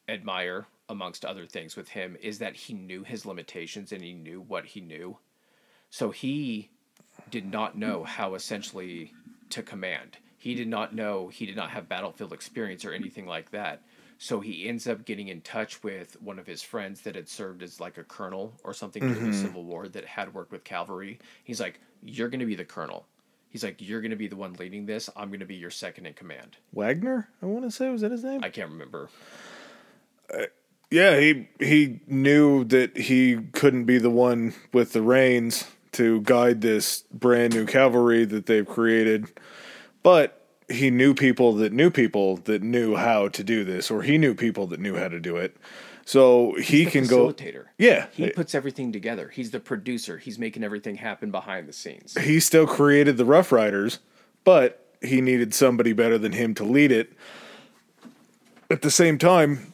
admire, 0.08 0.66
amongst 0.88 1.24
other 1.24 1.46
things, 1.46 1.76
with 1.76 1.88
him 1.88 2.16
is 2.20 2.38
that 2.38 2.56
he 2.56 2.74
knew 2.74 3.02
his 3.02 3.24
limitations 3.24 3.92
and 3.92 4.02
he 4.02 4.12
knew 4.12 4.40
what 4.40 4.66
he 4.66 4.80
knew. 4.80 5.18
So 5.90 6.10
he 6.10 6.70
did 7.30 7.50
not 7.50 7.76
know 7.76 8.04
how 8.04 8.34
essentially 8.34 9.12
to 9.50 9.62
command. 9.62 10.18
He 10.36 10.54
did 10.54 10.68
not 10.68 10.94
know, 10.94 11.28
he 11.28 11.46
did 11.46 11.56
not 11.56 11.70
have 11.70 11.88
battlefield 11.88 12.32
experience 12.32 12.84
or 12.84 12.92
anything 12.92 13.26
like 13.26 13.50
that. 13.52 13.82
So 14.18 14.40
he 14.40 14.68
ends 14.68 14.86
up 14.86 15.04
getting 15.04 15.28
in 15.28 15.40
touch 15.40 15.82
with 15.82 16.20
one 16.20 16.38
of 16.38 16.46
his 16.46 16.62
friends 16.62 17.00
that 17.02 17.14
had 17.14 17.28
served 17.28 17.62
as 17.62 17.80
like 17.80 17.98
a 17.98 18.04
colonel 18.04 18.52
or 18.62 18.72
something 18.72 19.02
during 19.02 19.14
the 19.24 19.30
mm-hmm. 19.30 19.42
Civil 19.42 19.64
War 19.64 19.88
that 19.88 20.04
had 20.04 20.32
worked 20.32 20.52
with 20.52 20.64
cavalry. 20.64 21.18
He's 21.44 21.60
like, 21.60 21.80
You're 22.02 22.28
going 22.28 22.40
to 22.40 22.46
be 22.46 22.54
the 22.54 22.64
colonel. 22.64 23.06
He's 23.48 23.64
like, 23.64 23.76
You're 23.80 24.00
going 24.00 24.10
to 24.10 24.16
be 24.16 24.28
the 24.28 24.36
one 24.36 24.54
leading 24.54 24.86
this. 24.86 25.10
I'm 25.16 25.28
going 25.28 25.40
to 25.40 25.46
be 25.46 25.56
your 25.56 25.70
second 25.70 26.06
in 26.06 26.14
command. 26.14 26.56
Wagner, 26.72 27.28
I 27.42 27.46
want 27.46 27.64
to 27.64 27.70
say, 27.70 27.90
was 27.90 28.02
that 28.02 28.12
his 28.12 28.24
name? 28.24 28.42
I 28.44 28.50
can't 28.50 28.70
remember. 28.70 29.08
Yeah, 30.90 31.18
he 31.18 31.48
he 31.58 32.00
knew 32.06 32.64
that 32.64 32.96
he 32.96 33.38
couldn't 33.52 33.84
be 33.84 33.98
the 33.98 34.10
one 34.10 34.54
with 34.72 34.92
the 34.92 35.02
reins 35.02 35.66
to 35.92 36.20
guide 36.20 36.60
this 36.60 37.02
brand 37.12 37.54
new 37.54 37.66
cavalry 37.66 38.24
that 38.24 38.46
they've 38.46 38.66
created, 38.66 39.26
but 40.02 40.46
he 40.68 40.90
knew 40.90 41.14
people 41.14 41.52
that 41.54 41.72
knew 41.72 41.90
people 41.90 42.36
that 42.36 42.62
knew 42.62 42.96
how 42.96 43.28
to 43.28 43.42
do 43.44 43.64
this, 43.64 43.90
or 43.90 44.02
he 44.02 44.18
knew 44.18 44.34
people 44.34 44.66
that 44.68 44.80
knew 44.80 44.96
how 44.96 45.08
to 45.08 45.18
do 45.20 45.36
it. 45.36 45.56
So 46.06 46.54
he 46.60 46.84
can 46.84 47.06
go. 47.06 47.34
Yeah, 47.78 48.06
He 48.12 48.28
puts 48.30 48.54
everything 48.54 48.92
together. 48.92 49.28
He's 49.28 49.50
the 49.50 49.60
producer. 49.60 50.18
He's 50.18 50.38
making 50.38 50.62
everything 50.62 50.96
happen 50.96 51.30
behind 51.30 51.66
the 51.66 51.72
scenes. 51.72 52.16
he 52.18 52.40
still 52.40 52.66
created 52.66 53.16
the 53.16 53.24
Rough 53.24 53.50
Riders, 53.50 54.00
but 54.44 54.86
he 55.00 55.20
needed 55.20 55.54
somebody 55.54 55.92
better 55.92 56.18
than 56.18 56.32
him 56.32 56.54
to 56.54 56.64
lead 56.64 56.92
it. 56.92 57.14
At 58.70 58.82
the 58.82 58.90
same 58.90 59.18
time, 59.18 59.73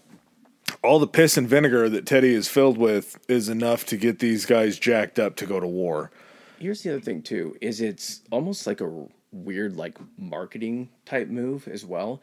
all 0.83 0.99
the 0.99 1.07
piss 1.07 1.37
and 1.37 1.49
vinegar 1.49 1.89
that 1.89 2.07
Teddy 2.07 2.35
is 2.35 2.49
filled 2.49 2.79
with 2.79 3.19
is 3.29 3.49
enough 3.49 3.85
to 3.87 3.97
get 3.97 4.19
these 4.19 4.47
guys 4.47 4.79
jacked 4.79 5.19
up 5.19 5.37
to 5.37 5.47
go 5.47 5.61
to 5.61 5.67
war. 5.67 6.11
here's 6.59 6.83
the 6.83 6.91
other 6.91 7.01
thing 7.01 7.23
too 7.23 7.57
is 7.61 7.81
it's 7.81 8.21
almost 8.31 8.67
like 8.67 8.81
a 8.81 9.07
weird 9.33 9.77
like 9.77 9.97
marketing 10.19 10.89
type 11.05 11.29
move 11.29 11.69
as 11.69 11.85
well 11.85 12.21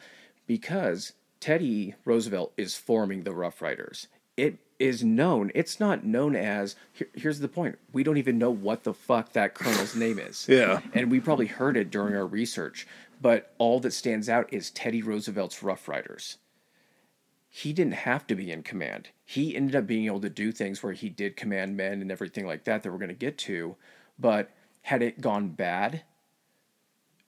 because 0.47 1.13
Teddy 1.39 1.95
Roosevelt 2.05 2.53
is 2.57 2.75
forming 2.75 3.23
the 3.23 3.33
Rough 3.33 3.61
Riders. 3.61 4.07
It 4.35 4.57
is 4.79 5.03
known. 5.03 5.51
It's 5.55 5.79
not 5.79 6.03
known 6.05 6.35
as. 6.35 6.75
Here, 6.93 7.07
here's 7.13 7.39
the 7.39 7.47
point. 7.47 7.77
We 7.91 8.03
don't 8.03 8.17
even 8.17 8.37
know 8.37 8.51
what 8.51 8.83
the 8.83 8.93
fuck 8.93 9.33
that 9.33 9.53
colonel's 9.55 9.95
name 10.05 10.19
is. 10.19 10.47
Yeah. 10.47 10.81
And 10.93 11.09
we 11.11 11.19
probably 11.19 11.47
heard 11.47 11.77
it 11.77 11.89
during 11.89 12.15
our 12.15 12.25
research, 12.25 12.87
but 13.21 13.53
all 13.57 13.79
that 13.81 13.93
stands 13.93 14.29
out 14.29 14.51
is 14.53 14.69
Teddy 14.71 15.01
Roosevelt's 15.01 15.63
Rough 15.63 15.87
Riders. 15.87 16.37
He 17.57 17.73
didn't 17.73 17.93
have 17.93 18.27
to 18.27 18.35
be 18.35 18.51
in 18.51 18.61
command. 18.61 19.09
He 19.25 19.55
ended 19.55 19.75
up 19.75 19.87
being 19.87 20.05
able 20.05 20.21
to 20.21 20.29
do 20.29 20.51
things 20.51 20.83
where 20.83 20.93
he 20.93 21.09
did 21.09 21.35
command 21.35 21.75
men 21.75 22.03
and 22.03 22.11
everything 22.11 22.45
like 22.45 22.65
that 22.65 22.83
that 22.83 22.91
we're 22.91 22.99
going 22.99 23.09
to 23.09 23.15
get 23.15 23.35
to. 23.39 23.75
But 24.19 24.51
had 24.83 25.01
it 25.01 25.21
gone 25.21 25.49
bad, 25.49 26.03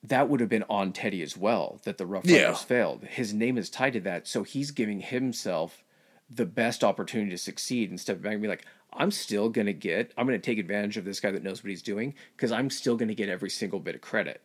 that 0.03 0.29
would 0.29 0.39
have 0.39 0.47
been 0.47 0.65
on 0.69 0.93
Teddy 0.93 1.23
as 1.23 1.35
well, 1.35 1.81
that 1.83 1.97
the 1.97 2.05
Rough 2.05 2.25
Riders 2.25 2.39
Yeah. 2.41 2.53
failed. 2.53 3.05
His 3.05 3.33
name 3.33 3.57
is 3.57 3.71
tied 3.71 3.93
to 3.93 3.99
that, 4.01 4.27
so 4.27 4.43
he's 4.43 4.69
giving 4.69 5.01
himself 5.01 5.83
the 6.29 6.45
best 6.45 6.83
opportunity 6.83 7.31
to 7.31 7.37
succeed 7.39 7.89
instead 7.89 8.17
of 8.17 8.21
being 8.21 8.43
like, 8.43 8.65
I'm 8.93 9.09
still 9.09 9.49
gonna 9.49 9.73
get, 9.73 10.13
I'm 10.15 10.27
gonna 10.27 10.37
take 10.37 10.59
advantage 10.59 10.97
of 10.97 11.05
this 11.05 11.19
guy 11.19 11.31
that 11.31 11.41
knows 11.41 11.63
what 11.63 11.71
he's 11.71 11.81
doing 11.81 12.13
because 12.37 12.51
I'm 12.51 12.69
still 12.69 12.97
gonna 12.97 13.15
get 13.15 13.29
every 13.29 13.49
single 13.49 13.79
bit 13.79 13.95
of 13.95 14.01
credit. 14.01 14.43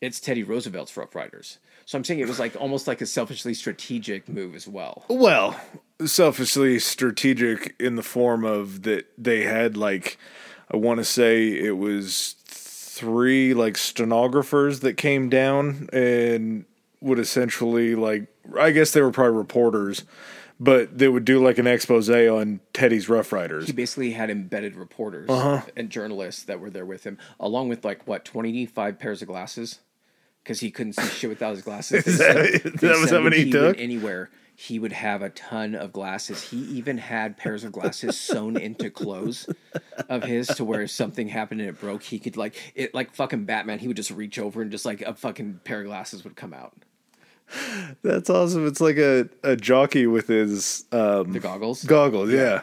It's 0.00 0.18
Teddy 0.20 0.42
Roosevelt's 0.42 0.96
Rough 0.96 1.14
Riders, 1.14 1.58
so 1.84 1.98
I'm 1.98 2.04
saying 2.04 2.20
it 2.20 2.28
was 2.28 2.38
like 2.38 2.56
almost 2.58 2.86
like 2.86 3.00
a 3.02 3.06
selfishly 3.06 3.52
strategic 3.52 4.28
move 4.28 4.54
as 4.54 4.66
well. 4.66 5.04
Well, 5.08 5.60
selfishly 6.06 6.78
strategic 6.78 7.74
in 7.78 7.96
the 7.96 8.02
form 8.02 8.44
of 8.44 8.82
that 8.84 9.06
they 9.18 9.42
had 9.42 9.76
like 9.76 10.16
I 10.72 10.76
want 10.78 10.98
to 10.98 11.04
say 11.04 11.48
it 11.48 11.76
was 11.76 12.36
three 12.46 13.52
like 13.54 13.76
stenographers 13.76 14.80
that 14.80 14.94
came 14.94 15.28
down 15.28 15.88
and 15.92 16.64
would 17.02 17.18
essentially 17.18 17.94
like 17.94 18.26
I 18.58 18.70
guess 18.70 18.92
they 18.92 19.02
were 19.02 19.10
probably 19.12 19.36
reporters, 19.36 20.04
but 20.58 20.96
they 20.96 21.08
would 21.08 21.26
do 21.26 21.44
like 21.44 21.58
an 21.58 21.66
expose 21.66 22.08
on 22.08 22.60
Teddy's 22.72 23.08
Rough 23.08 23.32
Riders. 23.32 23.66
He 23.66 23.72
basically 23.72 24.12
had 24.12 24.30
embedded 24.30 24.76
reporters 24.76 25.28
Uh-huh. 25.28 25.60
and 25.76 25.90
journalists 25.90 26.42
that 26.44 26.58
were 26.58 26.70
there 26.70 26.86
with 26.86 27.04
him, 27.04 27.18
along 27.38 27.68
with 27.68 27.84
like 27.84 28.06
what 28.06 28.24
25 28.24 28.98
pairs 28.98 29.20
of 29.22 29.28
glasses, 29.28 29.78
because 30.42 30.60
he 30.60 30.70
couldn't 30.70 30.94
see 30.94 31.06
shit 31.08 31.30
without 31.30 31.54
his 31.54 31.62
glasses. 31.62 32.04
They 32.04 32.12
that- 32.16 32.60
said- 32.62 32.72
that 32.80 32.98
was 33.00 33.10
how 33.10 33.20
many 33.20 33.38
he 33.38 33.42
went 33.44 33.52
took? 33.52 33.78
Anywhere 33.80 34.30
he 34.56 34.78
would 34.78 34.92
have 34.92 35.22
a 35.22 35.30
ton 35.30 35.74
of 35.74 35.90
glasses. 35.90 36.50
He 36.50 36.58
even 36.58 36.98
had 36.98 37.38
pairs 37.38 37.64
of 37.64 37.72
glasses 37.72 38.20
sewn 38.20 38.58
into 38.58 38.90
clothes 38.90 39.48
of 40.10 40.24
his 40.24 40.48
to 40.48 40.64
where 40.66 40.82
if 40.82 40.90
something 40.90 41.28
happened 41.28 41.62
and 41.62 41.70
it 41.70 41.80
broke, 41.80 42.02
he 42.02 42.18
could 42.18 42.36
like 42.36 42.54
it 42.74 42.92
like 42.94 43.14
fucking 43.14 43.46
Batman. 43.46 43.78
He 43.78 43.88
would 43.88 43.96
just 43.96 44.10
reach 44.10 44.38
over 44.38 44.60
and 44.60 44.70
just 44.70 44.84
like 44.84 45.00
a 45.00 45.14
fucking 45.14 45.60
pair 45.64 45.80
of 45.80 45.86
glasses 45.86 46.24
would 46.24 46.36
come 46.36 46.52
out. 46.52 46.74
That's 48.02 48.28
awesome. 48.28 48.66
It's 48.66 48.82
like 48.82 48.98
a, 48.98 49.30
a 49.42 49.56
jockey 49.56 50.06
with 50.06 50.28
his 50.28 50.84
um, 50.92 51.32
The 51.32 51.40
goggles. 51.40 51.82
goggles. 51.84 52.30
Yeah. 52.30 52.60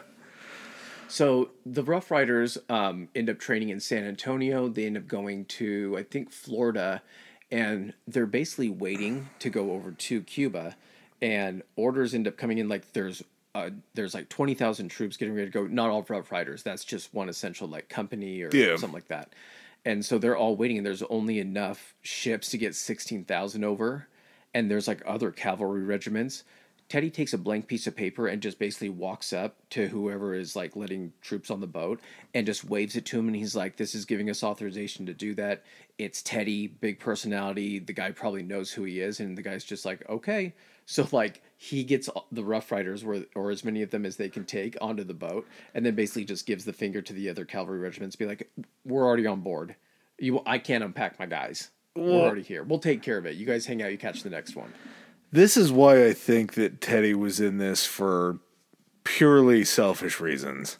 So 1.08 1.50
the 1.66 1.82
Rough 1.82 2.10
Riders 2.10 2.58
um, 2.68 3.08
end 3.14 3.28
up 3.30 3.38
training 3.38 3.70
in 3.70 3.80
San 3.80 4.04
Antonio. 4.04 4.68
They 4.68 4.86
end 4.86 4.96
up 4.96 5.06
going 5.08 5.46
to, 5.46 5.96
I 5.98 6.02
think, 6.04 6.30
Florida, 6.30 7.02
and 7.50 7.92
they're 8.06 8.26
basically 8.26 8.68
waiting 8.70 9.28
to 9.40 9.50
go 9.50 9.72
over 9.72 9.92
to 9.92 10.20
Cuba. 10.22 10.76
And 11.20 11.62
orders 11.76 12.14
end 12.14 12.28
up 12.28 12.36
coming 12.36 12.58
in 12.58 12.68
like 12.68 12.92
there's 12.92 13.24
uh, 13.54 13.70
there's 13.94 14.14
like 14.14 14.28
twenty 14.28 14.54
thousand 14.54 14.88
troops 14.88 15.16
getting 15.16 15.34
ready 15.34 15.46
to 15.46 15.52
go. 15.52 15.66
Not 15.66 15.90
all 15.90 16.04
Rough 16.08 16.30
Riders. 16.30 16.62
That's 16.62 16.84
just 16.84 17.12
one 17.12 17.28
essential 17.28 17.66
like 17.66 17.88
company 17.88 18.42
or 18.42 18.50
Yeah. 18.54 18.76
something 18.76 18.92
like 18.94 19.08
that. 19.08 19.32
And 19.84 20.04
so 20.04 20.18
they're 20.18 20.36
all 20.36 20.54
waiting, 20.54 20.76
and 20.76 20.86
there's 20.86 21.02
only 21.04 21.38
enough 21.40 21.94
ships 22.02 22.50
to 22.50 22.58
get 22.58 22.74
sixteen 22.76 23.24
thousand 23.24 23.64
over. 23.64 24.06
And 24.54 24.70
there's 24.70 24.86
like 24.88 25.02
other 25.06 25.30
cavalry 25.30 25.82
regiments. 25.82 26.44
Teddy 26.88 27.10
takes 27.10 27.34
a 27.34 27.38
blank 27.38 27.66
piece 27.66 27.86
of 27.86 27.94
paper 27.94 28.28
and 28.28 28.40
just 28.40 28.58
basically 28.58 28.88
walks 28.88 29.34
up 29.34 29.56
to 29.70 29.88
whoever 29.88 30.34
is 30.34 30.56
like 30.56 30.74
letting 30.74 31.12
troops 31.20 31.50
on 31.50 31.60
the 31.60 31.66
boat 31.66 32.00
and 32.32 32.46
just 32.46 32.64
waves 32.64 32.96
it 32.96 33.04
to 33.06 33.18
him 33.18 33.26
and 33.26 33.36
he's 33.36 33.54
like 33.54 33.76
this 33.76 33.94
is 33.94 34.06
giving 34.06 34.30
us 34.30 34.42
authorization 34.42 35.04
to 35.04 35.12
do 35.12 35.34
that. 35.34 35.64
It's 35.98 36.22
teddy 36.22 36.66
big 36.66 36.98
personality. 36.98 37.78
The 37.78 37.92
guy 37.92 38.12
probably 38.12 38.42
knows 38.42 38.72
who 38.72 38.84
he 38.84 39.00
is 39.00 39.20
and 39.20 39.36
the 39.36 39.42
guy's 39.42 39.64
just 39.64 39.84
like 39.84 40.08
okay. 40.08 40.54
So 40.86 41.06
like 41.12 41.42
he 41.58 41.84
gets 41.84 42.08
the 42.32 42.44
rough 42.44 42.72
riders 42.72 43.04
or, 43.04 43.24
or 43.34 43.50
as 43.50 43.64
many 43.64 43.82
of 43.82 43.90
them 43.90 44.06
as 44.06 44.16
they 44.16 44.30
can 44.30 44.46
take 44.46 44.74
onto 44.80 45.04
the 45.04 45.12
boat 45.12 45.46
and 45.74 45.84
then 45.84 45.94
basically 45.94 46.24
just 46.24 46.46
gives 46.46 46.64
the 46.64 46.72
finger 46.72 47.02
to 47.02 47.12
the 47.12 47.28
other 47.28 47.44
cavalry 47.44 47.80
regiments 47.80 48.16
be 48.16 48.24
like 48.24 48.50
we're 48.86 49.04
already 49.04 49.26
on 49.26 49.42
board. 49.42 49.76
You 50.18 50.42
i 50.46 50.58
can't 50.58 50.82
unpack 50.82 51.18
my 51.18 51.26
guys. 51.26 51.70
We're 51.94 52.22
already 52.22 52.42
here. 52.42 52.62
We'll 52.62 52.78
take 52.78 53.02
care 53.02 53.18
of 53.18 53.26
it. 53.26 53.34
You 53.34 53.44
guys 53.44 53.66
hang 53.66 53.82
out. 53.82 53.90
You 53.90 53.98
catch 53.98 54.22
the 54.22 54.30
next 54.30 54.56
one 54.56 54.72
This 55.30 55.56
is 55.56 55.70
why 55.70 56.06
I 56.06 56.12
think 56.12 56.54
that 56.54 56.80
Teddy 56.80 57.14
was 57.14 57.40
in 57.40 57.58
this 57.58 57.84
for 57.84 58.38
purely 59.04 59.64
selfish 59.64 60.20
reasons. 60.20 60.78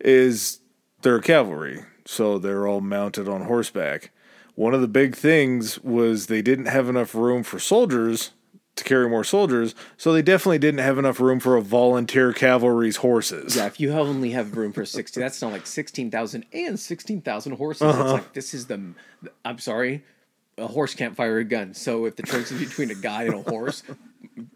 Is 0.00 0.60
they're 1.02 1.20
cavalry, 1.20 1.84
so 2.04 2.38
they're 2.38 2.66
all 2.66 2.80
mounted 2.80 3.28
on 3.28 3.42
horseback. 3.42 4.10
One 4.54 4.72
of 4.72 4.80
the 4.80 4.88
big 4.88 5.14
things 5.14 5.78
was 5.82 6.26
they 6.26 6.42
didn't 6.42 6.66
have 6.66 6.88
enough 6.88 7.14
room 7.14 7.42
for 7.42 7.58
soldiers 7.58 8.32
to 8.76 8.84
carry 8.84 9.08
more 9.08 9.24
soldiers, 9.24 9.74
so 9.96 10.12
they 10.12 10.22
definitely 10.22 10.58
didn't 10.58 10.80
have 10.80 10.98
enough 10.98 11.18
room 11.18 11.40
for 11.40 11.56
a 11.56 11.62
volunteer 11.62 12.32
cavalry's 12.32 12.96
horses. 12.96 13.56
Yeah, 13.56 13.66
if 13.66 13.80
you 13.80 13.92
only 13.92 14.30
have 14.32 14.56
room 14.56 14.72
for 14.72 14.84
60, 14.84 15.18
that's 15.18 15.40
not 15.40 15.52
like 15.52 15.66
16,000 15.66 16.44
and 16.52 16.78
16,000 16.78 17.52
horses. 17.52 17.82
Uh-huh. 17.82 18.02
It's 18.02 18.12
like, 18.12 18.32
this 18.34 18.54
is 18.54 18.66
the, 18.66 18.92
I'm 19.44 19.58
sorry, 19.58 20.04
a 20.58 20.66
horse 20.66 20.94
can't 20.94 21.14
fire 21.16 21.38
a 21.38 21.44
gun. 21.44 21.74
So 21.74 22.04
if 22.06 22.16
the 22.16 22.22
choice 22.22 22.50
is 22.50 22.58
between 22.60 22.90
a 22.90 22.94
guy 22.94 23.24
and 23.24 23.34
a 23.34 23.42
horse, 23.42 23.82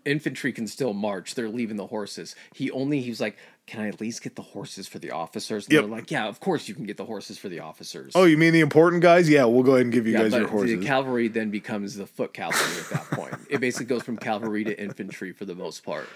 infantry 0.05 0.53
can 0.53 0.67
still 0.67 0.93
march. 0.95 1.35
They're 1.35 1.49
leaving 1.49 1.77
the 1.77 1.87
horses. 1.87 2.35
He 2.55 2.71
only, 2.71 3.01
he 3.01 3.11
was 3.11 3.21
like, 3.21 3.37
can 3.67 3.81
I 3.83 3.89
at 3.89 4.01
least 4.01 4.23
get 4.23 4.35
the 4.35 4.43
horses 4.43 4.89
for 4.89 4.99
the 4.99 5.11
officers? 5.11 5.67
And 5.67 5.75
Yep. 5.75 5.83
they're 5.85 5.91
like, 5.91 6.11
yeah, 6.11 6.27
of 6.27 6.41
course 6.41 6.69
you 6.69 6.75
can 6.75 6.85
get 6.85 6.97
the 6.97 7.05
horses 7.05 7.39
for 7.39 7.49
the 7.49 7.61
officers. 7.61 8.13
Oh, 8.15 8.25
you 8.25 8.37
mean 8.37 8.53
the 8.53 8.61
important 8.61 9.03
guys? 9.03 9.29
Yeah, 9.29 9.45
we'll 9.45 9.63
go 9.63 9.73
ahead 9.73 9.83
and 9.87 9.93
give 9.93 10.07
you 10.07 10.13
yeah, 10.15 10.23
guys 10.23 10.33
your 10.35 10.49
horses. 10.49 10.81
the 10.81 10.85
cavalry 10.87 11.29
then 11.29 11.51
becomes 11.51 11.95
the 11.97 12.07
foot 12.07 12.33
cavalry 12.33 12.81
at 12.81 12.91
that 12.91 13.11
point. 13.11 13.35
it 13.49 13.61
basically 13.61 13.87
goes 13.87 14.03
from 14.03 14.17
cavalry 14.17 14.65
to 14.65 14.81
infantry 14.81 15.33
for 15.33 15.45
the 15.45 15.55
most 15.55 15.85
part. 15.85 16.09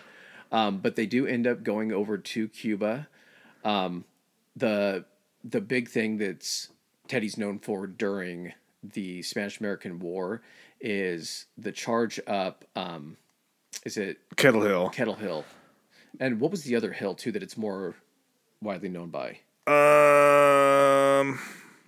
Um, 0.51 0.79
but 0.79 0.97
they 0.97 1.07
do 1.07 1.27
end 1.27 1.47
up 1.47 1.63
going 1.63 1.93
over 1.93 2.17
to 2.19 2.49
Cuba. 2.49 3.09
Um, 3.65 4.05
the 4.57 5.05
the 5.43 5.61
big 5.61 5.89
thing 5.89 6.17
that's 6.19 6.69
Teddy's 7.09 7.37
known 7.37 7.59
for 7.59 7.87
during 7.87 8.53
the 8.93 9.23
Spanish 9.23 9.59
American 9.61 9.99
War 9.99 10.43
is 10.81 11.47
the 11.57 11.73
charge 11.73 12.21
up. 12.27 12.65
Um, 12.77 13.17
is 13.85 13.97
it 13.97 14.19
Kettle 14.37 14.63
Hill. 14.63 14.91
Kettle 14.91 15.15
Hill? 15.15 15.45
And 16.21 16.39
what 16.41 16.51
was 16.51 16.63
the 16.65 16.77
other 16.77 16.93
hill 16.93 17.15
too 17.15 17.33
that 17.33 17.43
it's 17.43 17.57
more 17.57 17.95
widely 18.61 18.89
known 18.89 19.11
by? 19.11 19.39
Um, 19.67 21.39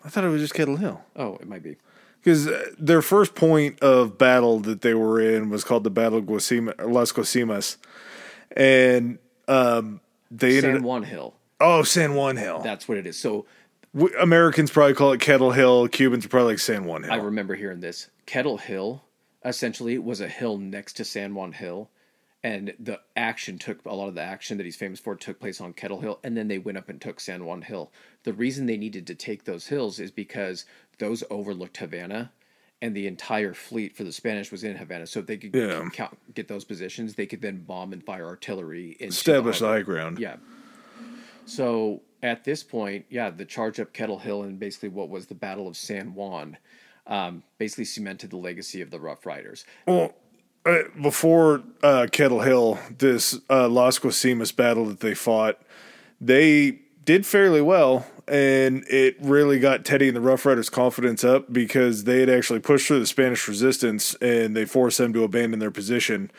I 0.05 0.09
thought 0.09 0.25
it 0.25 0.29
was 0.29 0.41
just 0.41 0.55
Kettle 0.55 0.77
Hill. 0.77 1.03
Oh, 1.15 1.37
it 1.37 1.49
might 1.49 1.63
be. 1.63 1.77
Because 2.23 2.49
their 2.77 3.03
first 3.03 3.35
point 3.37 3.79
of 3.81 4.19
battle 4.19 4.59
that 4.61 4.81
they 4.81 4.95
were 4.95 5.21
in 5.21 5.49
was 5.49 5.63
called 5.63 5.85
the 5.85 5.91
Battle 5.91 6.19
of 6.19 6.25
Guasima, 6.25 6.75
Las 6.85 7.13
Guasimas, 7.13 7.77
and 8.57 9.19
um, 9.47 10.01
they 10.31 10.57
ended 10.57 10.75
San 10.77 10.83
Juan 10.83 11.03
Hill. 11.05 11.35
oh 11.61 11.85
San 11.85 12.15
Juan 12.17 12.37
Hill. 12.37 12.61
That's 12.63 12.89
what 12.89 12.99
it 12.99 13.07
is. 13.07 13.17
So 13.17 13.47
Americans 14.21 14.71
probably 14.71 14.95
call 14.95 15.13
it 15.13 15.21
Kettle 15.21 15.53
Hill. 15.53 15.89
Cubans 15.89 16.27
are 16.27 16.29
probably 16.29 16.53
like 16.55 16.59
San 16.59 16.85
Juan 16.85 17.03
Hill. 17.05 17.13
I 17.13 17.17
remember 17.17 17.55
hearing 17.55 17.81
this. 17.81 18.11
Kettle 18.27 18.59
Hill 18.59 19.05
essentially 19.45 19.99
was 19.99 20.21
a 20.21 20.29
hill 20.29 20.59
next 20.59 20.95
to 20.95 21.05
San 21.05 21.35
Juan 21.35 21.53
Hill. 21.53 21.91
And 22.45 22.75
the 22.79 23.01
action 23.17 23.59
took 23.59 23.85
a 23.85 23.95
lot 23.95 24.09
of 24.09 24.15
the 24.15 24.23
action 24.23 24.57
that 24.59 24.65
he's 24.65 24.77
famous 24.77 25.01
for 25.01 25.17
took 25.17 25.41
place 25.41 25.61
on 25.61 25.73
Kettle 25.73 26.01
Hill, 26.01 26.21
and 26.23 26.37
then 26.37 26.47
they 26.47 26.59
went 26.59 26.79
up 26.79 26.89
and 26.89 27.01
took 27.01 27.19
San 27.19 27.45
Juan 27.45 27.63
Hill. 27.63 27.91
The 28.23 28.33
reason 28.33 28.67
they 28.67 28.77
needed 28.77 29.05
to 29.09 29.17
take 29.17 29.45
those 29.45 29.67
hills 29.67 29.99
is 29.99 30.13
because 30.13 30.65
those 30.99 31.25
overlooked 31.29 31.79
Havana, 31.79 32.31
and 32.81 32.95
the 32.95 33.09
entire 33.09 33.53
fleet 33.53 33.97
for 33.97 34.05
the 34.05 34.13
Spanish 34.13 34.53
was 34.53 34.63
in 34.63 34.77
Havana. 34.77 35.09
So 35.09 35.21
if 35.21 35.27
they 35.27 35.39
could 35.39 35.55
Yeah. 35.57 35.89
count, 35.93 36.19
get 36.35 36.47
those 36.47 36.65
positions, 36.65 37.15
they 37.15 37.27
could 37.27 37.41
then 37.41 37.65
bomb 37.65 37.93
and 37.93 38.05
fire 38.05 38.27
artillery 38.27 38.91
into 39.01 39.07
Establish 39.07 39.59
the 39.59 39.67
high 39.67 39.83
ground. 39.83 40.21
Yeah. 40.21 40.37
So 41.47 42.03
at 42.23 42.45
this 42.45 42.63
point, 42.63 43.07
yeah, 43.11 43.31
the 43.31 43.45
charge 43.45 43.81
up 43.81 43.93
Kettle 43.93 44.19
Hill 44.19 44.43
and 44.43 44.59
basically 44.59 44.89
what 44.89 45.09
was 45.09 45.27
the 45.27 45.35
Battle 45.35 45.69
of 45.69 45.77
San 45.77 46.15
Juan 46.15 46.57
um, 47.07 47.43
basically 47.59 47.85
cemented 47.85 48.31
the 48.31 48.37
legacy 48.37 48.81
of 48.81 48.91
the 48.91 48.99
Rough 48.99 49.27
Riders. 49.27 49.65
Well, 49.87 50.15
uh, 50.65 50.79
before 51.01 51.63
uh, 51.83 52.09
Kettle 52.11 52.41
Hill, 52.41 52.79
this 52.99 53.39
uh, 53.49 53.69
Las 53.69 53.99
Guasimas 53.99 54.55
battle 54.55 54.87
that 54.87 55.01
they 55.01 55.15
fought, 55.15 55.61
they 56.21 56.81
did 57.05 57.25
fairly 57.25 57.61
well. 57.61 58.07
and 58.29 58.85
it 58.89 59.17
really 59.21 59.61
got 59.61 59.85
Teddy 59.85 60.09
and 60.09 60.17
the 60.17 60.21
Rough 60.21 60.45
Riders' 60.45 60.69
confidence 60.69 61.23
up 61.23 61.53
because 61.53 62.05
they 62.05 62.19
had 62.19 62.29
actually 62.29 62.59
pushed 62.59 62.89
through 62.89 62.99
the 62.99 63.07
Spanish 63.07 63.47
resistance 63.47 64.15
and 64.17 64.57
they 64.57 64.65
forced 64.65 64.99
them 64.99 65.13
to 65.13 65.23
abandon 65.23 65.61
their 65.61 65.71
position. 65.71 66.33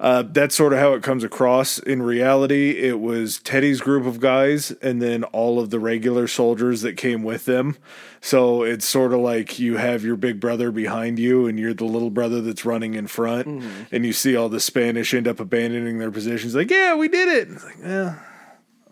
Uh, 0.00 0.22
that's 0.22 0.54
sort 0.54 0.72
of 0.72 0.78
how 0.78 0.92
it 0.94 1.02
comes 1.02 1.24
across. 1.24 1.78
In 1.78 2.02
reality, 2.02 2.70
it 2.70 3.00
was 3.00 3.40
Teddy's 3.40 3.80
group 3.80 4.06
of 4.06 4.20
guys 4.20 4.70
and 4.80 5.02
then 5.02 5.24
all 5.24 5.58
of 5.58 5.70
the 5.70 5.80
regular 5.80 6.28
soldiers 6.28 6.82
that 6.82 6.96
came 6.96 7.24
with 7.24 7.46
them. 7.46 7.76
So 8.20 8.62
it's 8.62 8.86
sort 8.86 9.12
of 9.12 9.20
like 9.20 9.58
you 9.58 9.76
have 9.76 10.04
your 10.04 10.16
big 10.16 10.38
brother 10.38 10.70
behind 10.70 11.18
you 11.18 11.46
and 11.46 11.58
you're 11.58 11.74
the 11.74 11.84
little 11.84 12.10
brother 12.10 12.40
that's 12.40 12.64
running 12.64 12.94
in 12.94 13.08
front. 13.08 13.48
Mm-hmm. 13.48 13.82
And 13.94 14.06
you 14.06 14.12
see 14.12 14.36
all 14.36 14.48
the 14.48 14.60
Spanish 14.60 15.12
end 15.14 15.26
up 15.26 15.40
abandoning 15.40 15.98
their 15.98 16.12
positions. 16.12 16.54
Like, 16.54 16.70
yeah, 16.70 16.94
we 16.94 17.08
did 17.08 17.28
it. 17.28 17.50
It's 17.50 17.64
like, 17.64 17.78
yeah 17.82 18.18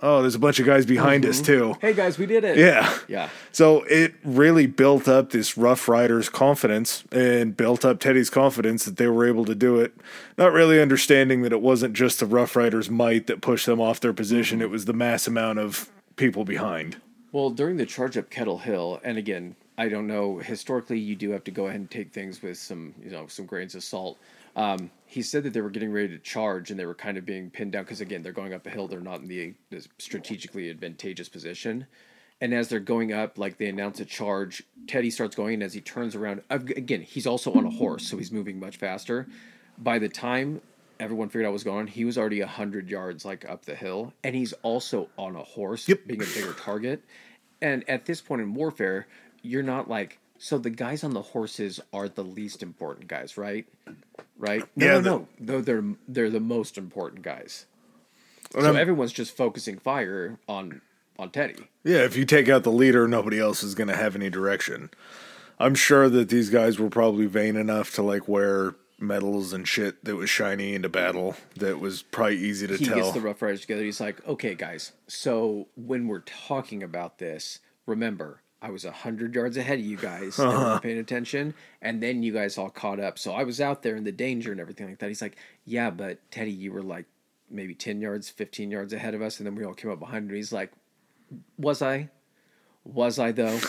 oh, 0.02 0.23
there's 0.23 0.35
a 0.35 0.39
bunch 0.39 0.59
of 0.60 0.66
guys 0.66 0.86
behind 0.86 1.24
mm-hmm. 1.24 1.31
us 1.31 1.40
too. 1.40 1.77
Hey 1.81 1.93
guys, 1.93 2.18
we 2.18 2.27
did 2.27 2.44
it. 2.44 2.56
Yeah. 2.56 2.98
Yeah. 3.09 3.28
So 3.52 3.82
it 3.85 4.14
really 4.24 4.66
built 4.66 5.09
up 5.09 5.31
this 5.31 5.56
Rough 5.56 5.89
Riders 5.89 6.28
confidence 6.28 7.05
and 7.10 7.56
built 7.56 7.85
up 7.85 8.01
Teddy's 8.01 8.31
confidence 8.31 8.85
that 8.85 8.97
they 8.97 9.09
were 9.09 9.27
able 9.27 9.44
to 9.44 9.55
do 9.55 9.81
it. 9.81 9.94
Not 10.36 10.52
really 10.52 10.81
understanding 10.81 11.43
that 11.43 11.52
it 11.52 11.60
wasn't 11.60 11.94
just 11.94 12.20
the 12.20 12.27
Rough 12.27 12.56
Riders' 12.56 12.90
might 12.90 13.27
that 13.27 13.40
pushed 13.40 13.66
them 13.66 13.81
off 13.81 14.01
their 14.01 14.12
position, 14.12 14.60
it 14.60 14.70
was 14.70 14.85
the 14.85 14.93
mass 14.93 15.27
amount 15.27 15.59
of 15.59 15.90
people 16.16 16.44
behind. 16.44 16.97
Well, 17.32 17.51
during 17.51 17.77
the 17.77 17.86
charge 17.86 18.16
up 18.16 18.31
Kettle 18.31 18.59
Hill, 18.59 19.01
and 19.05 19.18
again, 19.18 19.56
I 19.78 19.89
don't 19.89 20.06
know, 20.06 20.39
historically 20.39 20.98
you 20.98 21.16
do 21.16 21.31
have 21.31 21.44
to 21.44 21.51
go 21.51 21.66
ahead 21.66 21.81
and 21.81 21.90
take 21.90 22.10
things 22.12 22.40
with 22.40 22.56
some, 22.56 22.94
you 23.02 23.10
know, 23.10 23.27
some 23.27 23.44
grains 23.44 23.74
of 23.74 23.85
salt. 23.85 24.18
Um, 24.57 24.91
he 25.05 25.23
said 25.23 25.45
that 25.45 25.53
they 25.53 25.61
were 25.61 25.70
getting 25.70 25.93
ready 25.93 26.09
to 26.09 26.19
charge 26.19 26.70
and 26.70 26.81
they 26.81 26.87
were 26.87 26.95
kind 26.95 27.19
of 27.19 27.24
being 27.24 27.51
pinned 27.51 27.73
down 27.73 27.85
because 27.85 28.01
again 28.01 28.23
they're 28.23 28.33
going 28.33 28.55
up 28.55 28.66
a 28.66 28.70
hill 28.70 28.89
they're 28.89 29.01
not 29.01 29.20
in 29.20 29.28
the, 29.28 29.55
the, 29.70 29.87
strategically 29.99 30.69
advantageous 30.70 31.28
position. 31.28 31.87
And 32.41 32.53
as 32.53 32.69
they're 32.69 32.81
going 32.81 33.12
up 33.12 33.39
like 33.39 33.59
they 33.59 33.66
announce 33.66 34.01
a 34.01 34.05
charge. 34.05 34.62
Teddy 34.89 35.11
starts 35.11 35.37
going 35.37 35.55
and 35.55 35.62
as 35.62 35.74
he 35.74 35.81
turns 35.81 36.15
around. 36.15 36.43
Again 36.51 37.03
he's 37.03 37.27
also 37.27 37.53
on 37.53 37.66
a 37.66 37.70
horse 37.70 38.09
so 38.09 38.16
he's 38.16 38.33
moving 38.33 38.59
much 38.59 38.78
faster. 38.78 39.28
By 39.78 39.99
the 39.99 40.09
time 40.09 40.62
everyone 40.99 41.28
figured 41.28 41.45
out 41.45 41.49
what 41.49 41.55
was 41.55 41.65
going 41.65 41.81
on 41.81 41.87
he 41.87 42.07
was 42.07 42.16
already 42.16 42.41
100 42.41 42.89
yards 42.89 43.27
like 43.27 43.49
up 43.49 43.66
the 43.66 43.74
hill. 43.74 44.15
And 44.24 44.35
he's 44.35 44.55
also 44.62 45.11
on 45.19 45.37
a 45.37 45.43
horse 45.43 45.87
yep. 45.87 46.07
being 46.07 46.23
a 46.23 46.27
bigger 46.27 46.55
target. 46.55 47.03
And 47.61 47.89
at 47.89 48.07
this 48.07 48.23
point 48.23 48.41
in 48.41 48.55
warfare 48.55 49.07
you're 49.43 49.62
not 49.62 49.89
like 49.89 50.19
so 50.38 50.58
the 50.58 50.70
guys 50.70 51.04
on 51.04 51.12
the 51.12 51.22
horses 51.22 51.80
are 51.92 52.08
the 52.08 52.24
least 52.24 52.62
important 52.62 53.08
guys, 53.08 53.36
right? 53.36 53.66
Right? 54.38 54.64
No, 54.76 54.86
yeah, 54.86 54.92
no, 54.92 55.00
no. 55.00 55.28
no. 55.38 55.60
They're 55.60 55.84
they're 56.08 56.30
the 56.30 56.40
most 56.40 56.78
important 56.78 57.22
guys. 57.22 57.66
So 58.52 58.60
I'm, 58.60 58.76
everyone's 58.76 59.12
just 59.12 59.36
focusing 59.36 59.78
fire 59.78 60.38
on 60.48 60.80
on 61.18 61.30
Teddy. 61.30 61.68
Yeah, 61.84 62.04
if 62.04 62.16
you 62.16 62.24
take 62.24 62.48
out 62.48 62.62
the 62.62 62.72
leader, 62.72 63.08
nobody 63.08 63.38
else 63.38 63.62
is 63.62 63.74
going 63.74 63.88
to 63.88 63.96
have 63.96 64.14
any 64.14 64.30
direction. 64.30 64.90
I'm 65.58 65.74
sure 65.74 66.08
that 66.08 66.28
these 66.28 66.50
guys 66.50 66.78
were 66.78 66.90
probably 66.90 67.26
vain 67.26 67.56
enough 67.56 67.94
to 67.94 68.02
like 68.02 68.28
wear 68.28 68.74
medals 68.98 69.52
and 69.52 69.66
shit 69.68 70.04
that 70.04 70.16
was 70.16 70.30
shiny 70.30 70.74
into 70.74 70.88
battle 70.88 71.36
that 71.56 71.78
was 71.80 72.02
probably 72.02 72.38
easy 72.38 72.66
to 72.66 72.76
he 72.76 72.84
tell. 72.84 72.96
He 72.96 73.02
gets 73.02 73.14
the 73.14 73.20
Rough 73.20 73.42
Riders 73.42 73.62
together. 73.62 73.82
He's 73.82 74.00
like, 74.00 74.26
"Okay, 74.26 74.54
guys. 74.54 74.92
So 75.06 75.68
when 75.76 76.08
we're 76.08 76.20
talking 76.20 76.82
about 76.82 77.18
this, 77.18 77.60
remember, 77.86 78.42
I 78.66 78.70
was 78.70 78.84
a 78.84 78.90
hundred 78.90 79.32
yards 79.32 79.56
ahead 79.56 79.78
of 79.78 79.84
you 79.84 79.97
guys, 79.97 80.38
uh-huh. 80.40 80.80
paying 80.80 80.98
attention, 80.98 81.55
and 81.80 82.02
then 82.02 82.24
you 82.24 82.32
guys 82.32 82.59
all 82.59 82.68
caught 82.68 82.98
up. 82.98 83.16
So 83.16 83.32
I 83.32 83.44
was 83.44 83.60
out 83.60 83.82
there 83.82 83.94
in 83.94 84.02
the 84.02 84.10
danger 84.10 84.51
and 84.51 84.60
everything 84.60 84.88
like 84.88 84.98
that. 84.98 85.09
He's 85.09 85.22
like, 85.22 85.36
"Yeah, 85.64 85.90
but 85.90 86.18
Teddy, 86.32 86.51
you 86.51 86.72
were 86.72 86.82
like 86.82 87.06
maybe 87.48 87.74
ten 87.76 88.01
yards, 88.01 88.28
fifteen 88.28 88.72
yards 88.72 88.93
ahead 88.93 89.14
of 89.14 89.22
us, 89.22 89.38
and 89.38 89.47
then 89.47 89.55
we 89.55 89.64
all 89.64 89.74
came 89.74 89.93
up 89.93 90.01
behind 90.01 90.28
him." 90.28 90.34
He's 90.34 90.52
like, 90.52 90.72
"Was 91.56 91.80
I? 91.80 92.10
Was 92.84 93.20
I 93.20 93.30
though?" 93.30 93.60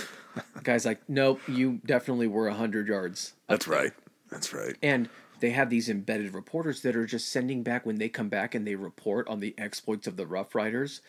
guy's 0.64 0.86
like, 0.86 1.02
"Nope, 1.08 1.42
you 1.48 1.80
definitely 1.86 2.28
were 2.28 2.48
a 2.48 2.56
hundred 2.56 2.88
yards." 2.88 3.34
That's 3.48 3.68
right. 3.68 3.94
That's 4.32 4.52
right. 4.52 4.76
And 4.82 5.10
they 5.42 5.52
have 5.52 5.70
these 5.70 5.90
embedded 5.90 6.34
reporters 6.34 6.82
that 6.82 6.96
are 6.96 7.06
just 7.06 7.30
sending 7.30 7.62
back 7.62 7.86
when 7.86 8.00
they 8.00 8.10
come 8.10 8.30
back 8.30 8.56
and 8.56 8.66
they 8.66 8.74
report 8.74 9.28
on 9.28 9.42
the 9.42 9.54
exploits 9.60 10.08
of 10.08 10.18
the 10.18 10.26
Rough 10.26 10.56
Riders. 10.56 11.02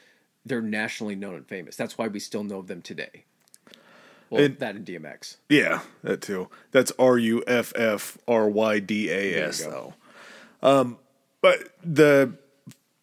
They're 0.44 0.60
nationally 0.60 1.14
known 1.14 1.36
and 1.36 1.48
famous. 1.48 1.74
That's 1.74 1.96
why 1.96 2.08
we 2.08 2.20
still 2.20 2.44
know 2.44 2.60
them 2.60 2.82
today. 2.82 3.24
Well, 4.30 4.42
it, 4.42 4.58
that 4.58 4.76
in 4.76 4.84
DMX. 4.84 5.36
Yeah, 5.48 5.80
that 6.02 6.20
too. 6.20 6.48
That's 6.70 6.92
R 6.98 7.18
U 7.18 7.42
F 7.46 7.72
F 7.76 8.18
R 8.26 8.48
Y 8.48 8.78
D 8.80 9.10
A 9.10 9.46
S 9.46 9.64
though. 9.64 9.94
Um, 10.62 10.98
but 11.40 11.58
the 11.84 12.34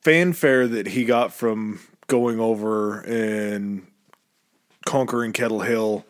fanfare 0.01 0.67
that 0.67 0.87
he 0.87 1.05
got 1.05 1.33
from 1.33 1.79
going 2.07 2.39
over 2.39 2.99
and 3.01 3.87
conquering 4.85 5.33
Kettle 5.33 5.61
Hill 5.61 6.05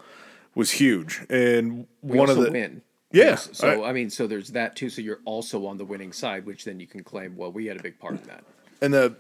was 0.54 0.72
huge, 0.72 1.26
and 1.30 1.88
we 2.02 2.18
one 2.18 2.30
of 2.30 2.38
the 2.38 2.52
win. 2.52 2.82
Yeah. 3.12 3.24
Yes. 3.24 3.50
So 3.54 3.84
I, 3.84 3.90
I, 3.90 3.94
mean, 3.94 4.10
so 4.10 4.28
there's 4.28 4.50
that 4.50 4.76
too. 4.76 4.90
So 4.90 5.02
you're 5.02 5.22
also 5.24 5.68
on 5.68 5.78
the 5.78 5.86
winning 5.86 6.12
side, 6.12 6.46
which 6.46 6.66
then 6.66 6.82
you 6.82 6.88
can 6.88 7.02
claim, 7.02 7.38
well, 7.38 7.50
we 7.50 7.66
had 7.66 7.80
a 7.80 7.84
big 7.84 7.98
part 7.98 8.14
in 8.14 8.28
that. 8.28 8.44
And 8.82 8.94
the 8.94 9.16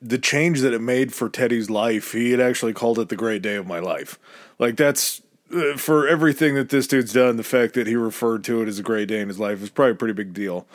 the 0.00 0.18
change 0.18 0.60
that 0.60 0.72
it 0.72 0.80
made 0.80 1.12
for 1.12 1.28
Teddy's 1.28 1.70
life, 1.70 2.12
he 2.12 2.30
had 2.30 2.40
actually 2.40 2.72
called 2.72 2.98
it 2.98 3.08
the 3.08 3.16
great 3.16 3.42
day 3.42 3.56
of 3.56 3.66
my 3.66 3.78
life. 3.78 4.18
Like 4.58 4.76
that's 4.76 5.22
uh, 5.52 5.76
for 5.76 6.08
everything 6.08 6.54
that 6.54 6.68
this 6.68 6.86
dude's 6.86 7.12
done. 7.12 7.36
The 7.36 7.42
fact 7.42 7.74
that 7.74 7.86
he 7.86 7.96
referred 7.96 8.44
to 8.44 8.62
it 8.62 8.68
as 8.68 8.78
a 8.78 8.82
great 8.82 9.08
day 9.08 9.20
in 9.20 9.28
his 9.28 9.38
life 9.38 9.62
is 9.62 9.70
probably 9.70 9.92
a 9.92 9.96
pretty 9.96 10.14
big 10.14 10.32
deal. 10.32 10.66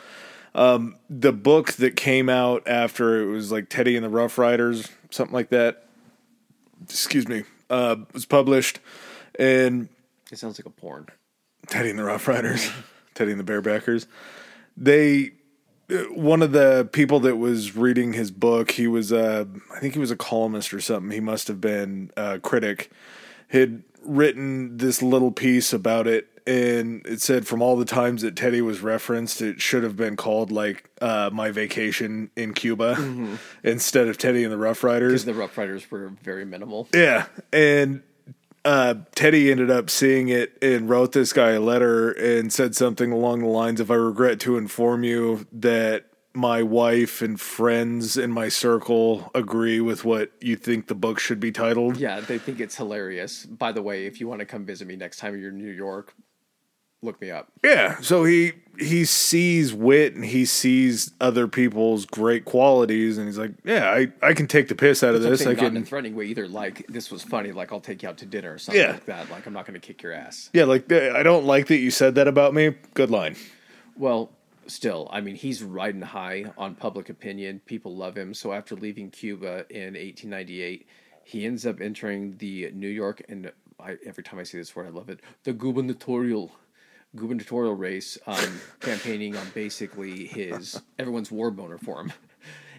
Um, 0.54 0.96
the 1.08 1.32
book 1.32 1.72
that 1.74 1.96
came 1.96 2.28
out 2.28 2.66
after 2.66 3.22
it 3.22 3.26
was 3.26 3.52
like 3.52 3.68
Teddy 3.68 3.96
and 3.96 4.04
the 4.04 4.10
Rough 4.10 4.38
Riders, 4.38 4.88
something 5.10 5.34
like 5.34 5.50
that. 5.50 5.84
Excuse 6.84 7.28
me, 7.28 7.44
uh, 7.70 7.96
was 8.12 8.24
published, 8.24 8.78
and 9.38 9.88
it 10.30 10.38
sounds 10.38 10.58
like 10.58 10.66
a 10.66 10.70
porn. 10.70 11.06
Teddy 11.66 11.90
and 11.90 11.98
the 11.98 12.04
Rough 12.04 12.26
Riders, 12.28 12.70
Teddy 13.14 13.32
and 13.32 13.40
the 13.40 13.44
Barebackers. 13.44 14.06
They 14.76 15.32
one 16.10 16.42
of 16.42 16.52
the 16.52 16.88
people 16.92 17.20
that 17.20 17.36
was 17.36 17.74
reading 17.76 18.12
his 18.12 18.30
book, 18.30 18.72
he 18.72 18.86
was 18.86 19.10
a, 19.10 19.48
I 19.74 19.80
think 19.80 19.94
he 19.94 20.00
was 20.00 20.10
a 20.10 20.16
columnist 20.16 20.74
or 20.74 20.80
something. 20.80 21.10
He 21.10 21.20
must 21.20 21.48
have 21.48 21.60
been 21.60 22.10
a 22.16 22.38
critic. 22.38 22.90
Had 23.48 23.82
written 24.02 24.76
this 24.76 25.02
little 25.02 25.32
piece 25.32 25.72
about 25.72 26.06
it, 26.06 26.28
and 26.46 27.04
it 27.06 27.20
said 27.20 27.46
from 27.46 27.62
all 27.62 27.76
the 27.76 27.84
times 27.84 28.22
that 28.22 28.36
Teddy 28.36 28.60
was 28.60 28.80
referenced, 28.80 29.40
it 29.40 29.60
should 29.60 29.82
have 29.82 29.96
been 29.96 30.16
called 30.16 30.50
like 30.50 30.90
uh, 31.00 31.30
"My 31.32 31.50
Vacation 31.50 32.30
in 32.36 32.52
Cuba" 32.52 32.94
mm-hmm. 32.94 33.36
instead 33.62 34.08
of 34.08 34.18
Teddy 34.18 34.44
and 34.44 34.52
the 34.52 34.58
Rough 34.58 34.84
Riders. 34.84 35.12
Because 35.12 35.24
the 35.24 35.34
Rough 35.34 35.56
Riders 35.56 35.90
were 35.90 36.08
very 36.22 36.44
minimal. 36.44 36.88
Yeah, 36.94 37.26
and 37.52 38.02
uh, 38.68 38.94
Teddy 39.14 39.50
ended 39.50 39.70
up 39.70 39.88
seeing 39.88 40.28
it 40.28 40.58
and 40.60 40.90
wrote 40.90 41.12
this 41.12 41.32
guy 41.32 41.52
a 41.52 41.60
letter 41.60 42.10
and 42.10 42.52
said 42.52 42.76
something 42.76 43.10
along 43.10 43.40
the 43.40 43.46
lines 43.46 43.80
of, 43.80 43.90
I 43.90 43.94
regret 43.94 44.40
to 44.40 44.58
inform 44.58 45.04
you 45.04 45.46
that 45.52 46.04
my 46.34 46.62
wife 46.62 47.22
and 47.22 47.40
friends 47.40 48.18
in 48.18 48.30
my 48.30 48.50
circle 48.50 49.30
agree 49.34 49.80
with 49.80 50.04
what 50.04 50.32
you 50.42 50.54
think 50.54 50.86
the 50.86 50.94
book 50.94 51.18
should 51.18 51.40
be 51.40 51.50
titled. 51.50 51.96
Yeah, 51.96 52.20
they 52.20 52.36
think 52.36 52.60
it's 52.60 52.76
hilarious. 52.76 53.46
By 53.46 53.72
the 53.72 53.80
way, 53.80 54.04
if 54.04 54.20
you 54.20 54.28
want 54.28 54.40
to 54.40 54.46
come 54.46 54.66
visit 54.66 54.86
me 54.86 54.96
next 54.96 55.16
time 55.16 55.40
you're 55.40 55.48
in 55.48 55.56
New 55.56 55.72
York, 55.72 56.14
look 57.00 57.18
me 57.22 57.30
up. 57.30 57.50
Yeah, 57.64 57.98
so 58.02 58.24
he 58.24 58.52
he 58.78 59.04
sees 59.04 59.74
wit 59.74 60.14
and 60.14 60.24
he 60.24 60.44
sees 60.44 61.12
other 61.20 61.48
people's 61.48 62.06
great 62.06 62.44
qualities 62.44 63.18
and 63.18 63.26
he's 63.26 63.38
like, 63.38 63.52
yeah, 63.64 63.90
I, 63.90 64.08
I 64.22 64.34
can 64.34 64.46
take 64.46 64.68
the 64.68 64.74
piss 64.74 65.02
out 65.02 65.14
of 65.14 65.22
this. 65.22 65.46
I 65.46 65.54
can 65.54 65.76
in 65.76 65.82
a 65.82 65.86
threatening 65.86 66.14
way 66.14 66.26
either 66.26 66.46
like 66.46 66.86
this 66.86 67.10
was 67.10 67.22
funny, 67.22 67.52
like 67.52 67.72
I'll 67.72 67.80
take 67.80 68.02
you 68.02 68.08
out 68.08 68.18
to 68.18 68.26
dinner 68.26 68.54
or 68.54 68.58
something 68.58 68.80
yeah. 68.80 68.92
like 68.92 69.06
that. 69.06 69.30
Like 69.30 69.46
I'm 69.46 69.52
not 69.52 69.66
going 69.66 69.78
to 69.78 69.84
kick 69.84 70.02
your 70.02 70.12
ass. 70.12 70.50
Yeah, 70.52 70.64
like 70.64 70.90
I 70.92 71.22
don't 71.22 71.44
like 71.44 71.66
that 71.68 71.78
you 71.78 71.90
said 71.90 72.14
that 72.16 72.28
about 72.28 72.54
me. 72.54 72.74
Good 72.94 73.10
line. 73.10 73.36
Well, 73.96 74.30
still, 74.68 75.08
I 75.12 75.20
mean, 75.20 75.34
he's 75.34 75.62
riding 75.62 76.02
high 76.02 76.46
on 76.56 76.74
public 76.74 77.08
opinion. 77.08 77.60
People 77.66 77.96
love 77.96 78.16
him. 78.16 78.32
So 78.32 78.52
after 78.52 78.76
leaving 78.76 79.10
Cuba 79.10 79.66
in 79.70 79.94
1898, 79.94 80.86
he 81.24 81.46
ends 81.46 81.66
up 81.66 81.80
entering 81.80 82.36
the 82.38 82.70
New 82.72 82.88
York 82.88 83.22
and 83.28 83.50
I, 83.80 83.96
every 84.04 84.24
time 84.24 84.40
I 84.40 84.42
say 84.42 84.58
this 84.58 84.74
word, 84.74 84.86
I 84.86 84.90
love 84.90 85.08
it. 85.08 85.20
The 85.44 85.52
gubernatorial 85.52 86.50
gubernatorial 87.16 87.74
race, 87.74 88.18
um, 88.26 88.60
campaigning 88.80 89.36
on 89.36 89.46
basically 89.54 90.26
his 90.26 90.80
everyone's 90.98 91.30
war 91.30 91.50
boner 91.50 91.78
for 91.78 92.00
him, 92.00 92.12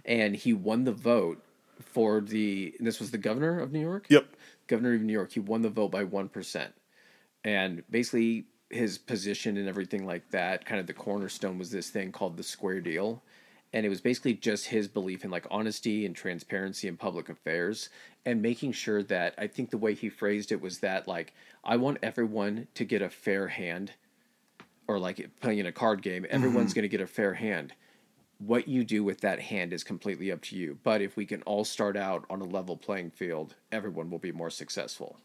and 0.06 0.35
he 0.35 0.53
won 0.53 0.84
the 0.84 0.91
vote 0.91 1.43
for 1.80 2.22
the. 2.22 2.73
this 2.80 2.99
was 2.99 3.11
the 3.11 3.18
governor 3.18 3.60
of 3.60 3.72
New 3.72 3.81
York. 3.81 4.06
Yep, 4.10 4.35
governor 4.68 4.93
of 4.93 5.01
New 5.01 5.14
York. 5.14 5.31
He 5.31 5.39
won 5.39 5.61
the 5.61 5.69
vote 5.69 5.91
by 5.91 6.03
one 6.03 6.30
percent, 6.30 6.73
and 7.43 7.84
basically 7.89 8.45
his 8.69 8.97
position 8.97 9.57
and 9.57 9.68
everything 9.68 10.06
like 10.06 10.30
that. 10.31 10.65
Kind 10.65 10.80
of 10.80 10.88
the 10.88 10.93
cornerstone 10.93 11.57
was 11.57 11.72
this 11.72 11.89
thing 11.89 12.11
called 12.11 12.38
the 12.38 12.43
square 12.43 12.81
deal. 12.81 13.23
And 13.72 13.85
it 13.85 13.89
was 13.89 14.01
basically 14.01 14.34
just 14.34 14.65
his 14.65 14.88
belief 14.88 15.23
in 15.23 15.30
like 15.30 15.45
honesty 15.51 16.06
and 16.06 16.15
transparency 16.15 16.88
in 16.88 16.97
public 16.97 17.30
affairs 17.30 17.89
and 18.26 18.41
making 18.41 18.72
sure 18.72 19.03
that 19.03 19.35
I 19.38 19.45
think 19.45 19.69
the 19.69 19.77
way 19.77 19.93
he 19.93 20.10
phrased 20.10 20.51
it 20.51 20.60
was 20.60 20.80
that 20.80 21.07
like 21.07 21.34
I 21.64 21.77
want 21.77 21.99
everyone 22.01 22.68
to 22.73 22.84
get 22.84 23.03
a 23.03 23.10
fair 23.10 23.47
hand 23.47 23.93
or 24.90 24.98
like 24.98 25.30
playing 25.40 25.60
in 25.60 25.68
a 25.68 25.72
card 25.72 26.02
game, 26.02 26.26
everyone's 26.32 26.72
mm-hmm. 26.72 26.80
going 26.80 26.90
to 26.90 26.90
get 26.90 26.99
a 26.99 27.07
fair 27.07 27.36
hand. 27.36 27.74
what 28.40 28.68
you 28.70 28.86
do 28.86 29.03
with 29.03 29.20
that 29.22 29.40
hand 29.40 29.74
is 29.74 29.84
completely 29.84 30.32
up 30.32 30.41
to 30.41 30.56
you. 30.56 30.80
But 30.84 31.02
if 31.02 31.16
we 31.16 31.26
can 31.26 31.41
all 31.44 31.66
start 31.66 31.95
out 31.98 32.26
on 32.30 32.41
a 32.41 32.45
level 32.45 32.76
playing 32.78 33.11
field, 33.11 33.56
everyone 33.72 34.10
will 34.10 34.18
be 34.18 34.32
more 34.32 34.49
successful. 34.49 35.18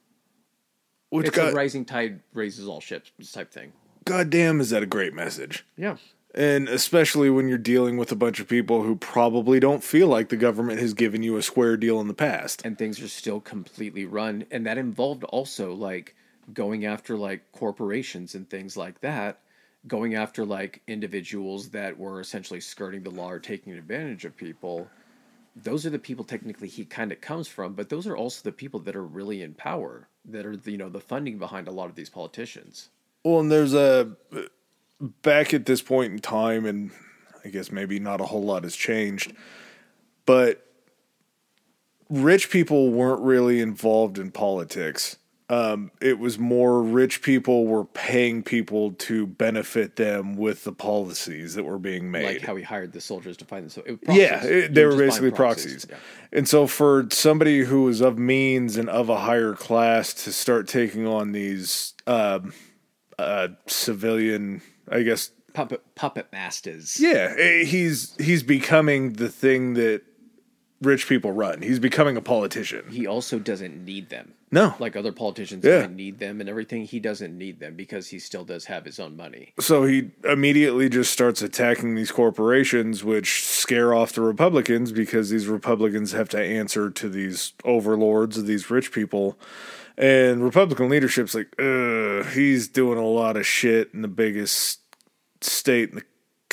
Which 1.11 1.28
it's 1.28 1.39
a 1.39 1.53
rising 1.53 1.85
tide 1.85 2.20
raises 2.35 2.66
all 2.66 2.81
ships 2.81 3.12
type 3.32 3.53
thing. 3.53 3.73
goddamn 4.05 4.61
is 4.61 4.70
that 4.70 4.82
a 4.82 4.86
great 4.86 5.15
message. 5.15 5.65
Yeah. 5.77 5.97
And 6.35 6.69
especially 6.69 7.31
when 7.31 7.47
you're 7.47 7.57
dealing 7.57 7.97
with 7.97 8.11
a 8.11 8.16
bunch 8.16 8.41
of 8.41 8.49
people 8.49 8.82
who 8.82 8.97
probably 8.97 9.61
don't 9.61 9.85
feel 9.85 10.09
like 10.09 10.28
the 10.28 10.36
government 10.36 10.81
has 10.81 10.93
given 10.93 11.23
you 11.23 11.36
a 11.36 11.43
square 11.43 11.77
deal 11.77 12.01
in 12.01 12.09
the 12.09 12.15
past. 12.15 12.62
and 12.65 12.77
things 12.77 13.01
are 13.01 13.09
still 13.09 13.41
completely 13.41 14.05
run 14.05 14.45
and 14.51 14.66
that 14.66 14.77
involved 14.77 15.23
also 15.24 15.73
like 15.73 16.16
going 16.53 16.85
after 16.85 17.16
like 17.16 17.53
corporations 17.53 18.35
and 18.35 18.51
things 18.51 18.77
like 18.77 19.01
that 19.01 19.39
going 19.86 20.15
after 20.15 20.44
like 20.44 20.82
individuals 20.86 21.69
that 21.70 21.98
were 21.98 22.20
essentially 22.20 22.61
skirting 22.61 23.02
the 23.02 23.11
law 23.11 23.31
or 23.31 23.39
taking 23.39 23.73
advantage 23.73 24.24
of 24.24 24.36
people 24.36 24.89
those 25.56 25.86
are 25.86 25.90
the 25.90 25.98
people 25.98 26.24
technically 26.24 26.69
he 26.69 26.85
kind 26.85 27.12
of 27.12 27.20
comes 27.20 27.47
from 27.47 27.74
but 27.74 27.89
those 27.89 28.06
are 28.06 28.16
also 28.16 28.40
the 28.43 28.52
people 28.52 28.81
that 28.81 28.97
are 28.97 29.05
really 29.05 29.43
in 29.43 29.55
power 29.55 30.09
that 30.24 30.47
are 30.47 30.59
you 30.65 30.78
know 30.78 30.89
the 30.89 31.01
funding 31.01 31.39
behind 31.39 31.69
a 31.69 31.73
lot 31.73 31.89
of 31.89 31.94
these 31.94 32.11
politicians 32.11 32.89
Well, 33.24 33.40
and 33.40 33.52
there's 33.52 33.74
a 33.74 34.16
back 35.23 35.55
at 35.55 35.66
this 35.66 35.82
point 35.82 36.12
in 36.12 36.19
time, 36.19 36.66
and 36.66 36.90
I 37.44 37.48
guess 37.48 37.70
maybe 37.70 37.98
not 37.98 38.20
a 38.20 38.24
whole 38.24 38.43
lot 38.43 38.65
has 38.65 38.77
changed, 38.77 39.32
but 40.27 40.66
rich 42.09 42.51
people 42.51 42.90
weren't 42.90 43.23
really 43.23 43.61
involved 43.61 44.19
in 44.19 44.31
politics. 44.31 45.16
Um, 45.50 45.90
it 46.00 46.18
was 46.18 46.38
more 46.38 46.82
rich 46.82 47.20
people 47.20 47.66
were 47.66 47.84
paying 47.84 48.42
people 48.42 48.92
to 48.92 49.26
benefit 49.26 49.96
them 49.96 50.36
with 50.36 50.64
the 50.64 50.72
policies 50.72 51.54
that 51.54 51.64
were 51.64 51.78
being 51.78 52.10
made. 52.10 52.24
like 52.24 52.40
how 52.40 52.56
he 52.56 52.62
hired 52.62 52.92
the 52.94 53.00
soldiers 53.02 53.36
to 53.36 53.44
find 53.44 53.64
them 53.64 53.68
so 53.70 53.82
it, 53.84 53.98
yeah, 54.08 54.42
it- 54.42 54.72
They 54.72 54.84
were 54.86 54.92
were 54.96 55.06
just 55.06 55.20
buying 55.20 55.30
basically 55.30 55.30
proxies. 55.32 55.86
Yeah. 55.90 55.96
And 56.32 56.48
so 56.48 56.66
for 56.66 57.06
somebody 57.10 57.60
who 57.64 57.82
was 57.82 58.00
of 58.00 58.18
means 58.18 58.78
and 58.78 58.88
of 58.88 59.10
a 59.10 59.18
higher 59.18 59.52
class 59.54 60.14
to 60.24 60.32
start 60.32 60.66
taking 60.66 61.06
on 61.06 61.32
these 61.32 61.92
um, 62.06 62.54
uh, 63.18 63.48
civilian, 63.66 64.62
I 64.88 65.02
guess, 65.02 65.30
puppet 65.52 65.82
puppet 65.94 66.26
masters 66.32 66.98
yeah, 66.98 67.32
eh, 67.38 67.64
he's 67.64 68.16
he's 68.18 68.42
becoming 68.42 69.12
the 69.12 69.28
thing 69.28 69.74
that 69.74 70.02
rich 70.82 71.09
people 71.09 71.32
run. 71.32 71.62
He's 71.62 71.78
becoming 71.78 72.16
a 72.16 72.20
politician. 72.20 72.84
he 72.90 73.06
also 73.06 73.38
doesn't 73.38 73.84
need 73.84 74.10
them 74.10 74.34
No, 74.51 74.74
like 74.78 74.96
other 74.96 75.12
politicians 75.12 75.64
Yeah. 75.64 75.86
need 75.86 76.18
them 76.18 76.40
and 76.40 76.48
everything 76.48 76.84
he 76.84 77.01
doesn't 77.01 77.36
need 77.36 77.59
them 77.60 77.74
because 77.74 78.09
he 78.09 78.18
still 78.18 78.44
does 78.44 78.66
have 78.66 78.84
his 78.84 78.98
own 79.01 79.16
money 79.16 79.55
so 79.60 79.84
he 79.84 80.10
immediately 80.24 80.88
just 80.88 81.12
starts 81.12 81.40
attacking 81.42 81.94
these 81.94 82.10
corporations, 82.12 83.02
which 83.05 83.44
scare 83.44 83.94
off 83.94 84.12
the 84.12 84.20
Republicans 84.20 84.92
because 84.92 85.30
these 85.30 85.46
Republicans 85.46 86.12
have 86.12 86.28
to 86.30 86.40
answer 86.42 86.90
to 86.90 87.09
these 87.09 87.52
overlords 87.64 88.36
of 88.36 88.46
these 88.46 88.68
rich 88.70 88.92
people. 88.92 89.38
And 89.96 90.42
Republican 90.42 90.88
leadership's 90.88 91.34
like, 91.34 91.48
Ugh, 91.59 92.26
he's 92.34 92.66
doing 92.68 92.98
a 92.98 93.06
lot 93.06 93.36
of 93.36 93.46
shit 93.46 93.90
in 93.94 94.02
the 94.02 94.09
biggest 94.09 94.80
state 95.40 95.90
in 95.90 95.94
the 95.96 96.02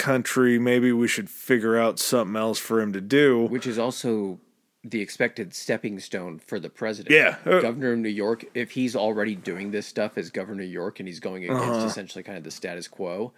country. 0.02 0.58
Maybe 0.60 0.92
we 0.92 1.08
should 1.08 1.30
figure 1.30 1.78
out 1.78 2.00
something 2.00 2.36
else 2.36 2.60
for 2.60 2.82
him 2.82 2.92
to 2.94 3.02
do. 3.02 3.46
which 3.46 3.68
is 3.68 3.78
also 3.80 4.40
the 4.84 5.00
expected 5.00 5.54
stepping 5.54 6.00
stone 6.00 6.40
for 6.40 6.60
the 6.60 6.70
president 6.70 7.14
Yeah. 7.14 7.36
Uh, 7.46 7.62
governor 7.62 7.92
of 7.94 8.00
new 8.00 8.10
york 8.10 8.46
if 8.56 8.72
he's 8.72 8.96
already 8.96 9.36
doing 9.36 9.70
this 9.70 9.86
stuff 9.86 10.18
as 10.18 10.32
governor 10.32 10.64
of 10.64 10.68
new 10.68 10.74
york 10.74 11.00
and 11.00 11.08
he's 11.08 11.20
going 11.20 11.44
against 11.44 11.64
Uh-huh. 11.64 11.86
essentially 11.86 12.24
kind 12.24 12.36
of 12.40 12.44
the 12.44 12.50
status 12.50 12.88
quo 12.88 13.32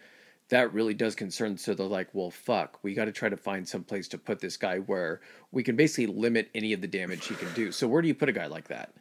that 0.48 0.72
really 0.74 0.94
does 0.94 1.16
concern 1.16 1.58
so 1.58 1.74
they're 1.74 1.86
like 1.86 2.08
well 2.14 2.32
fuck 2.32 2.80
we 2.82 2.94
got 2.94 3.06
to 3.06 3.12
try 3.12 3.28
to 3.28 3.36
find 3.36 3.68
some 3.68 3.84
place 3.84 4.08
to 4.08 4.18
put 4.18 4.40
this 4.40 4.56
guy 4.56 4.78
where 4.80 5.20
we 5.52 5.64
can 5.64 5.76
basically 5.76 6.06
limit 6.08 6.50
any 6.56 6.72
of 6.72 6.80
the 6.80 6.88
damage 6.88 7.28
he 7.28 7.36
can 7.36 7.52
do 7.54 7.74
so 7.74 7.90
where 7.90 8.02
do 8.02 8.08
you 8.08 8.16
put 8.16 8.30
a 8.30 8.34
guy 8.42 8.46
like 8.46 8.70
that 8.70 8.94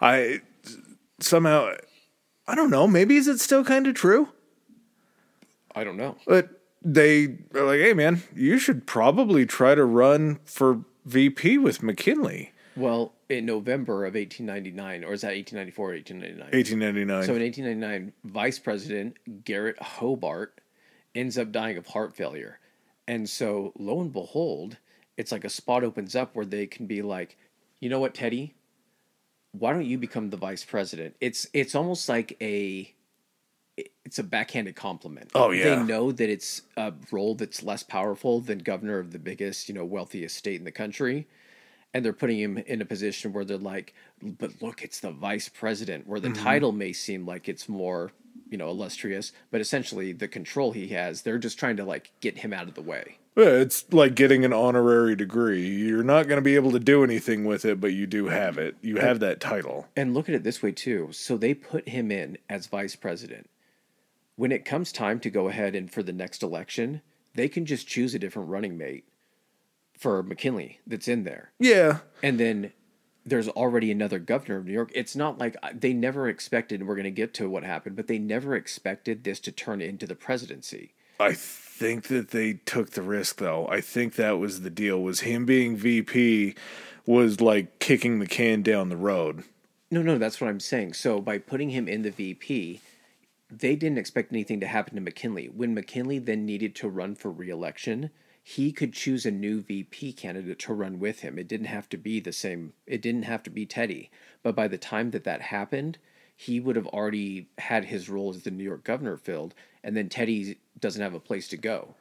I 0.00 0.40
somehow, 1.20 1.74
I 2.46 2.54
don't 2.54 2.70
know. 2.70 2.86
Maybe 2.86 3.16
is 3.16 3.28
it 3.28 3.40
still 3.40 3.62
kind 3.64 3.86
of 3.86 3.94
true? 3.94 4.28
i 5.74 5.84
don't 5.84 5.98
know 5.98 6.16
But 6.26 6.57
they 6.82 7.38
are 7.54 7.64
like, 7.64 7.80
hey, 7.80 7.92
man, 7.94 8.22
you 8.34 8.58
should 8.58 8.86
probably 8.86 9.46
try 9.46 9.74
to 9.74 9.84
run 9.84 10.38
for 10.44 10.84
VP 11.04 11.58
with 11.58 11.82
McKinley. 11.82 12.52
well 12.76 13.14
in 13.28 13.44
november 13.44 14.06
of 14.06 14.14
1899 14.14 15.04
or 15.04 15.12
is 15.12 15.20
that 15.20 15.34
1894 15.34 15.84
or 15.84 15.92
1899 15.92 16.50
1899. 16.52 17.26
So 17.26 17.34
in 17.34 17.42
1899, 17.42 18.12
Vice 18.24 18.58
President 18.58 19.44
Garrett 19.44 19.80
Hobart 19.82 20.60
ends 21.14 21.36
up 21.36 21.52
dying 21.52 21.76
of 21.76 21.88
heart 21.88 22.14
failure. 22.16 22.58
And 23.06 23.28
so, 23.28 23.72
lo 23.78 24.00
and 24.00 24.12
behold, 24.12 24.76
it's 25.16 25.32
like 25.32 25.44
a 25.44 25.48
spot 25.50 25.82
opens 25.82 26.14
up 26.14 26.34
where 26.36 26.44
they 26.46 26.66
can 26.66 26.86
be 26.86 27.02
like, 27.02 27.36
you 27.80 27.88
know 27.88 28.00
what, 28.00 28.14
Teddy? 28.14 28.54
Why 29.52 29.72
don't 29.72 29.86
you 29.86 29.98
become 29.98 30.30
the 30.30 30.36
vice 30.36 30.64
president? 30.64 31.16
It's 31.20 31.46
it's 31.52 31.74
almost 31.74 32.08
like 32.08 32.36
a 32.40 32.94
it's 34.04 34.18
a 34.18 34.24
backhanded 34.24 34.76
compliment. 34.76 35.30
Oh, 35.34 35.50
yeah. 35.50 35.76
They 35.76 35.82
know 35.82 36.12
that 36.12 36.28
it's 36.28 36.62
a 36.76 36.92
role 37.10 37.34
that's 37.34 37.62
less 37.62 37.82
powerful 37.82 38.40
than 38.40 38.58
governor 38.58 38.98
of 38.98 39.12
the 39.12 39.18
biggest, 39.18 39.68
you 39.68 39.74
know, 39.74 39.84
wealthiest 39.84 40.36
state 40.36 40.58
in 40.58 40.64
the 40.64 40.72
country 40.72 41.26
and 41.94 42.04
they're 42.04 42.12
putting 42.12 42.38
him 42.38 42.58
in 42.58 42.80
a 42.80 42.84
position 42.84 43.32
where 43.32 43.44
they're 43.44 43.56
like, 43.56 43.94
but 44.22 44.50
look, 44.60 44.82
it's 44.82 45.00
the 45.00 45.10
vice 45.10 45.48
president, 45.48 46.06
where 46.06 46.20
the 46.20 46.28
mm-hmm. 46.28 46.44
title 46.44 46.72
may 46.72 46.92
seem 46.92 47.26
like 47.26 47.48
it's 47.48 47.68
more, 47.68 48.12
you 48.50 48.58
know, 48.58 48.68
illustrious, 48.68 49.32
but 49.50 49.60
essentially 49.60 50.12
the 50.12 50.28
control 50.28 50.72
he 50.72 50.88
has, 50.88 51.22
they're 51.22 51.38
just 51.38 51.58
trying 51.58 51.76
to 51.76 51.84
like 51.84 52.12
get 52.20 52.38
him 52.38 52.52
out 52.52 52.68
of 52.68 52.74
the 52.74 52.82
way. 52.82 53.18
Yeah, 53.36 53.50
it's 53.50 53.90
like 53.92 54.16
getting 54.16 54.44
an 54.44 54.52
honorary 54.52 55.14
degree. 55.14 55.66
You're 55.66 56.02
not 56.02 56.26
going 56.26 56.38
to 56.38 56.42
be 56.42 56.56
able 56.56 56.72
to 56.72 56.80
do 56.80 57.04
anything 57.04 57.44
with 57.44 57.64
it, 57.64 57.80
but 57.80 57.92
you 57.92 58.06
do 58.06 58.26
have 58.26 58.58
it. 58.58 58.76
You 58.82 58.96
have 58.96 59.20
that 59.20 59.40
title. 59.40 59.86
And 59.96 60.12
look 60.12 60.28
at 60.28 60.34
it 60.34 60.42
this 60.42 60.60
way 60.60 60.72
too. 60.72 61.10
So 61.12 61.36
they 61.36 61.54
put 61.54 61.88
him 61.88 62.10
in 62.10 62.38
as 62.50 62.66
vice 62.66 62.96
president. 62.96 63.48
When 64.38 64.52
it 64.52 64.64
comes 64.64 64.92
time 64.92 65.18
to 65.20 65.30
go 65.30 65.48
ahead 65.48 65.74
and 65.74 65.90
for 65.90 66.00
the 66.00 66.12
next 66.12 66.44
election, 66.44 67.02
they 67.34 67.48
can 67.48 67.66
just 67.66 67.88
choose 67.88 68.14
a 68.14 68.20
different 68.20 68.48
running 68.48 68.78
mate 68.78 69.08
for 69.98 70.22
McKinley 70.22 70.78
that's 70.86 71.08
in 71.08 71.24
there. 71.24 71.50
Yeah. 71.58 71.98
and 72.22 72.38
then 72.38 72.72
there's 73.26 73.48
already 73.48 73.90
another 73.90 74.20
governor 74.20 74.58
of 74.58 74.64
New 74.64 74.72
York. 74.72 74.92
It's 74.94 75.16
not 75.16 75.38
like 75.38 75.56
uh, 75.60 75.70
they 75.74 75.92
never 75.92 76.28
expected, 76.28 76.78
and 76.78 76.88
we're 76.88 76.94
going 76.94 77.02
to 77.02 77.10
get 77.10 77.34
to 77.34 77.50
what 77.50 77.64
happened, 77.64 77.96
but 77.96 78.06
they 78.06 78.20
never 78.20 78.54
expected 78.54 79.24
this 79.24 79.40
to 79.40 79.50
turn 79.50 79.80
into 79.80 80.06
the 80.06 80.14
presidency. 80.14 80.94
I 81.18 81.32
think 81.32 82.04
that 82.04 82.30
they 82.30 82.54
took 82.64 82.90
the 82.90 83.02
risk 83.02 83.38
though. 83.38 83.66
I 83.66 83.80
think 83.80 84.14
that 84.14 84.38
was 84.38 84.60
the 84.60 84.70
deal 84.70 85.02
was 85.02 85.20
him 85.20 85.46
being 85.46 85.76
VP 85.76 86.54
was 87.06 87.40
like 87.40 87.80
kicking 87.80 88.20
the 88.20 88.26
can 88.28 88.62
down 88.62 88.88
the 88.88 88.96
road. 88.96 89.42
No, 89.90 90.00
no, 90.00 90.16
that's 90.16 90.40
what 90.40 90.48
I'm 90.48 90.60
saying. 90.60 90.92
So 90.92 91.20
by 91.20 91.38
putting 91.38 91.70
him 91.70 91.88
in 91.88 92.02
the 92.02 92.12
VP, 92.12 92.80
they 93.50 93.76
didn't 93.76 93.98
expect 93.98 94.32
anything 94.32 94.60
to 94.60 94.66
happen 94.66 94.94
to 94.94 95.00
McKinley. 95.00 95.46
When 95.46 95.74
McKinley 95.74 96.18
then 96.18 96.44
needed 96.44 96.74
to 96.76 96.88
run 96.88 97.14
for 97.14 97.30
reelection, 97.30 98.10
he 98.42 98.72
could 98.72 98.92
choose 98.92 99.26
a 99.26 99.30
new 99.30 99.60
VP 99.60 100.12
candidate 100.14 100.58
to 100.60 100.74
run 100.74 100.98
with 100.98 101.20
him. 101.20 101.38
It 101.38 101.48
didn't 101.48 101.66
have 101.66 101.88
to 101.90 101.96
be 101.96 102.20
the 102.20 102.32
same, 102.32 102.72
it 102.86 103.02
didn't 103.02 103.24
have 103.24 103.42
to 103.44 103.50
be 103.50 103.66
Teddy. 103.66 104.10
But 104.42 104.54
by 104.54 104.68
the 104.68 104.78
time 104.78 105.10
that 105.10 105.24
that 105.24 105.42
happened, 105.42 105.98
he 106.34 106.60
would 106.60 106.76
have 106.76 106.86
already 106.86 107.48
had 107.58 107.86
his 107.86 108.08
role 108.08 108.30
as 108.30 108.42
the 108.42 108.50
New 108.50 108.64
York 108.64 108.84
governor 108.84 109.16
filled, 109.16 109.54
and 109.82 109.96
then 109.96 110.08
Teddy 110.08 110.58
doesn't 110.78 111.02
have 111.02 111.14
a 111.14 111.20
place 111.20 111.48
to 111.48 111.56
go. 111.56 111.94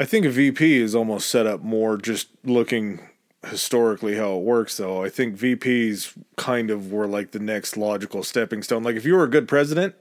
I 0.00 0.04
think 0.04 0.26
a 0.26 0.30
VP 0.30 0.80
is 0.80 0.94
almost 0.94 1.28
set 1.28 1.46
up 1.46 1.62
more 1.62 1.96
just 1.96 2.28
looking 2.44 3.08
historically 3.46 4.16
how 4.16 4.36
it 4.36 4.42
works 4.42 4.76
though. 4.76 5.02
I 5.02 5.08
think 5.08 5.36
VPs 5.36 6.16
kind 6.36 6.70
of 6.70 6.92
were 6.92 7.06
like 7.06 7.32
the 7.32 7.38
next 7.38 7.76
logical 7.76 8.22
stepping 8.22 8.62
stone. 8.62 8.82
Like 8.82 8.96
if 8.96 9.04
you 9.04 9.14
were 9.14 9.24
a 9.24 9.30
good 9.30 9.48
president 9.48 9.94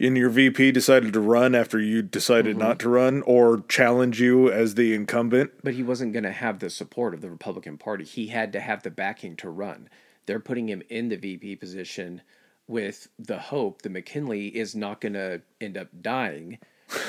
and 0.00 0.16
your 0.16 0.30
VP 0.30 0.72
decided 0.72 1.12
to 1.12 1.20
run 1.20 1.54
after 1.54 1.78
you 1.78 2.02
decided 2.02 2.56
mm-hmm. 2.56 2.66
not 2.66 2.78
to 2.80 2.88
run 2.88 3.22
or 3.22 3.62
challenge 3.68 4.20
you 4.20 4.50
as 4.50 4.74
the 4.74 4.94
incumbent, 4.94 5.52
But 5.62 5.74
he 5.74 5.82
wasn't 5.82 6.12
going 6.12 6.24
to 6.24 6.32
have 6.32 6.58
the 6.58 6.70
support 6.70 7.14
of 7.14 7.20
the 7.20 7.30
Republican 7.30 7.78
Party. 7.78 8.04
He 8.04 8.28
had 8.28 8.52
to 8.52 8.60
have 8.60 8.82
the 8.82 8.90
backing 8.90 9.36
to 9.36 9.50
run. 9.50 9.88
They're 10.26 10.40
putting 10.40 10.68
him 10.68 10.82
in 10.88 11.08
the 11.08 11.16
VP 11.16 11.56
position 11.56 12.22
with 12.66 13.08
the 13.18 13.38
hope 13.38 13.82
that 13.82 13.92
McKinley 13.92 14.48
is 14.48 14.74
not 14.74 15.00
going 15.00 15.14
to 15.14 15.40
end 15.60 15.78
up 15.78 15.88
dying, 16.02 16.58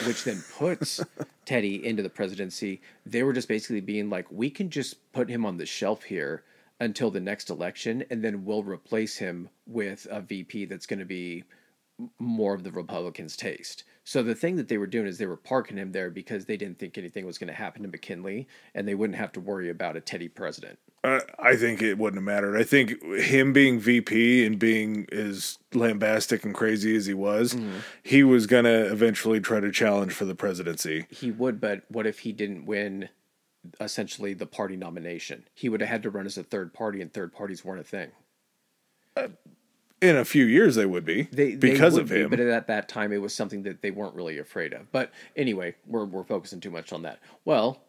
which 0.06 0.24
then 0.24 0.42
puts 0.58 1.02
Teddy 1.46 1.86
into 1.86 2.02
the 2.02 2.10
presidency. 2.10 2.82
They 3.06 3.24
were 3.24 3.34
just 3.34 3.50
basically 3.50 3.82
being 3.82 4.10
like, 4.10 4.26
we 4.32 4.50
can 4.50 4.70
just 4.70 5.12
put 5.12 5.30
him 5.30 5.46
on 5.46 5.58
the 5.58 5.66
shelf 5.66 6.04
here 6.04 6.44
until 6.80 7.12
the 7.12 7.20
next 7.20 7.50
election, 7.50 8.06
and 8.10 8.24
then 8.24 8.46
we'll 8.46 8.64
replace 8.64 9.18
him 9.18 9.50
with 9.68 10.08
a 10.10 10.22
VP 10.22 10.66
that's 10.66 10.86
going 10.86 11.00
to 11.00 11.06
be 11.06 11.44
more 12.18 12.54
of 12.54 12.64
the 12.64 12.72
Republicans' 12.72 13.36
taste. 13.36 13.84
So 14.04 14.24
the 14.24 14.34
thing 14.34 14.56
that 14.56 14.70
they 14.70 14.78
were 14.78 14.88
doing 14.88 15.06
is 15.06 15.18
they 15.18 15.28
were 15.28 15.38
parking 15.38 15.78
him 15.78 15.92
there 15.92 16.10
because 16.10 16.46
they 16.46 16.58
didn't 16.58 16.80
think 16.80 16.98
anything 16.98 17.26
was 17.26 17.38
going 17.38 17.50
to 17.50 17.54
happen 17.54 17.84
to 17.84 17.88
McKinley, 17.88 18.48
and 18.74 18.88
they 18.88 18.96
wouldn't 18.96 19.20
have 19.20 19.32
to 19.34 19.40
worry 19.40 19.70
about 19.70 19.96
a 19.96 20.02
Teddy 20.02 20.28
president. 20.28 20.80
Uh, 21.04 21.20
I 21.38 21.56
think 21.56 21.82
it 21.82 21.98
wouldn't 21.98 22.18
have 22.18 22.24
mattered. 22.24 22.58
I 22.58 22.64
think 22.64 23.02
him 23.04 23.54
being 23.54 23.80
VP 23.80 24.46
and 24.46 24.58
being 24.58 25.06
as 25.12 25.60
lambastic 25.74 26.44
and 26.44 26.54
crazy 26.54 26.96
as 26.96 27.06
he 27.06 27.14
was, 27.14 27.56
he 28.04 28.24
was 28.24 28.48
going 28.48 28.66
to 28.66 28.92
eventually 28.92 29.40
try 29.40 29.60
to 29.60 29.72
challenge 29.72 30.12
for 30.12 30.26
the 30.26 30.36
presidency. 30.36 31.06
He 31.10 31.32
would, 31.32 31.62
but 31.62 31.84
what 31.90 32.08
if 32.08 32.20
he 32.20 32.34
didn't 32.34 32.66
win? 32.66 33.10
Essentially, 33.80 34.34
the 34.34 34.46
party 34.46 34.76
nomination. 34.76 35.46
He 35.54 35.70
would 35.70 35.82
have 35.82 35.90
had 35.90 36.04
to 36.04 36.10
run 36.10 36.26
as 36.26 36.38
a 36.38 36.44
third 36.44 36.74
party, 36.74 37.02
and 37.02 37.14
third 37.14 37.32
parties 37.32 37.64
weren't 37.64 37.82
a 37.82 37.84
thing. 37.84 38.12
In 40.02 40.16
a 40.16 40.24
few 40.24 40.46
years, 40.46 40.76
they 40.76 40.86
would 40.86 41.04
be 41.04 41.24
They, 41.24 41.56
they 41.56 41.72
because 41.72 41.94
would 41.94 42.04
of 42.04 42.10
be, 42.10 42.22
him. 42.22 42.30
but 42.30 42.40
at 42.40 42.68
that 42.68 42.88
time, 42.88 43.12
it 43.12 43.22
was 43.22 43.34
something 43.34 43.64
that 43.64 43.82
they 43.82 43.92
weren't 43.92 44.16
really 44.16 44.38
afraid 44.40 44.74
of. 44.74 44.90
But 44.92 45.12
anyway, 45.36 45.76
we're 45.86 46.06
we're 46.06 46.24
focusing 46.24 46.62
too 46.62 46.72
much 46.72 46.94
on 46.94 47.02
that. 47.02 47.20
Well, 47.44 47.82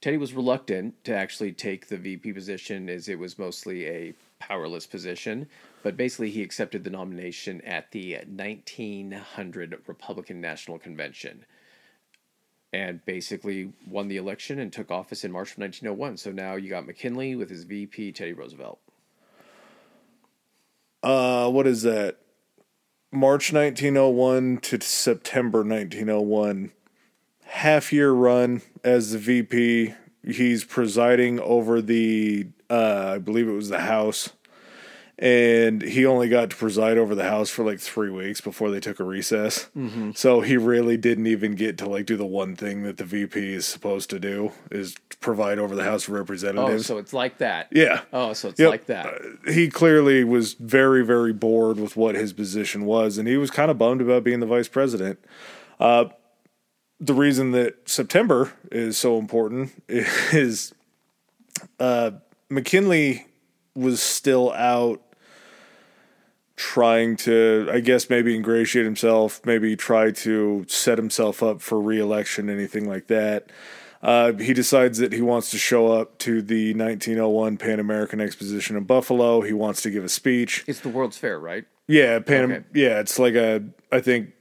Teddy 0.00 0.16
was 0.16 0.32
reluctant 0.32 1.02
to 1.04 1.14
actually 1.14 1.52
take 1.52 1.88
the 1.88 1.98
VP 1.98 2.32
position, 2.32 2.88
as 2.88 3.06
it 3.08 3.18
was 3.18 3.38
mostly 3.38 3.86
a 3.86 4.14
powerless 4.38 4.86
position. 4.86 5.46
But 5.82 5.96
basically, 5.98 6.30
he 6.30 6.42
accepted 6.42 6.84
the 6.84 6.90
nomination 6.90 7.60
at 7.62 7.90
the 7.90 8.14
1900 8.26 9.78
Republican 9.86 10.40
National 10.40 10.78
Convention, 10.78 11.44
and 12.72 13.04
basically 13.04 13.72
won 13.86 14.08
the 14.08 14.16
election 14.16 14.58
and 14.58 14.72
took 14.72 14.90
office 14.90 15.22
in 15.24 15.32
March 15.32 15.52
of 15.52 15.58
1901. 15.58 16.16
So 16.16 16.32
now 16.32 16.54
you 16.54 16.70
got 16.70 16.86
McKinley 16.86 17.34
with 17.36 17.50
his 17.50 17.64
VP 17.64 18.12
Teddy 18.12 18.32
Roosevelt. 18.32 18.78
Uh, 21.02 21.48
what 21.50 21.66
is 21.66 21.82
that? 21.82 22.18
March 23.12 23.52
1901 23.52 24.58
to 24.58 24.80
September 24.80 25.58
1901. 25.58 26.72
Half 27.44 27.92
year 27.92 28.12
run 28.12 28.62
as 28.84 29.12
the 29.12 29.18
VP. 29.18 29.94
He's 30.24 30.64
presiding 30.64 31.40
over 31.40 31.82
the, 31.82 32.48
uh, 32.68 33.12
I 33.14 33.18
believe 33.18 33.48
it 33.48 33.52
was 33.52 33.68
the 33.68 33.80
House. 33.80 34.30
And 35.22 35.82
he 35.82 36.06
only 36.06 36.30
got 36.30 36.48
to 36.48 36.56
preside 36.56 36.96
over 36.96 37.14
the 37.14 37.24
House 37.24 37.50
for 37.50 37.62
like 37.62 37.78
three 37.78 38.08
weeks 38.08 38.40
before 38.40 38.70
they 38.70 38.80
took 38.80 38.98
a 39.00 39.04
recess. 39.04 39.68
So 40.14 40.40
he 40.40 40.56
really 40.56 40.96
didn't 40.96 41.26
even 41.26 41.56
get 41.56 41.76
to 41.78 41.88
like 41.90 42.06
do 42.06 42.16
the 42.16 42.24
one 42.24 42.56
thing 42.56 42.84
that 42.84 42.96
the 42.96 43.04
VP 43.04 43.52
is 43.52 43.66
supposed 43.66 44.08
to 44.10 44.18
do 44.18 44.52
is 44.70 44.96
provide 45.20 45.58
over 45.58 45.76
the 45.76 45.84
House 45.84 46.08
of 46.08 46.14
Representatives. 46.14 46.90
Oh, 46.90 46.94
so 46.94 46.98
it's 46.98 47.12
like 47.12 47.36
that. 47.36 47.68
yeah. 47.70 48.00
Oh, 48.14 48.32
so 48.32 48.48
it's 48.48 48.58
Yep. 48.58 48.70
like 48.70 48.86
that. 48.86 49.06
Uh, 49.46 49.52
he 49.52 49.68
clearly 49.68 50.24
was 50.24 50.54
very, 50.54 51.04
very 51.04 51.34
bored 51.34 51.78
with 51.78 51.98
what 51.98 52.14
his 52.14 52.32
position 52.32 52.86
was, 52.86 53.18
and 53.18 53.28
he 53.28 53.36
was 53.36 53.50
kind 53.50 53.70
of 53.70 53.76
bummed 53.76 54.00
about 54.00 54.24
being 54.24 54.40
the 54.40 54.46
vice 54.46 54.68
president. 54.68 55.18
Uh, 55.78 56.06
the 56.98 57.12
reason 57.14 57.50
that 57.52 57.86
September 57.86 58.52
is 58.72 58.96
so 58.96 59.18
important 59.18 59.70
is 59.88 60.72
uh, 61.78 62.12
McKinley 62.48 63.26
was 63.74 64.00
still 64.02 64.50
out 64.52 65.02
trying 66.60 67.16
to, 67.16 67.66
I 67.72 67.80
guess, 67.80 68.10
maybe 68.10 68.36
ingratiate 68.36 68.84
himself, 68.84 69.40
maybe 69.46 69.76
try 69.76 70.10
to 70.10 70.66
set 70.68 70.98
himself 70.98 71.42
up 71.42 71.62
for 71.62 71.80
reelection, 71.80 72.50
anything 72.50 72.86
like 72.86 73.06
that. 73.06 73.48
Uh, 74.02 74.34
he 74.34 74.52
decides 74.52 74.98
that 74.98 75.14
he 75.14 75.22
wants 75.22 75.50
to 75.52 75.58
show 75.58 75.88
up 75.88 76.18
to 76.18 76.42
the 76.42 76.74
1901 76.74 77.56
Pan 77.56 77.80
American 77.80 78.20
Exposition 78.20 78.76
in 78.76 78.84
Buffalo. 78.84 79.40
He 79.40 79.54
wants 79.54 79.80
to 79.82 79.90
give 79.90 80.04
a 80.04 80.08
speech. 80.10 80.62
It's 80.66 80.80
the 80.80 80.90
World's 80.90 81.16
Fair, 81.16 81.40
right? 81.40 81.64
Yeah, 81.88 82.18
Pan. 82.18 82.52
Okay. 82.52 82.64
Yeah, 82.74 83.00
it's 83.00 83.18
like 83.18 83.34
a. 83.34 83.64
I 83.90 84.00
think 84.00 84.32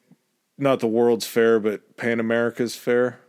not 0.58 0.82
the 0.82 0.88
World's 0.88 1.26
Fair, 1.26 1.58
but 1.62 1.96
Pan 1.96 2.20
America's 2.20 2.76
Fair. 2.76 3.22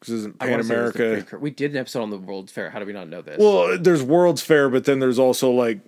Because 0.00 0.14
isn't 0.14 0.38
Pan 0.38 0.50
wanna 0.50 0.64
say 0.64 0.74
it 0.74 0.82
was 0.82 0.92
the 0.92 1.02
America? 1.06 1.38
We 1.38 1.50
did 1.50 1.70
an 1.70 1.78
episode 1.78 2.02
on 2.02 2.10
the 2.10 2.18
World's 2.18 2.52
Fair. 2.52 2.68
How 2.68 2.78
do 2.78 2.84
we 2.84 2.92
not 2.92 3.08
know 3.08 3.22
this? 3.22 3.38
Well, 3.38 3.78
there's 3.78 4.02
World's 4.02 4.42
Fair, 4.42 4.68
but 4.68 4.84
then 4.84 4.98
there's 4.98 5.18
also 5.18 5.50
like 5.50 5.80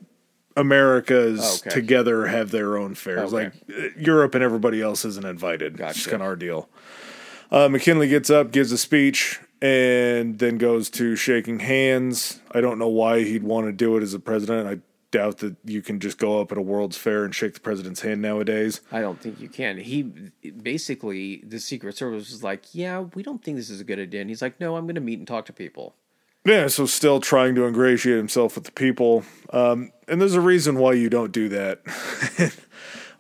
America's 0.57 1.61
Okay. 1.63 1.71
together 1.75 2.27
have 2.27 2.51
their 2.51 2.77
own 2.77 2.95
fairs. 2.95 3.33
Okay. 3.33 3.45
Like 3.45 3.53
uh, 3.71 3.89
Europe 3.99 4.35
and 4.35 4.43
everybody 4.43 4.81
else 4.81 5.05
isn't 5.05 5.27
invited. 5.27 5.73
It's 5.75 5.81
Gotcha. 5.81 6.11
kind 6.11 6.23
of 6.23 6.29
our 6.29 6.37
deal. 6.37 6.69
Uh, 7.51 7.69
McKinley 7.69 8.09
gets 8.09 8.29
up, 8.31 8.51
gives 8.51 8.73
a 8.73 8.79
speech, 8.79 9.41
and 9.63 10.39
then 10.39 10.59
goes 10.59 10.91
to 10.91 11.15
shaking 11.17 11.61
hands. 11.61 12.41
I 12.53 12.61
don't 12.61 12.79
know 12.79 12.89
why 12.89 13.23
he'd 13.23 13.45
want 13.45 13.67
to 13.67 13.73
do 13.73 13.97
it 13.97 14.03
as 14.03 14.15
a 14.15 14.19
president. 14.19 14.67
I 14.69 14.79
doubt 15.13 15.39
that 15.39 15.55
you 15.65 15.81
can 15.81 16.01
just 16.01 16.19
go 16.19 16.41
up 16.41 16.51
at 16.51 16.59
a 16.59 16.61
World's 16.61 16.97
Fair 16.97 17.25
and 17.25 17.33
shake 17.33 17.55
the 17.55 17.61
president's 17.61 18.01
hand 18.03 18.21
nowadays. 18.21 18.81
I 18.91 19.01
don't 19.01 19.21
think 19.21 19.41
you 19.41 19.49
can. 19.49 19.79
He 19.79 20.03
basically, 20.03 21.43
the 21.47 21.61
Secret 21.61 21.97
Service 21.97 22.31
was 22.31 22.43
like, 22.43 22.75
"Yeah, 22.75 23.01
we 23.15 23.23
don't 23.23 23.43
think 23.43 23.57
this 23.57 23.71
is 23.71 23.81
a 23.81 23.85
good 23.85 24.01
idea." 24.01 24.21
And 24.21 24.29
he's 24.31 24.43
like, 24.43 24.61
"No, 24.61 24.77
I'm 24.77 24.85
going 24.87 24.97
to 24.97 25.01
meet 25.01 25.19
and 25.21 25.29
talk 25.29 25.47
to 25.47 25.53
people." 25.53 25.95
Yeah, 26.47 26.69
so 26.69 26.87
still 26.87 27.19
trying 27.19 27.57
to 27.57 27.67
ingratiate 27.67 28.17
himself 28.17 28.55
with 28.55 28.65
the 28.65 28.73
people. 28.73 29.25
Um, 29.51 29.91
and 30.07 30.21
there's 30.21 30.35
a 30.35 30.41
reason 30.41 30.79
why 30.79 30.93
you 30.93 31.11
don't 31.11 31.33
do 31.33 31.49
that. 31.49 31.81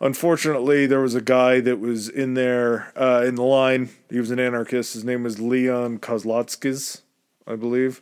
Unfortunately, 0.00 0.86
there 0.86 1.00
was 1.00 1.16
a 1.16 1.20
guy 1.20 1.58
that 1.58 1.80
was 1.80 2.08
in 2.08 2.34
there 2.34 2.92
uh, 2.94 3.24
in 3.26 3.34
the 3.34 3.42
line. 3.42 3.88
He 4.08 4.20
was 4.20 4.30
an 4.30 4.38
anarchist. 4.38 4.94
His 4.94 5.04
name 5.04 5.24
was 5.24 5.40
Leon 5.40 5.98
Kozlotskis, 5.98 7.00
I 7.48 7.56
believe. 7.56 8.00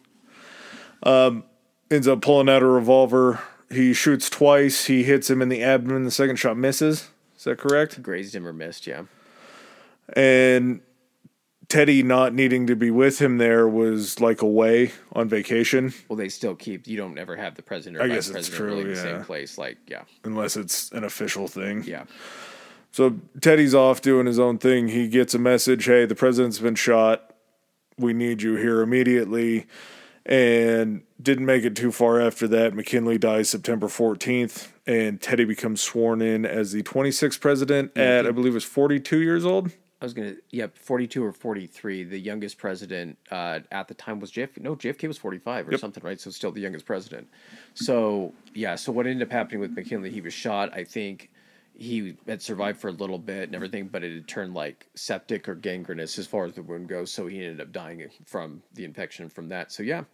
Um, 1.02 1.44
ends 1.90 2.06
up 2.06 2.20
pulling 2.20 2.50
out 2.50 2.62
a 2.62 2.66
revolver. 2.66 3.40
He 3.70 3.94
shoots 3.94 4.28
twice. 4.28 4.84
He 4.84 5.04
hits 5.04 5.30
him 5.30 5.40
in 5.40 5.48
the 5.48 5.62
abdomen. 5.62 6.04
The 6.04 6.10
second 6.10 6.36
shot 6.36 6.58
misses. 6.58 7.08
Is 7.34 7.44
that 7.44 7.56
correct? 7.56 8.02
Grazed 8.02 8.34
him 8.34 8.46
or 8.46 8.52
missed, 8.52 8.86
yeah. 8.86 9.04
and 10.14 10.82
Teddy 11.74 12.04
not 12.04 12.32
needing 12.32 12.68
to 12.68 12.76
be 12.76 12.92
with 12.92 13.20
him 13.20 13.38
there 13.38 13.66
was 13.66 14.20
like 14.20 14.42
away 14.42 14.92
on 15.12 15.28
vacation, 15.28 15.92
Well, 16.08 16.16
they 16.16 16.28
still 16.28 16.54
keep. 16.54 16.86
You 16.86 16.96
don't 16.96 17.18
ever 17.18 17.34
have 17.34 17.56
the 17.56 17.62
president 17.62 18.00
or 18.00 18.04
I 18.04 18.06
vice 18.06 18.14
guess 18.14 18.28
it's 18.28 18.48
president 18.48 18.64
really 18.64 18.82
in 18.82 18.88
the 18.90 18.96
same 18.96 19.24
place. 19.24 19.58
Like, 19.58 19.78
yeah, 19.88 20.02
unless 20.22 20.56
it's 20.56 20.92
an 20.92 21.02
official 21.02 21.48
thing. 21.48 21.82
yeah. 21.82 22.04
So 22.92 23.16
Teddy's 23.40 23.74
off 23.74 24.02
doing 24.02 24.26
his 24.26 24.38
own 24.38 24.58
thing. 24.58 24.86
He 24.86 25.08
gets 25.08 25.34
a 25.34 25.38
message 25.40 25.86
hey, 25.86 26.06
the 26.06 26.14
president's 26.14 26.60
been 26.60 26.76
shot. 26.76 27.34
We 27.98 28.12
need 28.12 28.40
you 28.40 28.54
here 28.54 28.80
immediately. 28.80 29.66
And 30.26 31.02
didn't 31.20 31.44
make 31.44 31.64
it 31.64 31.74
too 31.74 31.90
far 31.90 32.20
after 32.20 32.46
that. 32.46 32.74
McKinley 32.74 33.18
dies 33.18 33.50
September 33.50 33.88
14th, 33.88 34.68
and 34.86 35.20
Teddy 35.20 35.44
becomes 35.44 35.80
sworn 35.82 36.22
in 36.22 36.46
as 36.46 36.70
the 36.70 36.84
26th 36.84 37.40
president 37.40 37.90
at, 37.96 38.20
mm-hmm. 38.20 38.28
I 38.28 38.30
believe, 38.30 38.52
it 38.52 38.54
was 38.54 38.64
42 38.64 39.20
years 39.20 39.44
old. 39.44 39.72
I 40.04 40.06
was 40.06 40.12
gonna, 40.12 40.34
yep, 40.50 40.76
forty-two 40.76 41.24
or 41.24 41.32
forty-three. 41.32 42.04
The 42.04 42.18
youngest 42.18 42.58
president 42.58 43.16
uh, 43.30 43.60
at 43.72 43.88
the 43.88 43.94
time 43.94 44.20
was 44.20 44.30
JFK. 44.30 44.60
No, 44.60 44.76
JFK 44.76 45.08
was 45.08 45.16
forty-five 45.16 45.66
or 45.66 45.78
something, 45.78 46.04
right? 46.04 46.20
So 46.20 46.30
still 46.30 46.52
the 46.52 46.60
youngest 46.60 46.84
president. 46.84 47.26
So 47.72 48.34
yeah. 48.52 48.74
So 48.74 48.92
what 48.92 49.06
ended 49.06 49.26
up 49.26 49.32
happening 49.32 49.60
with 49.60 49.70
McKinley? 49.74 50.10
He 50.10 50.20
was 50.20 50.34
shot. 50.34 50.74
I 50.74 50.84
think 50.84 51.30
he 51.74 52.16
had 52.26 52.42
survived 52.42 52.80
for 52.80 52.88
a 52.88 52.92
little 52.92 53.18
bit 53.18 53.44
and 53.44 53.54
everything, 53.54 53.88
but 53.88 54.04
it 54.04 54.14
had 54.14 54.28
turned 54.28 54.52
like 54.52 54.86
septic 54.94 55.48
or 55.48 55.54
gangrenous 55.54 56.18
as 56.18 56.26
far 56.26 56.44
as 56.44 56.52
the 56.52 56.62
wound 56.62 56.88
goes. 56.88 57.10
So 57.10 57.26
he 57.26 57.42
ended 57.42 57.62
up 57.62 57.72
dying 57.72 58.06
from 58.26 58.62
the 58.74 58.84
infection 58.84 59.30
from 59.30 59.48
that. 59.48 59.72
So 59.72 59.82
yeah, 59.82 60.04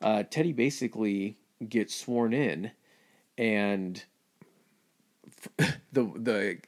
uh, 0.00 0.22
Teddy 0.30 0.52
basically 0.52 1.36
gets 1.68 1.96
sworn 1.96 2.32
in, 2.32 2.70
and 3.36 4.04
f- 5.58 5.80
the 5.92 6.04
the 6.14 6.58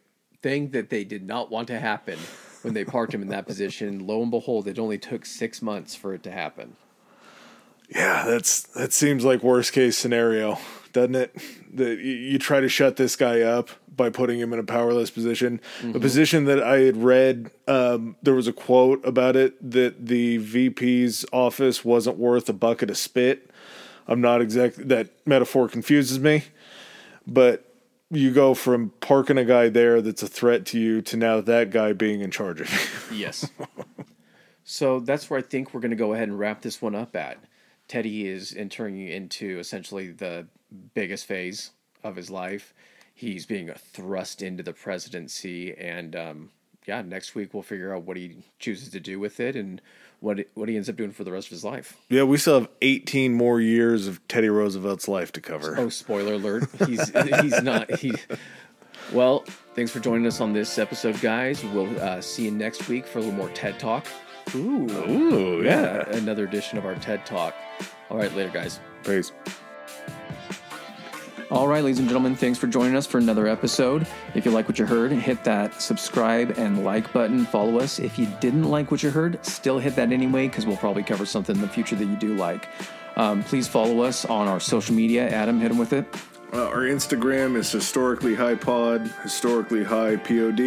thing 0.43 0.71
that 0.73 0.91
they 0.91 1.05
did 1.05 1.25
not 1.25 1.51
want 1.51 1.69
to 1.69 1.79
happen 1.81 2.19
when 2.65 2.75
they 2.75 2.85
parked 2.85 3.15
him 3.15 3.23
in 3.23 3.29
that 3.29 3.47
position. 3.47 4.07
Lo 4.07 4.23
and 4.23 4.31
behold, 4.31 4.67
it 4.67 4.79
only 4.79 4.99
took 4.99 5.27
six 5.27 5.61
months 5.61 5.95
for 5.95 6.15
it 6.15 6.23
to 6.23 6.31
happen. 6.31 6.77
Yeah, 7.95 8.25
that's 8.27 8.63
that 8.63 8.93
seems 8.93 9.25
like 9.25 9.43
worst 9.43 9.73
case 9.73 9.97
scenario, 9.97 10.59
doesn't 10.93 11.15
it? 11.15 11.37
That 11.75 11.99
you, 11.99 12.13
you 12.13 12.39
try 12.39 12.61
to 12.61 12.69
shut 12.69 12.97
this 12.97 13.15
guy 13.15 13.43
up 13.43 13.69
by 13.95 14.11
putting 14.11 14.41
him 14.41 14.53
in 14.53 14.59
a 14.59 14.65
powerless 14.65 15.11
position, 15.11 15.61
a 15.95 16.01
position 16.01 16.47
that 16.47 16.63
I 16.63 16.79
had 16.79 16.97
read. 16.97 17.51
Um, 17.69 18.17
there 18.23 18.35
was 18.35 18.49
a 18.49 18.53
quote 18.53 19.05
about 19.07 19.37
it 19.37 19.71
that 19.71 20.07
the 20.07 20.39
VP's 20.39 21.25
office 21.33 21.85
wasn't 21.85 22.17
worth 22.17 22.49
a 22.49 22.53
bucket 22.55 22.91
of 22.91 22.97
spit. 22.97 23.51
I'm 24.09 24.21
not 24.21 24.41
exactly 24.41 24.85
that 24.85 25.11
metaphor 25.27 25.69
confuses 25.69 26.19
me, 26.19 26.45
but 27.27 27.74
you 28.11 28.33
go 28.33 28.55
from 28.55 28.91
parking 29.01 29.39
a 29.39 29.45
guy 29.45 29.69
there 29.69 30.01
that's 30.01 30.23
a 30.23 30.29
threat 30.29 30.67
to 30.67 30.79
you 30.79 31.03
to 31.03 31.17
now 31.17 31.41
that 31.41 31.71
guy 31.71 31.93
being 31.93 32.21
in 32.21 32.31
charge 32.31 32.61
of 32.61 32.71
you. 32.71 33.17
Yes. 33.17 33.49
so 34.65 35.01
that's 35.01 35.31
where 35.31 35.39
I 35.39 35.43
think 35.43 35.73
we're 35.73 35.81
going 35.81 35.91
to 35.91 35.97
go 35.97 36.13
ahead 36.13 36.29
and 36.29 36.39
wrap 36.39 36.63
this 36.63 36.83
one 36.83 36.95
up 36.95 37.15
at. 37.17 37.39
Teddy 37.89 38.27
is 38.27 38.55
entering 38.57 39.07
into 39.07 39.59
essentially 39.59 40.11
the 40.11 40.47
biggest 40.95 41.27
phase 41.27 41.71
of 42.03 42.17
his 42.17 42.31
life. 42.31 42.75
He's 43.15 43.47
being 43.47 43.71
thrust 43.77 44.43
into 44.43 44.63
the 44.63 44.73
presidency, 44.73 45.75
and 45.77 46.17
um, 46.17 46.51
yeah, 46.87 47.03
next 47.03 47.35
week 47.35 47.55
we'll 47.55 47.63
figure 47.63 47.95
out 47.95 48.03
what 48.05 48.17
he 48.17 48.39
chooses 48.59 48.89
to 48.91 49.01
do 49.01 49.21
with 49.21 49.39
it 49.39 49.55
and 49.55 49.81
what 50.25 50.39
what 50.55 50.69
he 50.69 50.77
ends 50.77 50.89
up 50.89 50.97
doing 50.97 51.13
for 51.13 51.23
the 51.23 51.31
rest 51.31 51.49
of 51.49 51.51
his 51.51 51.65
life. 51.65 51.97
yeah, 52.09 52.23
we 52.23 52.37
still 52.39 52.61
have 52.61 52.69
18 52.83 53.35
more 53.35 53.61
years 53.61 54.09
of 54.09 54.27
Teddy 54.27 54.49
Roosevelt's 54.49 55.07
life 55.07 55.31
to 55.33 55.41
cover. 55.41 55.77
Oh, 55.79 55.89
spoiler 55.91 56.35
alert! 56.35 56.65
He's 56.87 57.11
he's 57.43 57.63
not 57.63 57.91
he. 57.99 58.13
Well, 59.13 59.45
thanks 59.75 59.93
for 59.93 60.01
joining 60.01 60.27
us 60.27 60.41
on 60.41 60.55
this 60.55 60.79
episode, 60.79 61.21
guys. 61.21 61.63
We'll 61.63 62.01
uh, 62.01 62.21
see 62.23 62.47
you 62.47 62.51
next 62.51 62.89
week 62.89 63.07
for 63.07 63.19
a 63.19 63.23
little 63.23 63.37
more 63.37 63.51
TED 63.51 63.79
Talk. 63.79 64.07
Ooh. 64.55 64.91
Ooh, 65.09 65.63
yeah. 65.63 66.09
Another 66.09 66.45
edition 66.45 66.79
of 66.79 66.87
our 66.87 66.95
TED 66.97 67.27
Talk. 67.27 67.55
All 68.11 68.17
right, 68.17 68.35
later, 68.35 68.51
guys. 68.51 68.81
Peace. 69.05 69.33
All 71.51 71.69
right, 71.69 71.85
ladies 71.85 71.99
and 71.99 72.09
gentlemen, 72.09 72.35
thanks 72.35 72.59
for 72.59 72.67
joining 72.67 72.97
us 72.97 73.07
for 73.07 73.19
another 73.19 73.47
episode. 73.47 74.07
If 74.35 74.47
you 74.47 74.51
like 74.51 74.67
what 74.67 74.79
you 74.79 74.87
heard, 74.87 75.13
hit 75.13 75.45
that 75.45 75.81
subscribe 75.81 76.59
and 76.59 76.85
like 76.85 77.13
button. 77.13 77.45
Follow 77.45 77.79
us. 77.81 77.99
If 77.99 78.19
you 78.19 78.27
didn't 78.41 78.65
like 78.65 78.91
what 78.91 79.03
you 79.03 79.11
heard, 79.11 79.45
still 79.45 79.79
hit 79.79 79.95
that 79.97 80.11
anyway, 80.11 80.49
because 80.49 80.65
we'll 80.65 80.79
probably 80.79 81.03
cover 81.03 81.27
something 81.27 81.55
in 81.55 81.61
the 81.61 81.69
future 81.69 81.97
that 81.97 82.07
you 82.07 82.17
do 82.17 82.35
like. 82.35 82.67
Um, 83.17 83.45
please 83.45 83.69
follow 83.69 84.01
us 84.01 84.25
on 84.25 84.49
our 84.49 84.59
social 84.59 84.95
media. 84.95 85.29
Adam, 85.29 85.61
hit 85.61 85.71
him 85.71 85.79
with 85.79 85.93
it. 85.93 86.07
Uh, 86.53 86.67
our 86.69 86.83
Instagram 86.83 87.57
is 87.57 87.71
historically 87.71 88.35
high 88.35 88.55
pod, 88.55 89.03
historically 89.23 89.85
high 89.85 90.17
pod, 90.17 90.61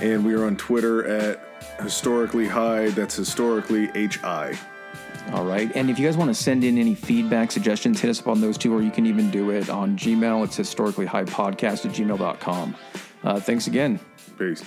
and 0.00 0.24
we 0.24 0.32
are 0.34 0.44
on 0.44 0.56
Twitter 0.56 1.06
at 1.06 1.40
historically 1.78 2.48
high. 2.48 2.88
That's 2.90 3.14
historically 3.14 3.88
hi. 4.08 4.58
All 5.32 5.44
right. 5.44 5.70
And 5.74 5.90
if 5.90 5.98
you 5.98 6.06
guys 6.06 6.16
want 6.16 6.28
to 6.30 6.34
send 6.34 6.64
in 6.64 6.78
any 6.78 6.94
feedback, 6.94 7.50
suggestions, 7.50 8.00
hit 8.00 8.10
us 8.10 8.20
up 8.20 8.28
on 8.28 8.40
those 8.40 8.58
two, 8.58 8.74
or 8.74 8.82
you 8.82 8.90
can 8.90 9.06
even 9.06 9.30
do 9.30 9.50
it 9.50 9.68
on 9.70 9.96
Gmail. 9.96 10.44
It's 10.44 10.56
historically 10.56 11.06
high 11.06 11.24
podcast 11.24 11.86
at 11.86 11.92
gmail.com. 11.92 12.76
Uh, 13.22 13.40
thanks 13.40 13.66
again. 13.66 13.98
Peace. 14.38 14.62